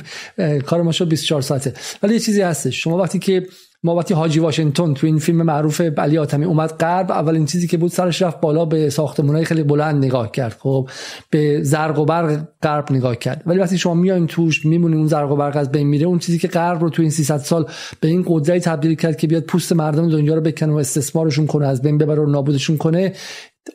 کار 0.66 0.82
ما 0.82 0.92
شد 0.92 1.08
24 1.08 1.42
ساعته. 1.42 1.74
ولی 2.02 2.14
یه 2.14 2.20
چیزی 2.20 2.42
هستش. 2.42 2.82
شما 2.82 2.98
وقتی 2.98 3.18
که 3.18 3.46
ما 3.82 3.94
وقتی 3.94 4.14
حاجی 4.14 4.40
واشنگتن 4.40 4.94
تو 4.94 5.06
این 5.06 5.18
فیلم 5.18 5.42
معروف 5.42 5.80
علی 5.80 6.18
آتمی 6.18 6.44
اومد 6.44 6.70
غرب. 6.70 7.10
اولین 7.10 7.46
چیزی 7.46 7.66
که 7.66 7.76
بود 7.76 7.90
سرش 7.90 8.22
رفت 8.22 8.40
بالا 8.40 8.64
به 8.64 8.90
ساختمانهای 8.90 9.44
خیلی 9.44 9.62
بلند 9.62 10.04
نگاه 10.04 10.30
کرد. 10.30 10.56
خب 10.58 10.88
به 11.30 11.62
زرق 11.62 11.98
و 11.98 12.04
برق 12.04 12.44
غرب 12.62 12.92
نگاه 12.92 13.16
کرد. 13.16 13.42
ولی 13.46 13.58
وقتی 13.58 13.78
شما 13.78 13.94
میاین 13.94 14.26
توش 14.26 14.66
میمونی 14.66 14.96
اون 14.96 15.06
زرق 15.06 15.32
و 15.32 15.36
برق 15.36 15.56
از 15.56 15.72
بین 15.72 15.86
میره 15.86 16.06
اون 16.06 16.18
چیزی 16.18 16.38
که 16.38 16.48
غرب 16.48 16.80
رو 16.80 16.90
تو 16.90 17.02
این 17.02 17.10
300 17.10 17.38
سال 17.38 17.66
به 18.00 18.08
این 18.08 18.24
قدرتی 18.26 18.60
تبدیل 18.60 18.94
کرد 18.94 19.16
که 19.16 19.26
بیاد 19.26 19.42
پوست 19.42 19.72
مردم 19.72 20.10
دنیا 20.10 20.34
رو 20.34 20.40
بکنه 20.40 20.72
و 20.72 20.76
استثمارشون 20.76 21.46
کنه 21.46 21.66
از 21.66 21.82
بین 21.82 21.98
ببره 21.98 22.22
و 22.22 22.26
نابودشون 22.26 22.76
کنه. 22.76 23.12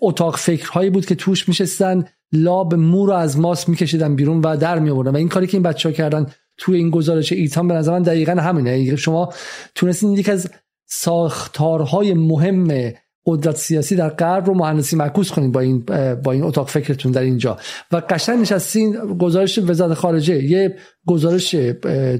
اتاق 0.02 0.38
فکرهایی 0.38 0.90
بود 0.90 1.06
که 1.06 1.16
توش 1.16 1.48
میشستن. 1.48 2.06
لاب 2.32 2.76
مو 2.76 3.06
رو 3.06 3.14
از 3.14 3.40
ماس 3.40 3.70
میکشیدن 3.70 4.16
بیرون 4.16 4.42
و 4.42 4.58
در 4.58 4.80
می 4.80 4.90
و 4.90 5.16
این 5.16 5.30
کاری 5.30 5.48
که 5.48 5.58
این 5.58 5.64
بچه 5.64 5.90
ها 5.90 5.94
کردن 5.94 6.28
توی 6.58 6.78
این 6.78 6.90
گزارش 6.90 7.32
ایتان 7.32 7.68
به 7.68 7.74
نظر 7.74 7.92
من 7.92 8.02
دقیقا 8.02 8.32
همینه. 8.32 8.96
شما 8.96 9.34
تونستین 9.76 10.12
یک 10.12 10.30
از 10.30 10.50
ساختارهای 10.86 12.14
مهم 12.14 12.94
قدرت 13.26 13.56
سیاسی 13.56 13.96
در 13.96 14.10
غرب 14.10 14.46
رو 14.46 14.54
مهندسی 14.54 14.96
معکوس 14.96 15.32
کنید 15.32 15.52
با 15.52 15.60
این 15.60 15.86
با 16.24 16.32
این 16.32 16.44
اتاق 16.44 16.70
فکرتون 16.70 17.12
در 17.12 17.22
اینجا. 17.22 17.58
و 17.92 18.02
قشنگ 18.10 18.40
نشستین 18.40 19.18
گزارش 19.20 19.60
وزارت 19.60 19.94
خارجه. 19.94 20.44
یه 20.44 20.76
گزارش 21.08 21.56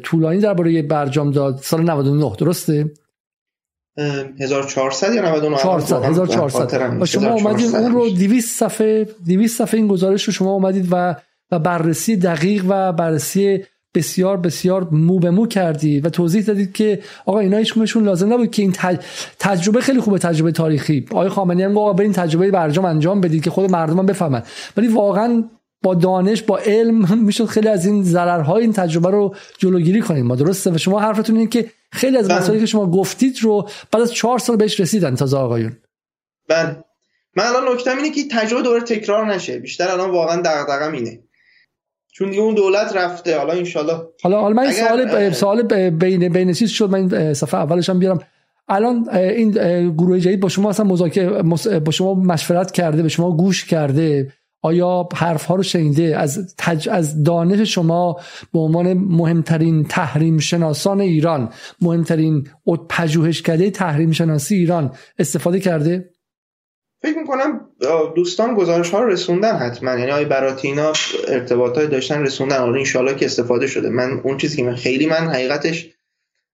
طولانی 0.04 0.40
درباره 0.40 0.82
برجام 0.82 1.32
داد. 1.32 1.58
سال 1.58 1.82
99 1.82 2.36
درسته؟ 2.38 2.92
1400 4.40 5.14
یا 5.14 5.22
99 5.22 5.58
400 5.58 6.04
1400 6.04 7.02
و 7.02 7.06
شما 7.06 7.34
اومدید 7.34 7.76
اون 7.76 7.92
رو 7.92 8.10
200 8.10 8.60
صفحه 8.60 9.08
200 9.28 9.58
صفحه 9.58 9.80
این 9.80 9.88
گزارش 9.88 10.24
رو 10.24 10.34
شما 10.34 10.52
اومدید 10.52 10.88
و 10.92 11.16
و 11.52 11.60
بررسی 11.60 12.16
دقیق 12.16 12.66
و 12.68 12.94
بررسی 12.94 13.64
بسیار 13.96 14.38
بسیار 14.38 14.88
مو 14.92 15.20
به 15.20 15.32
مو 15.32 15.48
کردید 15.48 16.06
و 16.06 16.10
توضیح 16.10 16.44
دادید 16.44 16.74
که 16.74 17.00
آقا 17.26 17.40
اینا 17.40 17.58
هیچ 17.58 17.98
لازم 17.98 18.34
نبود 18.34 18.52
که 18.52 18.62
این 18.62 18.74
تجربه 19.40 19.82
خیلی 19.82 20.00
خوبه 20.00 20.20
تجربه 20.20 20.52
تاریخی. 20.52 21.06
آقای 21.12 21.30
خامنه‌ای 21.30 21.64
هم 21.64 21.78
آقا 21.78 21.94
برین 21.94 22.14
تجربه 22.14 22.52
برجام 22.52 22.86
انجام 22.86 23.22
بدید 23.22 23.44
که 23.44 23.50
خود 23.50 23.72
مردم 23.72 24.00
هم 24.00 24.06
بفهمن. 24.06 24.44
ولی 24.78 24.88
واقعا 24.88 25.44
با 25.84 25.94
دانش 25.94 26.42
با 26.42 26.58
علم 26.58 27.20
می‌شد 27.26 27.46
خیلی 27.46 27.68
از 27.68 27.86
این 27.86 28.04
ضررهای 28.04 28.62
این 28.62 28.74
تجربه 28.74 29.10
رو 29.10 29.36
جلوگیری 29.58 30.02
کنیم. 30.02 30.26
ما 30.26 30.36
درسته؟ 30.36 30.72
و 30.72 30.78
شما 30.78 31.00
حرفتون 31.00 31.38
اینه 31.38 31.50
که 31.50 31.72
خیلی 31.92 32.18
از 32.18 32.28
بله. 32.28 32.38
مسائلی 32.38 32.60
که 32.60 32.66
شما 32.66 32.92
گفتید 32.92 33.38
رو 33.42 33.70
بعد 33.92 34.02
از 34.02 34.14
چهار 34.14 34.40
سال 34.40 34.56
بهش 34.56 34.80
رسیدن 34.80 35.16
تازه 35.16 35.38
آقایون. 35.38 35.78
بله. 36.50 36.84
من 37.38 37.44
الان 37.44 37.74
نکتم 37.74 37.98
اینه 37.98 38.12
که 38.12 38.22
تجربه 38.32 38.62
دوباره 38.62 38.82
تکرار 38.82 39.34
نشه. 39.34 39.60
بیشتر 39.60 39.88
الان 39.92 40.12
واقعا 40.12 40.42
دغدغه‌م 40.42 40.92
اینه. 40.92 41.25
چون 42.18 42.30
دیگه 42.30 42.42
اون 42.42 42.56
دولت 42.56 42.96
رفته. 42.96 43.38
حالا 43.38 43.54
انشالله. 43.54 43.94
حالا 44.24 44.42
حالا 44.42 44.56
من 44.56 44.72
سوال 44.72 45.32
سوال 45.32 45.90
بین 45.90 46.30
بین 46.30 46.54
چیز 46.54 46.70
شد 46.70 46.90
من 46.90 47.34
صفحه 47.34 47.60
اولش 47.60 47.90
هم 47.90 48.00
بیارم. 48.00 48.20
الان 48.68 49.10
این 49.10 49.52
گروه 49.92 50.20
جدید 50.20 50.40
با 50.40 50.50
شما 50.50 50.70
اصلا 50.70 50.86
مذاکره 50.86 51.44
با 51.80 51.92
شما 51.92 52.14
مشورت 52.14 52.72
کرده 52.72 53.04
به 53.04 53.10
شما 53.10 53.32
گوش 53.32 53.66
کرده. 53.66 54.32
آیا 54.62 55.10
حرف 55.16 55.46
ها 55.46 55.56
رو 55.56 55.64
شنیده؟ 55.64 56.18
از 56.18 56.56
تج... 56.58 56.90
از 56.90 57.24
دانش 57.24 57.74
شما 57.74 58.20
به 58.54 58.60
عنوان 58.60 58.94
مهمترین 58.94 59.84
تحریم 59.84 60.38
شناسان 60.38 61.02
ایران 61.02 61.50
مهمترین 61.82 62.48
پژوهشکده 62.90 63.70
تحریم 63.70 64.12
شناسی 64.12 64.56
ایران 64.56 64.92
استفاده 65.20 65.60
کرده؟ 65.60 66.10
فکر 67.06 67.18
می‌کنم 67.18 67.62
دوستان 68.16 68.56
گزارش 68.56 68.90
ها 68.90 69.00
رو 69.00 69.10
رسوندن 69.10 69.56
حتما. 69.56 69.92
یعنی 69.92 70.12
آقای 70.12 70.26
براتی 70.26 70.68
اینا 70.68 70.94
ارتباط 71.28 71.78
های 71.78 71.88
داشتن 71.88 72.22
رسوندن. 72.22 72.58
حالا 72.58 72.78
انشالله 72.78 73.16
که 73.16 73.26
استفاده 73.26 73.68
شده. 73.68 73.90
من 73.90 74.22
اون 74.24 74.38
چیزی 74.38 74.58
که 74.58 74.64
من 74.64 74.76
خیلی 74.76 75.06
من 75.06 75.30
حقیقتش 75.30 75.90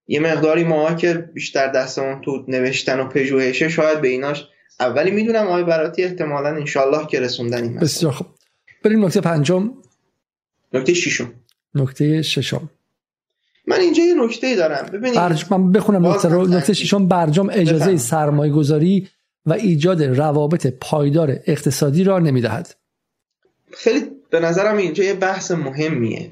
یه 0.08 0.20
مقداری 0.20 0.64
ما 0.64 0.94
که 0.94 1.14
بیشتر 1.14 1.68
دستمون 1.68 2.22
تو 2.22 2.46
نوشتن 2.48 3.00
و 3.00 3.08
پژوهشه 3.10 3.70
شاید 3.70 4.02
به 4.02 4.08
ایناش 4.08 4.48
اولی 4.80 5.12
می‌دونم 5.12 5.48
آقای 5.48 5.64
براتی 5.64 6.04
احتمالا 6.04 6.50
انشالله 6.50 7.08
که 7.08 7.20
رسوندن 7.20 7.76
بسیار 7.76 8.12
خوب. 8.12 8.28
بریم 8.84 9.06
نکته 9.06 9.22
پنجم. 9.22 9.72
نکته 10.74 10.94
ششم. 10.94 11.34
نکته 11.76 12.22
ششم. 12.22 12.70
من 13.68 13.80
اینجا 13.80 14.04
یه 14.04 14.14
نکته 14.14 14.56
دارم. 14.56 14.86
ببینید. 14.94 15.16
برج... 15.16 15.46
من 15.52 15.72
بخونم 15.72 16.08
نکته 16.08 16.30
رو. 16.30 16.48
نکته 16.48 16.74
ششم 16.74 17.08
برجام 17.08 17.50
اجازه 17.54 17.98
سرمایه 17.98 18.52
گذاری 18.52 19.08
و 19.46 19.54
ایجاد 19.54 20.04
روابط 20.04 20.68
پایدار 20.68 21.40
اقتصادی 21.46 22.04
را 22.04 22.20
نمی‌دهد. 22.20 22.76
خیلی 23.74 24.12
به 24.30 24.40
نظرم 24.40 24.78
اینجا 24.78 25.04
یه 25.04 25.14
بحث 25.14 25.52
مهمیه. 25.52 26.32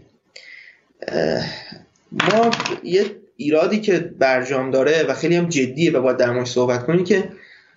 ما 2.11 2.51
یه 2.83 3.05
ایرادی 3.35 3.81
که 3.81 3.99
برجام 3.99 4.71
داره 4.71 5.03
و 5.03 5.13
خیلی 5.13 5.35
هم 5.35 5.49
جدیه 5.49 5.91
و 5.91 6.01
باید 6.01 6.17
در 6.17 6.45
صحبت 6.45 6.85
کنیم 6.85 7.03
که 7.03 7.31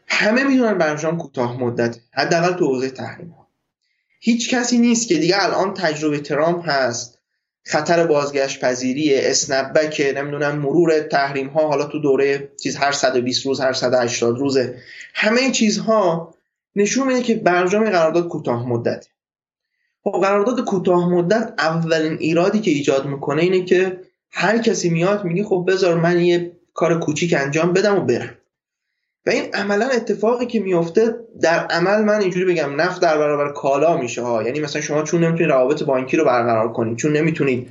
همه 0.06 0.44
می‌دونن 0.44 0.78
برجام 0.78 1.18
کوتاه 1.18 1.60
مدت 1.60 1.96
حداقل 2.12 2.52
تو 2.52 2.66
حوزه 2.66 2.90
تحریم 2.90 3.34
هیچ 4.20 4.54
کسی 4.54 4.78
نیست 4.78 5.08
که 5.08 5.14
دیگه 5.14 5.44
الان 5.44 5.74
تجربه 5.74 6.18
ترامپ 6.18 6.68
هست. 6.68 7.21
خطر 7.64 8.06
بازگشت 8.06 8.60
پذیری 8.60 9.14
اسنپبک 9.14 10.12
نمی‌دونم 10.16 10.58
مرور 10.58 11.00
تحریم 11.00 11.48
ها 11.48 11.68
حالا 11.68 11.84
تو 11.84 11.98
دوره 11.98 12.52
چیز 12.62 12.76
هر 12.76 12.92
120 12.92 13.46
روز 13.46 13.60
هر 13.60 13.72
180 13.72 14.38
روزه 14.38 14.78
همه 15.14 15.40
این 15.40 15.52
چیزها 15.52 16.34
نشون 16.76 17.06
میده 17.06 17.22
که 17.22 17.34
برجام 17.34 17.90
قرارداد 17.90 18.28
کوتاه 18.28 18.68
مدت 18.68 19.06
خب 20.04 20.20
قرارداد 20.20 20.64
کوتاه 20.64 21.08
مدت 21.08 21.54
اولین 21.58 22.16
ایرادی 22.20 22.60
که 22.60 22.70
ایجاد 22.70 23.06
می‌کنه 23.06 23.42
اینه 23.42 23.64
که 23.64 24.00
هر 24.30 24.58
کسی 24.58 24.90
میاد 24.90 25.24
میگه 25.24 25.44
خب 25.44 25.64
بذار 25.68 25.94
من 25.94 26.20
یه 26.20 26.52
کار 26.74 27.00
کوچیک 27.00 27.34
انجام 27.38 27.72
بدم 27.72 27.98
و 27.98 28.00
برم. 28.00 28.36
و 29.26 29.30
این 29.30 29.54
عملا 29.54 29.88
اتفاقی 29.88 30.46
که 30.46 30.60
میفته 30.60 31.14
در 31.40 31.66
عمل 31.66 32.02
من 32.02 32.20
اینجوری 32.20 32.44
بگم 32.44 32.80
نفت 32.80 33.02
در 33.02 33.18
برابر 33.18 33.52
کالا 33.52 33.96
میشه 33.96 34.22
ها. 34.22 34.42
یعنی 34.42 34.60
مثلا 34.60 34.82
شما 34.82 35.02
چون 35.02 35.24
نمی‌تونید 35.24 35.52
روابط 35.52 35.82
بانکی 35.82 36.16
رو 36.16 36.24
برقرار 36.24 36.72
کنید 36.72 36.96
چون 36.98 37.12
نمی‌تونید 37.12 37.68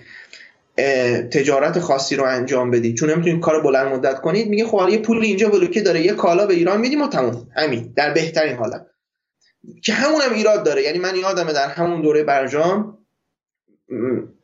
تجارت 1.33 1.79
خاصی 1.79 2.15
رو 2.15 2.23
انجام 2.23 2.71
بدید 2.71 2.97
چون 2.97 3.09
نمی‌تونید 3.09 3.41
کار 3.41 3.61
بلند 3.61 3.93
مدت 3.93 4.21
کنید 4.21 4.47
میگه 4.47 4.65
خب 4.65 4.89
یه 4.89 4.97
پول 4.97 5.21
اینجا 5.23 5.49
بلوکه 5.49 5.81
داره 5.81 6.01
یه 6.01 6.13
کالا 6.13 6.45
به 6.45 6.53
ایران 6.53 6.81
میدیم 6.81 7.01
و 7.01 7.07
تموم. 7.07 7.47
همین 7.55 7.93
در 7.95 8.13
بهترین 8.13 8.55
حالت. 8.55 8.85
که 9.83 9.93
همونم 9.93 10.33
ایراد 10.33 10.65
داره. 10.65 10.81
یعنی 10.81 10.99
من 10.99 11.15
یادمه 11.15 11.53
در 11.53 11.67
همون 11.67 12.01
دوره 12.01 12.23
برجام 12.23 12.97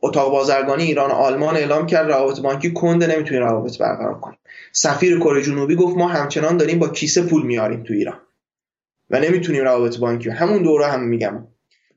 اتاق 0.01 0.31
بازرگانی 0.31 0.83
ایران 0.83 1.11
و 1.11 1.13
آلمان 1.13 1.55
اعلام 1.55 1.85
کرد 1.85 2.07
روابط 2.07 2.39
بانکی 2.39 2.73
کنده 2.73 3.07
نمی‌تونی 3.07 3.39
روابط 3.39 3.77
برقرار 3.77 4.19
کنیم 4.19 4.39
سفیر 4.71 5.19
کره 5.19 5.41
جنوبی 5.41 5.75
گفت 5.75 5.97
ما 5.97 6.07
همچنان 6.07 6.57
داریم 6.57 6.79
با 6.79 6.87
کیسه 6.87 7.21
پول 7.21 7.45
میاریم 7.45 7.83
تو 7.83 7.93
ایران 7.93 8.19
و 9.09 9.19
نمی‌تونیم 9.19 9.63
روابط 9.63 9.97
بانکی 9.97 10.29
همون 10.29 10.63
دوره 10.63 10.87
هم 10.87 11.03
میگم. 11.03 11.47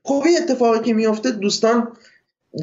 خب 0.03 0.23
این 0.25 0.37
اتفاقی 0.37 0.79
که 0.79 0.93
میفته 0.93 1.31
دوستان 1.31 1.97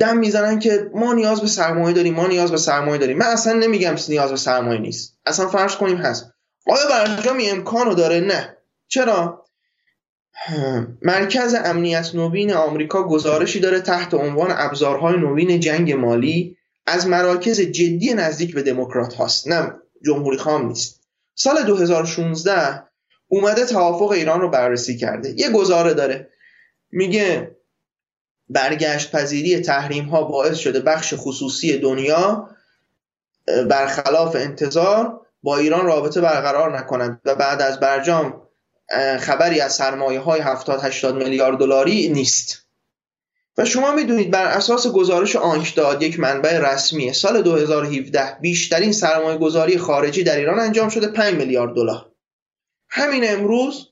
دم 0.01 0.19
می‌زنن 0.19 0.59
که 0.59 0.91
ما 0.95 1.13
نیاز 1.13 1.41
به 1.41 1.47
سرمایه 1.47 1.95
داریم 1.95 2.15
ما 2.15 2.27
نیاز 2.27 2.51
به 2.51 2.57
سرمایه 2.57 2.99
داریم. 2.99 3.19
من 3.19 3.27
اصلا 3.27 3.53
نمیگم 3.53 3.95
نیاز 4.09 4.31
به 4.31 4.37
سرمایه 4.37 4.81
نیست. 4.81 5.19
اصلا 5.27 5.47
فرض 5.47 5.77
کنیم 5.77 5.97
هست. 5.97 6.33
آیا 6.67 6.89
برجامی 6.91 7.51
امکانو 7.51 7.95
داره؟ 7.95 8.21
نه. 8.21 8.57
چرا؟ 8.89 9.45
مرکز 11.03 11.55
امنیت 11.65 12.15
نوین 12.15 12.53
آمریکا 12.53 13.03
گزارشی 13.03 13.61
داره 13.61 13.81
تحت 13.81 14.15
عنوان 14.15 14.51
ابزارهای 14.51 15.17
نوین 15.17 15.61
جنگ 15.61 15.93
مالی 15.93 16.57
از 16.87 17.07
مراکز 17.07 17.61
جدی 17.61 18.15
نزدیک 18.15 18.55
به 18.55 18.63
دموکرات 18.63 19.15
هاست. 19.15 19.49
نه 19.49 19.73
جمهوری 20.05 20.39
خام 20.39 20.69
نیست. 20.69 21.01
سال 21.35 21.63
2016 21.63 22.83
اومده 23.29 23.67
توافق 23.67 24.11
ایران 24.11 24.41
رو 24.41 24.49
بررسی 24.49 24.97
کرده. 24.97 25.41
یه 25.41 25.51
گزاره 25.51 25.95
داره. 25.95 26.29
میگه 26.91 27.57
برگشت 28.49 29.17
پذیری 29.17 29.61
تحریم 29.61 30.05
ها 30.05 30.23
باعث 30.23 30.57
شده 30.57 30.81
بخش 30.81 31.15
خصوصی 31.17 31.79
دنیا 31.79 32.51
برخلاف 33.71 34.37
انتظار 34.37 35.21
با 35.43 35.57
ایران 35.57 35.87
رابطه 35.87 36.21
برقرار 36.21 36.79
نکنند 36.79 37.21
و 37.25 37.35
بعد 37.35 37.63
از 37.63 37.81
برجام 37.81 38.48
خبری 39.21 39.61
از 39.61 39.75
سرمایه 39.75 40.21
های 40.21 40.41
70 40.41 40.85
80 40.85 41.23
میلیارد 41.23 41.59
دلاری 41.59 42.09
نیست. 42.09 42.69
و 43.59 43.65
شما 43.65 43.93
می‌دونید 43.93 44.31
بر 44.31 44.47
اساس 44.47 44.87
گزارش 44.87 45.37
آنکداد 45.37 46.03
یک 46.03 46.21
منبع 46.21 46.59
رسمی 46.59 47.13
سال 47.13 47.43
2017 47.43 48.39
بیشترین 48.41 48.93
سرمایه 48.93 49.39
گذاری 49.39 49.79
خارجی 49.79 50.23
در 50.23 50.37
ایران 50.37 50.61
انجام 50.61 50.89
شده 50.89 51.09
5 51.09 51.35
میلیارد 51.35 51.75
دلار. 51.75 52.07
همین 52.89 53.23
امروز 53.27 53.89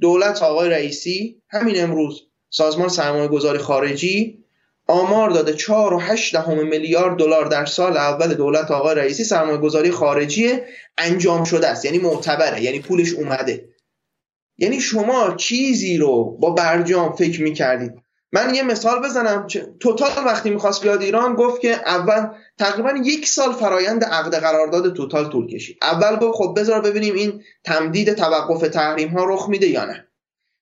دولت 0.00 0.42
آقای 0.42 0.70
رئیسی 0.70 1.42
همین 1.48 1.82
امروز 1.82 2.22
سازمان 2.50 2.88
سرمایه 2.88 3.28
گذاری 3.28 3.58
خارجی 3.58 4.44
آمار 4.86 5.30
داده 5.30 5.52
4 5.52 5.94
و 5.94 5.98
8 5.98 6.32
دهم 6.32 6.66
میلیارد 6.68 7.18
دلار 7.18 7.46
در 7.46 7.64
سال 7.64 7.96
اول 7.96 8.34
دولت 8.34 8.70
آقای 8.70 8.94
رئیسی 8.94 9.24
سرمایه 9.24 9.58
گذاری 9.58 9.90
خارجی 9.90 10.58
انجام 10.98 11.44
شده 11.44 11.68
است. 11.68 11.84
یعنی 11.84 11.98
معتبره 11.98 12.62
یعنی 12.62 12.80
پولش 12.80 13.12
اومده. 13.12 13.68
یعنی 14.58 14.80
شما 14.80 15.34
چیزی 15.36 15.96
رو 15.96 16.36
با 16.40 16.50
برجام 16.50 17.12
فکر 17.12 17.42
می‌کردید. 17.42 17.92
من 18.32 18.54
یه 18.54 18.62
مثال 18.62 19.02
بزنم. 19.02 19.46
توتال 19.80 20.10
وقتی 20.26 20.50
می‌خواست 20.50 20.82
بیاد 20.82 21.02
ایران 21.02 21.34
گفت 21.34 21.60
که 21.60 21.72
اول 21.72 22.28
تقریبا 22.58 22.90
یک 23.04 23.28
سال 23.28 23.52
فرایند 23.52 24.04
عقد 24.04 24.34
قرارداد 24.34 24.92
توتال 24.92 25.28
طول 25.28 25.46
کشید. 25.46 25.76
اول 25.82 26.16
گفت 26.16 26.38
خب 26.38 26.54
بذار 26.56 26.80
ببینیم 26.80 27.14
این 27.14 27.42
تمدید 27.64 28.12
توقف 28.14 28.68
تحریم 28.68 29.08
ها 29.08 29.24
رخ 29.24 29.48
میده 29.48 29.66
یا 29.66 29.84
نه. 29.84 30.06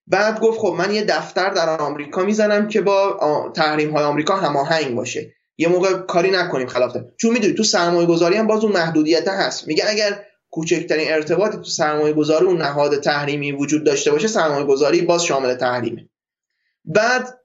بعد 0.06 0.40
گفت 0.40 0.58
خب 0.58 0.74
من 0.78 0.94
یه 0.94 1.04
دفتر 1.04 1.50
در 1.50 1.80
آمریکا 1.80 2.22
می‌زنم 2.22 2.68
که 2.68 2.80
با 2.80 3.52
تحریم 3.56 3.90
های 3.90 4.04
آمریکا 4.04 4.36
هماهنگ 4.36 4.94
باشه. 4.94 5.32
یه 5.58 5.68
موقع 5.68 5.92
کاری 5.92 6.30
نکنیم 6.30 6.66
خلاف 6.66 6.96
چون 7.20 7.32
می‌دونی 7.32 7.54
تو 7.54 7.62
سرمایه 7.62 8.06
گذاری 8.06 8.36
هم 8.36 8.46
باز 8.46 8.64
اون 8.64 8.72
محدودیت 8.72 9.28
هست. 9.28 9.68
میگه 9.68 9.84
اگر 9.88 10.24
کوچکترین 10.54 11.12
ارتباطی 11.12 11.56
تو 11.56 11.64
سرمایه 11.64 12.12
گذاری 12.12 12.46
اون 12.46 12.56
نهاد 12.56 13.00
تحریمی 13.00 13.52
وجود 13.52 13.84
داشته 13.84 14.10
باشه 14.10 14.28
سرمایه 14.28 14.64
گذاری 14.64 15.02
باز 15.02 15.24
شامل 15.24 15.54
تحریمه. 15.54 16.08
بعد 16.84 17.40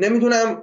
نمی‌دونم 0.00 0.62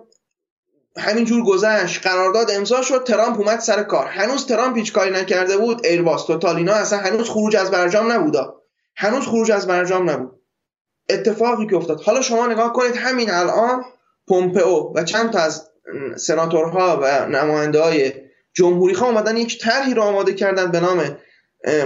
همینجور 0.97 1.43
گذشت 1.43 2.07
قرارداد 2.07 2.51
امضا 2.51 2.81
شد 2.81 3.03
ترامپ 3.03 3.39
اومد 3.39 3.59
سر 3.59 3.83
کار. 3.83 4.05
هنوز 4.05 4.45
ترامپ 4.45 4.77
هیچ 4.77 4.93
کاری 4.93 5.11
نکرده 5.11 5.57
بود 5.57 5.85
ایرباس. 5.85 6.25
توتال 6.25 6.55
اینا 6.55 6.73
اصلا 6.73 6.99
هنوز 6.99 7.29
خروج 7.29 7.55
از 7.55 7.71
برجام 7.71 8.11
نبودا. 8.11 8.61
هنوز 8.95 9.25
خروج 9.25 9.51
از 9.51 9.67
برجام 9.67 10.09
نبود. 10.09 10.41
اتفاقی 11.09 11.67
که 11.67 11.75
افتاد. 11.75 12.01
حالا 12.01 12.21
شما 12.21 12.47
نگاه 12.47 12.73
کنید 12.73 12.95
همین 12.95 13.31
الان 13.31 13.83
پومپئو 14.27 14.93
و 14.95 15.03
چند 15.03 15.31
تا 15.31 15.39
از 15.39 15.69
سناتورها 16.17 16.99
و 17.03 17.27
نماینده 17.27 17.81
های 17.81 18.28
جمهوری 18.53 18.95
ها 18.95 19.05
اومدن 19.05 19.37
یک 19.37 19.59
طرحی 19.61 19.93
رو 19.93 20.01
آماده 20.01 20.33
کردن 20.33 20.71
به 20.71 20.79
نام 20.79 21.17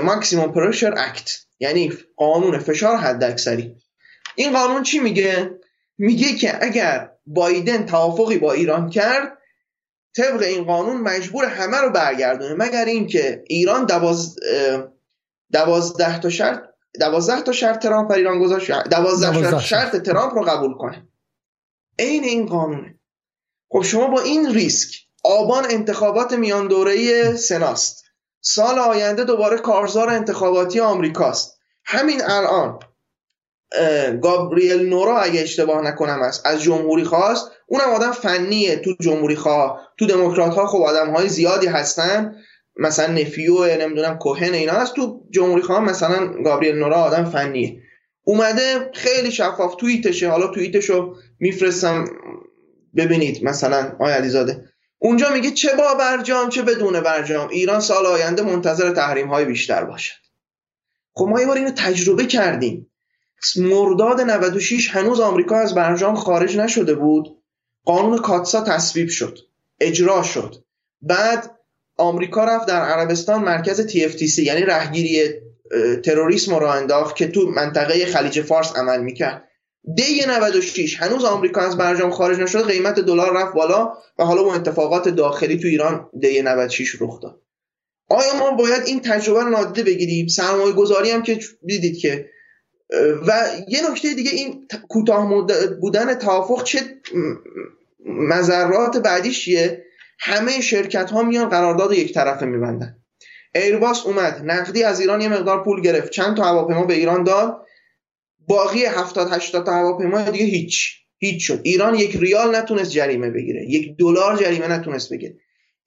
ماکسیموم 0.03 0.51
پرشر 0.51 0.93
اکت 0.97 1.31
یعنی 1.59 1.93
قانون 2.17 2.59
فشار 2.59 2.97
حداکثری. 2.97 3.75
این 4.35 4.53
قانون 4.53 4.83
چی 4.83 4.99
میگه؟ 4.99 5.59
میگه 5.97 6.35
که 6.35 6.65
اگر 6.65 7.11
بایدن 7.25 7.85
توافقی 7.85 8.37
با 8.37 8.53
ایران 8.53 8.89
کرد 8.89 9.37
طبق 10.15 10.41
این 10.41 10.63
قانون 10.63 11.01
مجبور 11.01 11.45
همه 11.45 11.77
رو 11.77 11.89
برگردونه. 11.89 12.53
مگر 12.53 12.85
اینکه 12.85 13.43
ایران 13.47 13.85
دواز 13.85 14.35
دوازده 15.51 16.19
تا 16.19 16.29
شرط 16.29 16.63
دوازده 16.99 17.41
تا 17.41 17.51
شرط 17.51 17.83
ترامپ 17.83 18.09
بر 18.09 18.15
ایران 18.15 18.39
گذاشت؟ 18.39 18.71
دوازده 18.71 19.59
شرط. 19.59 19.95
ترامپ 19.95 20.33
رو 20.33 20.41
قبول 20.41 20.73
کنه. 20.73 21.07
عین 21.99 22.23
این 22.23 22.45
قانونه 22.45 22.99
خب 23.69 23.81
شما 23.81 24.07
با 24.07 24.21
این 24.21 24.53
ریسک 24.53 25.03
آبان 25.23 25.65
انتخابات 25.69 26.33
میان 26.33 26.67
دوره 26.67 27.35
سناست. 27.35 28.03
سال 28.41 28.79
آینده 28.79 29.23
دوباره 29.23 29.57
کارزار 29.57 30.09
انتخاباتی 30.09 30.79
آمریکاست. 30.79 31.57
همین 31.85 32.21
الان 32.23 32.79
گابریل 34.21 34.89
نورا 34.89 35.19
اگه 35.19 35.41
اشتباه 35.41 35.81
نکنم 35.81 36.21
است 36.21 36.45
از 36.45 36.61
جمهوری 36.61 37.03
خواست 37.03 37.51
اونم 37.67 37.89
آدم 37.89 38.11
فنیه 38.11 38.75
تو 38.75 38.95
جمهوری 39.01 39.35
خواه. 39.35 39.79
تو 39.99 40.05
دموکرات 40.05 40.53
ها 40.53 40.67
خب 40.67 40.81
آدم 40.81 41.09
های 41.09 41.29
زیادی 41.29 41.67
هستن. 41.67 42.35
مثلا 42.75 43.13
نفیو 43.13 43.65
نمی‌دونم 43.65 44.17
کوهن 44.17 44.53
اینا 44.53 44.73
هست. 44.73 44.95
تو 44.95 45.21
جمهوری 45.29 45.61
خواه 45.61 45.79
مثلا 45.79 46.43
گابریل 46.43 46.75
نورا 46.75 46.95
آدم 46.95 47.25
فنیه. 47.25 47.81
اومده 48.23 48.91
خیلی 48.93 49.31
شفاف 49.31 49.75
توییتشه. 49.75 50.29
حالا 50.29 50.47
توییتشو 50.47 51.15
میفرستم. 51.39 52.05
ببینید 52.95 53.43
مثلا 53.43 53.91
آیا 53.99 54.15
علیزاده. 54.15 54.72
اونجا 55.03 55.29
میگه 55.29 55.51
چه 55.51 55.75
با 55.75 55.93
برجام 55.93 56.49
چه 56.49 56.61
بدون 56.61 57.01
برجام. 57.01 57.49
ایران 57.49 57.79
سال 57.79 58.05
آینده 58.05 58.41
منتظر 58.41 58.93
تحریم 58.93 59.27
های 59.27 59.45
بیشتر 59.45 59.83
باشد. 59.83 60.15
خب 61.13 61.25
ما 61.25 61.39
یه 61.39 61.47
بار 61.47 61.57
اینو 61.57 61.71
تجربه 61.71 62.25
کردیم. 62.25 62.91
مرداد 63.55 64.21
96 64.21 64.89
هنوز 64.89 65.19
آمریکا 65.19 65.55
از 65.55 65.75
برجام 65.75 66.15
خارج 66.15 66.57
نشده 66.57 66.95
بود. 66.95 67.43
قانون 67.85 68.17
کاتسا 68.17 68.61
تصویب 68.61 69.09
شد. 69.09 69.39
اجرا 69.79 70.23
شد. 70.23 70.55
بعد 71.01 71.59
آمریکا 71.97 72.45
رفت 72.45 72.67
در 72.67 72.81
عربستان 72.81 73.43
مرکز 73.43 73.87
TFTC 73.87 74.39
یعنی 74.39 74.61
رهگیری 74.61 75.33
تروریسم 76.03 76.55
رو 76.55 76.67
انداخت 76.67 77.15
که 77.15 77.27
تو 77.27 77.49
منطقه 77.49 78.05
خلیج 78.05 78.41
فارس 78.41 78.75
عمل 78.75 79.01
می‌کرد. 79.01 79.49
دی 79.95 80.25
96 80.27 81.01
هنوز 81.01 81.25
آمریکا 81.25 81.61
از 81.61 81.77
برجام 81.77 82.11
خارج 82.11 82.39
نشد 82.39 82.67
قیمت 82.67 82.99
دلار 82.99 83.37
رفت 83.37 83.53
بالا 83.53 83.93
و 84.19 84.23
حالا 84.23 84.43
با 84.43 84.55
اتفاقات 84.55 85.09
داخلی 85.09 85.57
تو 85.57 85.67
ایران 85.67 86.09
دی 86.19 86.41
96 86.41 86.95
رخ 87.01 87.21
داد. 87.21 87.41
آیا 88.09 88.33
ما 88.39 88.51
باید 88.51 88.83
این 88.85 89.01
تجربه 89.01 89.43
رو 89.43 89.49
نادیده 89.49 89.91
بگیریم؟ 89.91 90.27
سرمایه 90.27 90.73
گذاری 90.73 91.11
هم 91.11 91.23
که 91.23 91.39
دیدید 91.65 91.97
که 91.97 92.29
و 93.27 93.49
یه 93.67 93.91
نکته 93.91 94.13
دیگه 94.13 94.31
این 94.31 94.67
کوتاه 94.89 95.45
بودن 95.81 96.13
توافق 96.13 96.63
چه 96.63 96.79
مذرات 98.05 98.97
بعدیش 98.97 99.45
چیه؟ 99.45 99.85
همه 100.19 100.61
شرکت 100.61 101.11
ها 101.11 101.23
میان 101.23 101.49
قرارداد 101.49 101.93
یک 101.93 102.13
طرفه 102.13 102.45
میبندن. 102.45 102.95
ایرباس 103.55 104.05
اومد 104.05 104.41
نقدی 104.43 104.83
از 104.83 104.99
ایران 104.99 105.21
یه 105.21 105.29
مقدار 105.29 105.63
پول 105.63 105.81
گرفت 105.81 106.11
چند 106.11 106.37
تا 106.37 106.43
هواپیما 106.43 106.85
به 106.85 106.93
ایران 106.93 107.23
داد. 107.23 107.65
باقی 108.47 108.85
70 108.85 109.33
80 109.33 109.65
تا 109.65 109.71
هواپیما 109.71 110.21
دیگه 110.21 110.45
هیچ 110.45 111.03
هیچ 111.17 111.47
شد. 111.47 111.59
ایران 111.63 111.95
یک 111.95 112.15
ریال 112.15 112.55
نتونست 112.55 112.91
جریمه 112.91 113.29
بگیره 113.29 113.65
یک 113.69 113.97
دلار 113.97 114.37
جریمه 114.37 114.67
نتونست 114.67 115.13
بگیره. 115.13 115.35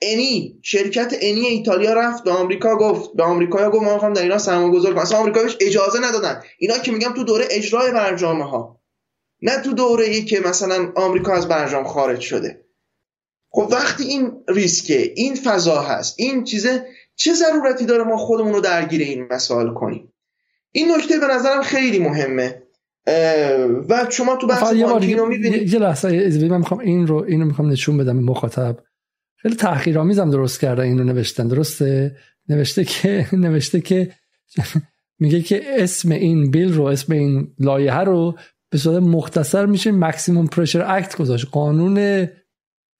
انی 0.03 0.61
شرکت 0.63 1.15
انی 1.21 1.47
ایتالیا 1.47 1.93
رفت 1.93 2.25
به 2.25 2.31
آمریکا 2.31 2.77
گفت 2.77 3.11
به 3.17 3.23
آمریکا 3.23 3.71
گفت 3.71 3.85
ما 3.85 3.95
می‌خوام 3.95 4.13
در 4.13 4.23
اینا 4.23 4.39
سرمایه 4.39 4.73
گذار 4.73 4.93
کنم. 4.93 5.03
اصلا 5.03 5.19
آمریکا 5.19 5.43
بهش 5.43 5.57
اجازه 5.61 5.99
ندادن. 6.01 6.43
اینا 6.59 6.79
که 6.79 6.93
میگم 6.93 7.13
تو 7.13 7.25
دوره 7.25 7.45
اجرای 7.51 7.93
برجامه 7.93 8.45
ها 8.45 8.81
نه 9.43 9.61
تو 9.63 9.73
دوره 9.73 10.05
ای 10.05 10.25
که 10.25 10.41
مثلا 10.41 10.93
آمریکا 10.97 11.33
از 11.33 11.49
برجام 11.49 11.85
خارج 11.85 12.21
شده. 12.21 12.67
خب 13.51 13.69
وقتی 13.71 14.05
این 14.05 14.33
ریسکه 14.49 15.13
این 15.17 15.35
فضا 15.35 15.81
هست 15.81 16.15
این 16.19 16.45
چیزه 16.45 16.87
چه 17.17 17.35
ضرورتی 17.35 17.85
داره 17.85 18.05
ما 18.05 18.17
خودمون 18.17 18.53
رو 18.53 18.61
درگیر 18.61 19.01
این 19.01 19.27
مسائل 19.31 19.75
کنیم؟ 19.75 20.13
این 20.77 20.93
نکته 20.97 21.19
به 21.19 21.27
نظرم 21.35 21.63
خیلی 21.63 21.99
مهمه. 21.99 22.63
و 23.89 24.07
شما 24.11 24.37
تو 24.37 24.47
بحث 24.47 24.73
مارکینو 24.73 25.27
می‌بینید 25.27 25.73
یه 25.73 25.79
لحظه 25.79 26.49
من 26.51 26.59
می‌خوام 26.59 26.81
این 26.81 27.07
رو 27.07 27.25
اینو 27.29 27.45
می‌خوام 27.45 27.71
نشون 27.71 27.97
بدم 27.97 28.17
مخاطب. 28.17 28.79
خیلی 29.37 29.57
تحقیرآمیزم 29.57 30.31
درست 30.31 30.61
کرده 30.61 30.83
اینو 30.83 31.05
نوشتن 31.05 31.49
درسته؟ 31.49 32.17
نوشته 32.49 32.85
که 32.85 33.27
نوشته 33.47 33.81
که 33.81 34.13
میگه 35.21 35.43
که 35.43 35.63
اسم 35.67 36.13
این 36.13 36.51
بیل 36.51 36.73
رو 36.73 36.85
اسم 36.85 37.13
این 37.13 37.55
لایحه 37.59 38.01
رو 38.01 38.39
به 38.71 38.79
صورت 38.79 39.03
مختصر 39.03 39.67
میشه 39.67 39.93
مکسیموم 39.93 40.47
پرشر 40.47 40.85
اکت 40.97 41.17
گذاشت. 41.17 41.47
قانون 41.53 42.29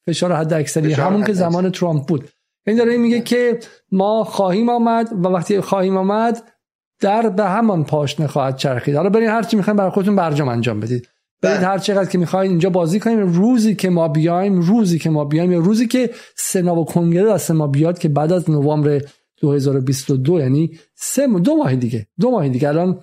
فشار 0.07 0.33
حد 0.33 0.53
اکثری 0.53 0.93
همون 0.93 1.25
که 1.25 1.33
زمان 1.33 1.71
ترامپ 1.71 2.09
بود. 2.09 2.29
این 2.67 2.77
داره 2.77 2.97
میگه 2.97 3.21
که 3.21 3.59
ما 3.93 4.25
خواهیم 4.25 4.69
آمد 4.69 5.13
و 5.13 5.29
وقتی 5.29 5.61
خواهیم 5.61 5.97
آمد 5.97 6.56
در 7.01 7.29
به 7.29 7.45
همان 7.45 7.85
پاشنه 7.85 8.27
خواهد 8.27 8.57
چرخید. 8.57 8.95
حالا 8.95 9.09
برین 9.09 9.29
هر 9.29 9.43
چی 9.43 9.57
می‌خواین 9.57 9.77
برای 9.77 9.91
خودتون 9.91 10.17
برجام 10.17 10.49
انجام 10.49 10.81
بدید. 10.81 11.09
برید 11.43 11.57
بله. 11.57 11.67
هر 11.67 11.79
چقدر 11.79 12.11
که 12.11 12.19
می‌خواین 12.19 12.51
اینجا 12.51 12.71
بازی 12.71 13.01
کنیم. 13.01 13.21
روزی 13.21 13.75
که 13.75 13.91
ما 13.91 14.09
بیایم 14.09 14.61
روزی 14.61 14.99
که 14.99 15.11
ما 15.11 15.25
بیایم 15.25 15.53
یا 15.53 15.59
روزی 15.59 15.87
که 15.87 16.11
سنا 16.37 16.77
و 16.77 16.85
کنگره 16.85 17.33
دست 17.33 17.51
ما 17.51 17.67
بیاد 17.67 17.99
که 17.99 18.09
بعد 18.09 18.33
از 18.33 18.51
نوامبر 18.51 19.03
2022 19.41 20.39
یعنی 20.39 20.79
سه 20.95 21.27
دو 21.27 21.57
ماه 21.57 21.77
دیگه 21.77 22.07
دو 22.21 22.31
ماه 22.31 22.49
دیگه. 22.49 22.69
الان 22.69 23.01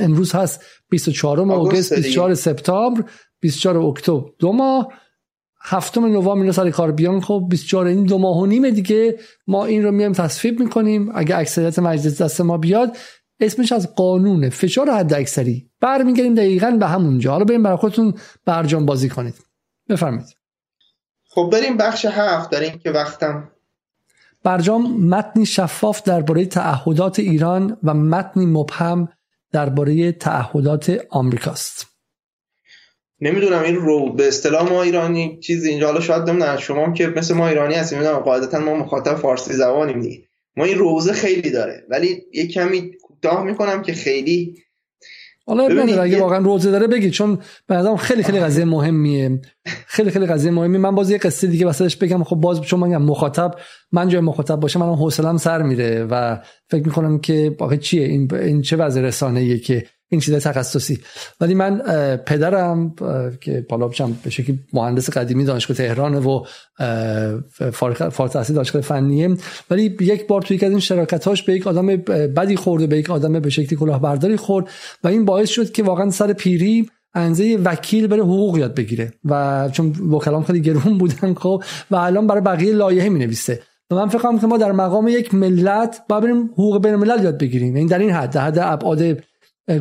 امروز 0.00 0.32
هست 0.32 0.64
24 0.90 1.40
اوگست 1.40 1.94
24 1.94 2.34
سپتامبر 2.34 3.04
24 3.40 3.76
اکتبر 3.76 4.30
دو 4.38 4.52
ماه. 4.52 4.88
هفتم 5.64 6.06
نوامبر 6.06 6.40
اینا 6.40 6.52
سر 6.52 6.70
کار. 6.70 6.92
بیان 6.92 7.20
خب 7.20 7.46
24 7.50 7.86
این 7.86 8.04
دو 8.04 8.18
ماه 8.18 8.38
و 8.38 8.46
نیم 8.46 8.70
دیگه 8.70 9.18
ما 9.46 9.64
این 9.64 9.84
رو 9.84 9.92
میایم 9.92 10.12
تصویب 10.12 10.60
می‌کنیم. 10.60 11.12
اگه 11.14 11.38
اکثریت 11.38 11.78
مجلس 11.78 12.22
دست 12.22 12.40
ما 12.40 12.58
بیاد 12.58 12.96
اسمش 13.40 13.72
از 13.72 13.94
قانون 13.94 14.50
فشار 14.50 14.90
حد 14.90 15.14
اکثری. 15.14 15.70
برمیگردیم 15.80 16.34
دقیقا 16.34 16.70
به 16.70 16.86
همونجا 16.86 17.32
حالا 17.32 17.44
بریم 17.44 17.62
برای 17.62 17.76
خودتون 17.76 18.14
برجام 18.44 18.86
بازی 18.86 19.08
کنید. 19.08 19.34
بفرمایید. 19.88 20.26
خب 21.28 21.50
بریم 21.52 21.76
بخش 21.76 22.04
هفت. 22.04 22.50
داریم 22.50 22.78
که 22.78 22.90
وقتم. 22.90 23.48
برجام 24.44 25.06
متنی 25.06 25.46
شفاف 25.46 26.02
درباره 26.02 26.44
تعهدات 26.46 27.18
ایران 27.18 27.76
و 27.82 27.94
متنی 27.94 28.46
مبهم 28.46 29.08
درباره 29.52 30.12
تعهدات 30.12 31.00
آمریکاست. 31.10 31.91
نمی‌دونم 33.22 33.62
این 33.62 33.76
رو 33.76 34.12
به 34.12 34.28
اصطلاح 34.28 34.70
ما 34.70 34.82
ایرانی 34.82 35.38
چیزی 35.40 35.68
اینجا 35.68 35.86
حالا 35.86 36.00
شاید 36.00 36.22
نمی‌دونم 36.30 36.56
شما 36.56 36.86
هم 36.86 36.94
که 36.94 37.06
مثل 37.06 37.34
ما 37.34 37.48
ایرانی 37.48 37.74
هستیم 37.74 37.98
نمی‌دونم 37.98 38.20
قاعدتا 38.20 38.58
ما 38.58 38.74
مخاطب 38.74 39.14
فارسی 39.14 39.54
زبانیم 39.54 40.00
دیگه. 40.00 40.22
ما 40.56 40.64
این 40.64 40.78
روزه 40.78 41.12
خیلی 41.12 41.50
داره 41.50 41.84
ولی 41.90 42.22
یه 42.32 42.46
کمی 42.46 42.90
کوتاه 43.02 43.44
می‌کنم 43.44 43.82
که 43.82 43.92
خیلی 43.92 44.54
حالا 45.46 45.82
اگه 46.02 46.20
واقعا 46.20 46.38
روزه 46.38 46.70
داره 46.70 46.86
بگید 46.86 47.12
چون 47.12 47.38
به 47.66 47.96
خیلی 47.96 48.22
خیلی 48.22 48.40
قضیه 48.40 48.64
مهمیه. 48.64 49.40
خیلی 49.86 50.10
خیلی 50.10 50.26
قضیه 50.26 50.50
مهمی 50.50 50.78
من 50.78 50.94
باز 50.94 51.10
یه 51.10 51.18
قصه 51.18 51.46
دیگه 51.46 51.66
واسش 51.66 51.96
بگم. 51.96 52.24
خب 52.24 52.36
باز 52.36 52.60
چون 52.60 52.80
من 52.80 52.96
مخاطب 52.96 53.54
من 53.92 54.08
جای 54.08 54.20
مخاطب 54.20 54.56
باشه 54.56 54.78
من 54.78 54.94
حوصلم 54.94 55.36
سر 55.36 55.62
میره 55.62 56.04
و 56.04 56.38
فکر 56.70 56.86
می‌کنم 56.86 57.18
که 57.18 57.56
واقعا 57.58 57.76
چیه؟ 57.76 58.06
این 58.06 58.34
این 58.34 58.62
چه 58.62 58.76
وضع 58.76 59.00
رسانه‌ایه 59.00 59.58
که 59.58 59.86
این 60.12 60.20
چیز 60.20 60.34
تخصصی. 60.34 61.00
ولی 61.40 61.54
من 61.54 61.78
پدرم 62.16 62.94
که 63.40 63.66
بالا 63.68 63.88
به 64.24 64.30
شکلی 64.30 64.58
مهندس 64.72 65.10
قدیمی 65.10 65.44
دانشگاه 65.44 65.76
تهران 65.76 66.14
و 66.14 66.44
فارغ 67.72 68.28
تحصیل 68.28 68.56
دانشگاه 68.56 68.82
فنیه. 68.82 69.36
ولی 69.70 69.96
یک 70.00 70.26
بار 70.26 70.42
توی 70.42 70.56
از 70.56 70.70
این 70.70 70.80
شراکتاش 70.80 71.42
به 71.42 71.52
یک 71.52 71.66
آدم 71.66 71.86
بدی 72.36 72.56
خورد 72.56 72.88
به 72.88 72.98
یک 72.98 73.10
آدم 73.10 73.40
به 73.40 73.50
شکلی 73.50 73.78
کلاهبرداری 73.78 74.36
خورد 74.36 74.68
و 75.04 75.08
این 75.08 75.24
باعث 75.24 75.48
شد 75.48 75.72
که 75.72 75.82
واقعا 75.82 76.10
سر 76.10 76.32
پیری 76.32 76.90
انزه 77.14 77.58
وکیل 77.64 78.06
بره 78.06 78.22
حقوق 78.22 78.58
یاد 78.58 78.74
بگیره. 78.74 79.12
و 79.24 79.68
چون 79.72 79.92
وکلام 80.12 80.42
خیلی 80.42 80.60
گرون 80.60 80.98
بودن 80.98 81.34
خب 81.34 81.62
و 81.90 81.96
الان 81.96 82.26
برای 82.26 82.40
بقیه 82.40 82.72
لایحه 82.72 83.08
می 83.08 83.18
نویسه 83.18 83.62
و 83.90 83.94
من 83.94 84.08
فکر 84.08 84.18
کنم 84.18 84.38
که 84.38 84.46
ما 84.46 84.58
در 84.58 84.72
مقام 84.72 85.08
یک 85.08 85.34
ملت 85.34 86.02
با 86.08 86.20
بریم 86.20 86.44
حقوق 86.44 86.82
بین 86.82 86.92
الملل 86.92 87.24
یاد 87.24 87.38
بگیریم. 87.38 87.74
این 87.74 87.86
در 87.86 87.98
این 87.98 88.10
حد 88.10 88.30
در 88.30 88.40
حد 88.40 88.58
ابعاد 88.58 89.22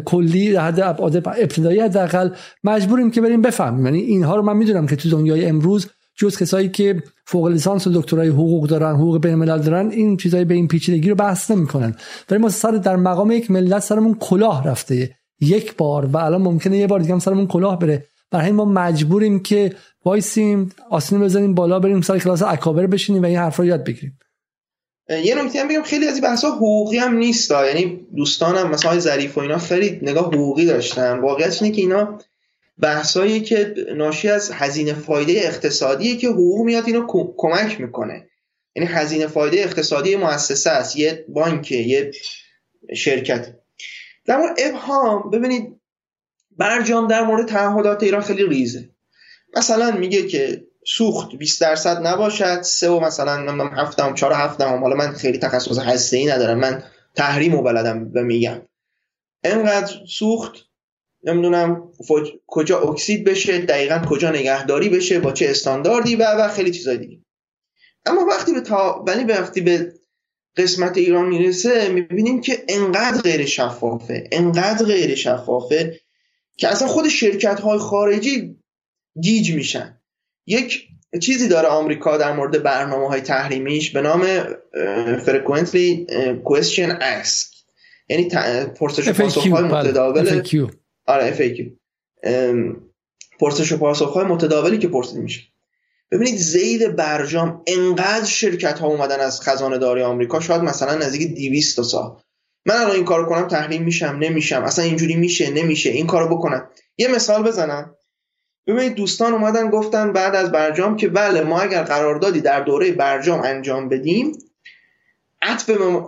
کلی 0.05 0.51
در 0.51 0.67
حد 0.67 0.79
ابعاد 0.79 1.15
ابتدایی 1.15 1.79
حداقل 1.79 2.29
مجبوریم 2.63 3.11
که 3.11 3.21
بریم 3.21 3.41
بفهمیم. 3.41 3.85
یعنی 3.85 3.99
اینها 3.99 4.35
رو 4.35 4.41
من 4.41 4.57
می‌دونم 4.57 4.87
که 4.87 4.95
تو 4.95 5.09
دنیای 5.09 5.45
امروز 5.45 5.87
جز 6.15 6.37
کسایی 6.37 6.69
که 6.69 7.03
فوق 7.25 7.47
لیسانس 7.47 7.87
و 7.87 8.01
دکترای 8.01 8.27
حقوق 8.27 8.67
دارن 8.67 8.95
حقوق 8.95 9.21
بین 9.21 9.31
الملل 9.31 9.61
دارن 9.61 9.89
این 9.89 10.17
چیزای 10.17 10.45
به 10.45 10.53
این 10.53 10.67
پیچیدگی 10.67 11.09
رو 11.09 11.15
بحث 11.15 11.51
نمی‌کنن. 11.51 11.95
ولی 12.29 12.39
ما 12.39 12.49
سر 12.49 12.71
در 12.71 12.95
مقام 12.95 13.31
یک 13.31 13.51
ملت 13.51 13.79
سرمون 13.79 14.13
کلاه 14.13 14.67
رفته 14.67 15.15
یک 15.39 15.77
بار 15.77 16.05
و 16.05 16.17
الان 16.17 16.41
ممکنه 16.41 16.77
یه 16.77 16.87
بار 16.87 16.99
دیگه 16.99 17.19
سرمون 17.19 17.47
کلاه 17.47 17.79
بره. 17.79 18.05
برای 18.31 18.51
ما 18.51 18.65
مجبوریم 18.65 19.39
که 19.39 19.73
وایسیم 20.05 20.71
آسینو 20.89 21.23
بزنیم 21.23 21.53
بالا 21.53 21.79
بریم 21.79 22.01
سر 22.01 22.19
کلاس 22.19 22.43
اکابر 22.43 22.87
بشینیم 22.87 23.23
و 23.23 23.25
این 23.25 23.37
حرف 23.37 23.57
رو 23.57 23.65
یاد 23.65 23.83
بگیریم. 23.83 24.17
یه 25.09 25.35
نکته 25.35 25.59
هم 25.59 25.67
بگم 25.67 25.83
خیلی 25.83 26.07
از 26.07 26.13
این 26.13 26.23
بحث 26.23 26.45
حقوقی 26.45 26.97
هم 26.97 27.17
نیست 27.17 27.51
یعنی 27.51 28.07
دوستانم 28.15 28.69
مثلا 28.69 28.99
ظریف 28.99 29.37
و 29.37 29.41
اینا 29.41 29.57
خیلی 29.57 29.99
نگاه 30.01 30.25
حقوقی 30.25 30.65
داشتن. 30.65 31.19
واقعیت 31.19 31.61
اینه 31.61 31.75
که 31.75 31.81
اینا 31.81 32.17
بحثایی 32.79 33.41
که 33.41 33.75
ناشی 33.95 34.29
از 34.29 34.51
هزینه 34.51 34.93
فایده 34.93 35.33
اقتصادیه 35.35 36.17
که 36.17 36.27
حقوق 36.27 36.65
میاد 36.65 36.87
اینو 36.87 37.07
کمک 37.37 37.81
می‌کنه. 37.81 38.27
یعنی 38.75 38.89
هزینه 38.89 39.27
فایده 39.27 39.59
اقتصادی 39.59 40.15
مؤسسه 40.15 40.69
است 40.69 40.95
یه 40.95 41.25
بانک 41.29 41.71
یه 41.71 42.11
شرکت. 42.95 43.55
در 44.25 44.37
مورد 44.37 44.55
ابهام 44.57 45.29
ببینید 45.29 45.79
برجام 46.57 47.07
در 47.07 47.23
مورد 47.23 47.47
تعهدات 47.47 48.03
ایران 48.03 48.21
خیلی 48.21 48.45
ریزه. 48.45 48.89
مثلا 49.55 49.91
میگه 49.91 50.27
که 50.27 50.63
سوخت 50.87 51.35
20 51.35 51.61
درصد 51.61 52.07
نباشد. 52.07 52.61
سه 52.61 52.89
و 52.89 52.99
مثلا 52.99 53.37
نمی‌دونم 53.37 53.67
هفتم 53.67 54.13
چهار 54.13 54.33
هفتم 54.33 54.79
حالا 54.79 54.95
من 54.95 55.11
خیلی 55.11 55.37
تخصص 55.37 55.79
هسته 55.79 56.17
ای 56.17 56.25
ندارم. 56.25 56.59
من 56.59 56.83
تحریم 57.15 57.55
و 57.55 57.61
بلدم 57.61 58.11
و 58.13 58.23
میگم. 58.23 58.61
انقدر 59.43 59.93
سوخت 60.07 60.55
نمی‌دونم 61.23 61.91
کجا 62.47 62.79
اکسید 62.79 63.23
بشه 63.23 63.57
دقیقا 63.57 64.01
کجا 64.09 64.29
نگهداری 64.29 64.89
بشه 64.89 65.19
با 65.19 65.31
چه 65.31 65.49
استانداردی 65.49 66.15
و 66.15 66.23
و 66.23 66.47
خیلی 66.47 66.71
چیزای 66.71 66.97
دیگه. 66.97 67.19
اما 68.05 68.25
وقتی 68.25 68.53
به 68.53 68.61
تا... 68.61 69.03
ولی 69.07 69.23
وقتی 69.23 69.61
به 69.61 69.93
قسمت 70.57 70.97
ایران 70.97 71.25
می‌رسه 71.25 71.89
می‌بینیم 71.89 72.41
که 72.41 72.63
انقدر 72.67 73.21
غیر 73.21 73.45
شفافه. 73.45 74.29
انقدر 74.31 74.85
غیر 74.85 75.15
شفافه 75.15 75.99
که 76.57 76.67
اصلا 76.67 76.87
خود 76.87 77.07
شرکت 77.07 77.59
های 77.59 77.79
خارجی 77.79 78.55
گیج 79.21 79.51
میشن. 79.51 80.00
یک 80.45 80.87
چیزی 81.21 81.47
داره 81.47 81.67
آمریکا 81.67 82.17
در 82.17 82.33
مورد 82.33 82.63
برنامه 82.63 83.07
های 83.07 83.21
تحریمیش 83.21 83.91
به 83.91 84.01
نام 84.01 84.43
frequently 85.17 86.05
question 86.43 86.99
ask 86.99 87.51
یعنی 88.09 88.29
پرسش 88.79 89.07
و 89.07 89.13
پاسخ 89.13 89.47
های 89.47 89.63
متداول 89.63 90.43
آره 91.05 91.35
FAQ 91.35 91.81
پرسش 93.39 93.71
و 93.71 93.77
پاسخ 93.77 94.13
های 94.13 94.25
متداولی 94.25 94.77
که 94.77 94.87
پرسیده 94.87 95.19
میشه. 95.19 95.41
ببینید 96.11 96.35
زید 96.35 96.95
برجام 96.95 97.63
انقدر 97.67 98.25
شرکت 98.25 98.79
ها 98.79 98.87
اومدن 98.87 99.19
از 99.19 99.41
خزانه 99.41 99.77
داری 99.77 100.01
آمریکا 100.01 100.39
شاید 100.39 100.61
مثلا 100.61 100.95
نزدیک 100.95 101.35
200 101.35 101.81
سال. 101.81 102.21
من 102.65 102.75
الان 102.75 102.95
این 102.95 103.05
کارو 103.05 103.25
کنم 103.25 103.47
تحریم 103.47 103.83
میشم 103.83 104.17
نمیشم 104.19 104.63
اصلا 104.63 104.85
اینجوری 104.85 105.15
میشه 105.15 105.49
نمیشه 105.49 105.89
این 105.89 106.07
کارو 106.07 106.37
بکنم. 106.37 106.69
یه 106.97 107.07
مثال 107.07 107.43
بزنم. 107.43 107.95
ببینید 108.67 108.95
دوستان 108.95 109.33
اومدن 109.33 109.69
گفتن 109.69 110.13
بعد 110.13 110.35
از 110.35 110.51
برجام 110.51 110.97
که 110.97 111.07
بله 111.07 111.41
ما 111.41 111.61
اگر 111.61 111.83
قراردادی 111.83 112.41
در 112.41 112.59
دوره 112.59 112.91
برجام 112.91 113.41
انجام 113.41 113.89
بدیم 113.89 114.37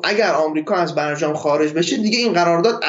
اگر 0.04 0.32
آمریکا 0.32 0.76
از 0.76 0.96
برجام 0.96 1.34
خارج 1.34 1.74
بشه 1.74 1.98
دیگه 1.98 2.18
این 2.18 2.34
قرارداد 2.34 2.84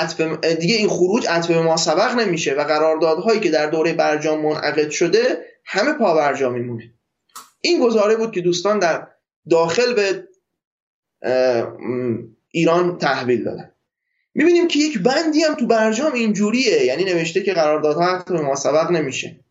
دیگه 0.61 0.74
این 0.74 0.89
خروج 0.89 1.27
عطف 1.28 1.51
ما 1.51 1.77
سبق 1.77 2.15
نمیشه 2.15 2.55
و 2.55 2.65
قراردادهایی 2.65 3.41
که 3.41 3.51
در 3.51 3.66
دوره 3.66 3.93
برجام 3.93 4.41
منعقد 4.41 4.91
شده 4.91 5.45
همه 5.65 5.93
پا 5.93 6.15
برجام 6.15 6.53
میمونه. 6.53 6.93
این 7.61 7.81
گزاره 7.81 8.16
بود 8.16 8.32
که 8.32 8.41
دوستان 8.41 8.78
در 8.78 9.07
داخل 9.51 9.95
به 9.95 10.24
ایران 12.51 12.99
تحویل 12.99 13.45
دادن. 13.45 13.70
می‌بینیم 14.35 14.69
که 14.69 14.78
یک 14.78 15.03
بندی 15.03 15.43
هم 15.43 15.55
تو 15.55 15.66
برجام 15.66 16.12
اینجوریه 16.12 16.85
یعنی 16.85 17.05
نوشته 17.05 17.43
که 17.43 17.53
قراردادها 17.53 18.16
عطف 18.16 18.31
ما 18.31 18.55
سبق 18.55 18.91
نمیشه. 18.91 19.43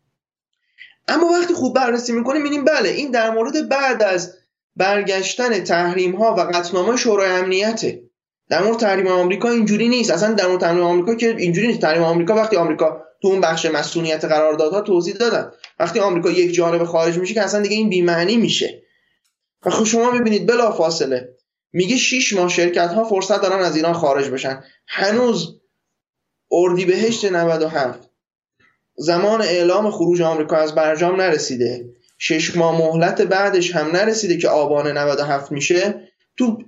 اما 1.08 1.26
وقتی 1.26 1.54
خوب 1.54 1.74
بررسی 1.74 2.12
می‌کنیم 2.12 2.42
می‌بینیم 2.42 2.64
بله 2.64 2.88
این 2.88 3.10
در 3.10 3.30
مورد 3.30 3.68
بعد 3.68 4.02
از 4.02 4.34
برگشتن 4.76 5.64
تحریم 5.64 6.16
ها 6.16 6.34
و 6.34 6.40
قطعنامه 6.40 6.96
شورای 6.96 7.30
امنیته. 7.30 8.02
در 8.48 8.62
مورد 8.62 8.78
تحریم 8.78 9.06
آمریکا 9.06 9.48
اینجوری 9.48 9.88
نیست. 9.88 10.10
اصلا 10.10 10.32
در 10.32 10.46
مورد 10.46 10.60
تحریم 10.60 10.82
آمریکا 10.82 11.14
که 11.14 11.36
اینجوری 11.38 11.66
نیست. 11.66 11.80
تحریم 11.80 12.02
آمریکا 12.02 12.34
وقتی 12.34 12.56
آمریکا 12.56 13.04
تو 13.22 13.28
اون 13.28 13.40
بخش 13.40 13.66
مسئولیت 13.66 14.24
قراردادها 14.24 14.80
توضیح 14.80 15.14
دادن. 15.14 15.52
وقتی 15.78 16.00
آمریکا 16.00 16.30
یک 16.30 16.54
جانب 16.54 16.84
خارج 16.84 17.18
میشه 17.18 17.34
که 17.34 17.42
اصلا 17.42 17.60
دیگه 17.60 17.76
این 17.76 17.88
بی‌معنی 17.88 18.36
میشه. 18.36 18.82
و 19.66 19.70
خب 19.70 19.84
شما 19.84 20.10
می‌بینید 20.10 20.46
بلا 20.46 20.72
فاصله 20.72 21.28
میگه 21.72 21.96
6 21.96 22.32
ماه 22.32 22.48
شرکت 22.48 22.92
ها 22.92 23.04
فرصت 23.04 23.42
دارن 23.42 23.64
از 23.64 23.76
ایران 23.76 23.92
خارج 23.92 24.30
بشن. 24.30 24.64
هنوز 24.86 25.60
اردیبهشت 26.52 27.24
97 27.24 28.03
زمان 28.96 29.42
اعلام 29.42 29.90
خروج 29.90 30.22
آمریکا 30.22 30.56
از 30.56 30.74
برجام 30.74 31.20
نرسیده. 31.20 31.94
شش 32.18 32.56
ماه 32.56 32.78
مهلت 32.78 33.22
بعدش 33.22 33.76
هم 33.76 33.86
نرسیده 33.86 34.36
که 34.36 34.48
آبان 34.48 34.98
97 34.98 35.52
میشه. 35.52 36.08
تو 36.36 36.58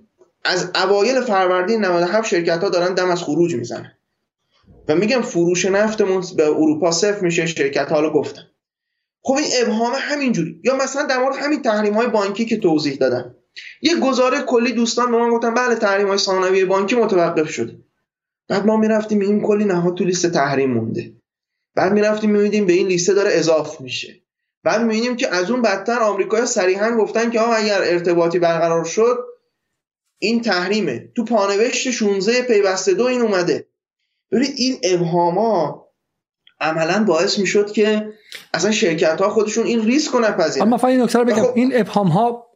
از 0.45 0.71
اوایل 0.75 1.21
فروردین 1.21 1.85
97 1.85 2.29
شرکت 2.29 2.63
ها 2.63 2.69
دارن 2.69 2.95
دم 2.95 3.11
از 3.11 3.23
خروج 3.23 3.55
می‌زنن. 3.55 3.93
و 4.89 4.95
میگم 4.95 5.23
فروش 5.23 5.65
نفتمون 5.65 6.25
به 6.37 6.47
اروپا 6.47 6.91
صفر 6.91 7.21
میشه 7.21 7.47
شرکت 7.47 7.93
ها 7.93 8.01
رو 8.01 8.13
گفتن. 8.13 8.43
خب 9.23 9.35
این 9.35 9.51
ابهام 9.63 9.93
همینجوری. 9.97 10.61
یا 10.65 10.77
مثلا 10.77 11.03
در 11.03 11.19
مورد 11.19 11.37
همین 11.37 11.63
تحریم 11.63 11.95
های 11.95 12.07
بانکی 12.07 12.45
که 12.45 12.57
توضیح 12.57 12.97
دادم. 12.97 13.35
یه 13.83 13.97
گزاره 14.01 14.39
کلی 14.39 14.73
دوستان 14.73 15.11
به 15.11 15.17
ما 15.17 15.31
گفتن 15.31 15.55
بله 15.55 15.75
تحریم 15.75 16.09
های 16.09 16.19
ثانویه 16.19 16.65
بانکی 16.65 16.97
متوقف 16.97 17.51
شده. 17.51 17.79
بعد 18.49 18.67
ما 18.67 18.77
می‌رفتیم 18.77 19.21
این 19.21 19.43
کلی 19.43 19.65
نهاد 19.65 19.95
تو 19.95 20.05
لیست 20.05 20.27
تحریم 20.27 20.71
مونده. 20.71 21.16
بعد 21.77 21.93
می‌رفتیم 21.93 22.31
می‌بینیم 22.31 22.67
به 22.67 22.73
این 22.73 22.89
لیسته 22.89 23.15
داره 23.15 23.31
اضاف 23.33 23.81
میشه. 23.81 24.23
بعد 24.65 24.83
می‌بینیم 24.83 25.17
که 25.17 25.35
از 25.35 25.51
اون 25.51 25.63
بدتر 25.63 25.99
آمریکا 25.99 26.47
صریحا 26.47 26.97
گفتن 26.97 27.31
که 27.31 27.41
آقا 27.41 27.53
اگر 27.53 27.81
ارتباطی 27.83 28.39
برقرار 28.39 28.85
شد 28.85 29.19
این 30.19 30.43
تحریمه. 30.43 31.13
تو 31.17 31.25
پانوشت 31.25 31.91
16 31.91 32.43
پیوسته 32.43 32.95
دو 32.95 33.05
این 33.05 33.21
اومده. 33.21 33.69
ببینید 34.33 34.55
این 34.57 34.79
ابهاما 34.83 35.87
عملا 36.61 37.05
باعث 37.05 37.39
می‌شد 37.39 37.73
که 37.73 38.13
اصلا 38.55 38.71
شرکت 38.71 39.21
ها 39.21 39.31
خودشون 39.31 39.67
این 39.67 39.85
ریسک 39.85 40.13
رو 40.13 40.21
نپذیرن. 40.21 40.67
اما 40.67 40.89
این 40.89 41.01
نکته 41.01 41.25
بگم. 41.25 41.43
خب... 41.43 41.53
این 41.55 41.71
ابهام 41.75 42.09
ها 42.09 42.47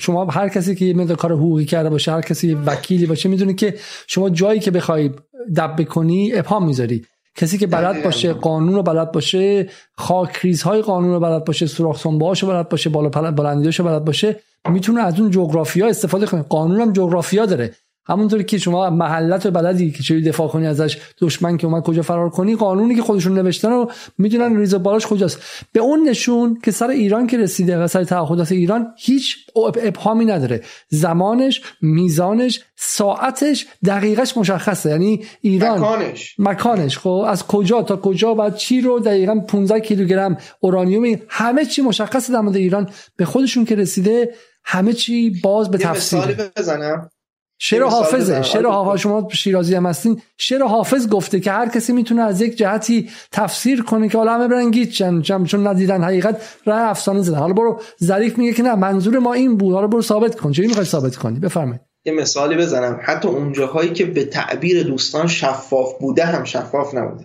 شما 0.00 0.24
هر 0.24 0.48
کسی 0.48 0.74
که 0.74 0.84
یه 0.84 1.06
کار 1.06 1.32
حقوقی 1.32 1.64
کرده 1.64 1.90
باشه 1.90 2.12
هر 2.12 2.20
کسی 2.20 2.54
وکیلی 2.54 3.06
باشه 3.06 3.28
می‌دونه 3.28 3.54
که 3.54 3.74
شما 4.06 4.30
جایی 4.30 4.60
که 4.60 4.70
بخوای 4.70 5.10
دب 5.56 5.76
بکنی 5.78 6.32
ابهام 6.34 6.66
می‌ذاری. 6.66 7.06
کسی 7.38 7.58
که 7.58 7.66
بلد 7.66 8.04
باشه 8.04 8.32
قانون 8.32 8.74
رو 8.74 8.82
بلد 8.82 9.12
باشه 9.12 9.68
خاک 9.96 10.62
های 10.64 10.82
قانون 10.82 11.10
رو 11.10 11.20
بلد 11.20 11.44
باشه 11.44 11.66
سوراخ 11.66 12.06
رو 12.06 12.18
بلد 12.18 12.68
باشه 12.68 12.90
بالا 12.90 13.30
بلندیاشو 13.30 13.84
بلد 13.84 14.04
باشه 14.04 14.36
می‌تونه 14.70 15.00
از 15.00 15.20
اون 15.20 15.30
جغرافیا 15.30 15.88
استفاده 15.88 16.26
کنه. 16.26 16.42
قانون 16.42 16.80
هم 16.80 16.92
جغرافیا 16.92 17.46
داره. 17.46 17.74
همونطوری 18.08 18.44
که 18.44 18.58
شما 18.58 18.90
محلت 18.90 19.46
و 19.46 19.50
بلدی 19.50 19.90
که 19.90 20.02
چه 20.02 20.20
دفاع 20.20 20.48
کنی 20.48 20.66
ازش 20.66 20.98
دشمن 21.20 21.56
که 21.56 21.66
اومد 21.66 21.82
کجا 21.82 22.02
فرار 22.02 22.30
کنی 22.30 22.56
قانونی 22.56 22.94
که 22.94 23.02
خودشون 23.02 23.38
نوشتن 23.38 23.70
رو 23.70 23.90
می‌دونن 24.18 24.56
ریز 24.56 24.74
بالاش 24.74 25.06
کجاست. 25.06 25.40
به 25.72 25.80
اون 25.80 26.08
نشون 26.08 26.58
که 26.62 26.70
سر 26.70 26.88
ایران 26.88 27.26
که 27.26 27.38
رسیده 27.38 27.78
و 27.78 27.86
سر 27.86 28.04
تعهدات 28.04 28.52
ایران 28.52 28.86
هیچ 28.98 29.36
ابهامی 29.56 30.24
نداره. 30.24 30.60
زمانش 30.88 31.62
میزانش 31.82 32.60
ساعتش 32.76 33.66
دقیقش 33.84 34.36
مشخصه. 34.36 34.90
یعنی 34.90 35.24
ایران 35.40 35.78
مکانش. 35.78 36.34
مکانش. 36.38 36.98
خب 36.98 37.24
از 37.26 37.46
کجا 37.46 37.82
تا 37.82 37.96
کجا 37.96 38.34
بعد 38.34 38.56
چی 38.56 38.80
رو 38.80 38.98
دقیقا 39.00 39.40
15 39.40 39.80
کیلوگرم 39.80 40.38
اورانیوم 40.60 41.20
همه 41.28 41.64
چی 41.64 41.82
مشخصه 41.82 42.32
در 42.32 42.40
مورد 42.40 42.56
ایران. 42.56 42.88
به 43.16 43.24
خودشون 43.24 43.64
که 43.64 43.74
رسیده 43.74 44.34
همه 44.64 44.92
چی 44.92 45.40
باز 45.42 45.70
به 45.70 45.78
تفصیل 45.78 46.36
بزنم. 46.56 47.10
شعر 47.58 47.82
حافظه 47.82 48.42
شعر 48.42 48.66
حافظ. 48.66 49.00
شما 49.00 49.28
شیرازی 49.32 49.74
هم 49.74 49.86
هستین. 49.86 50.22
شعر 50.36 50.62
حافظ 50.62 51.08
گفته 51.08 51.40
که 51.40 51.52
هر 51.52 51.68
کسی 51.68 51.92
می‌تونه 51.92 52.22
از 52.22 52.40
یک 52.40 52.56
جهتی 52.56 53.10
تفسیر 53.32 53.82
کنه 53.82 54.08
که 54.08 54.18
حالا 54.18 54.34
همه 54.34 54.48
برن 54.48 54.70
گیچن 54.70 55.22
چون 55.22 55.66
ندیدن 55.66 56.04
حقیقت 56.04 56.42
راه 56.66 56.80
افسانه 56.80 57.22
زدن. 57.22 57.38
حالا 57.38 57.52
برو 57.52 57.80
ظریف 58.04 58.38
میگه 58.38 58.52
که 58.52 58.62
نه 58.62 58.74
منظور 58.74 59.18
ما 59.18 59.32
این 59.32 59.56
بود. 59.56 59.74
حالا 59.74 59.86
برو 59.86 60.02
ثابت 60.02 60.40
کن. 60.40 60.52
چه 60.52 60.62
می‌خوای 60.62 60.86
ثابت 60.86 61.16
کنی؟ 61.16 61.38
بفرمایید. 61.38 61.80
یه 62.04 62.12
مثالی 62.12 62.56
بزنم. 62.56 63.00
حتی 63.02 63.28
اون 63.28 63.52
جاهایی 63.52 63.92
که 63.92 64.04
به 64.04 64.24
تعبیر 64.24 64.82
دوستان 64.82 65.26
شفاف 65.26 65.98
بوده 66.00 66.24
هم 66.24 66.44
شفاف 66.44 66.94
نبوده. 66.94 67.24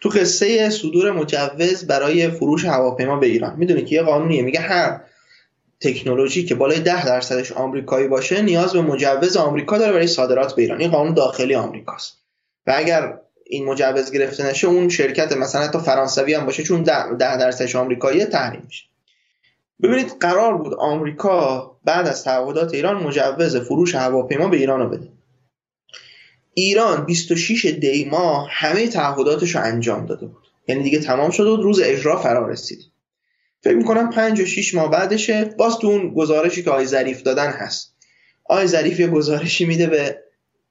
تو 0.00 0.08
قصه 0.08 0.70
صدور 0.70 1.12
مجوز 1.12 1.86
برای 1.86 2.28
فروش 2.28 2.64
هواپیما 2.64 3.16
به 3.16 3.26
ایران. 3.26 3.54
می‌دونی 3.56 3.84
که 3.84 3.96
یه 3.96 4.02
قانونیه. 4.02 4.42
میگه 4.42 4.60
هر 4.60 5.00
تکنولوژی 5.84 6.44
که 6.44 6.54
بالای 6.54 6.80
ده 6.80 7.06
درصدش 7.06 7.52
آمریکایی 7.52 8.08
باشه 8.08 8.42
نیاز 8.42 8.72
به 8.72 8.80
مجوز 8.80 9.36
آمریکا 9.36 9.78
داره 9.78 9.92
برای 9.92 10.06
صادرات 10.06 10.54
به 10.54 10.62
ایران. 10.62 10.80
این 10.80 10.90
قانون 10.90 11.14
داخلی 11.14 11.54
آمریکاست. 11.54 12.18
و 12.66 12.72
اگر 12.76 13.18
این 13.46 13.64
مجوز 13.64 14.12
گرفته 14.12 14.46
نشه 14.46 14.66
اون 14.66 14.88
شرکت 14.88 15.32
مثلا 15.32 15.62
حتی 15.62 15.78
فرانسوی 15.78 16.34
هم 16.34 16.46
باشه 16.46 16.62
چون 16.62 16.82
ده, 16.82 17.16
درصدش 17.16 17.76
آمریکایی 17.76 18.24
تحریم 18.24 18.62
میشه. 18.66 18.84
ببینید 19.82 20.12
قرار 20.20 20.58
بود 20.58 20.74
آمریکا 20.74 21.70
بعد 21.84 22.08
از 22.08 22.24
تعهدات 22.24 22.74
ایران 22.74 23.02
مجوز 23.02 23.56
فروش 23.56 23.94
هواپیما 23.94 24.48
به 24.48 24.56
ایران 24.56 24.80
رو 24.80 24.88
بده. 24.88 25.08
ایران 26.54 27.04
26 27.04 27.66
دی 27.66 28.04
ماه 28.04 28.48
همه 28.50 28.88
تعهداتش 28.88 29.54
رو 29.54 29.62
انجام 29.62 30.06
داده 30.06 30.26
بود. 30.26 30.44
یعنی 30.68 30.82
دیگه 30.82 30.98
تمام 30.98 31.30
شده 31.30 31.50
بود 31.50 31.60
روز 31.60 31.80
اجرا 31.80 32.16
فرا 32.16 32.48
رسید. 32.48 32.93
فکر 33.64 33.76
می‌کنم 33.76 34.10
پنج 34.10 34.40
و 34.40 34.46
شیش 34.46 34.74
ماه 34.74 34.90
بعدشه. 34.90 35.44
باز 35.44 35.78
تو 35.78 35.86
اون 35.86 36.14
گزارشی 36.14 36.62
که 36.62 36.70
آقای 36.70 36.86
ظریف 36.86 37.22
دادن 37.22 37.50
هست. 37.50 37.94
آقای 38.44 38.66
ظریف 38.66 39.00
یه 39.00 39.06
گزارشی 39.06 39.64
میده 39.64 39.86
به 39.86 40.18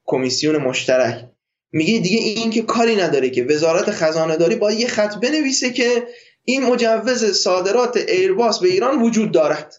کمیسیون 0.04 0.56
مشترک. 0.56 1.26
میگه 1.72 1.98
دیگه 1.98 2.18
این 2.18 2.50
که 2.50 2.62
کاری 2.62 2.96
نداره 2.96 3.30
که 3.30 3.44
وزارت 3.44 3.90
خزانه 3.90 4.36
داری 4.36 4.56
باید 4.56 4.80
یه 4.80 4.88
خط 4.88 5.16
بنویسه 5.16 5.70
که 5.70 6.06
این 6.44 6.62
مجوز 6.62 7.24
صادرات 7.24 7.96
ایرباس 7.96 8.60
به 8.60 8.68
ایران 8.68 9.02
وجود 9.02 9.32
دارد. 9.32 9.74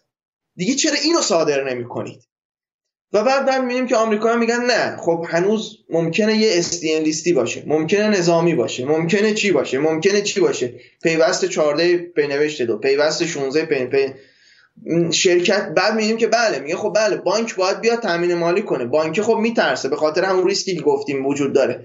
دیگه 0.56 0.76
چرا 0.76 0.96
اینو 1.04 1.22
صادر 1.22 1.74
نمی 1.74 1.84
کنید 1.84 2.24
و 3.16 3.24
بعد 3.24 3.46
بعد 3.46 3.62
می‌بینیم 3.62 3.88
که 3.88 3.96
آمریکا 3.96 4.36
میگن 4.36 4.62
نه. 4.66 4.98
خب 4.98 5.26
هنوز 5.30 5.78
ممکنه 5.90 6.38
یه 6.38 6.60
استین 6.60 7.04
لیستی 7.04 7.34
باشه. 7.34 7.64
ممکنه 7.68 8.08
نظامی 8.08 8.56
باشه. 8.56 8.86
ممکنه 8.86 9.34
چی 9.34 9.52
باشه؟ 9.52 9.78
ممکنه 9.78 10.22
چی 10.22 10.40
باشه؟ 10.40 10.74
پیوست 11.04 11.46
14 11.46 11.98
پینوشت 11.98 12.62
دو. 12.62 12.78
پیوست 12.78 13.26
16 13.26 13.66
پی, 13.66 13.86
پی 13.86 14.14
شرکت. 15.12 15.70
بعد 15.76 15.94
می‌بینیم 15.94 16.18
که 16.18 16.28
بله. 16.28 16.60
میگه 16.60 16.76
خب 16.76 16.94
بله. 16.96 17.16
بانک 17.16 17.56
باید 17.56 17.82
بیاد 17.82 18.00
تامین 18.00 18.34
مالی 18.34 18.62
کنه. 18.62 18.86
بانک 18.86 19.22
خب 19.22 19.36
میترسه. 19.36 19.90
به 19.90 19.96
خاطر 19.96 20.24
همون 20.24 20.48
ریسکی 20.48 20.76
که 20.76 20.82
گفتیم 20.82 21.26
وجود 21.26 21.54
داره. 21.54 21.84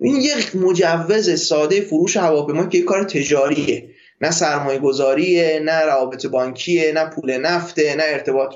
این 0.00 0.16
یک 0.16 0.56
مجوز 0.56 1.40
ساده 1.40 1.80
فروش 1.80 2.16
هواپیما 2.16 2.66
که 2.66 2.78
یه 2.78 2.84
کار 2.84 3.04
تجاریه. 3.04 3.88
نه 4.20 4.30
سرمایه 4.30 4.78
گذاریه 4.78 5.60
نه 5.64 5.80
روابط 5.80 6.26
بانکیه 6.26 6.92
نه 6.92 7.04
پول 7.04 7.36
نفته 7.36 7.94
نه 7.96 8.04
ارتباط 8.06 8.54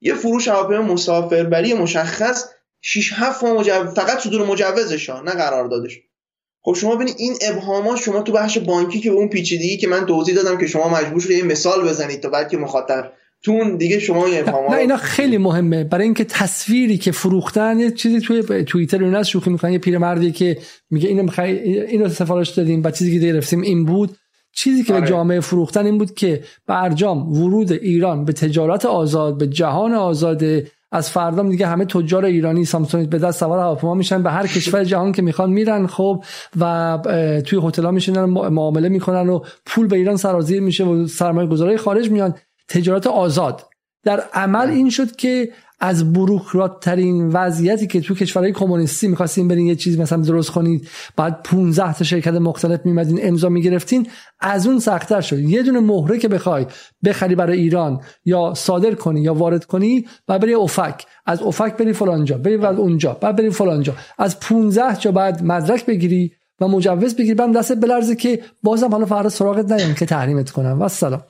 یه 0.00 0.14
فروش 0.14 0.48
هواپیما 0.48 0.82
مسافربری 0.82 1.74
مشخص 1.74 2.44
6 2.82 3.12
7 3.14 3.44
ماه 3.44 3.60
مجوز 3.60 3.94
فقط 3.94 4.18
صدور 4.18 4.46
مجوزش 4.46 5.10
نه 5.10 5.32
قراردادش. 5.32 5.98
خب 6.62 6.74
شما 6.74 6.94
ببینید 6.96 7.16
این 7.18 7.34
ابهامات 7.42 7.98
شما 7.98 8.22
تو 8.22 8.32
بخش 8.32 8.58
بانکی 8.58 9.00
که 9.00 9.10
به 9.10 9.16
اون 9.16 9.28
پیچیدگی 9.28 9.76
که 9.76 9.88
من 9.88 10.06
توضیح 10.06 10.34
دادم 10.34 10.58
که 10.58 10.66
شما 10.66 10.88
مجبور 10.88 11.20
شدید 11.20 11.38
یه 11.38 11.44
مثال 11.44 11.88
بزنید 11.88 12.20
تا 12.20 12.28
بعد 12.28 12.50
که 12.50 12.56
مخاطب 12.56 13.12
تون 13.42 13.76
دیگه 13.76 13.98
شما 13.98 14.26
این 14.26 14.40
ابهامات 14.40 14.70
نه 14.70 14.76
اینا 14.76 14.96
خیلی 14.96 15.38
مهمه. 15.38 15.84
برای 15.84 16.04
اینکه 16.04 16.24
تصویری 16.24 16.98
که 16.98 17.12
فروختن 17.12 17.80
یه 17.80 17.90
چیزی 17.90 18.20
توی 18.20 18.64
توییتر 18.64 19.04
اینا 19.04 19.22
شوخی 19.22 19.50
می‌کنن. 19.50 19.72
یه 19.72 19.78
پیرمردی 19.78 20.32
که 20.32 20.58
میگه 20.90 21.08
اینو 21.08 21.22
می‌خوای 21.22 21.68
اینو 21.86 22.08
سفارش 22.08 22.48
دادیم 22.48 22.82
بعد 22.82 22.94
چیزی 22.94 23.20
که 23.20 23.26
گرفتیم 23.26 23.60
این 23.60 23.84
بود. 23.84 24.16
چیزی 24.52 24.82
که 24.82 24.92
به 24.92 24.98
آره. 24.98 25.08
جامعه 25.08 25.40
فروختن 25.40 25.86
این 25.86 25.98
بود 25.98 26.14
که 26.14 26.44
برجام 26.66 27.32
ورود 27.32 27.72
ایران 27.72 28.24
به 28.24 28.32
تجارت 28.32 28.84
آزاد 28.84 29.38
به 29.38 29.46
جهان 29.46 29.92
آزاد 29.92 30.42
از 30.92 31.10
فردا 31.10 31.42
دیگه 31.42 31.66
همه 31.66 31.84
تجار 31.84 32.24
ایرانی 32.24 32.64
سامسونگ 32.64 33.08
به 33.08 33.18
دست 33.18 33.40
سوار 33.40 33.58
هواپیما 33.58 33.94
میشن 33.94 34.22
به 34.22 34.30
هر 34.30 34.46
کشور 34.56 34.84
جهان 34.84 35.12
که 35.12 35.22
می‌خوان 35.22 35.50
میرن 35.50 35.86
خب 35.86 36.24
و 36.60 36.98
توی 37.46 37.60
هتل 37.62 37.90
میشینن 37.90 38.24
معامله 38.24 38.88
می‌کنن 38.88 39.28
و 39.28 39.40
پول 39.66 39.86
به 39.86 39.96
ایران 39.96 40.16
سرازیر 40.16 40.60
میشه 40.60 40.84
و 40.84 41.06
سرمایه 41.06 41.48
گذاری 41.48 41.76
خارج 41.76 42.10
میان 42.10 42.34
تجارت 42.68 43.06
آزاد 43.06 43.66
در 44.04 44.20
عمل 44.34 44.60
آره. 44.60 44.72
این 44.72 44.90
شد 44.90 45.16
که 45.16 45.52
از 45.80 46.12
بروکرات 46.12 46.80
ترین 46.80 47.28
وضعیتی 47.28 47.86
که 47.86 48.00
تو 48.00 48.14
کشورهای 48.14 48.52
کمونیستی 48.52 49.08
می‌خواستین 49.08 49.48
برین 49.48 49.66
یه 49.66 49.76
چیز 49.76 49.98
مثلا 49.98 50.22
درست 50.22 50.50
کنید 50.50 50.88
بعد 51.16 51.42
15 51.42 51.92
تا 51.92 52.04
شرکت 52.04 52.34
مختلف 52.34 52.80
میمدین 52.86 53.18
امضا 53.22 53.48
می‌گرفتین 53.48 54.06
از 54.40 54.66
اون 54.66 54.78
سختتر 54.78 55.20
شد. 55.20 55.38
یه 55.38 55.62
دونه 55.62 55.80
مهره 55.80 56.18
که 56.18 56.28
بخوای 56.28 56.66
بخری 57.04 57.34
برای 57.34 57.58
ایران 57.58 58.00
یا 58.24 58.54
صادر 58.56 58.94
کنی 58.94 59.20
یا 59.20 59.34
وارد 59.34 59.64
کنی 59.64 60.04
و 60.28 60.38
بری 60.38 60.54
افک 60.54 61.06
از 61.26 61.42
افک 61.42 61.76
بری 61.76 61.92
فلانجا 61.92 62.38
بری 62.38 62.56
بعد 62.56 62.76
اونجا 62.76 63.12
بعد 63.20 63.36
بری 63.36 63.50
فلانجا 63.50 63.94
از 64.18 64.40
15 64.40 64.96
جا 64.96 65.12
بعد 65.12 65.44
مدرک 65.44 65.86
بگیری 65.86 66.32
و 66.60 66.68
مجوز 66.68 67.16
بگیری. 67.16 67.34
بعد 67.34 67.56
دستت 67.56 67.76
بلرزه 67.80 68.16
که 68.16 68.42
بازم 68.62 68.90
حالا 68.90 69.06
فردا 69.06 69.28
سراغت 69.28 69.72
نیام 69.72 69.94
که 69.94 70.06
تحریمت 70.06 70.50
کنم. 70.50 70.82
و 70.82 70.88
سلام. 70.88 71.22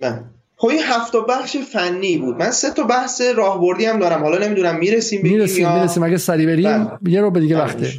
بله. 0.00 0.39
خب 0.60 0.68
این 0.68 0.80
هفت 0.82 1.12
بخش 1.28 1.56
فنی 1.56 2.18
بود. 2.18 2.36
من 2.36 2.50
سه 2.50 2.70
تا 2.70 2.84
بحث 2.84 3.20
راهبردی 3.20 3.84
هم 3.84 3.98
دارم. 3.98 4.22
حالا 4.22 4.38
نمی‌دونم 4.38 4.76
می‌رسیم 4.76 5.22
می‌رسیم 5.22 5.62
یا... 5.62 5.74
می‌رسیم. 5.74 6.02
اگه 6.02 6.16
سری 6.16 6.46
بریم 6.46 6.84
بله. 6.84 7.12
یه 7.12 7.20
رو 7.20 7.30
به 7.30 7.40
دیگه 7.40 7.54
بله، 7.54 7.64
وقته. 7.64 7.92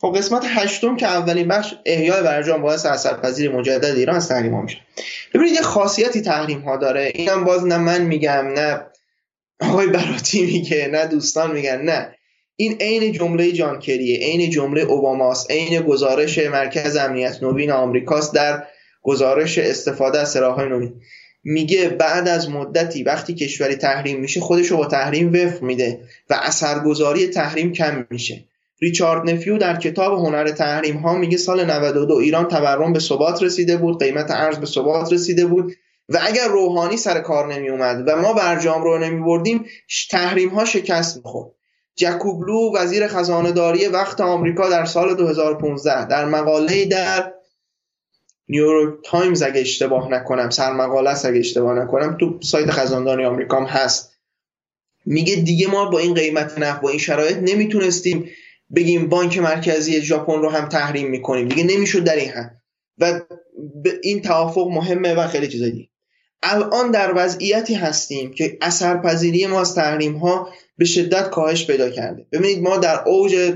خب 0.00 0.14
قسمت 0.16 0.42
هشتم 0.44 0.96
که 0.96 1.06
اولین 1.06 1.48
بخش 1.48 1.74
احیای 1.86 2.22
برجام 2.22 2.62
باعث 2.62 2.86
اثرپذیر 2.86 3.52
مجدد 3.52 3.96
ایران 3.96 4.16
از 4.16 4.28
تحریم 4.28 4.54
ها 4.54 4.62
میشه. 4.62 4.78
ببینید 5.34 5.54
یه 5.54 5.62
خاصیتی 5.62 6.20
تحریم 6.20 6.60
ها 6.60 6.76
داره. 6.76 7.12
اینم 7.14 7.44
باز 7.44 7.66
نه 7.66 7.78
من 7.78 8.02
میگم 8.02 8.52
نه 8.56 8.80
آقای 9.60 9.86
براتی 9.86 10.46
میگه 10.46 10.88
نه 10.92 11.06
دوستان 11.06 11.52
میگن 11.52 11.82
نه. 11.82 12.14
این 12.56 12.76
عین 12.80 13.12
جمله 13.12 13.52
جان 13.52 13.78
کریه 13.78 14.18
عین 14.18 14.50
جمله 14.50 14.80
اوباماست 14.80 15.50
عین 15.50 15.80
گزارش 15.80 16.38
مرکز 16.38 16.96
امنیت 16.96 17.42
نوین 17.42 17.70
آمریکاست 17.70 18.34
در 18.34 18.64
گزارش 19.02 19.58
استفاده 19.58 20.20
از 20.20 20.32
سراحهای 20.32 20.68
نوین. 20.68 21.00
میگه 21.44 21.88
بعد 21.88 22.28
از 22.28 22.50
مدتی 22.50 23.02
وقتی 23.02 23.34
کشوری 23.34 23.74
تحریم 23.74 24.20
میشه 24.20 24.40
خودش 24.40 24.66
رو 24.66 24.76
با 24.76 24.86
تحریم 24.86 25.32
وفق 25.32 25.62
میده 25.62 26.00
و 26.30 26.38
اثرگذاری 26.42 27.26
تحریم 27.26 27.72
کم 27.72 28.06
میشه. 28.10 28.44
ریچارد 28.80 29.30
نفیو 29.30 29.58
در 29.58 29.76
کتاب 29.76 30.18
هنر 30.18 30.50
تحریم 30.50 30.96
ها 30.96 31.16
میگه 31.16 31.36
سال 31.36 31.70
92 31.70 32.14
ایران 32.14 32.48
تورم 32.48 32.92
به 32.92 33.00
ثبات 33.00 33.42
رسیده 33.42 33.76
بود 33.76 34.02
قیمت 34.02 34.30
ارز 34.30 34.58
به 34.58 34.66
ثبات 34.66 35.12
رسیده 35.12 35.46
بود 35.46 35.72
و 36.08 36.18
اگر 36.22 36.48
روحانی 36.48 36.96
سر 36.96 37.20
کار 37.20 37.54
نمی 37.54 37.68
اومد 37.68 38.04
و 38.06 38.16
ما 38.16 38.32
برجام 38.32 38.82
رو 38.82 38.98
نمی 38.98 39.24
بردیم 39.24 39.64
تحریم 40.10 40.48
ها 40.48 40.64
شکست 40.64 41.16
می‌خورد. 41.16 41.50
جکوبلو 41.96 42.76
وزیر 42.76 43.08
خزانه 43.08 43.52
داری 43.52 43.86
وقت 43.86 44.20
آمریکا 44.20 44.68
در 44.68 44.84
سال 44.84 45.14
2015 45.14 46.04
در 46.04 46.24
مقاله 46.24 46.84
در 46.84 47.32
نیویورک 48.48 48.94
تایمز 49.04 49.42
اگه 49.42 49.60
اشتباه 49.60 50.10
نکنم 50.10 50.50
سرمقاله 50.50 51.10
است 51.10 51.26
اگه 51.26 51.38
اشتباه 51.38 51.78
نکنم 51.78 52.16
تو 52.20 52.38
سایت 52.42 52.70
خزانداری 52.70 53.24
آمریکا 53.24 53.56
هم 53.56 53.64
هست. 53.64 54.18
میگه 55.06 55.36
دیگه 55.36 55.68
ما 55.68 55.90
با 55.90 55.98
این 55.98 56.14
قیمت 56.14 56.58
نفت 56.58 56.80
با 56.80 56.88
این 56.88 56.98
شرایط 56.98 57.36
نمی‌تونستیم 57.36 58.30
بگیم 58.76 59.08
بانک 59.08 59.38
مرکزی 59.38 60.00
ژاپن 60.00 60.32
رو 60.32 60.48
هم 60.50 60.68
تحریم 60.68 61.10
می‌کنیم. 61.10 61.48
دیگه 61.48 61.64
نمی‌شد 61.64 62.04
در 62.04 62.16
این 62.16 62.30
هم 62.30 62.50
و 62.98 63.20
این 64.02 64.22
توافق 64.22 64.68
مهمه 64.68 65.14
و 65.14 65.26
خیلی 65.26 65.48
چیزایی 65.48 65.72
دیگه. 65.72 65.88
الان 66.42 66.90
در 66.90 67.12
وضعیتی 67.16 67.74
هستیم 67.74 68.34
که 68.34 68.58
اثرپذیری 68.60 69.46
ما 69.46 69.60
از 69.60 69.74
تحریم 69.74 70.16
ها 70.16 70.48
به 70.78 70.84
شدت 70.84 71.30
کاهش 71.30 71.66
پیدا 71.66 71.90
کرده. 71.90 72.26
ببینید 72.32 72.62
ما 72.62 72.76
در 72.76 73.08
اوج 73.08 73.52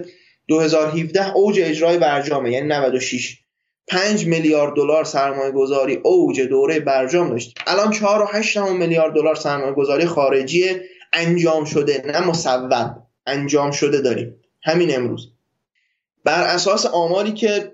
2017 0.48 1.32
اوج 1.32 1.60
اجرای 1.60 1.98
برجامه 1.98 2.50
یعنی 2.50 2.68
96 2.68 3.41
5 3.88 4.26
میلیارد 4.26 4.74
دلار 4.74 5.04
سرمایه 5.04 5.50
گذاری 5.50 5.94
اوج 5.94 6.40
دوره 6.40 6.80
برجام 6.80 7.30
داشت. 7.30 7.58
الان 7.66 7.90
4 7.90 8.22
و 8.22 8.26
8 8.32 8.58
میلیارد 8.58 9.14
دلار 9.14 9.34
سرمایه 9.34 9.72
گذاری 9.72 10.06
خارجی 10.06 10.80
انجام 11.12 11.64
شده 11.64 12.02
نه 12.06 12.26
مصوب 12.26 12.96
انجام 13.26 13.70
شده 13.70 14.00
داریم. 14.00 14.36
همین 14.62 14.96
امروز. 14.96 15.28
بر 16.24 16.42
اساس 16.42 16.86
آماری 16.86 17.32
که 17.32 17.72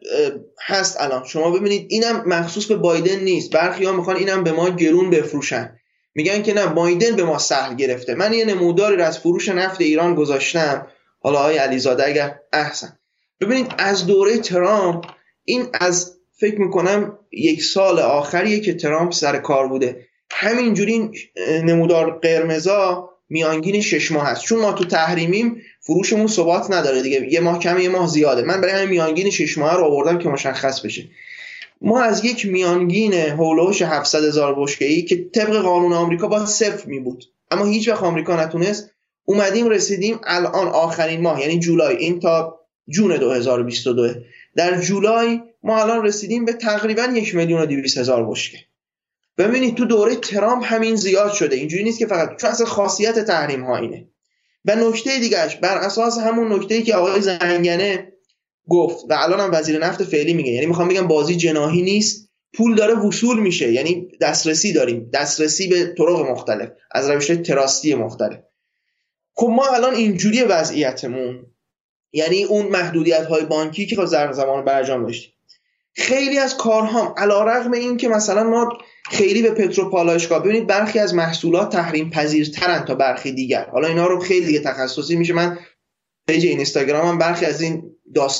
هست 0.67 1.01
الان. 1.01 1.25
شما 1.25 1.51
ببینید 1.51 1.87
اینم 1.91 2.23
مخصوص 2.27 2.67
به 2.67 2.77
بایدن 2.77 3.21
نیست. 3.21 3.51
برخی 3.51 3.85
ها 3.85 3.93
می‌خوان 3.93 4.17
اینم 4.17 4.45
به 4.45 4.53
ما 4.53 4.71
گرون 4.71 5.11
بفروشن. 5.11 5.79
میگن 6.15 6.43
که 6.43 6.55
نه 6.55 6.67
بایدن 6.67 7.17
به 7.17 7.25
ما 7.25 7.39
سهل 7.39 7.75
گرفته. 7.75 8.15
من 8.15 8.33
یه 8.33 8.45
نموداری 8.45 9.03
از 9.03 9.19
فروش 9.19 9.49
نفت 9.49 9.81
ایران 9.81 10.15
گذاشتم. 10.15 10.87
حالا 11.21 11.39
آقای 11.39 11.59
علیزاده 11.59 12.07
اگر 12.07 12.41
احسن. 12.53 12.99
ببینید 13.41 13.75
از 13.79 14.07
دوره 14.07 14.39
ترامپ 14.39 15.05
این 15.49 15.67
از 15.81 16.17
فکر 16.33 16.61
می‌کنم 16.61 17.19
یک 17.33 17.63
سال 17.63 17.99
آخریه 17.99 18.61
که 18.61 18.75
ترامپ 18.75 19.13
سر 19.13 19.37
کار 19.37 19.69
بوده. 19.69 20.07
همینجوری 20.31 21.11
نمودار 21.65 22.19
قرمزا 22.23 23.11
میانگین 23.29 23.81
شش 23.81 24.13
ماه 24.13 24.27
هست 24.27 24.43
چون 24.43 24.61
ما 24.61 24.73
تو 24.73 24.85
تحریمیم 24.85 25.63
فروشمون 25.81 26.27
ثبات 26.27 26.71
نداره 26.71 27.03
دیگه. 27.03 27.33
یه 27.33 27.41
ماه 27.41 27.59
کم 27.59 27.79
یه 27.79 27.89
ماه 27.89 28.09
زیاده. 28.09 28.43
من 28.43 28.61
برای 28.61 28.73
همین 28.75 28.89
میانگین 28.89 29.31
شش 29.31 29.59
ماه 29.59 29.77
رو 29.77 29.85
آوردم 29.85 30.19
که 30.19 30.29
مشخص 30.29 30.81
بشه. 30.81 31.05
ما 31.81 32.03
از 32.03 32.25
یک 32.25 32.47
میانگین 32.47 33.15
هولوش 33.15 33.83
700 33.83 34.25
هزار 34.25 34.55
بشکه 34.59 34.85
ای 34.85 35.03
که 35.03 35.25
طبق 35.35 35.57
قانون 35.57 35.93
آمریکا 35.93 36.29
با 36.29 36.47
صفر 36.47 36.87
می 36.87 37.01
بود. 37.01 37.25
اما 37.51 37.65
هیچ 37.65 37.89
وقت 37.89 38.03
آمریکا 38.03 38.45
نتونست. 38.45 38.91
اومدیم 39.25 39.69
رسیدیم 39.69 40.21
الان 40.25 40.69
آخرین 40.69 41.21
ماه 41.21 41.41
یعنی 41.41 41.59
جولای 41.59 41.97
این 41.97 42.21
تا 42.21 42.61
جون 42.89 43.17
2022 43.17 44.15
در 44.59 44.81
جولای 44.81 45.41
ما 45.63 45.81
الان 45.81 46.05
رسیدیم 46.05 46.45
به 46.45 46.53
تقریبا 46.53 47.03
یک 47.03 47.35
میلیون 47.35 47.61
و 47.63 47.67
دویست 47.67 47.99
هزار 47.99 48.31
بشکه. 48.31 48.59
ببینید 49.39 49.75
تو 49.75 49.85
دوره 49.85 50.17
ترامپ 50.17 50.65
همین 50.67 50.97
زیاد 50.97 51.33
شده. 51.33 51.57
اینجوری 51.57 51.85
نیست 51.85 51.99
که 51.99 52.07
فقط 52.07 52.41
چون 52.41 52.51
اصلا 52.51 52.67
خاصیت 52.67 53.19
تحریم 53.19 53.65
ها 53.65 53.77
اینه. 53.77 54.09
و 54.65 54.75
نکته 54.75 55.19
دیگهش 55.19 55.57
بر 55.57 55.77
اساس 55.79 56.19
همون 56.19 56.53
نکته 56.53 56.83
که 56.83 56.95
آقای 56.95 57.21
زنگنه 57.21 58.13
گفت 58.69 59.05
و 59.11 59.17
الان 59.19 59.41
هم 59.41 59.51
وزیر 59.53 59.79
نفت 59.79 60.05
فعلی 60.05 60.35
میگه 60.35 60.53
یعنی 60.53 60.67
می‌خوام 60.67 60.89
بگم 60.89 61.09
بازی 61.09 61.37
جناهی 61.37 61.83
نیست 61.83 62.31
پول 62.55 62.75
داره 62.75 62.95
وصول 62.95 63.41
میشه. 63.41 63.73
یعنی 63.73 64.09
دسترسی 64.21 64.73
داریم. 64.73 65.11
دسترسی 65.13 65.69
به 65.69 65.95
طرق 65.99 66.31
مختلف. 66.31 66.69
از 66.91 67.11
روش 67.11 67.27
تراستی 67.27 67.95
مختلف. 67.95 68.39
خب 69.35 69.47
ما 69.47 69.67
الان 69.67 69.95
اینجوری 69.95 70.43
وضعیتمون 70.43 71.47
یعنی 72.13 72.45
اون 72.45 72.67
محدودیت 72.67 73.27
های 73.27 73.45
بانکی 73.45 73.87
که 73.87 73.97
در 73.97 74.33
زمان 74.33 74.65
برجام 74.65 75.07
داشتیم 75.07 75.33
خیلی 75.99 76.39
از 76.39 76.57
کارها 76.57 77.15
علا 77.17 77.45
رغم 77.45 77.73
این 77.73 77.97
که 77.97 78.09
مثلا 78.09 78.45
ما 78.45 78.69
خیلی 79.11 79.43
به 79.43 79.51
پتروپالایشگاه 79.51 80.43
ببینید 80.43 80.67
برخی 80.67 80.99
از 80.99 81.15
محصولات 81.15 81.73
تحریم 81.73 82.11
پذیرترن 82.11 82.85
تا 82.85 82.95
برخی 82.95 83.33
دیگر. 83.33 83.67
حالا 83.73 83.89
اینا 83.89 84.07
رو 84.07 84.21
خیلی 84.21 84.47
دیگه 84.47 84.61
تخصصی 84.61 85.17
میشه. 85.17 85.33
من 85.33 85.59
پیج 86.27 86.47
اینستاگرام 86.47 87.09
هم 87.09 87.19
برخی 87.19 87.47
از 87.47 87.61
این 87.61 87.83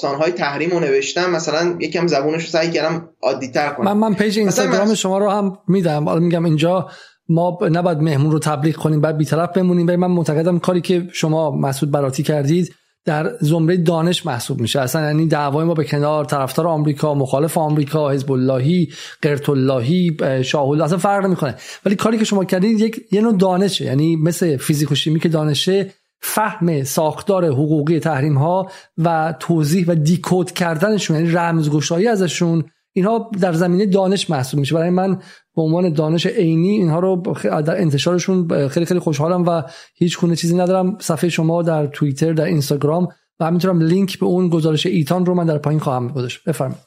های 0.03 0.33
تحریم 0.33 0.71
رو 0.71 0.81
نوشتم. 0.81 1.31
مثلا 1.31 1.77
یکم 1.81 2.07
زبونش 2.07 2.45
رو 2.45 2.51
سعی 2.51 2.71
کردم 2.71 3.09
عادی 3.23 3.49
تر 3.49 3.69
کنم. 3.69 3.93
من 3.93 4.09
من 4.09 4.15
پیج 4.15 4.39
اینستاگرام 4.39 4.95
شما 4.95 5.19
رو 5.19 5.31
هم 5.31 5.59
میدم. 5.69 6.05
حالا 6.05 6.21
میگم 6.21 6.45
اینجا 6.45 6.89
ما 7.29 7.59
نباید 7.63 7.99
مهمون 7.99 8.31
رو 8.31 8.39
تبلیغ 8.39 8.77
کنیم 8.77 9.01
بعد 9.01 9.17
بیطرف 9.17 9.53
بمونیم. 9.53 9.87
ولی 9.87 9.97
من 9.97 10.11
معتقدم 10.11 10.59
کاری 10.59 10.81
که 10.81 11.09
شما 11.13 11.51
مسعود 11.51 11.93
براتی 11.93 12.23
کردید 12.23 12.75
در 13.09 13.33
زمره 13.41 13.77
دانش 13.77 14.27
محسوب 14.27 14.61
میشه. 14.61 14.81
اصلا 14.81 15.07
یعنی 15.07 15.27
دعوای 15.27 15.65
ما 15.65 15.75
به 15.75 15.85
کنار 15.85 16.25
طرفدار 16.25 16.67
آمریکا 16.67 17.15
مخالف 17.15 17.59
آمریکا 17.59 18.11
حزب 18.11 18.33
اللهی 18.33 18.89
قرت 19.23 19.49
اللهی 19.49 20.17
شاه 20.45 20.83
اصلا 20.83 20.99
فرق 20.99 21.25
نمی‌کنه. 21.25 21.55
ولی 21.87 21.97
کاری 21.97 22.19
که 22.19 22.25
شما 22.25 22.45
کردید 22.45 22.81
یک 22.81 23.01
یه 23.13 23.21
نوع 23.21 23.37
دانشه. 23.37 23.85
یعنی 23.85 24.17
مثل 24.17 24.57
فیزیک 24.57 24.93
و 24.93 24.95
شیمی 24.95 25.21
که 25.21 25.29
دانشه 25.29 25.91
فهم 26.21 26.85
ساختار 26.85 27.47
حقوقی 27.47 28.01
تحریم 28.01 28.39
ها 28.39 28.71
و 28.99 29.35
توضیح 29.41 29.85
و 29.89 29.95
دیکود 29.95 30.53
کردنشون 30.53 31.17
یعنی 31.17 31.31
رمزگشایی 31.31 32.09
ازشون 32.09 32.65
اینها 32.99 33.31
در 33.41 33.53
زمینه 33.53 33.87
دانش 33.87 34.31
محسوب 34.31 34.61
میشه. 34.61 34.75
برای 34.75 34.91
من 34.91 35.15
به 35.57 35.63
عنوان 35.63 35.93
دانش 35.93 36.27
عینی 36.27 36.71
اینها 36.71 36.99
رو 36.99 37.23
در 37.45 37.81
انتشارشون 37.81 38.69
خیلی 38.69 38.87
خیلی 38.87 39.01
خوشحالم 39.01 39.47
و 39.47 39.63
هیچ 39.95 40.19
گونه 40.19 40.37
چیزی 40.37 40.57
ندارم. 40.57 40.99
صفحه 41.01 41.29
شما 41.29 41.63
در 41.63 41.87
توییتر 41.87 42.33
در 42.33 42.45
اینستاگرام 42.45 43.09
و 43.41 43.45
همینطورم 43.45 43.81
لینک 43.81 44.19
به 44.19 44.27
اون 44.27 44.49
گزارش 44.49 44.87
ایتان 44.87 45.27
رو 45.27 45.35
من 45.35 45.47
در 45.47 45.59
پایین 45.59 45.81
خواهم 45.81 46.09
گذاشت. 46.09 46.45
بفرمایید. 46.45 46.83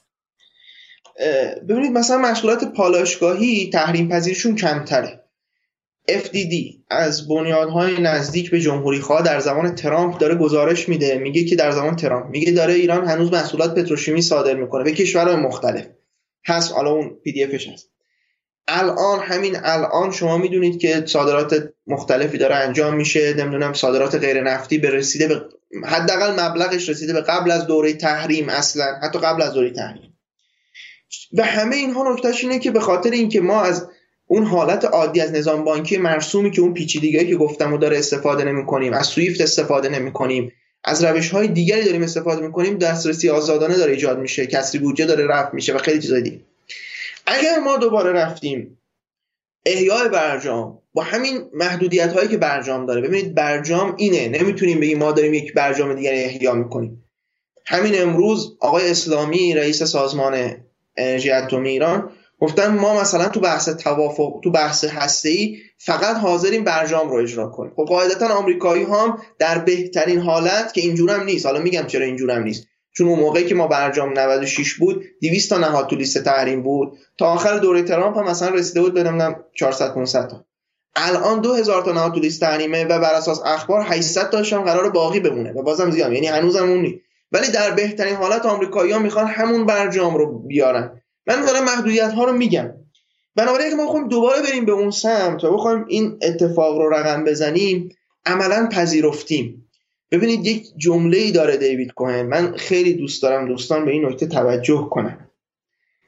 ببینید 1.69 1.91
مثلا 1.91 2.17
مشغولات 2.17 2.73
پالاشگاهی 2.73 3.69
تحریم 3.73 4.09
پذیرشون 4.09 4.55
کمتره 4.55 5.17
FDD 6.09 6.53
از 6.89 7.27
بنیادهای 7.27 8.01
نزدیک 8.01 8.51
به 8.51 8.59
جمهوری 8.59 8.99
خواه 8.99 9.21
در 9.21 9.39
زمان 9.39 9.75
ترامپ 9.75 10.17
داره 10.17 10.35
گزارش 10.35 10.89
میده. 10.89 11.17
میگه 11.17 11.43
که 11.43 11.55
در 11.55 11.71
زمان 11.71 11.95
ترامپ. 11.95 12.25
میگه 12.29 12.51
داره 12.51 12.73
ایران 12.73 13.05
هنوز 13.07 13.31
محصولات 13.31 13.75
پتروشیمی 13.75 14.21
صادر 14.21 14.53
می‌کنه. 14.53 14.83
به 14.83 14.91
کشورهای 14.91 15.35
مختلف. 15.35 15.87
هست 16.45 16.73
حالا 16.73 16.91
اون 16.91 17.17
پی 17.23 17.31
دی 17.31 17.43
افش 17.43 17.67
هست. 17.67 17.91
الان 18.67 19.19
همین 19.19 19.55
الان 19.63 20.11
شما 20.11 20.37
می‌دونید 20.37 20.79
که 20.79 21.03
صادرات 21.05 21.69
مختلفی 21.87 22.37
داره 22.37 22.55
انجام 22.55 22.95
میشه 22.95 23.33
نمی‌دونم 23.33 23.73
صادرات 23.73 24.15
غیر 24.15 24.41
نفتی 24.41 24.77
به 24.77 24.89
رسیده 24.89 25.27
به 25.27 25.45
حداقل 25.87 26.39
مبلغش 26.39 26.89
رسیده 26.89 27.13
به 27.13 27.21
قبل 27.21 27.51
از 27.51 27.67
دوره 27.67 27.93
تحریم 27.93 28.49
اصلا 28.49 28.85
حتی 29.01 29.19
قبل 29.19 29.41
از 29.41 29.53
دوره 29.53 29.69
تحریم. 29.69 30.17
و 31.33 31.43
همه 31.43 31.75
اینها 31.75 32.13
نکتهش 32.13 32.43
اینه 32.43 32.59
که 32.59 32.71
به 32.71 32.79
خاطر 32.79 33.11
اینکه 33.11 33.41
ما 33.41 33.61
از 33.61 33.87
اون 34.27 34.45
حالت 34.45 34.85
عادی 34.85 35.21
از 35.21 35.31
نظام 35.31 35.63
بانکی 35.63 35.97
مرسومی 35.97 36.51
که 36.51 36.61
اون 36.61 36.73
پیچیدگی 36.73 37.27
که 37.27 37.35
گفتم 37.35 37.73
و 37.73 37.77
داره 37.77 37.97
استفاده 37.97 38.43
نمی 38.43 38.65
کنیم 38.65 38.93
از 38.93 39.07
سویفت 39.07 39.41
استفاده 39.41 39.89
نمی 39.89 40.13
کنیم 40.13 40.51
از 40.83 41.03
روش 41.03 41.29
های 41.29 41.47
دیگری 41.47 41.85
داریم 41.85 42.03
استفاده 42.03 42.41
می 42.41 42.51
کنیم 42.51 42.77
دسترسی 42.77 43.29
آزادانه 43.29 43.77
داره 43.77 43.91
ایجاد 43.91 44.19
میشه 44.19 44.47
کسری 44.47 44.79
بودجه 44.79 45.05
داره 45.05 45.27
رفت 45.27 45.53
میشه 45.53 45.73
و 45.73 45.77
خیلی 45.77 46.01
چیزای 46.01 46.21
دیگه. 46.21 46.39
اگر 47.25 47.59
ما 47.59 47.77
دوباره 47.77 48.11
رفتیم 48.11 48.77
احیای 49.65 50.09
برجام 50.09 50.81
با 50.93 51.03
همین 51.03 51.49
محدودیت 51.53 52.13
هایی 52.13 52.27
که 52.27 52.37
برجام 52.37 52.85
داره 52.85 53.01
ببینید 53.01 53.35
برجام 53.35 53.95
اینه 53.97 54.29
نمی‌تونیم 54.29 54.79
بگیم 54.79 54.97
ما 54.97 55.11
داریم 55.11 55.33
یک 55.33 55.53
برجام 55.53 55.93
دیگری 55.93 56.23
احیا 56.23 56.53
می‌کنیم. 56.53 57.03
همین 57.65 58.01
امروز 58.01 58.57
آقای 58.59 58.89
اسلامی 58.91 59.53
رئیس 59.53 59.83
سازمان 59.83 60.55
انرژی 60.97 61.31
اتمی 61.31 61.69
ایران 61.69 62.11
گفتن 62.41 62.67
ما 62.67 63.01
مثلا 63.01 63.29
تو 63.29 63.39
بحث 63.39 63.69
توافق 63.69 64.39
تو 64.43 64.51
بحث 64.51 64.83
هسته 64.83 65.49
فقط 65.77 66.15
حاضریم 66.15 66.63
برجام 66.63 67.09
رو 67.09 67.15
اجرا 67.15 67.47
کنیم. 67.47 67.73
خب 67.75 67.85
قاعدتا 67.85 68.27
آمریکایی 68.27 68.83
هم 68.83 69.17
در 69.39 69.57
بهترین 69.57 70.19
حالت 70.19 70.73
که 70.73 70.81
اینجورم 70.81 71.23
نیست. 71.23 71.45
حالا 71.45 71.59
میگم 71.59 71.87
چرا 71.87 72.05
اینجورم 72.05 72.43
نیست. 72.43 72.67
چون 72.93 73.07
اون 73.07 73.19
موقعی 73.19 73.45
که 73.45 73.55
ما 73.55 73.67
برجام 73.67 74.19
96 74.19 74.73
بود 74.73 75.05
200 75.21 75.49
تا 75.49 75.57
نهاد 75.57 75.87
تو 75.87 75.95
لیست 75.95 76.23
تحریم 76.23 76.63
بود. 76.63 76.97
تا 77.17 77.25
آخر 77.25 77.57
دوره 77.57 77.81
ترامپ 77.81 78.17
هم 78.17 78.25
مثلا 78.25 78.49
رسیده 78.49 78.81
بود 78.81 78.93
به 78.93 79.35
400 79.53 79.93
500 79.93 80.27
تا. 80.27 80.45
الان 80.95 81.41
2000 81.41 81.81
تا 81.81 81.91
نهاد 81.91 82.13
تو 82.13 82.19
لیست 82.19 82.41
تحریمه 82.41 82.85
و 82.85 82.99
بر 82.99 83.13
اساس 83.13 83.41
اخبار 83.45 83.81
800 83.81 84.29
تاش 84.29 84.53
هم 84.53 84.61
قرار 84.61 84.89
باقی 84.89 85.19
بمونه. 85.19 85.51
و 85.51 85.63
بازم 85.63 85.91
زیاد 85.91 86.13
یعنی 86.13 86.27
هنوزم 86.27 86.69
اون 86.69 86.81
نیست. 86.81 86.99
ولی 87.31 87.51
در 87.51 87.71
بهترین 87.71 88.15
حالت 88.15 88.45
آمریکایی‌ها 88.45 88.99
می‌خوان 88.99 89.27
همون 89.27 89.65
برجام 89.65 90.15
رو 90.15 90.39
بیارن. 90.39 91.00
من 91.35 91.45
دارم 91.45 91.63
محدودیت 91.63 92.13
ها 92.13 92.23
رو 92.23 92.33
میگم. 92.33 92.73
بنابراین 93.35 93.67
اگه 93.67 93.75
ما 93.75 93.85
بخوایم 93.85 94.07
دوباره 94.07 94.41
بریم 94.41 94.65
به 94.65 94.71
اون 94.71 94.91
سمت 94.91 95.43
و 95.43 95.53
بخوایم 95.53 95.85
این 95.87 96.19
اتفاق 96.21 96.77
رو 96.77 96.89
رقم 96.93 97.23
بزنیم 97.23 97.89
عملا 98.25 98.69
پذیرفتیم. 98.71 99.69
ببینید 100.11 100.45
یک 100.45 100.67
جمله 100.77 101.17
ای 101.17 101.31
داره 101.31 101.57
دیوید 101.57 101.93
کوهن. 101.93 102.21
من 102.21 102.57
خیلی 102.57 102.93
دوست 102.93 103.23
دارم 103.23 103.47
دوستان 103.47 103.85
به 103.85 103.91
این 103.91 104.05
نکته 104.05 104.27
توجه 104.27 104.87
کنن. 104.91 105.29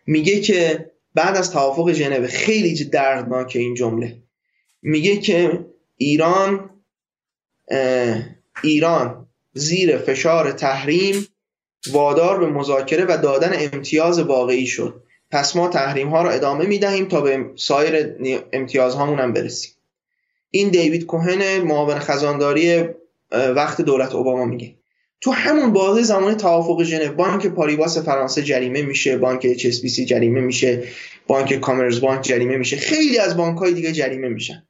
میگه 0.08 0.42
که 0.42 0.92
بعد 1.16 1.38
از 1.38 1.52
توافق 1.52 1.92
ژنو 1.92 2.28
خیلی 2.28 2.86
دردناک 2.86 3.52
این 3.56 3.74
جمله. 3.74 4.24
میگه 4.82 5.18
که 5.18 5.66
ایران 5.98 6.70
ایران 8.64 9.28
زیر 9.54 9.98
فشار 9.98 10.52
تحریم 10.52 11.28
وادار 11.92 12.40
به 12.40 12.46
مذاکره 12.46 13.06
و 13.06 13.18
دادن 13.24 13.52
امتیاز 13.56 14.20
واقعی 14.20 14.68
شد. 14.68 15.04
پس 15.34 15.56
ما 15.56 15.68
تحریم 15.68 16.10
ها 16.10 16.22
را 16.22 16.30
ادامه 16.30 16.66
می 16.66 16.80
دهیم 16.80 17.08
تا 17.08 17.22
به 17.22 17.46
سایر 17.56 18.16
امتیازهامون 18.54 19.20
هم 19.20 19.34
برسیم. 19.34 19.72
این 20.52 20.70
دیوید 20.70 21.06
کوهن 21.06 21.62
معاون 21.62 22.00
خزانداری 22.00 22.84
وقت 23.32 23.82
دولت 23.82 24.16
اوباما 24.16 24.46
میگه. 24.46 24.76
تو 25.22 25.32
همون 25.32 25.74
بازه 25.74 26.04
زمان 26.04 26.38
توافق 26.38 26.84
ژنو 26.84 27.14
بانک 27.14 27.48
پاریباس 27.48 27.98
فرانسه 27.98 28.42
جریمه 28.42 28.82
میشه 28.82 29.18
بانک 29.18 29.58
HSBC 29.58 30.00
جریمه 30.00 30.42
میشه 30.42 30.84
بانک 31.28 31.54
کامرز 31.54 32.02
بانک 32.02 32.22
جریمه 32.22 32.58
میشه 32.58 32.78
خیلی 32.78 33.18
از 33.18 33.38
بانک 33.38 33.58
های 33.58 33.74
دیگه 33.74 33.92
جریمه 33.92 34.30
میشن. 34.30 34.68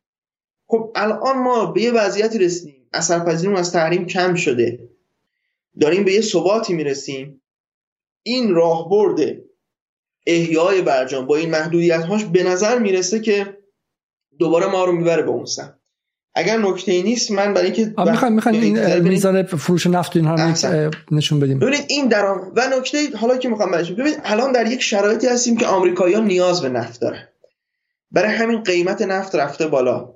خب 0.67 0.91
الان 0.95 1.37
ما 1.37 1.65
به 1.65 1.81
یه 1.81 1.91
وضعیتی 1.91 2.39
رسیدیم 2.39 2.87
اثرپذیریمون 2.93 3.59
از 3.59 3.71
تحریم 3.71 4.05
کم 4.05 4.35
شده. 4.35 4.89
داریم 5.79 6.03
به 6.03 6.13
یه 6.13 6.21
ثباتی 6.21 6.73
می‌رسیم. 6.73 7.41
این 8.23 8.55
راهبرد 8.55 9.37
احیای 10.25 10.81
برجام 10.81 11.25
با 11.25 11.35
این 11.35 11.49
محدودیت 11.49 12.03
هاش 12.03 12.25
به 12.25 12.43
نظر 12.43 12.79
می‌رسه 12.79 13.19
که 13.19 13.57
دوباره 14.39 14.65
ما 14.65 14.85
رو 14.85 14.91
می‌بره 14.91 15.21
به 15.21 15.29
اون 15.29 15.45
سمت. 15.45 15.75
اگر 16.35 16.57
نکته 16.57 16.91
ای 16.91 17.03
نیست 17.03 17.31
من 17.31 17.53
برای 17.53 17.65
اینکه 17.65 17.93
می‌خوایم 17.97 18.33
می‌خوایم 18.33 18.61
این 18.61 18.99
میزان 18.99 19.43
فروش 19.43 19.87
نفت 19.87 20.15
اینها 20.15 20.53
نشون 21.11 21.39
بدیم. 21.39 21.59
ببینید 21.59 21.85
این 21.87 22.07
درام 22.07 22.51
و 22.55 22.61
نکته 22.79 23.17
حالا 23.17 23.37
که 23.37 23.49
می‌خوام 23.49 23.71
بهش 23.71 23.91
ببینید 23.91 24.21
الان 24.23 24.51
در 24.51 24.71
یک 24.71 24.81
شرایطی 24.81 25.27
هستیم 25.27 25.57
که 25.57 25.65
آمریکایی‌ها 25.65 26.21
نیاز 26.21 26.61
به 26.61 26.69
نفت 26.69 27.01
دارن. 27.01 27.27
برای 28.11 28.31
همین 28.31 28.63
قیمت 28.63 29.01
نفت 29.01 29.35
رفته 29.35 29.67
بالا. 29.67 30.09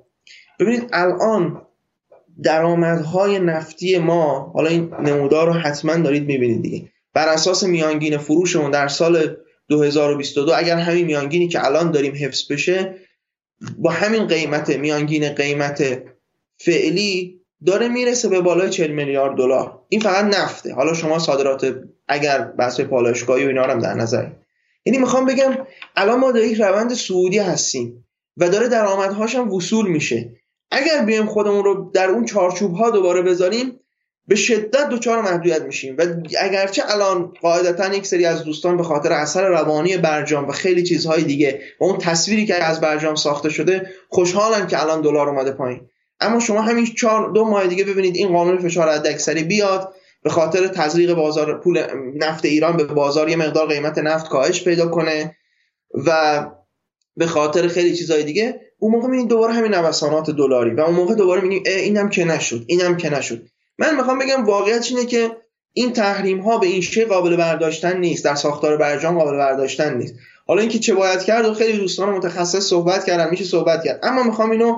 ببینید 0.60 0.90
الان 0.92 1.62
درآمدهای 2.42 3.38
نفتی 3.38 3.98
ما 3.98 4.52
حالا 4.54 4.68
این 4.68 4.94
نمودار 5.04 5.46
رو 5.46 5.52
حتما 5.52 5.96
دارید 5.96 6.26
می‌بینید 6.26 6.62
دیگه. 6.62 6.88
بر 7.14 7.28
اساس 7.28 7.64
میانگین 7.64 8.18
فروشمون 8.18 8.70
در 8.70 8.88
سال 8.88 9.36
2022 9.68 10.52
اگر 10.56 10.76
همین 10.76 11.06
میانگینی 11.06 11.48
که 11.48 11.66
الان 11.66 11.90
داریم 11.90 12.14
حفظ 12.14 12.52
بشه 12.52 12.94
با 13.78 13.90
همین 13.90 14.26
قیمت 14.26 14.70
میانگین 14.70 15.28
قیمت 15.28 16.02
فعلی 16.58 17.40
داره 17.66 17.88
می‌رسه 17.88 18.28
به 18.28 18.40
بالای 18.40 18.70
40 18.70 18.90
میلیارد 18.90 19.36
دلار. 19.36 19.80
این 19.88 20.00
فقط 20.00 20.24
نفته. 20.24 20.74
حالا 20.74 20.94
شما 20.94 21.18
صادرات 21.18 21.74
اگر 22.08 22.44
بحث 22.44 22.80
پالایشگاهی 22.80 23.44
و 23.44 23.48
اینا 23.48 23.62
هم 23.62 23.78
در 23.78 23.94
نظر. 23.94 24.30
یعنی 24.84 24.98
می‌خوام 24.98 25.26
بگم 25.26 25.66
الان 25.96 26.18
ما 26.18 26.32
در 26.32 26.42
یک 26.42 26.60
روند 26.60 26.94
سعودی 26.94 27.38
هستیم 27.38 28.04
و 28.36 28.48
داره 28.48 28.68
درآمدهاش 28.68 29.34
هم 29.34 29.52
وصول 29.52 29.88
میشه. 29.88 30.30
اگر 30.70 31.04
بیایم 31.04 31.26
خودمون 31.26 31.64
رو 31.64 31.90
در 31.94 32.08
اون 32.08 32.24
چارچوب 32.24 32.74
ها 32.74 32.90
دوباره 32.90 33.22
بذاریم 33.22 33.80
به 34.28 34.34
شدت 34.34 34.88
دچار 34.88 35.22
محدودیت 35.22 35.62
میشیم. 35.62 35.94
و 35.98 36.02
اگرچه 36.40 36.82
الان 36.86 37.32
قاعدتا 37.42 37.94
یک 37.94 38.06
سری 38.06 38.24
از 38.24 38.44
دوستان 38.44 38.76
به 38.76 38.82
خاطر 38.82 39.12
اثر 39.12 39.48
روانی 39.48 39.96
برجام 39.96 40.48
و 40.48 40.52
خیلی 40.52 40.82
چیزهای 40.82 41.22
دیگه 41.22 41.60
و 41.80 41.84
اون 41.84 41.98
تصویری 41.98 42.46
که 42.46 42.54
از 42.54 42.80
برجام 42.80 43.14
ساخته 43.14 43.48
شده 43.48 43.90
خوشحالن 44.08 44.66
که 44.66 44.82
الان 44.82 45.00
دلار 45.00 45.28
اومده 45.28 45.52
پایین. 45.52 45.80
اما 46.20 46.40
شما 46.40 46.62
همین 46.62 46.86
چهار 46.86 47.30
دو 47.30 47.44
ماه 47.44 47.66
دیگه 47.66 47.84
ببینید 47.84 48.16
این 48.16 48.28
قانون 48.28 48.58
فشار 48.58 48.88
حداکثری 48.88 49.42
بیاد 49.42 49.94
به 50.22 50.30
خاطر 50.30 50.66
تزریق 50.66 51.14
بازار 51.14 51.60
پول 51.60 51.82
نفت 52.16 52.44
ایران 52.44 52.76
به 52.76 52.84
بازار 52.84 53.28
یه 53.28 53.36
مقدار 53.36 53.68
قیمت 53.68 53.98
نفت 53.98 54.28
کاهش 54.28 54.64
پیدا 54.64 54.88
کنه 54.88 55.36
و 56.06 56.46
به 57.16 57.26
خاطر 57.26 57.68
خیلی 57.68 57.96
چیزهای 57.96 58.24
دیگه 58.24 58.60
اون 58.78 58.92
موقع 58.92 59.26
دوباره 59.26 59.52
همین 59.52 59.74
نوسانات 59.74 60.30
دلاری 60.30 60.74
و 60.74 60.80
اون 60.80 60.94
موقع 60.94 61.14
دوباره 61.14 61.40
می‌بینید 61.40 61.68
اینم 61.68 62.08
که 62.08 62.24
نشد 62.24 62.64
اینم 62.66 62.96
که 62.96 63.10
نشد. 63.10 63.48
من 63.78 63.96
می‌خوام 63.96 64.18
بگم 64.18 64.44
واقعیت 64.44 64.86
اینه 64.90 65.06
که 65.06 65.36
این 65.72 65.92
تحریم 65.92 66.40
ها 66.40 66.58
به 66.58 66.66
این 66.66 66.80
شی 66.80 67.04
قابل 67.04 67.36
برداشتن 67.36 67.96
نیست. 67.96 68.24
در 68.24 68.34
ساختار 68.34 68.76
برجام 68.76 69.18
قابل 69.18 69.36
برداشتن 69.36 69.96
نیست. 69.96 70.14
حالا 70.46 70.60
اینکه 70.60 70.78
چه 70.78 70.94
باید 70.94 71.22
کرد 71.22 71.44
و 71.44 71.54
خیلی 71.54 71.78
دوستان 71.78 72.08
متخصص 72.08 72.66
صحبت 72.66 73.04
کردن 73.04 73.30
میشه 73.30 73.44
صحبت 73.44 73.84
کرد. 73.84 74.00
اما 74.02 74.22
می‌خوام 74.22 74.50
اینو 74.50 74.76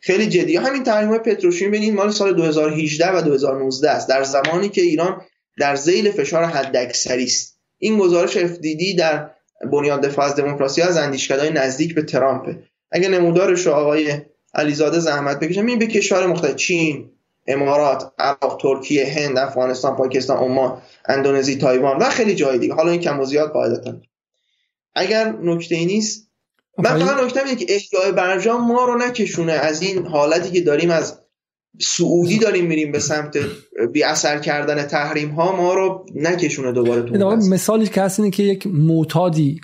خیلی 0.00 0.26
جدی 0.26 0.56
همین 0.56 0.82
تحریم 0.82 1.08
های 1.08 1.18
پتروشیمی 1.18 1.70
ببینید 1.70 1.94
مال 1.94 2.10
سال 2.10 2.34
2018 2.34 3.16
و 3.16 3.22
2019 3.22 3.90
است. 3.90 4.08
در 4.08 4.22
زمانی 4.22 4.68
که 4.68 4.82
ایران 4.82 5.20
در 5.58 5.76
زیل 5.76 6.10
فشار 6.10 6.44
حداکثری 6.44 7.24
است. 7.24 7.58
این 7.78 7.98
گزارش 7.98 8.38
FDD 8.38 8.98
در 8.98 9.30
بنیاد 9.72 10.00
دفاع 10.00 10.24
از 10.24 10.36
دموکراسی 10.36 10.82
از 10.82 10.96
اندیشکدهای 10.96 11.50
نزدیک 11.50 11.94
به 11.94 12.02
ترامپه 12.02 12.58
اگه 12.90 13.08
نمودارش 13.08 13.66
رو 13.66 13.72
آقای 13.72 14.20
علیزاده 14.54 14.98
زحمت 14.98 15.40
بکشم 15.40 15.66
این 15.66 15.78
به 15.78 15.86
کشور 15.86 16.26
مختلف 16.26 16.56
چین 16.56 17.10
امارات 17.48 18.12
عراق 18.18 18.58
ترکیه 18.62 19.06
هند 19.06 19.38
افغانستان 19.38 19.96
پاکستان 19.96 20.36
عمان 20.36 20.82
اندونزی 21.08 21.56
تایوان 21.56 21.96
و 21.96 22.04
خیلی 22.04 22.34
جای 22.34 22.58
دیگه. 22.58 22.74
حالا 22.74 22.90
این 22.90 23.00
کم 23.00 23.20
و 23.20 23.24
زیاد 23.24 23.52
قاعدتا. 23.52 23.94
اگر 24.94 25.34
نکته 25.42 25.74
ای 25.74 25.86
نیست 25.86 26.28
من 26.78 26.98
فقط 26.98 27.24
نکته 27.24 27.40
اینه 27.40 27.56
که 27.56 27.74
احیای 27.74 28.12
برجام 28.12 28.66
ما 28.68 28.84
رو 28.84 28.98
نکشونه. 28.98 29.52
از 29.52 29.82
این 29.82 30.06
حالتی 30.06 30.50
که 30.50 30.60
داریم 30.60 30.90
از 30.90 31.18
سعودی 31.80 32.38
داریم 32.38 32.66
میریم 32.66 32.92
به 32.92 32.98
سمت 32.98 33.38
بی 33.92 34.02
اثر 34.02 34.38
کردن 34.38 34.86
تحریم 34.86 35.30
ها 35.30 35.56
ما 35.56 35.74
رو 35.74 36.06
نکشونه 36.14 36.72
دوباره 36.72 37.02
تو 37.02 37.36
مثالی 37.36 37.86
که 37.86 38.02
هست 38.02 38.20
اینه 38.20 38.30
که 38.30 38.42
یک 38.42 38.66
معتادی 38.66 39.60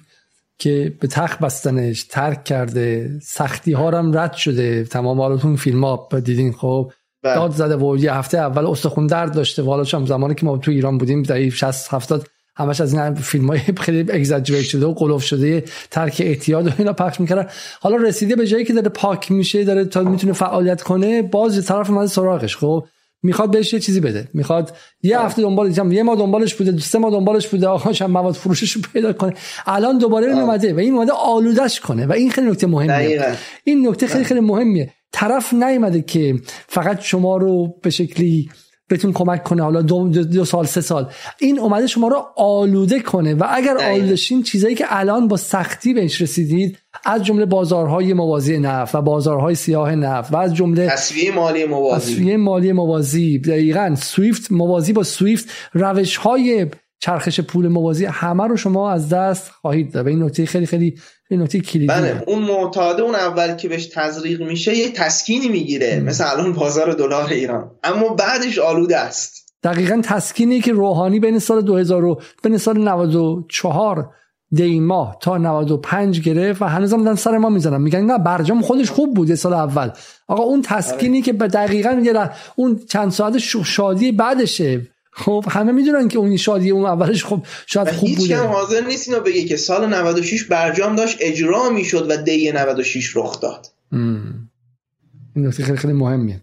که 0.58 0.92
به 1.00 1.08
تخت 1.08 1.38
بستنش 1.38 2.02
ترک 2.02 2.44
کرده 2.44 3.10
سختی 3.22 3.72
ها 3.72 3.90
هم 3.90 4.18
رد 4.18 4.32
شده. 4.32 4.84
تمام 4.84 5.20
حالتون 5.20 5.56
فیلم 5.56 5.84
ها 5.84 6.08
دیدین 6.24 6.52
خب. 6.52 6.92
داد 7.24 7.50
زده 7.50 7.76
و 7.76 7.96
یه 7.96 8.14
هفته 8.14 8.38
اول 8.38 8.66
استخون 8.66 9.06
درد 9.06 9.32
داشته. 9.32 9.62
والا 9.62 9.84
هم 9.92 10.06
زمانی 10.06 10.34
که 10.34 10.46
ما 10.46 10.58
تو 10.58 10.70
ایران 10.70 10.98
بودیم 10.98 11.22
در 11.22 11.50
60 11.50 11.94
70 11.94 12.28
همش 12.56 12.80
از 12.80 12.94
این 12.94 13.14
فیلم 13.14 13.46
های 13.46 13.60
خیلی 13.80 14.12
اگزاجریت 14.12 14.64
شده 14.64 14.86
و 14.86 14.94
قلوف 14.94 15.24
شده 15.24 15.64
ترک 15.90 16.22
اعتیاد 16.24 16.66
و 16.66 16.70
اینا 16.78 16.92
پخش 16.92 17.20
می‌کردن. 17.20 17.46
حالا 17.80 17.96
رسیده 17.96 18.36
به 18.36 18.46
جایی 18.46 18.64
که 18.64 18.72
داره 18.72 18.88
پاک 18.88 19.32
میشه 19.32 19.64
داره 19.64 19.84
تا 19.84 20.02
می‌تونه 20.02 20.32
فعالیت 20.32 20.82
کنه 20.82 21.22
باز 21.22 21.66
طرف 21.66 21.90
من 21.90 22.06
سراغش. 22.06 22.56
خب 22.56 22.84
می‌خواد 23.22 23.50
بهش 23.50 23.72
یه 23.72 23.80
چیزی 23.80 24.00
بده. 24.00 24.28
می‌خواد 24.34 24.76
یه 25.02 25.20
هفته 25.20 25.42
دنبالش 25.42 25.78
یه 25.90 26.02
ما 26.02 26.14
دنبالش 26.14 26.54
بوده 26.54 26.78
سه 26.78 26.98
ما 26.98 27.10
دنبالش 27.10 27.48
بوده 27.48 27.68
آخرش 27.68 28.02
هم 28.02 28.10
مواد 28.10 28.34
فروشش 28.34 28.72
رو 28.72 28.82
پیدا 28.92 29.12
کنه. 29.12 29.34
الان 29.66 29.98
دوباره 29.98 30.26
این 30.26 30.38
اومده 30.38 30.74
و 30.74 30.78
این 30.78 30.94
اومده 30.94 31.12
آلودش 31.12 31.80
کنه. 31.80 32.06
و 32.06 32.12
این 32.12 32.30
خیلی 32.30 32.50
نکته 32.50 32.66
مهمیه. 32.66 33.36
این 33.64 33.88
نکته 33.88 34.06
خیلی 34.06 34.24
خیلی 34.24 34.40
مهمیه. 34.40 34.90
طرف 35.14 35.54
نیومده 35.54 36.02
که 36.02 36.40
فقط 36.68 37.00
شما 37.00 37.36
رو 37.36 37.74
به 37.82 37.90
شکلی 37.90 38.50
بهتون 38.88 39.12
کمک 39.12 39.42
کنه 39.42 39.62
حالا 39.62 39.82
دو, 39.82 40.08
دو, 40.08 40.44
سال 40.44 40.66
سه 40.66 40.80
سال. 40.80 41.10
این 41.38 41.58
اومده 41.58 41.86
شما 41.86 42.08
رو 42.08 42.26
آلوده 42.36 43.00
کنه 43.00 43.34
و 43.34 43.46
اگر 43.48 43.76
آلودشین 43.76 44.42
چیزایی 44.42 44.74
که 44.74 44.84
الان 44.88 45.28
با 45.28 45.36
سختی 45.36 45.94
بهش 45.94 46.22
رسیدید 46.22 46.78
از 47.04 47.24
جمله 47.24 47.46
بازارهای 47.46 48.12
موازی 48.12 48.58
نفت 48.58 48.94
و 48.94 49.02
بازارهای 49.02 49.54
سیاه 49.54 49.94
نفت 49.94 50.32
و 50.32 50.36
از 50.36 50.54
جمله 50.54 50.88
تصویه 50.88 51.34
مالی 51.34 51.64
موازی. 51.64 52.14
تصویه 52.14 52.36
مالی 52.36 52.72
موازی. 52.72 53.38
دقیقا. 53.38 53.94
سویفت 53.98 54.52
موازی 54.52 54.92
با 54.92 55.02
سویفت 55.02 55.48
روش 55.72 56.16
های 56.16 56.66
چرخش 56.98 57.40
پول 57.40 57.68
موازی 57.68 58.04
همه 58.04 58.46
رو 58.46 58.56
شما 58.56 58.90
از 58.90 59.08
دست 59.08 59.50
خواهید 59.50 59.92
داد. 59.92 60.06
و 60.06 60.08
این 60.08 60.22
نکته 60.22 60.46
خیلی 60.46 60.66
خیلی 60.66 60.94
این 61.34 61.42
نکته 61.42 61.60
کلیدی. 61.60 61.86
بله 61.86 62.22
اون 62.26 62.42
معتاده 62.42 63.02
اون 63.02 63.14
اول 63.14 63.54
که 63.54 63.68
بهش 63.68 63.86
تزریق 63.86 64.42
میشه 64.42 64.76
یه 64.76 64.92
تسکینی 64.92 65.48
می‌گیره 65.48 66.00
مثل 66.00 66.24
الان 66.26 66.52
بازار 66.52 66.92
دلار 66.92 67.32
ایران. 67.32 67.70
اما 67.84 68.08
بعدش 68.08 68.58
آلوده 68.58 68.96
است. 68.96 69.44
دقیقا 69.62 70.00
تسکینی 70.04 70.60
که 70.60 70.72
روحانی 70.72 71.20
بین 71.20 71.38
سال 71.38 71.62
2000 71.62 72.04
و 72.04 72.20
بین 72.42 72.58
سال 72.58 72.78
94 72.78 74.10
دی 74.52 74.80
ماه 74.80 75.16
تا 75.20 75.38
95 75.38 76.20
گرفت 76.20 76.62
و 76.62 76.64
هنوزم 76.64 77.04
دارن 77.04 77.16
سر 77.16 77.38
ما 77.38 77.48
می‌زنن. 77.48 77.80
میگن 77.80 78.00
نه 78.00 78.18
برجام 78.18 78.62
خودش 78.62 78.90
خوب 78.90 79.14
بود 79.14 79.34
سال 79.34 79.52
اول. 79.52 79.90
آقا 80.28 80.42
اون 80.42 80.62
تسکینی 80.62 81.22
که 81.22 81.32
به 81.32 81.48
دقیقا 81.48 81.90
میگه 81.90 82.30
اون 82.56 82.80
چند 82.88 83.10
ساعت 83.10 83.38
شادی 83.38 84.12
بعدشه. 84.12 84.93
خب 85.16 85.44
همه 85.48 85.72
می‌دونن 85.72 86.08
که 86.08 86.18
اون 86.18 86.36
شادی 86.36 86.70
اون 86.70 86.84
اولش 86.84 87.24
خب 87.24 87.46
شاید 87.66 87.90
خوب 87.90 88.08
هیچ 88.08 88.18
بوده. 88.18 88.38
حاضر 88.38 88.86
نیست 88.86 89.08
اینو 89.08 89.20
بگه 89.20 89.44
که 89.44 89.56
سال 89.56 89.94
96 89.94 90.44
برجام 90.44 90.96
داشت 90.96 91.16
اجرا 91.20 91.70
می‌شد 91.70 92.10
و 92.10 92.16
دی 92.16 92.52
96 92.52 93.16
رخ 93.16 93.40
داد. 93.40 93.66
این 93.92 95.46
نکته 95.46 95.62
خیلی 95.62 95.78
خیلی 95.78 95.92
مهمیه. 95.92 96.40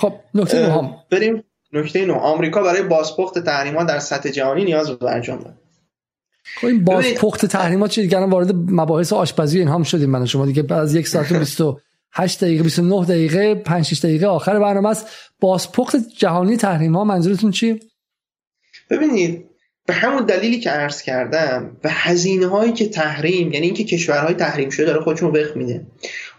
خب 0.00 0.12
نکته 0.34 0.62
نهم. 0.62 0.90
بریم 1.10 1.44
نکته 1.72 2.04
نو 2.06 2.14
آمریکا 2.14 2.62
برای 2.62 2.82
بازپخت 2.82 3.38
تحریمات 3.38 3.86
در 3.86 3.98
سطح 3.98 4.30
جهانی 4.30 4.64
نیاز 4.64 4.90
به 4.90 4.96
برجام 5.06 5.38
داره 5.38 5.56
خب 6.60 6.66
این 6.66 6.84
بازپخت 6.84 7.46
تحریمات 7.46 7.90
چه 7.90 8.02
دیگه 8.02 8.18
وارد 8.18 8.54
مباحث 8.54 9.12
آشپزی 9.12 9.58
این 9.58 9.68
هم 9.68 9.82
شدیم. 9.82 10.10
من 10.10 10.26
شما 10.26 10.46
دیگه 10.46 10.74
از 10.74 10.94
یک 10.94 11.08
ساعت 11.08 11.60
و 11.60 11.80
8 12.12 12.44
دقیقه 12.44 12.62
29 12.62 13.04
دقیقه 13.04 13.54
5 13.54 13.84
6 13.84 13.98
دقیقه 13.98 14.26
آخر 14.26 14.58
برنامه 14.58 14.88
است. 14.88 15.06
بازپخت 15.40 15.96
جهانی 15.96 16.56
تحریم 16.56 16.96
ها 16.96 17.04
منظورتون 17.04 17.50
چی؟ 17.50 17.80
ببینید 18.90 19.48
به 19.86 19.94
همون 19.94 20.24
دلیلی 20.24 20.60
که 20.60 20.70
عرض 20.70 21.02
کردم 21.02 21.76
و 21.84 21.88
هزینه 21.92 22.46
هایی 22.46 22.72
که 22.72 22.88
تحریم 22.88 23.52
یعنی 23.52 23.66
اینکه 23.66 23.84
کشورهای 23.84 24.34
تحریم 24.34 24.70
شده 24.70 24.86
داره 24.86 25.00
خودشون 25.00 25.32
بخ 25.32 25.56
میده. 25.56 25.86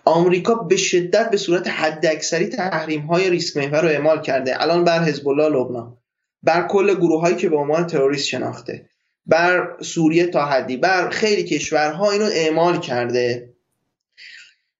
آمریکا 0.06 0.56
به 0.56 0.78
شدت 0.78 1.30
به 1.30 1.38
صورت 1.38 1.68
حداکثری 1.68 2.46
تحریم 2.46 3.02
های 3.02 3.30
ریسک 3.30 3.58
محور 3.58 3.82
رو 3.82 3.88
اعمال 3.88 4.22
کرده. 4.22 4.62
الان 4.62 4.84
بر 4.84 5.04
حزب 5.04 5.28
الله 5.28 5.50
لبنان 5.50 5.98
بر 6.44 6.68
کل 6.68 6.96
گروه 6.96 7.22
هایی 7.22 7.36
که 7.36 7.50
به 7.50 7.56
عنوان 7.56 7.88
تروریست 7.88 8.28
شناخته 8.28 8.90
بر 9.26 9.78
سوریه 9.82 10.26
تا 10.26 10.46
حدی 10.46 10.78
بر 10.78 11.10
خیلی 11.10 11.44
کشورها 11.44 12.12
اینو 12.12 12.30
اعمال 12.34 12.80
کرده. 12.80 13.49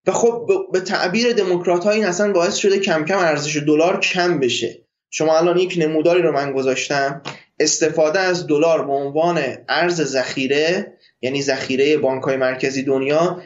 و 0.08 0.12
خب 0.12 0.50
به 0.74 0.80
تعبیر 0.80 1.34
دموکرات 1.34 1.84
ها 1.84 1.92
این 1.92 2.06
اصلا 2.06 2.34
باعث 2.34 2.56
شده 2.56 2.80
کم 2.80 3.06
کم 3.06 3.18
ارزش 3.18 3.58
دلار 3.58 4.00
کم 4.00 4.40
بشه. 4.40 4.86
شما 5.10 5.38
الان 5.38 5.58
یک 5.58 5.76
نموداری 5.78 6.22
رو 6.22 6.32
من 6.32 6.52
گذاشتم. 6.52 7.22
استفاده 7.60 8.20
از 8.20 8.48
دلار 8.48 8.86
به 8.86 8.92
عنوان 8.92 9.42
ارز 9.70 10.02
ذخیره 10.02 10.94
یعنی 11.22 11.42
ذخیره 11.42 11.98
بانک 11.98 12.24
های 12.24 12.38
مرکزی 12.38 12.84
دنیا 12.84 13.42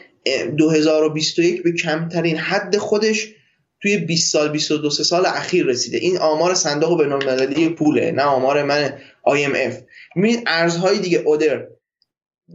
2021 0.58 1.64
به 1.64 1.72
کمترین 1.72 2.38
حد 2.38 2.78
خودش 2.78 3.34
توی 3.82 3.98
20 3.98 4.32
سال 4.32 4.50
22 4.50 4.90
سال 4.90 5.26
اخیر 5.26 5.66
رسیده. 5.66 5.98
این 5.98 6.18
آمار 6.18 6.54
صندوق 6.54 7.04
بین‌المللی 7.04 7.70
پوله 7.70 8.12
نه 8.12 8.24
آمار 8.24 8.64
من 8.64 8.98
IMF 9.28 9.74
می‌بینید 10.16 10.44
ارزهای 10.48 11.00
دیگه 11.00 11.18
اودر 11.18 11.68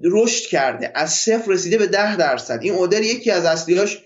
رشد 0.04 0.46
کرده. 0.46 0.92
از 0.94 1.12
صفر 1.12 1.52
رسیده 1.52 1.78
به 1.78 1.86
ده 1.86 2.16
درصد. 2.16 2.58
این 2.62 2.74
اودر 2.74 3.02
یکی 3.02 3.30
از 3.30 3.44
اصلیاش 3.44 3.98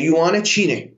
یوان 0.00 0.42
چینه. 0.42 0.92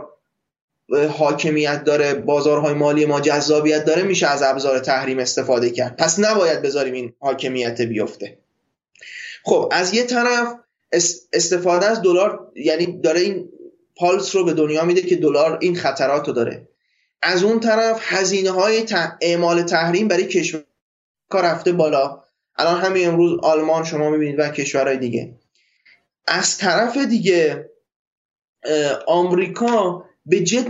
حاکمیت 1.18 1.84
داره 1.84 2.14
بازارهای 2.14 2.74
مالی 2.74 3.06
ما 3.06 3.20
جذابیت 3.20 3.84
داره 3.84 4.02
میشه 4.02 4.26
از 4.26 4.42
ابزار 4.42 4.78
تحریم 4.78 5.18
استفاده 5.18 5.70
کرد. 5.70 5.96
پس 5.96 6.18
نباید 6.18 6.62
بذاریم 6.62 6.94
این 6.94 7.12
حاکمیت 7.18 7.80
بیفته. 7.80 8.38
خب 9.44 9.68
از 9.72 9.94
یه 9.94 10.02
طرف 10.02 10.54
استفاده 11.32 11.86
از 11.86 12.02
دلار 12.02 12.52
یعنی 12.56 13.00
داره 13.00 13.20
این 13.20 13.48
پالس 13.96 14.36
رو 14.36 14.44
به 14.44 14.52
دنیا 14.52 14.84
میده 14.84 15.02
که 15.02 15.16
دلار 15.16 15.58
این 15.60 15.76
خطرات 15.76 16.28
رو 16.28 16.34
داره. 16.34 16.68
از 17.22 17.42
اون 17.42 17.60
طرف 17.60 18.00
هزینه 18.02 18.50
های 18.50 18.86
اعمال 19.20 19.62
تحریم 19.62 20.08
برای 20.08 20.26
کشور 20.26 20.64
رفته 21.34 21.72
بالا. 21.72 22.22
الان 22.56 22.80
همین 22.80 23.08
امروز 23.08 23.40
آلمان 23.42 23.84
شما 23.84 24.10
می‌بینید 24.10 24.38
و 24.38 24.48
کشورهای 24.48 24.96
دیگه. 24.96 25.38
از 26.26 26.58
طرف 26.58 26.96
دیگه 26.96 27.70
آمریکا 29.06 30.04
به 30.26 30.40
جد 30.40 30.68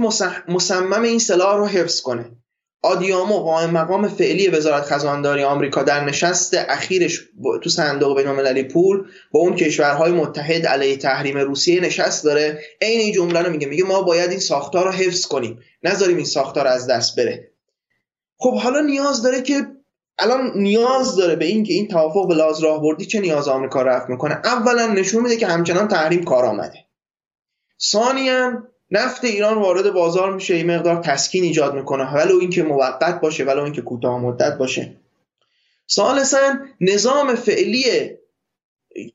مصمم 0.48 1.02
این 1.02 1.18
سلاح 1.18 1.56
رو 1.56 1.66
حفظ 1.66 2.00
کنه. 2.00 2.41
آدیامو 2.84 3.38
قائم 3.38 3.70
مقام 3.70 4.08
فعلی 4.08 4.48
وزارت 4.48 4.84
خزانداری 4.84 5.42
آمریکا 5.42 5.82
در 5.82 6.04
نشست 6.04 6.54
اخیرش 6.54 7.20
تو 7.62 7.70
صندوق 7.70 8.16
بین‌المللی 8.16 8.62
پول 8.62 9.06
با 9.32 9.40
اون 9.40 9.56
کشورهای 9.56 10.12
متحد 10.12 10.66
علیه 10.66 10.96
تحریم 10.96 11.38
روسیه 11.38 11.80
نشست 11.80 12.24
داره. 12.24 12.62
عین 12.80 13.00
این 13.00 13.12
جمله 13.12 13.42
رو 13.42 13.50
میگه. 13.50 13.66
میگه 13.66 13.84
ما 13.84 14.02
باید 14.02 14.30
این 14.30 14.40
ساختار 14.40 14.84
رو 14.84 14.92
حفظ 14.92 15.26
کنیم. 15.26 15.58
نذاریم 15.82 16.16
این 16.16 16.26
ساختار 16.26 16.66
از 16.66 16.86
دست 16.86 17.16
بره. 17.16 17.52
خب 18.38 18.54
حالا 18.54 18.80
نیاز 18.80 19.22
داره 19.22 19.42
که 19.42 19.66
الان 20.18 20.52
نیاز 20.54 21.16
داره 21.16 21.36
به 21.36 21.44
این 21.44 21.64
که 21.64 21.72
این 21.72 21.88
توافق 21.88 22.28
به 22.28 22.34
لحاظ 22.34 22.62
راهبردی 22.62 23.06
چه 23.06 23.20
نیاز 23.20 23.48
آمریکا 23.48 23.82
رفت 23.82 24.08
می‌کنه. 24.08 24.34
اولا 24.44 24.86
نشون 24.86 25.22
میده 25.22 25.36
که 25.36 25.46
همچنان 25.46 25.88
تحریم 25.88 26.24
کار 26.24 26.44
آمده. 26.44 26.78
ثانیا 27.82 28.68
نفت 28.92 29.24
ایران 29.24 29.58
وارد 29.58 29.92
بازار 29.92 30.34
میشه 30.34 30.54
این 30.54 30.70
مقدار 30.70 31.02
تسکین 31.02 31.44
ایجاد 31.44 31.74
می‌کنه 31.74 32.14
ولو 32.14 32.38
اینکه 32.38 32.62
موقت 32.62 33.20
باشه 33.20 33.44
ولو 33.44 33.62
اینکه 33.62 33.82
کوتاه 33.82 34.20
مدت 34.20 34.58
باشه. 34.58 34.96
ثالثا 35.90 36.58
نظام 36.80 37.34
فعلی 37.34 37.84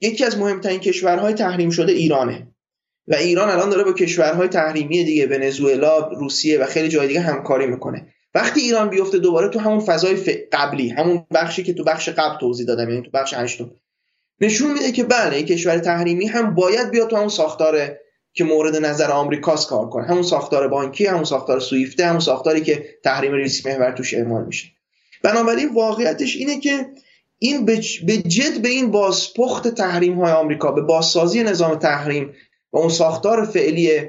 یکی 0.01 0.25
از 0.25 0.37
مهمترین 0.37 0.79
کشورهای 0.79 1.33
تحریم 1.33 1.69
شده 1.69 1.91
ایرانه. 1.91 2.47
و 3.07 3.15
ایران 3.15 3.49
الان 3.49 3.69
داره 3.69 3.83
با 3.83 3.93
کشورهای 3.93 4.47
تحریمی 4.47 5.03
دیگه 5.03 5.27
ونزوئلا 5.27 6.07
روسیه 6.07 6.59
و 6.59 6.65
خیلی 6.65 6.89
جای 6.89 7.07
دیگه 7.07 7.19
همکاری 7.19 7.67
می‌کنه. 7.67 8.07
وقتی 8.35 8.61
ایران 8.61 8.89
بیفته 8.89 9.17
دوباره 9.17 9.49
تو 9.49 9.59
همون 9.59 9.79
فضای 9.79 10.15
قبلی 10.51 10.89
همون 10.89 11.25
بخشی 11.33 11.63
که 11.63 11.73
تو 11.73 11.83
بخش 11.83 12.09
قبل 12.09 12.39
توضیح 12.39 12.67
دادم 12.67 12.89
یعنی 12.89 13.01
تو 13.01 13.11
بخش 13.13 13.33
هشتم 13.33 13.71
نشون 14.41 14.73
میده 14.73 14.91
که 14.91 15.03
بله 15.03 15.43
کشور 15.43 15.77
تحریمی 15.77 16.27
هم 16.27 16.55
باید 16.55 16.89
بیاد 16.91 17.09
تو 17.09 17.15
همون 17.15 17.29
ساختار 17.29 17.97
که 18.38 18.43
مورد 18.43 18.76
نظر 18.76 19.11
آمریکاست 19.11 19.69
کار 19.69 19.89
کنه. 19.89 20.07
همون 20.07 20.23
ساختار 20.23 20.68
بانکی 20.68 21.05
همون 21.05 21.23
ساختار 21.23 21.59
سویفته 21.59 22.05
همون 22.05 22.19
ساختاری 22.19 22.61
که 22.61 22.85
تحریم 23.03 23.34
ریسک 23.34 23.68
محور 23.68 23.91
توش 23.91 24.14
اعمال 24.14 24.45
میشه. 24.45 24.68
بنابراین 25.23 25.73
واقعیتش 25.73 26.35
اینه 26.35 26.59
که 26.59 26.85
این 27.39 27.65
به 27.65 27.77
جد 28.18 28.61
به 28.61 28.69
این 28.69 28.91
بازپخت 28.91 29.68
تحریم 29.68 30.22
های 30.22 30.31
آمریکا 30.31 30.72
به 30.72 30.81
بازسازی 30.81 31.43
نظام 31.43 31.76
تحریم 31.76 32.34
و 32.73 32.77
اون 32.77 32.89
ساختار 32.89 33.45
فعلی 33.45 34.01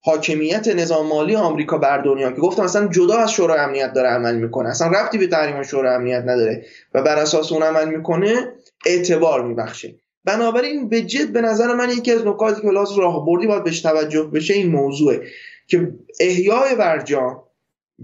حاکمیت 0.00 0.68
نظام 0.68 1.06
مالی 1.06 1.36
آمریکا 1.36 1.78
بر 1.78 1.98
دنیا 1.98 2.32
که 2.32 2.40
گفتم 2.40 2.62
اصلا 2.62 2.88
جدا 2.88 3.18
از 3.18 3.32
شورای 3.32 3.58
امنیت 3.58 3.92
داره 3.92 4.08
عمل 4.08 4.34
می‌کنه 4.34 4.68
اصلا 4.68 4.88
ربطی 4.88 5.18
به 5.18 5.26
تحریم 5.26 5.62
شورای 5.62 5.94
امنیت 5.94 6.22
نداره 6.26 6.64
و 6.94 7.02
بر 7.02 7.16
اساس 7.16 7.52
اون 7.52 7.62
عمل 7.62 7.88
می‌کنه 7.88 8.52
اعتبار 8.86 9.44
میبخشه. 9.44 9.94
بنابراین 10.24 10.88
به 10.88 11.02
جد 11.02 11.32
به 11.32 11.40
نظر 11.40 11.74
من 11.74 11.90
یکی 11.90 12.12
از 12.12 12.26
نکاتی 12.26 12.62
که 12.62 12.68
لازم 12.68 13.00
راهبردی 13.00 13.46
باید 13.46 13.64
بهش 13.64 13.80
توجه 13.80 14.22
بشه 14.22 14.54
این 14.54 14.70
موضوعه 14.70 15.22
که 15.66 15.92
احیای 16.20 16.74
برجام 16.78 17.42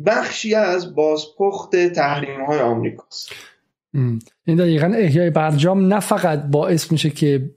بخشی 0.06 0.54
از 0.54 0.94
بازپخت 0.94 1.76
تحریم 1.76 2.44
های 2.44 2.58
آمریکاست 2.58 3.30
این 4.44 4.56
دقیقا 4.56 4.86
احیای 4.86 5.30
برجام 5.30 5.86
نه 5.86 6.00
فقط 6.00 6.42
باعث 6.42 6.92
میشه 6.92 7.10
که 7.10 7.50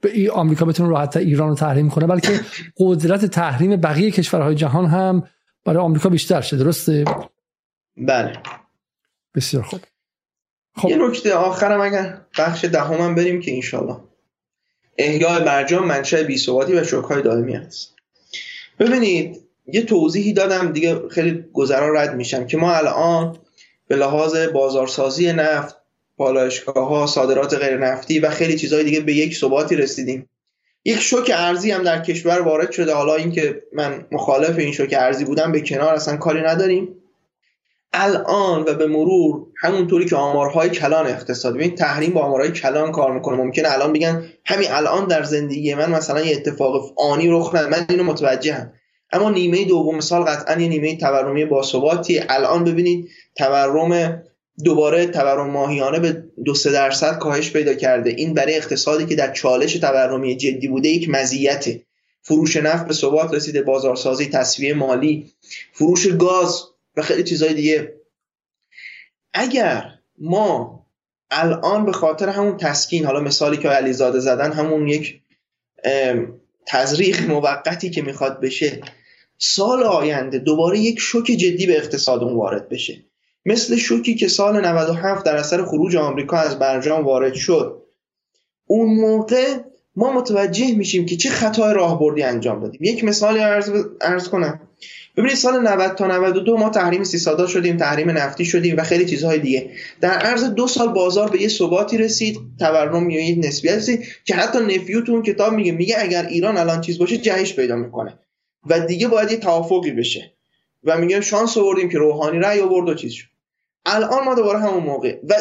به 0.00 0.30
آمریکا 0.32 0.64
بتونه 0.64 0.88
راحت 0.88 1.16
ایران 1.16 1.48
رو 1.48 1.54
تحریم 1.54 1.90
کنه 1.90 2.06
بلکه 2.06 2.40
قدرت 2.78 3.24
تحریم 3.24 3.76
بقیه 3.76 4.10
کشورهای 4.10 4.54
جهان 4.54 4.86
هم 4.86 5.22
برای 5.64 5.84
آمریکا 5.84 6.08
بیشتر 6.08 6.40
شه. 6.40 6.56
درسته؟ 6.56 7.04
بله. 7.96 8.32
بسیار 9.34 9.62
خوب. 9.62 9.80
خب. 10.76 10.88
یه 10.88 10.96
نکته 10.96 11.34
آخرم 11.34 11.80
اگر 11.80 12.20
بخش 12.38 12.64
دهمم 12.64 13.14
بریم 13.14 13.40
که 13.40 13.54
انشالله 13.54 13.96
احیای 14.98 15.44
برجام 15.44 15.86
منشأ 15.86 16.22
بیثباتی 16.22 16.72
و 16.72 16.84
شوکهای 16.84 17.22
دائمی 17.22 17.56
است 17.56 17.94
ببینید 18.78 19.42
یه 19.66 19.82
توضیحی 19.82 20.32
دادم 20.32 20.72
دیگه 20.72 21.08
خیلی 21.08 21.44
گذرا 21.52 21.94
رد 21.94 22.14
میشم 22.14 22.46
که 22.46 22.56
ما 22.56 22.74
الان 22.74 23.38
به 23.88 23.96
لحاظ 23.96 24.36
بازارسازی 24.36 25.32
نفت 25.32 25.76
پالایشگاه 26.16 26.88
ها 26.88 27.06
صادرات 27.06 27.54
غیر 27.54 27.78
نفتی 27.78 28.18
و 28.18 28.30
خیلی 28.30 28.58
چیزهای 28.58 28.84
دیگه 28.84 29.00
به 29.00 29.12
یک 29.12 29.36
ثباتی 29.36 29.76
رسیدیم. 29.76 30.28
یک 30.84 31.00
شوک 31.00 31.30
ارزی 31.34 31.70
هم 31.70 31.82
در 31.82 32.02
کشور 32.02 32.40
وارد 32.40 32.70
شده. 32.70 32.94
حالا 32.94 33.14
اینکه 33.14 33.62
من 33.72 34.06
مخالف 34.12 34.58
این 34.58 34.72
شوک 34.72 34.94
ارزی 34.98 35.24
بودم 35.24 35.52
به 35.52 35.60
کنار 35.60 35.94
اصلا 35.94 36.16
کاری 36.16 36.42
نداریم. 36.42 36.88
الان 37.92 38.62
و 38.62 38.74
به 38.74 38.86
مرور 38.86 39.46
همونطوری 39.62 40.04
که 40.04 40.16
آمارهای 40.16 40.70
کلان 40.70 41.06
اقتصادی 41.06 41.58
ببین 41.58 41.74
تحریم 41.74 42.12
با 42.12 42.20
آمارهای 42.20 42.52
کلان 42.52 42.92
کار 42.92 43.12
می‌کنه. 43.12 43.36
ممکنه 43.36 43.72
الان 43.72 43.92
بگن 43.92 44.24
همین 44.44 44.68
الان 44.70 45.06
در 45.06 45.22
زندگی 45.22 45.74
من 45.74 45.90
مثلا 45.90 46.20
یه 46.20 46.36
اتفاق 46.36 46.92
آنی 46.98 47.28
رخ 47.28 47.54
نده 47.54 47.66
من 47.66 47.86
اینو 47.88 48.04
متوجهم. 48.04 48.72
اما 49.12 49.30
نیمه 49.30 49.64
دوم 49.64 50.00
سال 50.00 50.22
قطعا 50.22 50.60
یه 50.60 50.68
نیمه 50.68 50.96
تورمی 50.96 51.44
باثباتی 51.44 52.20
الان 52.28 52.64
ببینید 52.64 53.08
تورم 53.36 54.22
دوباره 54.64 55.06
تورم 55.06 55.50
ماهیانه 55.50 55.98
به 55.98 56.24
دو 56.44 56.54
سه 56.54 56.72
درصد 56.72 57.18
کاهش 57.18 57.50
پیدا 57.50 57.74
کرده. 57.74 58.10
این 58.10 58.34
برای 58.34 58.56
اقتصادی 58.56 59.06
که 59.06 59.14
در 59.14 59.32
چالش 59.32 59.72
تورمی 59.72 60.36
جدی 60.36 60.68
بوده 60.68 60.88
یک 60.88 61.10
مزیته 61.10 61.82
فروش 62.22 62.56
نفت 62.56 62.86
به 62.86 62.94
ثبات 62.94 63.34
رسیده. 63.34 63.62
بازارسازی 63.62 64.26
تصویه 64.26 64.74
مالی 64.74 65.32
فروش 65.72 66.06
گاز 66.08 66.62
و 66.96 67.02
خیلی 67.02 67.22
چیزهای 67.24 67.54
دیگه. 67.54 68.01
اگر 69.34 69.84
ما 70.18 70.86
الان 71.30 71.84
به 71.84 71.92
خاطر 71.92 72.28
همون 72.28 72.56
تسکین 72.56 73.04
حالا 73.04 73.20
مثالی 73.20 73.56
که 73.56 73.68
علیزاده 73.68 74.20
زدن 74.20 74.52
همون 74.52 74.88
یک 74.88 75.20
تزریق 76.66 77.30
موقتی 77.30 77.90
که 77.90 78.02
می‌خواد 78.02 78.40
بشه 78.40 78.80
سال 79.38 79.82
آینده 79.82 80.38
دوباره 80.38 80.78
یک 80.78 81.00
شوک 81.00 81.24
جدی 81.24 81.66
به 81.66 81.76
اقتصاد 81.76 82.22
اون 82.22 82.34
وارد 82.34 82.68
بشه. 82.68 83.04
مثل 83.46 83.76
شوکی 83.76 84.14
که 84.14 84.28
سال 84.28 84.66
97 84.66 85.24
در 85.24 85.36
اثر 85.36 85.64
خروج 85.64 85.96
آمریکا 85.96 86.36
از 86.36 86.58
برجام 86.58 87.04
وارد 87.04 87.34
شد. 87.34 87.82
اون 88.66 88.94
موقع 89.00 89.58
ما 89.96 90.12
متوجه 90.12 90.74
میشیم 90.76 91.06
که 91.06 91.16
چه 91.16 91.28
خطای 91.28 91.74
راهبردی 91.74 92.22
انجام 92.22 92.60
دادیم. 92.60 92.80
یک 92.82 93.04
مثالی 93.04 93.40
ارز, 94.00 94.28
کنم. 94.28 94.60
ببینید 95.16 95.36
سال 95.36 95.68
90 95.68 95.94
تا 95.94 96.06
92 96.06 96.56
ما 96.56 96.70
تحریم 96.70 97.04
سیسادا 97.04 97.46
شدیم 97.46 97.76
تحریم 97.76 98.10
نفتی 98.10 98.44
شدیم 98.44 98.76
و 98.76 98.82
خیلی 98.82 99.06
چیزهای 99.06 99.38
دیگه. 99.38 99.70
در 100.00 100.18
عرض 100.18 100.44
دو 100.44 100.66
سال 100.66 100.88
بازار 100.88 101.30
به 101.30 101.42
یه 101.42 101.48
ثباتی 101.48 101.98
رسید 101.98 102.38
تورم 102.58 103.10
یه 103.10 103.38
نسبیت 103.38 103.74
رسید 103.74 104.04
که 104.24 104.34
حتی 104.34 104.58
نفیو 104.58 105.22
کتاب 105.22 105.52
میگه 105.52 105.72
میگه 105.72 105.96
اگر 105.98 106.26
ایران 106.26 106.56
الان 106.56 106.80
چیز 106.80 106.98
باشه 106.98 107.16
جهش 107.16 107.54
پیدا 107.54 107.76
می‌کنه 107.76 108.18
و 108.66 108.80
دیگه 108.80 109.08
باید 109.08 109.30
یه 109.30 109.36
توافقی 109.36 109.90
بشه 109.90 110.32
و 110.84 110.98
میگه 110.98 111.20
شانس 111.20 111.56
آوردیم 111.56 111.88
که 111.88 111.98
روحانی 111.98 112.38
رأی 112.38 112.60
آورد 112.60 112.88
و 112.88 112.94
چیز 112.94 113.12
شد. 113.12 113.26
الان 113.86 114.24
ما 114.24 114.34
دوباره 114.34 114.58
همون 114.58 114.82
موقع. 114.82 115.16
و 115.28 115.34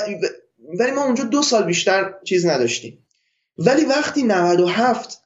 ولی 0.80 0.91
ما 0.91 1.03
اونجا 1.03 1.23
دو 1.23 1.41
سال 1.41 1.64
بیشتر 1.64 2.14
چیز 2.23 2.45
نداشتیم. 2.45 3.06
ولی 3.57 3.85
وقتی 3.85 4.23
97 4.23 5.22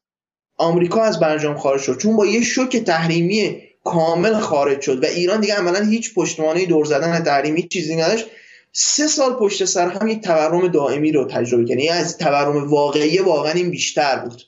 آمریکا 0.57 1.01
از 1.01 1.19
برجام 1.19 1.57
خارج 1.57 1.81
شد 1.81 1.97
چون 1.97 2.15
با 2.15 2.26
یه 2.26 2.41
شوک 2.41 2.77
تحریمی 2.77 3.64
کامل 3.86 4.40
خارج 4.40 4.82
شد 4.82 5.03
و 5.03 5.07
ایران 5.07 5.41
دیگه 5.41 5.56
عملا 5.56 5.80
هیچ 5.80 6.14
پشتوانه 6.14 6.66
دور 6.66 6.86
زدن 6.86 7.24
تحریمی 7.24 7.68
چیزی 7.68 7.95
نداشت. 7.95 8.26
سه 8.72 9.07
سال 9.07 9.34
پشت 9.34 9.66
سر 9.66 9.90
هم 9.90 10.07
یک 10.07 10.22
تورم 10.22 10.68
دائمی 10.68 11.12
رو 11.12 11.26
تجربه 11.26 11.66
کنیم 11.66 11.80
یعنی 11.80 11.99
از 11.99 12.18
تورم 12.18 12.70
واقعی 12.70 13.20
واقعا 13.20 13.52
این 13.52 13.70
بیشتر 13.70 14.20
بود. 14.20 14.41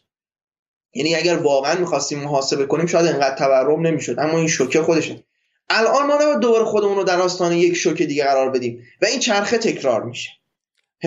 یعنی 0.94 1.16
اگر 1.16 1.36
واقعا 1.38 1.80
می‌خواستیم 1.80 2.20
محاسبه 2.20 2.66
کنیم 2.66 2.86
شاید 2.86 3.08
انقدر 3.08 3.36
تورم 3.36 3.88
نمی‌شد. 3.88 4.20
اما 4.20 4.38
این 4.38 4.48
شوکه 4.48 4.82
خودشه. 4.82 5.24
الان 5.70 6.08
ما 6.08 6.16
نباید 6.16 6.40
دوباره 6.40 6.66
خودمون 6.66 6.98
رو 6.98 7.04
در 7.04 7.22
آستانه 7.22 7.60
یک 7.60 7.74
شوک 7.74 8.02
دیگه 8.02 8.24
قرار 8.24 8.50
بدیم 8.50 8.84
و 9.02 9.06
این 9.06 9.20
چرخه 9.20 9.58
تکرار 9.58 10.04
میشه. 10.04 10.30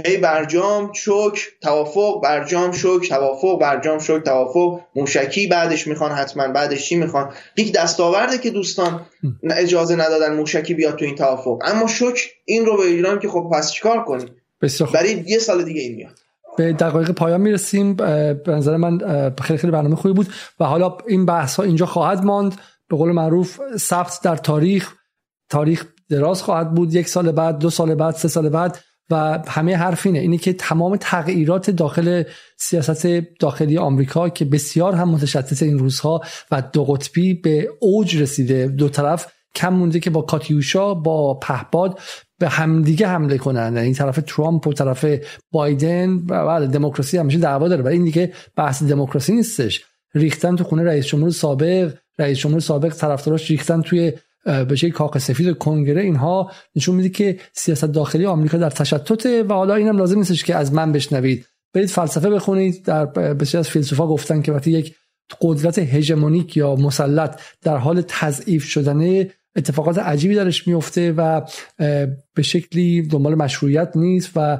هی 0.06 0.16
برجام 0.16 0.92
شوک 0.92 1.48
توافق 1.62 2.22
برجام 2.22 2.72
شوک 2.72 3.08
توافق 3.08 3.60
برجام 3.60 3.98
شوک 3.98 4.24
توافق. 4.24 4.80
موشکی 4.96 5.46
بعدش 5.46 5.86
می‌خوان 5.86 6.12
حتما 6.12 6.48
بعدش 6.48 6.88
چی 6.88 6.96
می‌خوان؟ 6.96 7.32
یک 7.56 7.72
دستاورده 7.72 8.38
که 8.38 8.50
دوستان 8.50 9.06
اجازه 9.50 9.96
ندادن 9.96 10.36
موشکی 10.36 10.74
بیاد 10.74 10.96
تو 10.96 11.04
این 11.04 11.14
توافق. 11.14 11.58
اما 11.64 11.86
شوک 11.86 12.30
این 12.44 12.66
رو 12.66 12.76
به 12.76 12.82
ایران 12.82 13.18
که 13.18 13.28
خب 13.28 13.50
پس 13.52 13.72
چیکار 13.72 14.04
کنیم؟ 14.04 14.28
برای 14.94 15.24
یه 15.26 15.38
سال 15.38 15.64
دیگه 15.64 15.80
این 15.80 15.94
میاد. 15.94 16.18
به 16.56 16.72
دقایق 16.72 17.10
پایان 17.10 17.40
می‌رسیم. 17.40 17.94
به 17.94 18.40
نظر 18.46 18.76
من 18.76 18.98
خیلی 19.42 19.58
خیلی 19.58 19.72
برنامه 19.72 19.96
خوبی 19.96 20.14
بود 20.14 20.28
و 20.60 20.64
حالا 20.64 20.96
این 21.08 21.26
بحث 21.26 21.56
ها 21.56 21.62
اینجا 21.62 21.86
خواهد 21.86 22.24
ماند. 22.24 22.54
به 22.88 22.96
قول 22.96 23.12
معروف 23.12 23.60
ثبت 23.76 24.20
در 24.22 24.36
تاریخ 24.36 24.94
تاریخ 25.48 25.86
دراز 26.10 26.42
خواهد 26.42 26.74
بود. 26.74 26.94
یک 26.94 27.08
سال 27.08 27.32
بعد 27.32 27.58
دو 27.58 27.70
سال 27.70 27.94
بعد 27.94 28.14
سه 28.14 28.28
سال 28.28 28.48
بعد. 28.48 28.78
و 29.10 29.42
همه 29.48 29.76
حرف 29.76 30.06
اینه. 30.06 30.18
اینه 30.18 30.38
که 30.38 30.52
تمام 30.52 30.96
تغییرات 30.96 31.70
داخل 31.70 32.22
سیاست 32.56 33.06
داخلی 33.40 33.78
آمریکا 33.78 34.28
که 34.28 34.44
بسیار 34.44 34.94
هم 34.94 35.08
متشتت 35.08 35.62
این 35.62 35.78
روزها 35.78 36.20
و 36.50 36.62
دو 36.72 36.84
قطبی 36.84 37.34
به 37.34 37.68
اوج 37.80 38.16
رسیده. 38.16 38.68
دو 38.68 38.88
طرف 38.88 39.32
کم 39.54 39.68
مونده 39.68 40.00
که 40.00 40.10
با 40.10 40.22
کاتیوشا 40.22 40.94
با 40.94 41.34
پهباد 41.34 41.98
به 42.38 42.48
همدیگه 42.48 43.08
حمله 43.08 43.38
کنن. 43.38 43.62
یعنی 43.74 43.80
این 43.80 43.94
طرف 43.94 44.18
ترامپ 44.26 44.66
و 44.66 44.72
طرف 44.72 45.04
بایدن 45.50 46.26
بله 46.26 46.66
دموکراسی 46.66 47.18
همیشه 47.18 47.38
دعوا 47.38 47.68
داره. 47.68 47.82
و 47.82 47.86
این 47.86 48.04
دیگه 48.04 48.32
بحث 48.56 48.82
دموکراسی 48.82 49.32
نیستش. 49.32 49.84
ریختن 50.14 50.56
تو 50.56 50.64
خونه 50.64 50.82
رئیس 50.82 51.06
جمهور 51.06 51.30
سابق 51.30 51.94
رئیس 52.18 52.38
جمهور 52.38 52.60
سابق 52.60 52.94
طرفداراش 52.94 53.50
ریختن 53.50 53.82
توی 53.82 54.12
به 54.44 54.90
کاخ 54.90 55.18
سفید 55.18 55.58
کنگره 55.58 56.02
اینها 56.02 56.50
نشون 56.76 56.94
میده 56.94 57.08
که 57.08 57.38
سیاست 57.52 57.84
داخلی 57.84 58.26
آمریکا 58.26 58.58
در 58.58 58.70
تشتته 58.70 59.42
و 59.42 59.52
حالا 59.52 59.74
اینم 59.74 59.98
لازم 59.98 60.18
نیستش 60.18 60.44
که 60.44 60.56
از 60.56 60.72
من 60.72 60.92
بشنوید. 60.92 61.46
برید 61.74 61.88
فلسفه 61.88 62.30
بخونید. 62.30 62.84
در 62.84 63.06
بسیار 63.06 63.60
از 63.60 63.68
فیلسوفا 63.68 64.06
گفتن 64.06 64.42
که 64.42 64.52
وقتی 64.52 64.70
یک 64.70 64.94
قدرت 65.40 65.78
هژمونیک 65.78 66.56
یا 66.56 66.74
مسلط 66.74 67.40
در 67.62 67.76
حال 67.76 68.02
تضعیف 68.08 68.64
شدن 68.64 69.26
اتفاقات 69.56 69.98
عجیبی 69.98 70.34
درش 70.34 70.68
میفته 70.68 71.12
و 71.12 71.40
به 72.34 72.42
شکلی 72.42 73.02
دنبال 73.02 73.34
مشروعیت 73.34 73.92
نیست 73.96 74.30
و 74.36 74.58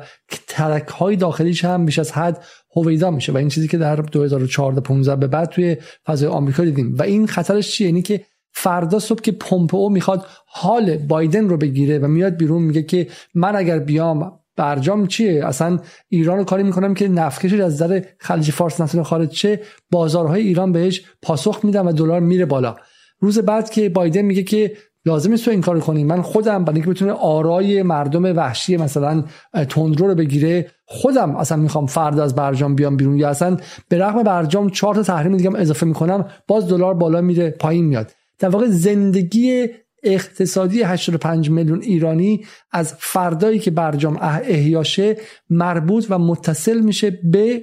ترک 0.49 0.89
های 0.89 1.17
داخلیش 1.17 1.65
هم 1.65 1.87
بیش 1.87 1.99
از 1.99 2.13
حد 2.13 2.45
هویدا 2.77 3.11
میشه. 3.11 3.33
و 3.33 3.37
این 3.37 3.49
چیزی 3.49 3.69
که 3.69 3.79
در 3.79 3.97
2014 3.97 4.81
15 4.81 5.17
به 5.17 5.27
بعد 5.27 5.49
توی 5.49 5.77
فضای 6.07 6.29
آمریکا 6.29 6.65
دیدیم. 6.65 6.95
و 6.97 7.03
این 7.03 7.27
خطرش 7.27 7.73
چیه؟ 7.73 7.87
یعنی 7.87 8.03
که 8.03 8.25
فردا 8.53 8.99
صبح 8.99 9.21
که 9.21 9.33
پومپئو 9.33 9.89
می‌خواد 9.89 10.27
حال 10.47 10.97
بایدن 10.97 11.49
رو 11.49 11.57
بگیره 11.57 11.99
و 11.99 12.07
میاد 12.07 12.37
بیرون 12.37 12.63
میگه 12.63 12.83
که 12.83 13.07
من 13.35 13.57
اگر 13.57 13.79
بیام 13.79 14.33
برجام 14.57 15.07
چیه؟ 15.07 15.47
اصلا 15.47 15.79
ایران 16.09 16.39
رو 16.39 16.45
کاری 16.45 16.63
می‌کنم 16.63 16.95
که 16.95 17.09
نفتکش 17.09 17.53
از 17.53 17.83
در 17.83 18.05
خلیج 18.19 18.51
فارس 18.51 18.81
نتونه 18.81 19.05
خارج 19.05 19.29
چه؟ 19.29 19.61
بازارهای 19.91 20.43
ایران 20.43 20.73
بهش 20.73 21.05
پاسخ 21.23 21.61
میدن 21.65 21.87
و 21.87 21.93
دلار 21.93 22.21
میره 22.21 22.47
بالا. 22.47 22.77
روز 23.21 23.39
بعد 23.39 23.71
که 23.71 23.89
بایدن 23.89 24.23
میگه 24.23 24.43
که 24.43 24.73
لازم 25.07 25.33
است 25.33 25.45
تو 25.45 25.51
این 25.51 25.61
کار 25.61 25.81
کنی. 25.81 26.05
من 26.05 26.23
خودم 26.23 26.65
برای 26.65 26.77
اینکه 26.77 26.91
بتونه 26.91 27.13
آرای 27.13 27.83
مردم 27.83 28.37
وحشی 28.37 28.77
مثلا 28.77 29.25
تندرو 29.69 30.07
رو 30.07 30.15
بگیره 30.15 30.71
خودم 30.85 31.37
اصلا 31.37 31.59
می‌خوام 31.59 31.87
فردا 31.87 32.25
از 32.25 32.35
برجام 32.35 32.75
بیام 32.75 32.97
بیرون. 32.97 33.19
یا 33.19 33.29
اصلا 33.29 33.57
به 33.89 33.99
رغم 33.99 34.23
برجام 34.23 34.71
چهار 34.71 34.95
تا 34.95 35.03
تحریم 35.03 35.37
دیگه 35.37 35.51
اضافه 35.57 35.87
می‌کنم 35.87 36.25
باز 36.49 36.69
دلار 36.69 36.95
بالا 36.95 37.21
میره 37.21 37.51
پایین 37.51 37.85
میاد. 37.85 38.13
در 38.41 38.49
واقع 38.49 38.67
زندگی 38.69 39.69
اقتصادی 40.03 40.83
85 40.83 41.51
میلیون 41.51 41.83
ایرانی 41.83 42.47
از 42.73 42.95
فردایی 42.99 43.59
که 43.59 43.71
برجام 43.71 44.19
احیاشه 44.21 45.17
مربوط 45.51 46.07
و 46.11 46.19
متصل 46.19 46.81
میشه 46.81 47.11
به 47.11 47.63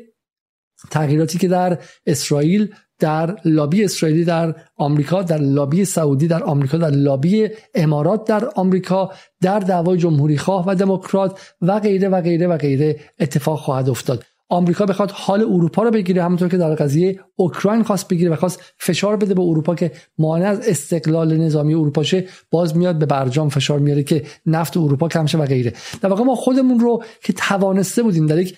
تغییراتی 0.91 1.37
که 1.37 1.47
در 1.47 1.77
اسرائیل 2.05 2.73
در 2.99 3.35
لابی 3.45 3.83
اسرائیلی 3.83 4.25
در 4.25 4.55
آمریکا 4.75 5.23
در 5.23 5.37
لابی 5.37 5.85
سعودی 5.85 6.27
در 6.27 6.43
آمریکا 6.43 6.77
در 6.77 6.89
لابی 6.89 7.49
امارات 7.75 8.27
در 8.27 8.49
آمریکا 8.55 9.11
در 9.41 9.59
دعوای 9.59 9.97
جمهوری 9.97 10.37
خواه 10.37 10.65
و 10.67 10.75
دموکرات 10.75 11.53
و 11.61 11.79
غیره 11.79 12.09
و 12.09 12.21
غیره 12.21 12.47
و 12.47 12.57
غیره 12.57 12.99
اتفاق 13.19 13.59
خواهد 13.59 13.89
افتاد. 13.89 14.23
آمریکا 14.49 14.85
بخواد 14.85 15.11
حال 15.11 15.41
اروپا 15.41 15.83
رو 15.83 15.91
بگیره 15.91 16.23
همونطور 16.23 16.49
که 16.49 16.57
در 16.57 16.75
قضیه 16.75 17.19
اوکراین 17.35 17.83
خواست 17.83 18.07
بگیره 18.07 18.31
و 18.31 18.35
خواست 18.35 18.73
فشار 18.77 19.17
بده 19.17 19.33
به 19.33 19.41
اروپا 19.41 19.75
که 19.75 19.91
مانع 20.17 20.47
از 20.47 20.67
استقلال 20.67 21.37
نظامی 21.37 21.73
اروپا 21.73 22.03
شه 22.03 22.27
باز 22.51 22.77
میاد 22.77 22.99
به 22.99 23.05
برجام 23.05 23.49
فشار 23.49 23.79
میاره 23.79 24.03
که 24.03 24.23
نفت 24.45 24.77
اروپا 24.77 25.07
کم 25.07 25.25
شه 25.25 25.37
و 25.37 25.45
غیره. 25.45 25.73
در 26.01 26.09
واقع 26.09 26.23
ما 26.23 26.35
خودمون 26.35 26.79
رو 26.79 27.03
که 27.21 27.33
توانسته 27.33 28.03
بودیم 28.03 28.25
در 28.25 28.39
یک 28.39 28.57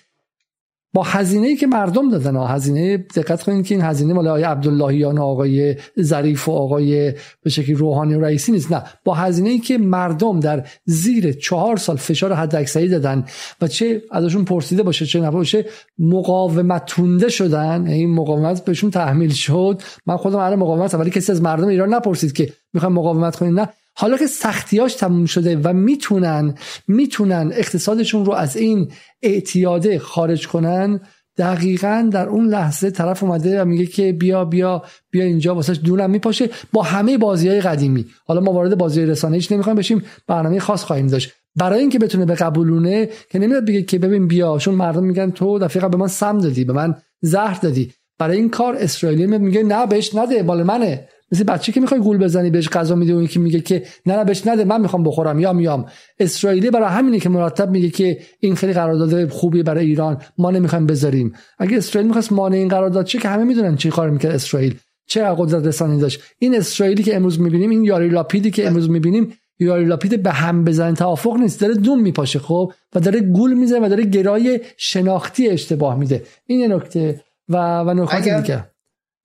با 0.94 1.04
هزینه 1.04 1.48
ای 1.48 1.56
که 1.56 1.68
مردم 1.68 2.10
دادن 2.10 2.38
هزینه 2.38 2.98
دقت 2.98 3.44
کنید 3.44 3.66
که 3.66 3.76
این 3.76 3.84
هزینه 3.84 4.14
مال 4.14 4.28
آقای 4.28 4.44
عبداللهیان 4.44 5.18
و 5.18 5.24
آقای 5.24 5.76
ظریف 6.02 6.50
و 6.50 6.52
آقای 6.52 7.14
به 7.44 7.50
شکلی 7.50 7.76
روحانی 7.76 8.16
و 8.16 8.22
رئیسی 8.22 8.52
نیست. 8.52 8.72
نه. 8.72 8.84
با 9.06 9.14
هزینه 9.14 9.50
ای 9.50 9.60
که 9.60 9.78
مردم 9.78 10.40
در 10.40 10.68
زیر 10.86 11.32
چهار 11.32 11.78
سال 11.78 11.96
فشار 11.96 12.34
حد 12.34 12.56
اکثری 12.56 12.88
دادن 12.88 13.26
و 13.62 13.68
چه 13.68 14.02
ازشون 14.12 14.46
پرسیده 14.46 14.84
باشه 14.84 15.06
چه 15.06 15.22
نباشه 15.22 15.66
مقاومت 16.00 16.86
تونده 16.86 17.30
شدن. 17.30 17.88
این 17.88 18.14
مقاومت 18.14 18.66
بهشون 18.66 18.92
تحمیل 18.92 19.32
شد. 19.32 19.82
من 20.06 20.18
خودم 20.18 20.40
هر 20.40 20.56
مقاومت 20.56 20.96
ولی 20.96 21.10
کسی 21.10 21.32
از 21.32 21.42
مردم 21.42 21.68
ایران 21.68 21.94
نپرسید 21.94 22.34
که 22.34 22.54
می‌خوام 22.74 22.94
مقاومت 22.94 23.36
کنید 23.36 23.60
نه. 23.60 23.70
حالا 24.00 24.18
که 24.18 24.28
سختیاش 24.28 24.94
تموم 24.94 25.26
شده 25.26 25.58
و 25.64 25.74
می‌تونن 25.74 26.56
می‌تونن 26.88 27.52
اقتصادشون 27.54 28.26
رو 28.26 28.34
از 28.34 28.58
این 28.58 28.92
اعتیاده 29.22 30.00
خارج 30.00 30.48
کنن 30.48 31.00
دقیقا 31.38 32.10
در 32.12 32.28
اون 32.28 32.48
لحظه 32.48 32.92
طرف 32.92 33.24
اومده 33.24 33.62
و 33.62 33.66
میگه 33.66 33.86
که 33.86 34.14
بیا 34.14 34.46
بیا 34.46 34.84
بیا 35.12 35.24
اینجا 35.24 35.56
واسه 35.56 35.74
دونم 35.74 36.10
میپاشه 36.10 36.50
با 36.74 36.84
همه 36.84 37.18
بازی 37.18 37.50
های 37.50 37.62
قدیمی. 37.62 38.06
حالا 38.26 38.42
ما 38.42 38.54
وارد 38.54 38.78
بازی 38.78 39.06
رسانه 39.06 39.36
ایش 39.36 39.52
نمی‌خوایم 39.52 39.78
بشیم 39.78 40.04
برنامه 40.28 40.60
خاص 40.60 40.84
خواهیم 40.84 41.08
داشت. 41.08 41.32
برای 41.56 41.80
اینکه 41.80 42.00
بتونه 42.00 42.26
به 42.26 42.36
قبولونه 42.36 43.10
که 43.30 43.40
نمیاد 43.40 43.66
بگه 43.66 43.82
که 43.82 44.00
ببین 44.00 44.28
بیا 44.28 44.58
چون 44.58 44.76
مردم 44.76 45.04
میگن 45.04 45.32
تو 45.32 45.60
دفعه 45.60 45.90
به 45.90 45.98
من 45.98 46.08
سم 46.08 46.38
دادی 46.38 46.64
به 46.64 46.74
من 46.74 46.96
زهر 47.22 47.60
دادی. 47.62 47.94
برای 48.20 48.38
این 48.38 48.50
کار 48.50 48.76
اسرائیلی 48.76 49.28
میگه 49.28 49.64
نه 49.64 49.86
بهش 49.88 50.16
نده 50.16 50.44
مال 50.44 50.64
منه. 50.64 51.08
مثل 51.32 51.44
بچه 51.44 51.72
که 51.72 51.82
می‌خوای 51.82 52.02
گول 52.02 52.18
بزنی 52.18 52.50
بهش 52.50 52.70
غذا 52.70 52.96
میده 52.96 53.14
اون 53.14 53.28
که 53.28 53.40
میگه 53.40 53.60
که 53.60 53.84
نه 54.06 54.16
نه 54.16 54.24
بهش 54.24 54.48
نده 54.48 54.64
من 54.64 54.82
می‌خوام 54.82 55.04
بخورم 55.04 55.40
یا 55.40 55.54
میام. 55.54 55.86
اسرائیلی 56.20 56.72
برای 56.72 56.90
همینه 56.90 57.20
که 57.20 57.30
مرتب 57.30 57.70
میگه 57.70 57.90
که 57.90 58.20
این 58.40 58.56
خیلی 58.56 58.74
قرارداد 58.74 59.30
خوبی 59.30 59.64
برای 59.64 59.86
ایران 59.86 60.22
ما 60.38 60.52
نمی‌خوایم 60.52 60.86
بذاریم. 60.86 61.34
اگه 61.60 61.78
اسرائیل 61.78 62.08
می‌خواست 62.08 62.32
مانع 62.32 62.56
این 62.56 62.68
قرارداد 62.68 63.06
چه 63.06 63.20
که 63.20 63.30
همه 63.30 63.44
می‌دونن 63.44 63.76
چی 63.76 63.90
کار 63.90 64.10
می‌کرد 64.10 64.36
اسرائیل. 64.36 64.76
چه 65.08 65.36
قدرت 65.38 65.66
رسانی 65.66 66.00
داشت. 66.00 66.22
این 66.40 66.56
اسرائیلی 66.56 67.04
که 67.04 67.16
امروز 67.16 67.40
می‌بینیم 67.40 67.70
این 67.70 67.84
یاری 67.84 68.10
لاپیدی 68.10 68.52
که 68.52 68.68
امروز 68.68 68.90
می‌بینیم 68.90 69.34
یاری 69.60 69.86
لاپید 69.86 70.24
به 70.24 70.32
هم 70.32 70.64
بزن 70.64 70.94
توافق 70.94 71.38
نیست. 71.38 71.62
داره 71.62 71.74
دوم 71.74 72.02
میپاشه 72.02 72.40
خب 72.40 72.72
و 72.96 73.00
داره 73.00 73.20
گول 73.20 73.54
می‌زنه 73.54 73.86
و 73.86 73.90
داره 73.90 74.04
گرای 74.04 74.60
شناختی 74.78 75.50
اشتباه 75.50 75.98
میده. 75.98 76.24
این 76.46 76.74
نکته 76.74 77.22
و 77.50 77.80
و 77.80 77.94
نکته 77.94 78.42
دیگه. 78.42 78.66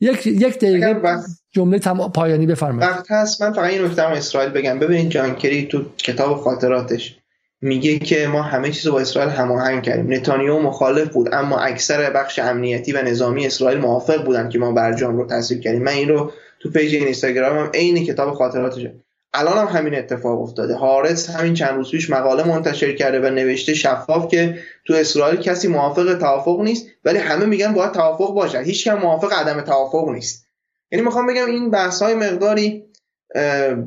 یک 0.00 0.26
یک 0.26 0.58
دقیقه 0.58 0.94
جمله 1.54 1.78
تم... 1.78 2.08
پایانی 2.08 2.46
بفرمایید. 2.46 2.90
وقت 2.90 3.10
هست. 3.10 3.42
من 3.42 3.52
فقط 3.52 3.70
این 3.70 3.84
نکته 3.84 4.02
اسرائیل 4.02 4.50
بگم. 4.50 4.78
ببینید 4.78 5.10
جانکری 5.10 5.66
تو 5.66 5.84
کتاب 5.98 6.36
خاطراتش 6.36 7.16
میگه 7.60 7.98
که 7.98 8.26
ما 8.26 8.42
همه 8.42 8.70
چیز 8.70 8.88
با 8.88 9.00
اسرائیل 9.00 9.32
هماهنگ 9.32 9.82
کردیم. 9.82 10.12
نتانیاهو 10.12 10.62
مخالف 10.62 11.08
بود 11.08 11.34
اما 11.34 11.58
اکثر 11.58 12.10
بخش 12.10 12.38
امنیتی 12.38 12.92
و 12.92 13.02
نظامی 13.02 13.46
اسرائیل 13.46 13.78
موافق 13.78 14.24
بودن 14.24 14.48
که 14.48 14.58
ما 14.58 14.72
برجام 14.72 15.16
رو 15.16 15.26
تصویب 15.26 15.60
کردیم. 15.60 15.82
من 15.82 15.92
این 15.92 16.08
رو 16.08 16.32
تو 16.60 16.70
پیج 16.70 16.94
اینستاگرامم 16.94 17.70
عین 17.74 18.06
کتاب 18.06 18.34
خاطراتشه 18.34 18.94
الان 19.34 19.58
هم 19.58 19.78
همین 19.78 19.94
اتفاق 19.94 20.42
افتاده. 20.42 20.74
هارس 20.74 21.30
همین 21.30 21.54
چند 21.54 21.74
روز 21.74 21.90
پیش 21.90 22.10
مقاله 22.10 22.48
منتشر 22.48 22.92
کرده 22.92 23.20
و 23.20 23.30
نوشته 23.30 23.74
شفاف 23.74 24.28
که 24.28 24.58
تو 24.84 24.94
اسرائیل 24.94 25.40
کسی 25.40 25.68
موافق 25.68 26.18
توافق 26.18 26.60
نیست 26.60 26.86
ولی 27.04 27.18
همه 27.18 27.46
میگن 27.46 27.72
باید 27.72 27.92
توافق 27.92 28.34
باشه. 28.34 28.58
هیچ 28.58 28.84
کم 28.84 28.98
موافق 28.98 29.32
عدم 29.32 29.60
توافق 29.60 30.08
نیست. 30.08 30.43
یعنی 30.94 31.06
می‌خوام 31.06 31.26
بگم 31.26 31.46
این 31.46 31.70
بحث 31.70 32.02
های 32.02 32.14
مقداری 32.14 32.84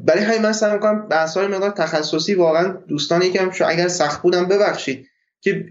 برای 0.06 0.24
همین 0.24 0.42
من 0.42 0.54
سعی 0.54 0.74
می‌کنم 0.74 1.08
بحث 1.08 1.38
های 1.38 1.48
مقدار 1.48 1.70
تخصصی 1.70 2.34
واقعا 2.34 2.74
دوستان 2.88 3.22
یکم 3.22 3.52
شو 3.52 3.66
اگر 3.68 3.88
سخت 3.88 4.22
بودم 4.22 4.48
ببخشید 4.48 5.06
که 5.42 5.66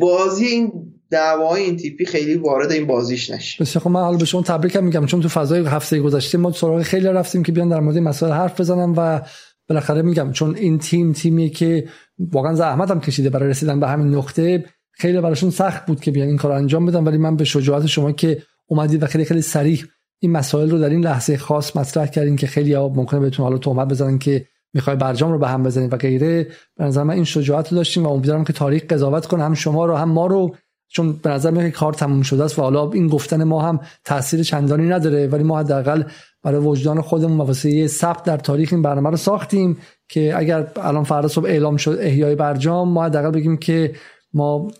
بازی 0.00 0.44
این 0.44 0.72
دعوای 1.10 1.62
این 1.62 1.76
تیپی 1.76 2.04
خیلی 2.04 2.34
وارد 2.34 2.72
این 2.72 2.86
بازیش 2.86 3.30
نشه. 3.30 3.64
بسیار 3.64 3.84
خب 3.84 3.90
من 3.90 4.00
حالا 4.00 4.16
به 4.16 4.24
شما 4.24 4.42
تبریک 4.42 4.76
میگم. 4.76 5.06
چون 5.06 5.20
تو 5.20 5.28
فضای 5.28 5.66
هفته 5.66 6.00
گذشته 6.00 6.38
ما 6.38 6.52
سراغ 6.52 6.82
خیلی 6.82 7.06
رفتیم 7.06 7.42
که 7.42 7.52
بیان 7.52 7.68
در 7.68 7.80
مورد 7.80 7.98
مسائل 7.98 8.32
حرف 8.32 8.60
بزنم 8.60 8.94
و 8.96 9.20
بالاخره 9.68 10.02
میگم 10.02 10.32
چون 10.32 10.56
این 10.56 10.78
تیم 10.78 11.12
تیمی 11.12 11.50
که 11.50 11.88
واقعا 12.18 12.54
زحمت 12.54 12.90
هم 12.90 13.00
کشیده 13.00 13.30
برای 13.30 13.50
رسیدن 13.50 13.80
به 13.80 13.88
همین 13.88 14.14
نقطه 14.14 14.64
خیلی 14.92 15.20
براشون 15.20 15.50
سخت 15.50 15.86
بود 15.86 16.00
که 16.00 16.10
بیان 16.10 16.28
این 16.28 16.36
کار 16.36 16.52
انجام 16.52 16.86
بدن. 16.86 17.04
ولی 17.04 17.18
من 17.18 17.36
به 17.36 17.44
شجاعت 17.44 17.86
شما 17.86 18.12
که 18.12 18.42
اومدید 18.66 19.02
و 19.02 19.06
خیلی 19.06 19.24
خیلی 19.24 19.42
سریع 19.42 19.78
این 20.20 20.32
مسائل 20.32 20.70
رو 20.70 20.78
در 20.78 20.88
این 20.88 21.04
لحظه 21.04 21.36
خاص 21.36 21.76
مطرح 21.76 22.06
کردین 22.06 22.36
که 22.36 22.46
خیلی 22.46 22.72
ها 22.72 22.88
ممکنه 22.88 23.20
بهتون 23.20 23.44
حالا 23.44 23.58
تهمت 23.58 23.88
بزنن 23.88 24.18
که 24.18 24.46
می‌خوای 24.74 24.96
برجام 24.96 25.32
رو 25.32 25.38
به 25.38 25.48
هم 25.48 25.62
بزنید 25.62 25.92
و 25.92 25.96
غیره. 25.96 26.46
به 26.76 26.84
نظر 26.84 27.02
من 27.02 27.14
این 27.14 27.24
شجاعت 27.24 27.72
رو 27.72 27.76
داشتیم 27.76 28.06
و 28.06 28.08
امیدوارم 28.08 28.44
که 28.44 28.52
تاریخ 28.52 28.82
قضاوت 28.82 29.26
کنه. 29.26 29.44
هم 29.44 29.54
شما 29.54 29.86
رو 29.86 29.96
هم 29.96 30.08
ما 30.08 30.26
رو. 30.26 30.56
چون 30.88 31.12
به 31.12 31.30
نظر 31.30 31.50
میاد 31.50 31.70
کار 31.70 31.92
تموم 31.92 32.22
شده 32.22 32.44
است 32.44 32.58
و 32.58 32.62
حالا 32.62 32.90
این 32.90 33.08
گفتن 33.08 33.44
ما 33.44 33.62
هم 33.62 33.80
تاثیر 34.04 34.42
چندانی 34.42 34.88
نداره. 34.88 35.26
ولی 35.26 35.42
ما 35.42 35.58
حداقل 35.58 36.02
برای 36.42 36.60
وجدان 36.60 37.00
خودمون 37.00 37.40
و 37.40 37.44
واسه 37.44 37.70
یه 37.70 37.86
ثبت 37.86 38.22
در 38.22 38.36
تاریخ 38.36 38.72
این 38.72 38.82
برنامه 38.82 39.10
رو 39.10 39.16
ساختیم 39.16 39.78
که 40.08 40.36
اگر 40.36 40.66
الان 40.76 41.04
فردا 41.04 41.28
صبح 41.28 41.46
اعلام 41.46 41.76
شد 41.76 41.98
احیای 42.00 42.34
برجام 42.34 42.88
ما 42.88 43.04
حداقل 43.04 43.30
بگیم 43.30 43.56
که 43.56 43.94
ما 44.32 44.70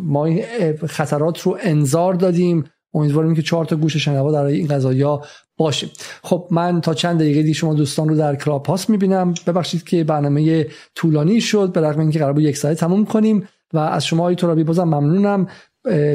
ما 0.00 0.28
خطرات 0.86 1.40
رو 1.40 1.58
انذار 1.62 2.14
دادیم. 2.14 2.64
امیدواریم 2.94 3.34
که 3.34 3.42
چهار 3.42 3.64
تا 3.64 3.76
گوش 3.76 3.96
شنوا 3.96 4.32
در 4.32 4.44
این 4.44 4.66
قضايا 4.66 5.20
باشه. 5.56 5.88
خب 6.22 6.48
من 6.50 6.80
تا 6.80 6.94
چند 6.94 7.18
دقیقه 7.20 7.42
دی 7.42 7.54
شما 7.54 7.74
دوستان 7.74 8.08
رو 8.08 8.16
در 8.16 8.36
کلاب 8.36 8.66
هاست 8.66 8.90
می‌بینم. 8.90 9.34
ببخشید 9.46 9.84
که 9.84 10.04
برنامه 10.04 10.66
طولانی 10.94 11.40
شد 11.40 11.72
به 11.72 11.80
رغم 11.80 12.00
اینکه 12.00 12.18
قرار 12.18 12.32
بود 12.32 12.42
یک 12.42 12.56
ساعت 12.56 12.76
تموم 12.76 13.04
کنیم 13.04 13.48
و 13.72 13.78
از 13.78 14.06
شما 14.06 14.22
های 14.22 14.34
ترابی 14.34 14.64
بازم 14.64 14.84
ممنونم. 14.84 15.48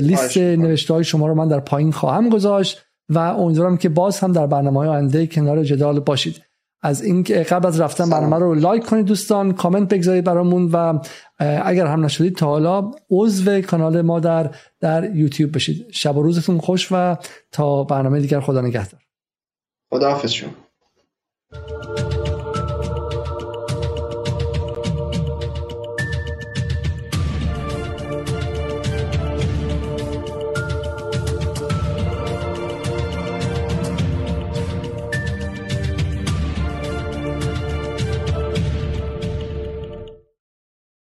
لیست 0.01 0.37
نوشته 0.37 0.93
های 0.93 1.03
شما 1.03 1.27
رو 1.27 1.35
من 1.35 1.47
در 1.47 1.59
پایین 1.59 1.91
خواهم 1.91 2.29
گذاشت 2.29 2.81
و 3.09 3.19
امیدوارم 3.19 3.77
که 3.77 3.89
باز 3.89 4.19
هم 4.19 4.31
در 4.31 4.47
برنامه 4.47 4.79
های 4.79 4.89
آینده 4.89 5.27
کنار 5.27 5.63
جدال 5.63 5.99
باشید. 5.99 6.48
از 6.81 7.01
این 7.01 7.23
قبل 7.23 7.67
از 7.67 7.79
رفتن 7.79 8.09
برنامه 8.09 8.39
رو 8.39 8.55
لایک 8.55 8.85
کنید 8.85 9.05
دوستان 9.05 9.53
کامنت 9.53 9.93
بگذارید 9.93 10.23
برامون 10.23 10.65
و 10.73 10.99
اگر 11.39 11.85
هم 11.85 12.05
نشدید 12.05 12.35
تا 12.35 12.45
حالا 12.45 12.91
عضو 13.11 13.61
کانال 13.61 14.01
ما 14.01 14.19
در 14.19 14.55
در 14.79 15.15
یوتیوب 15.15 15.55
بشید. 15.55 15.87
شب 15.91 16.17
و 16.17 16.23
روزتون 16.23 16.57
خوش 16.57 16.87
و 16.91 17.17
تا 17.51 17.83
برنامه 17.83 18.19
دیگر 18.19 18.39
خدا 18.39 18.61
نگهدار. 18.61 19.01
خداحافظ 19.91 20.31
شما. 20.31 20.51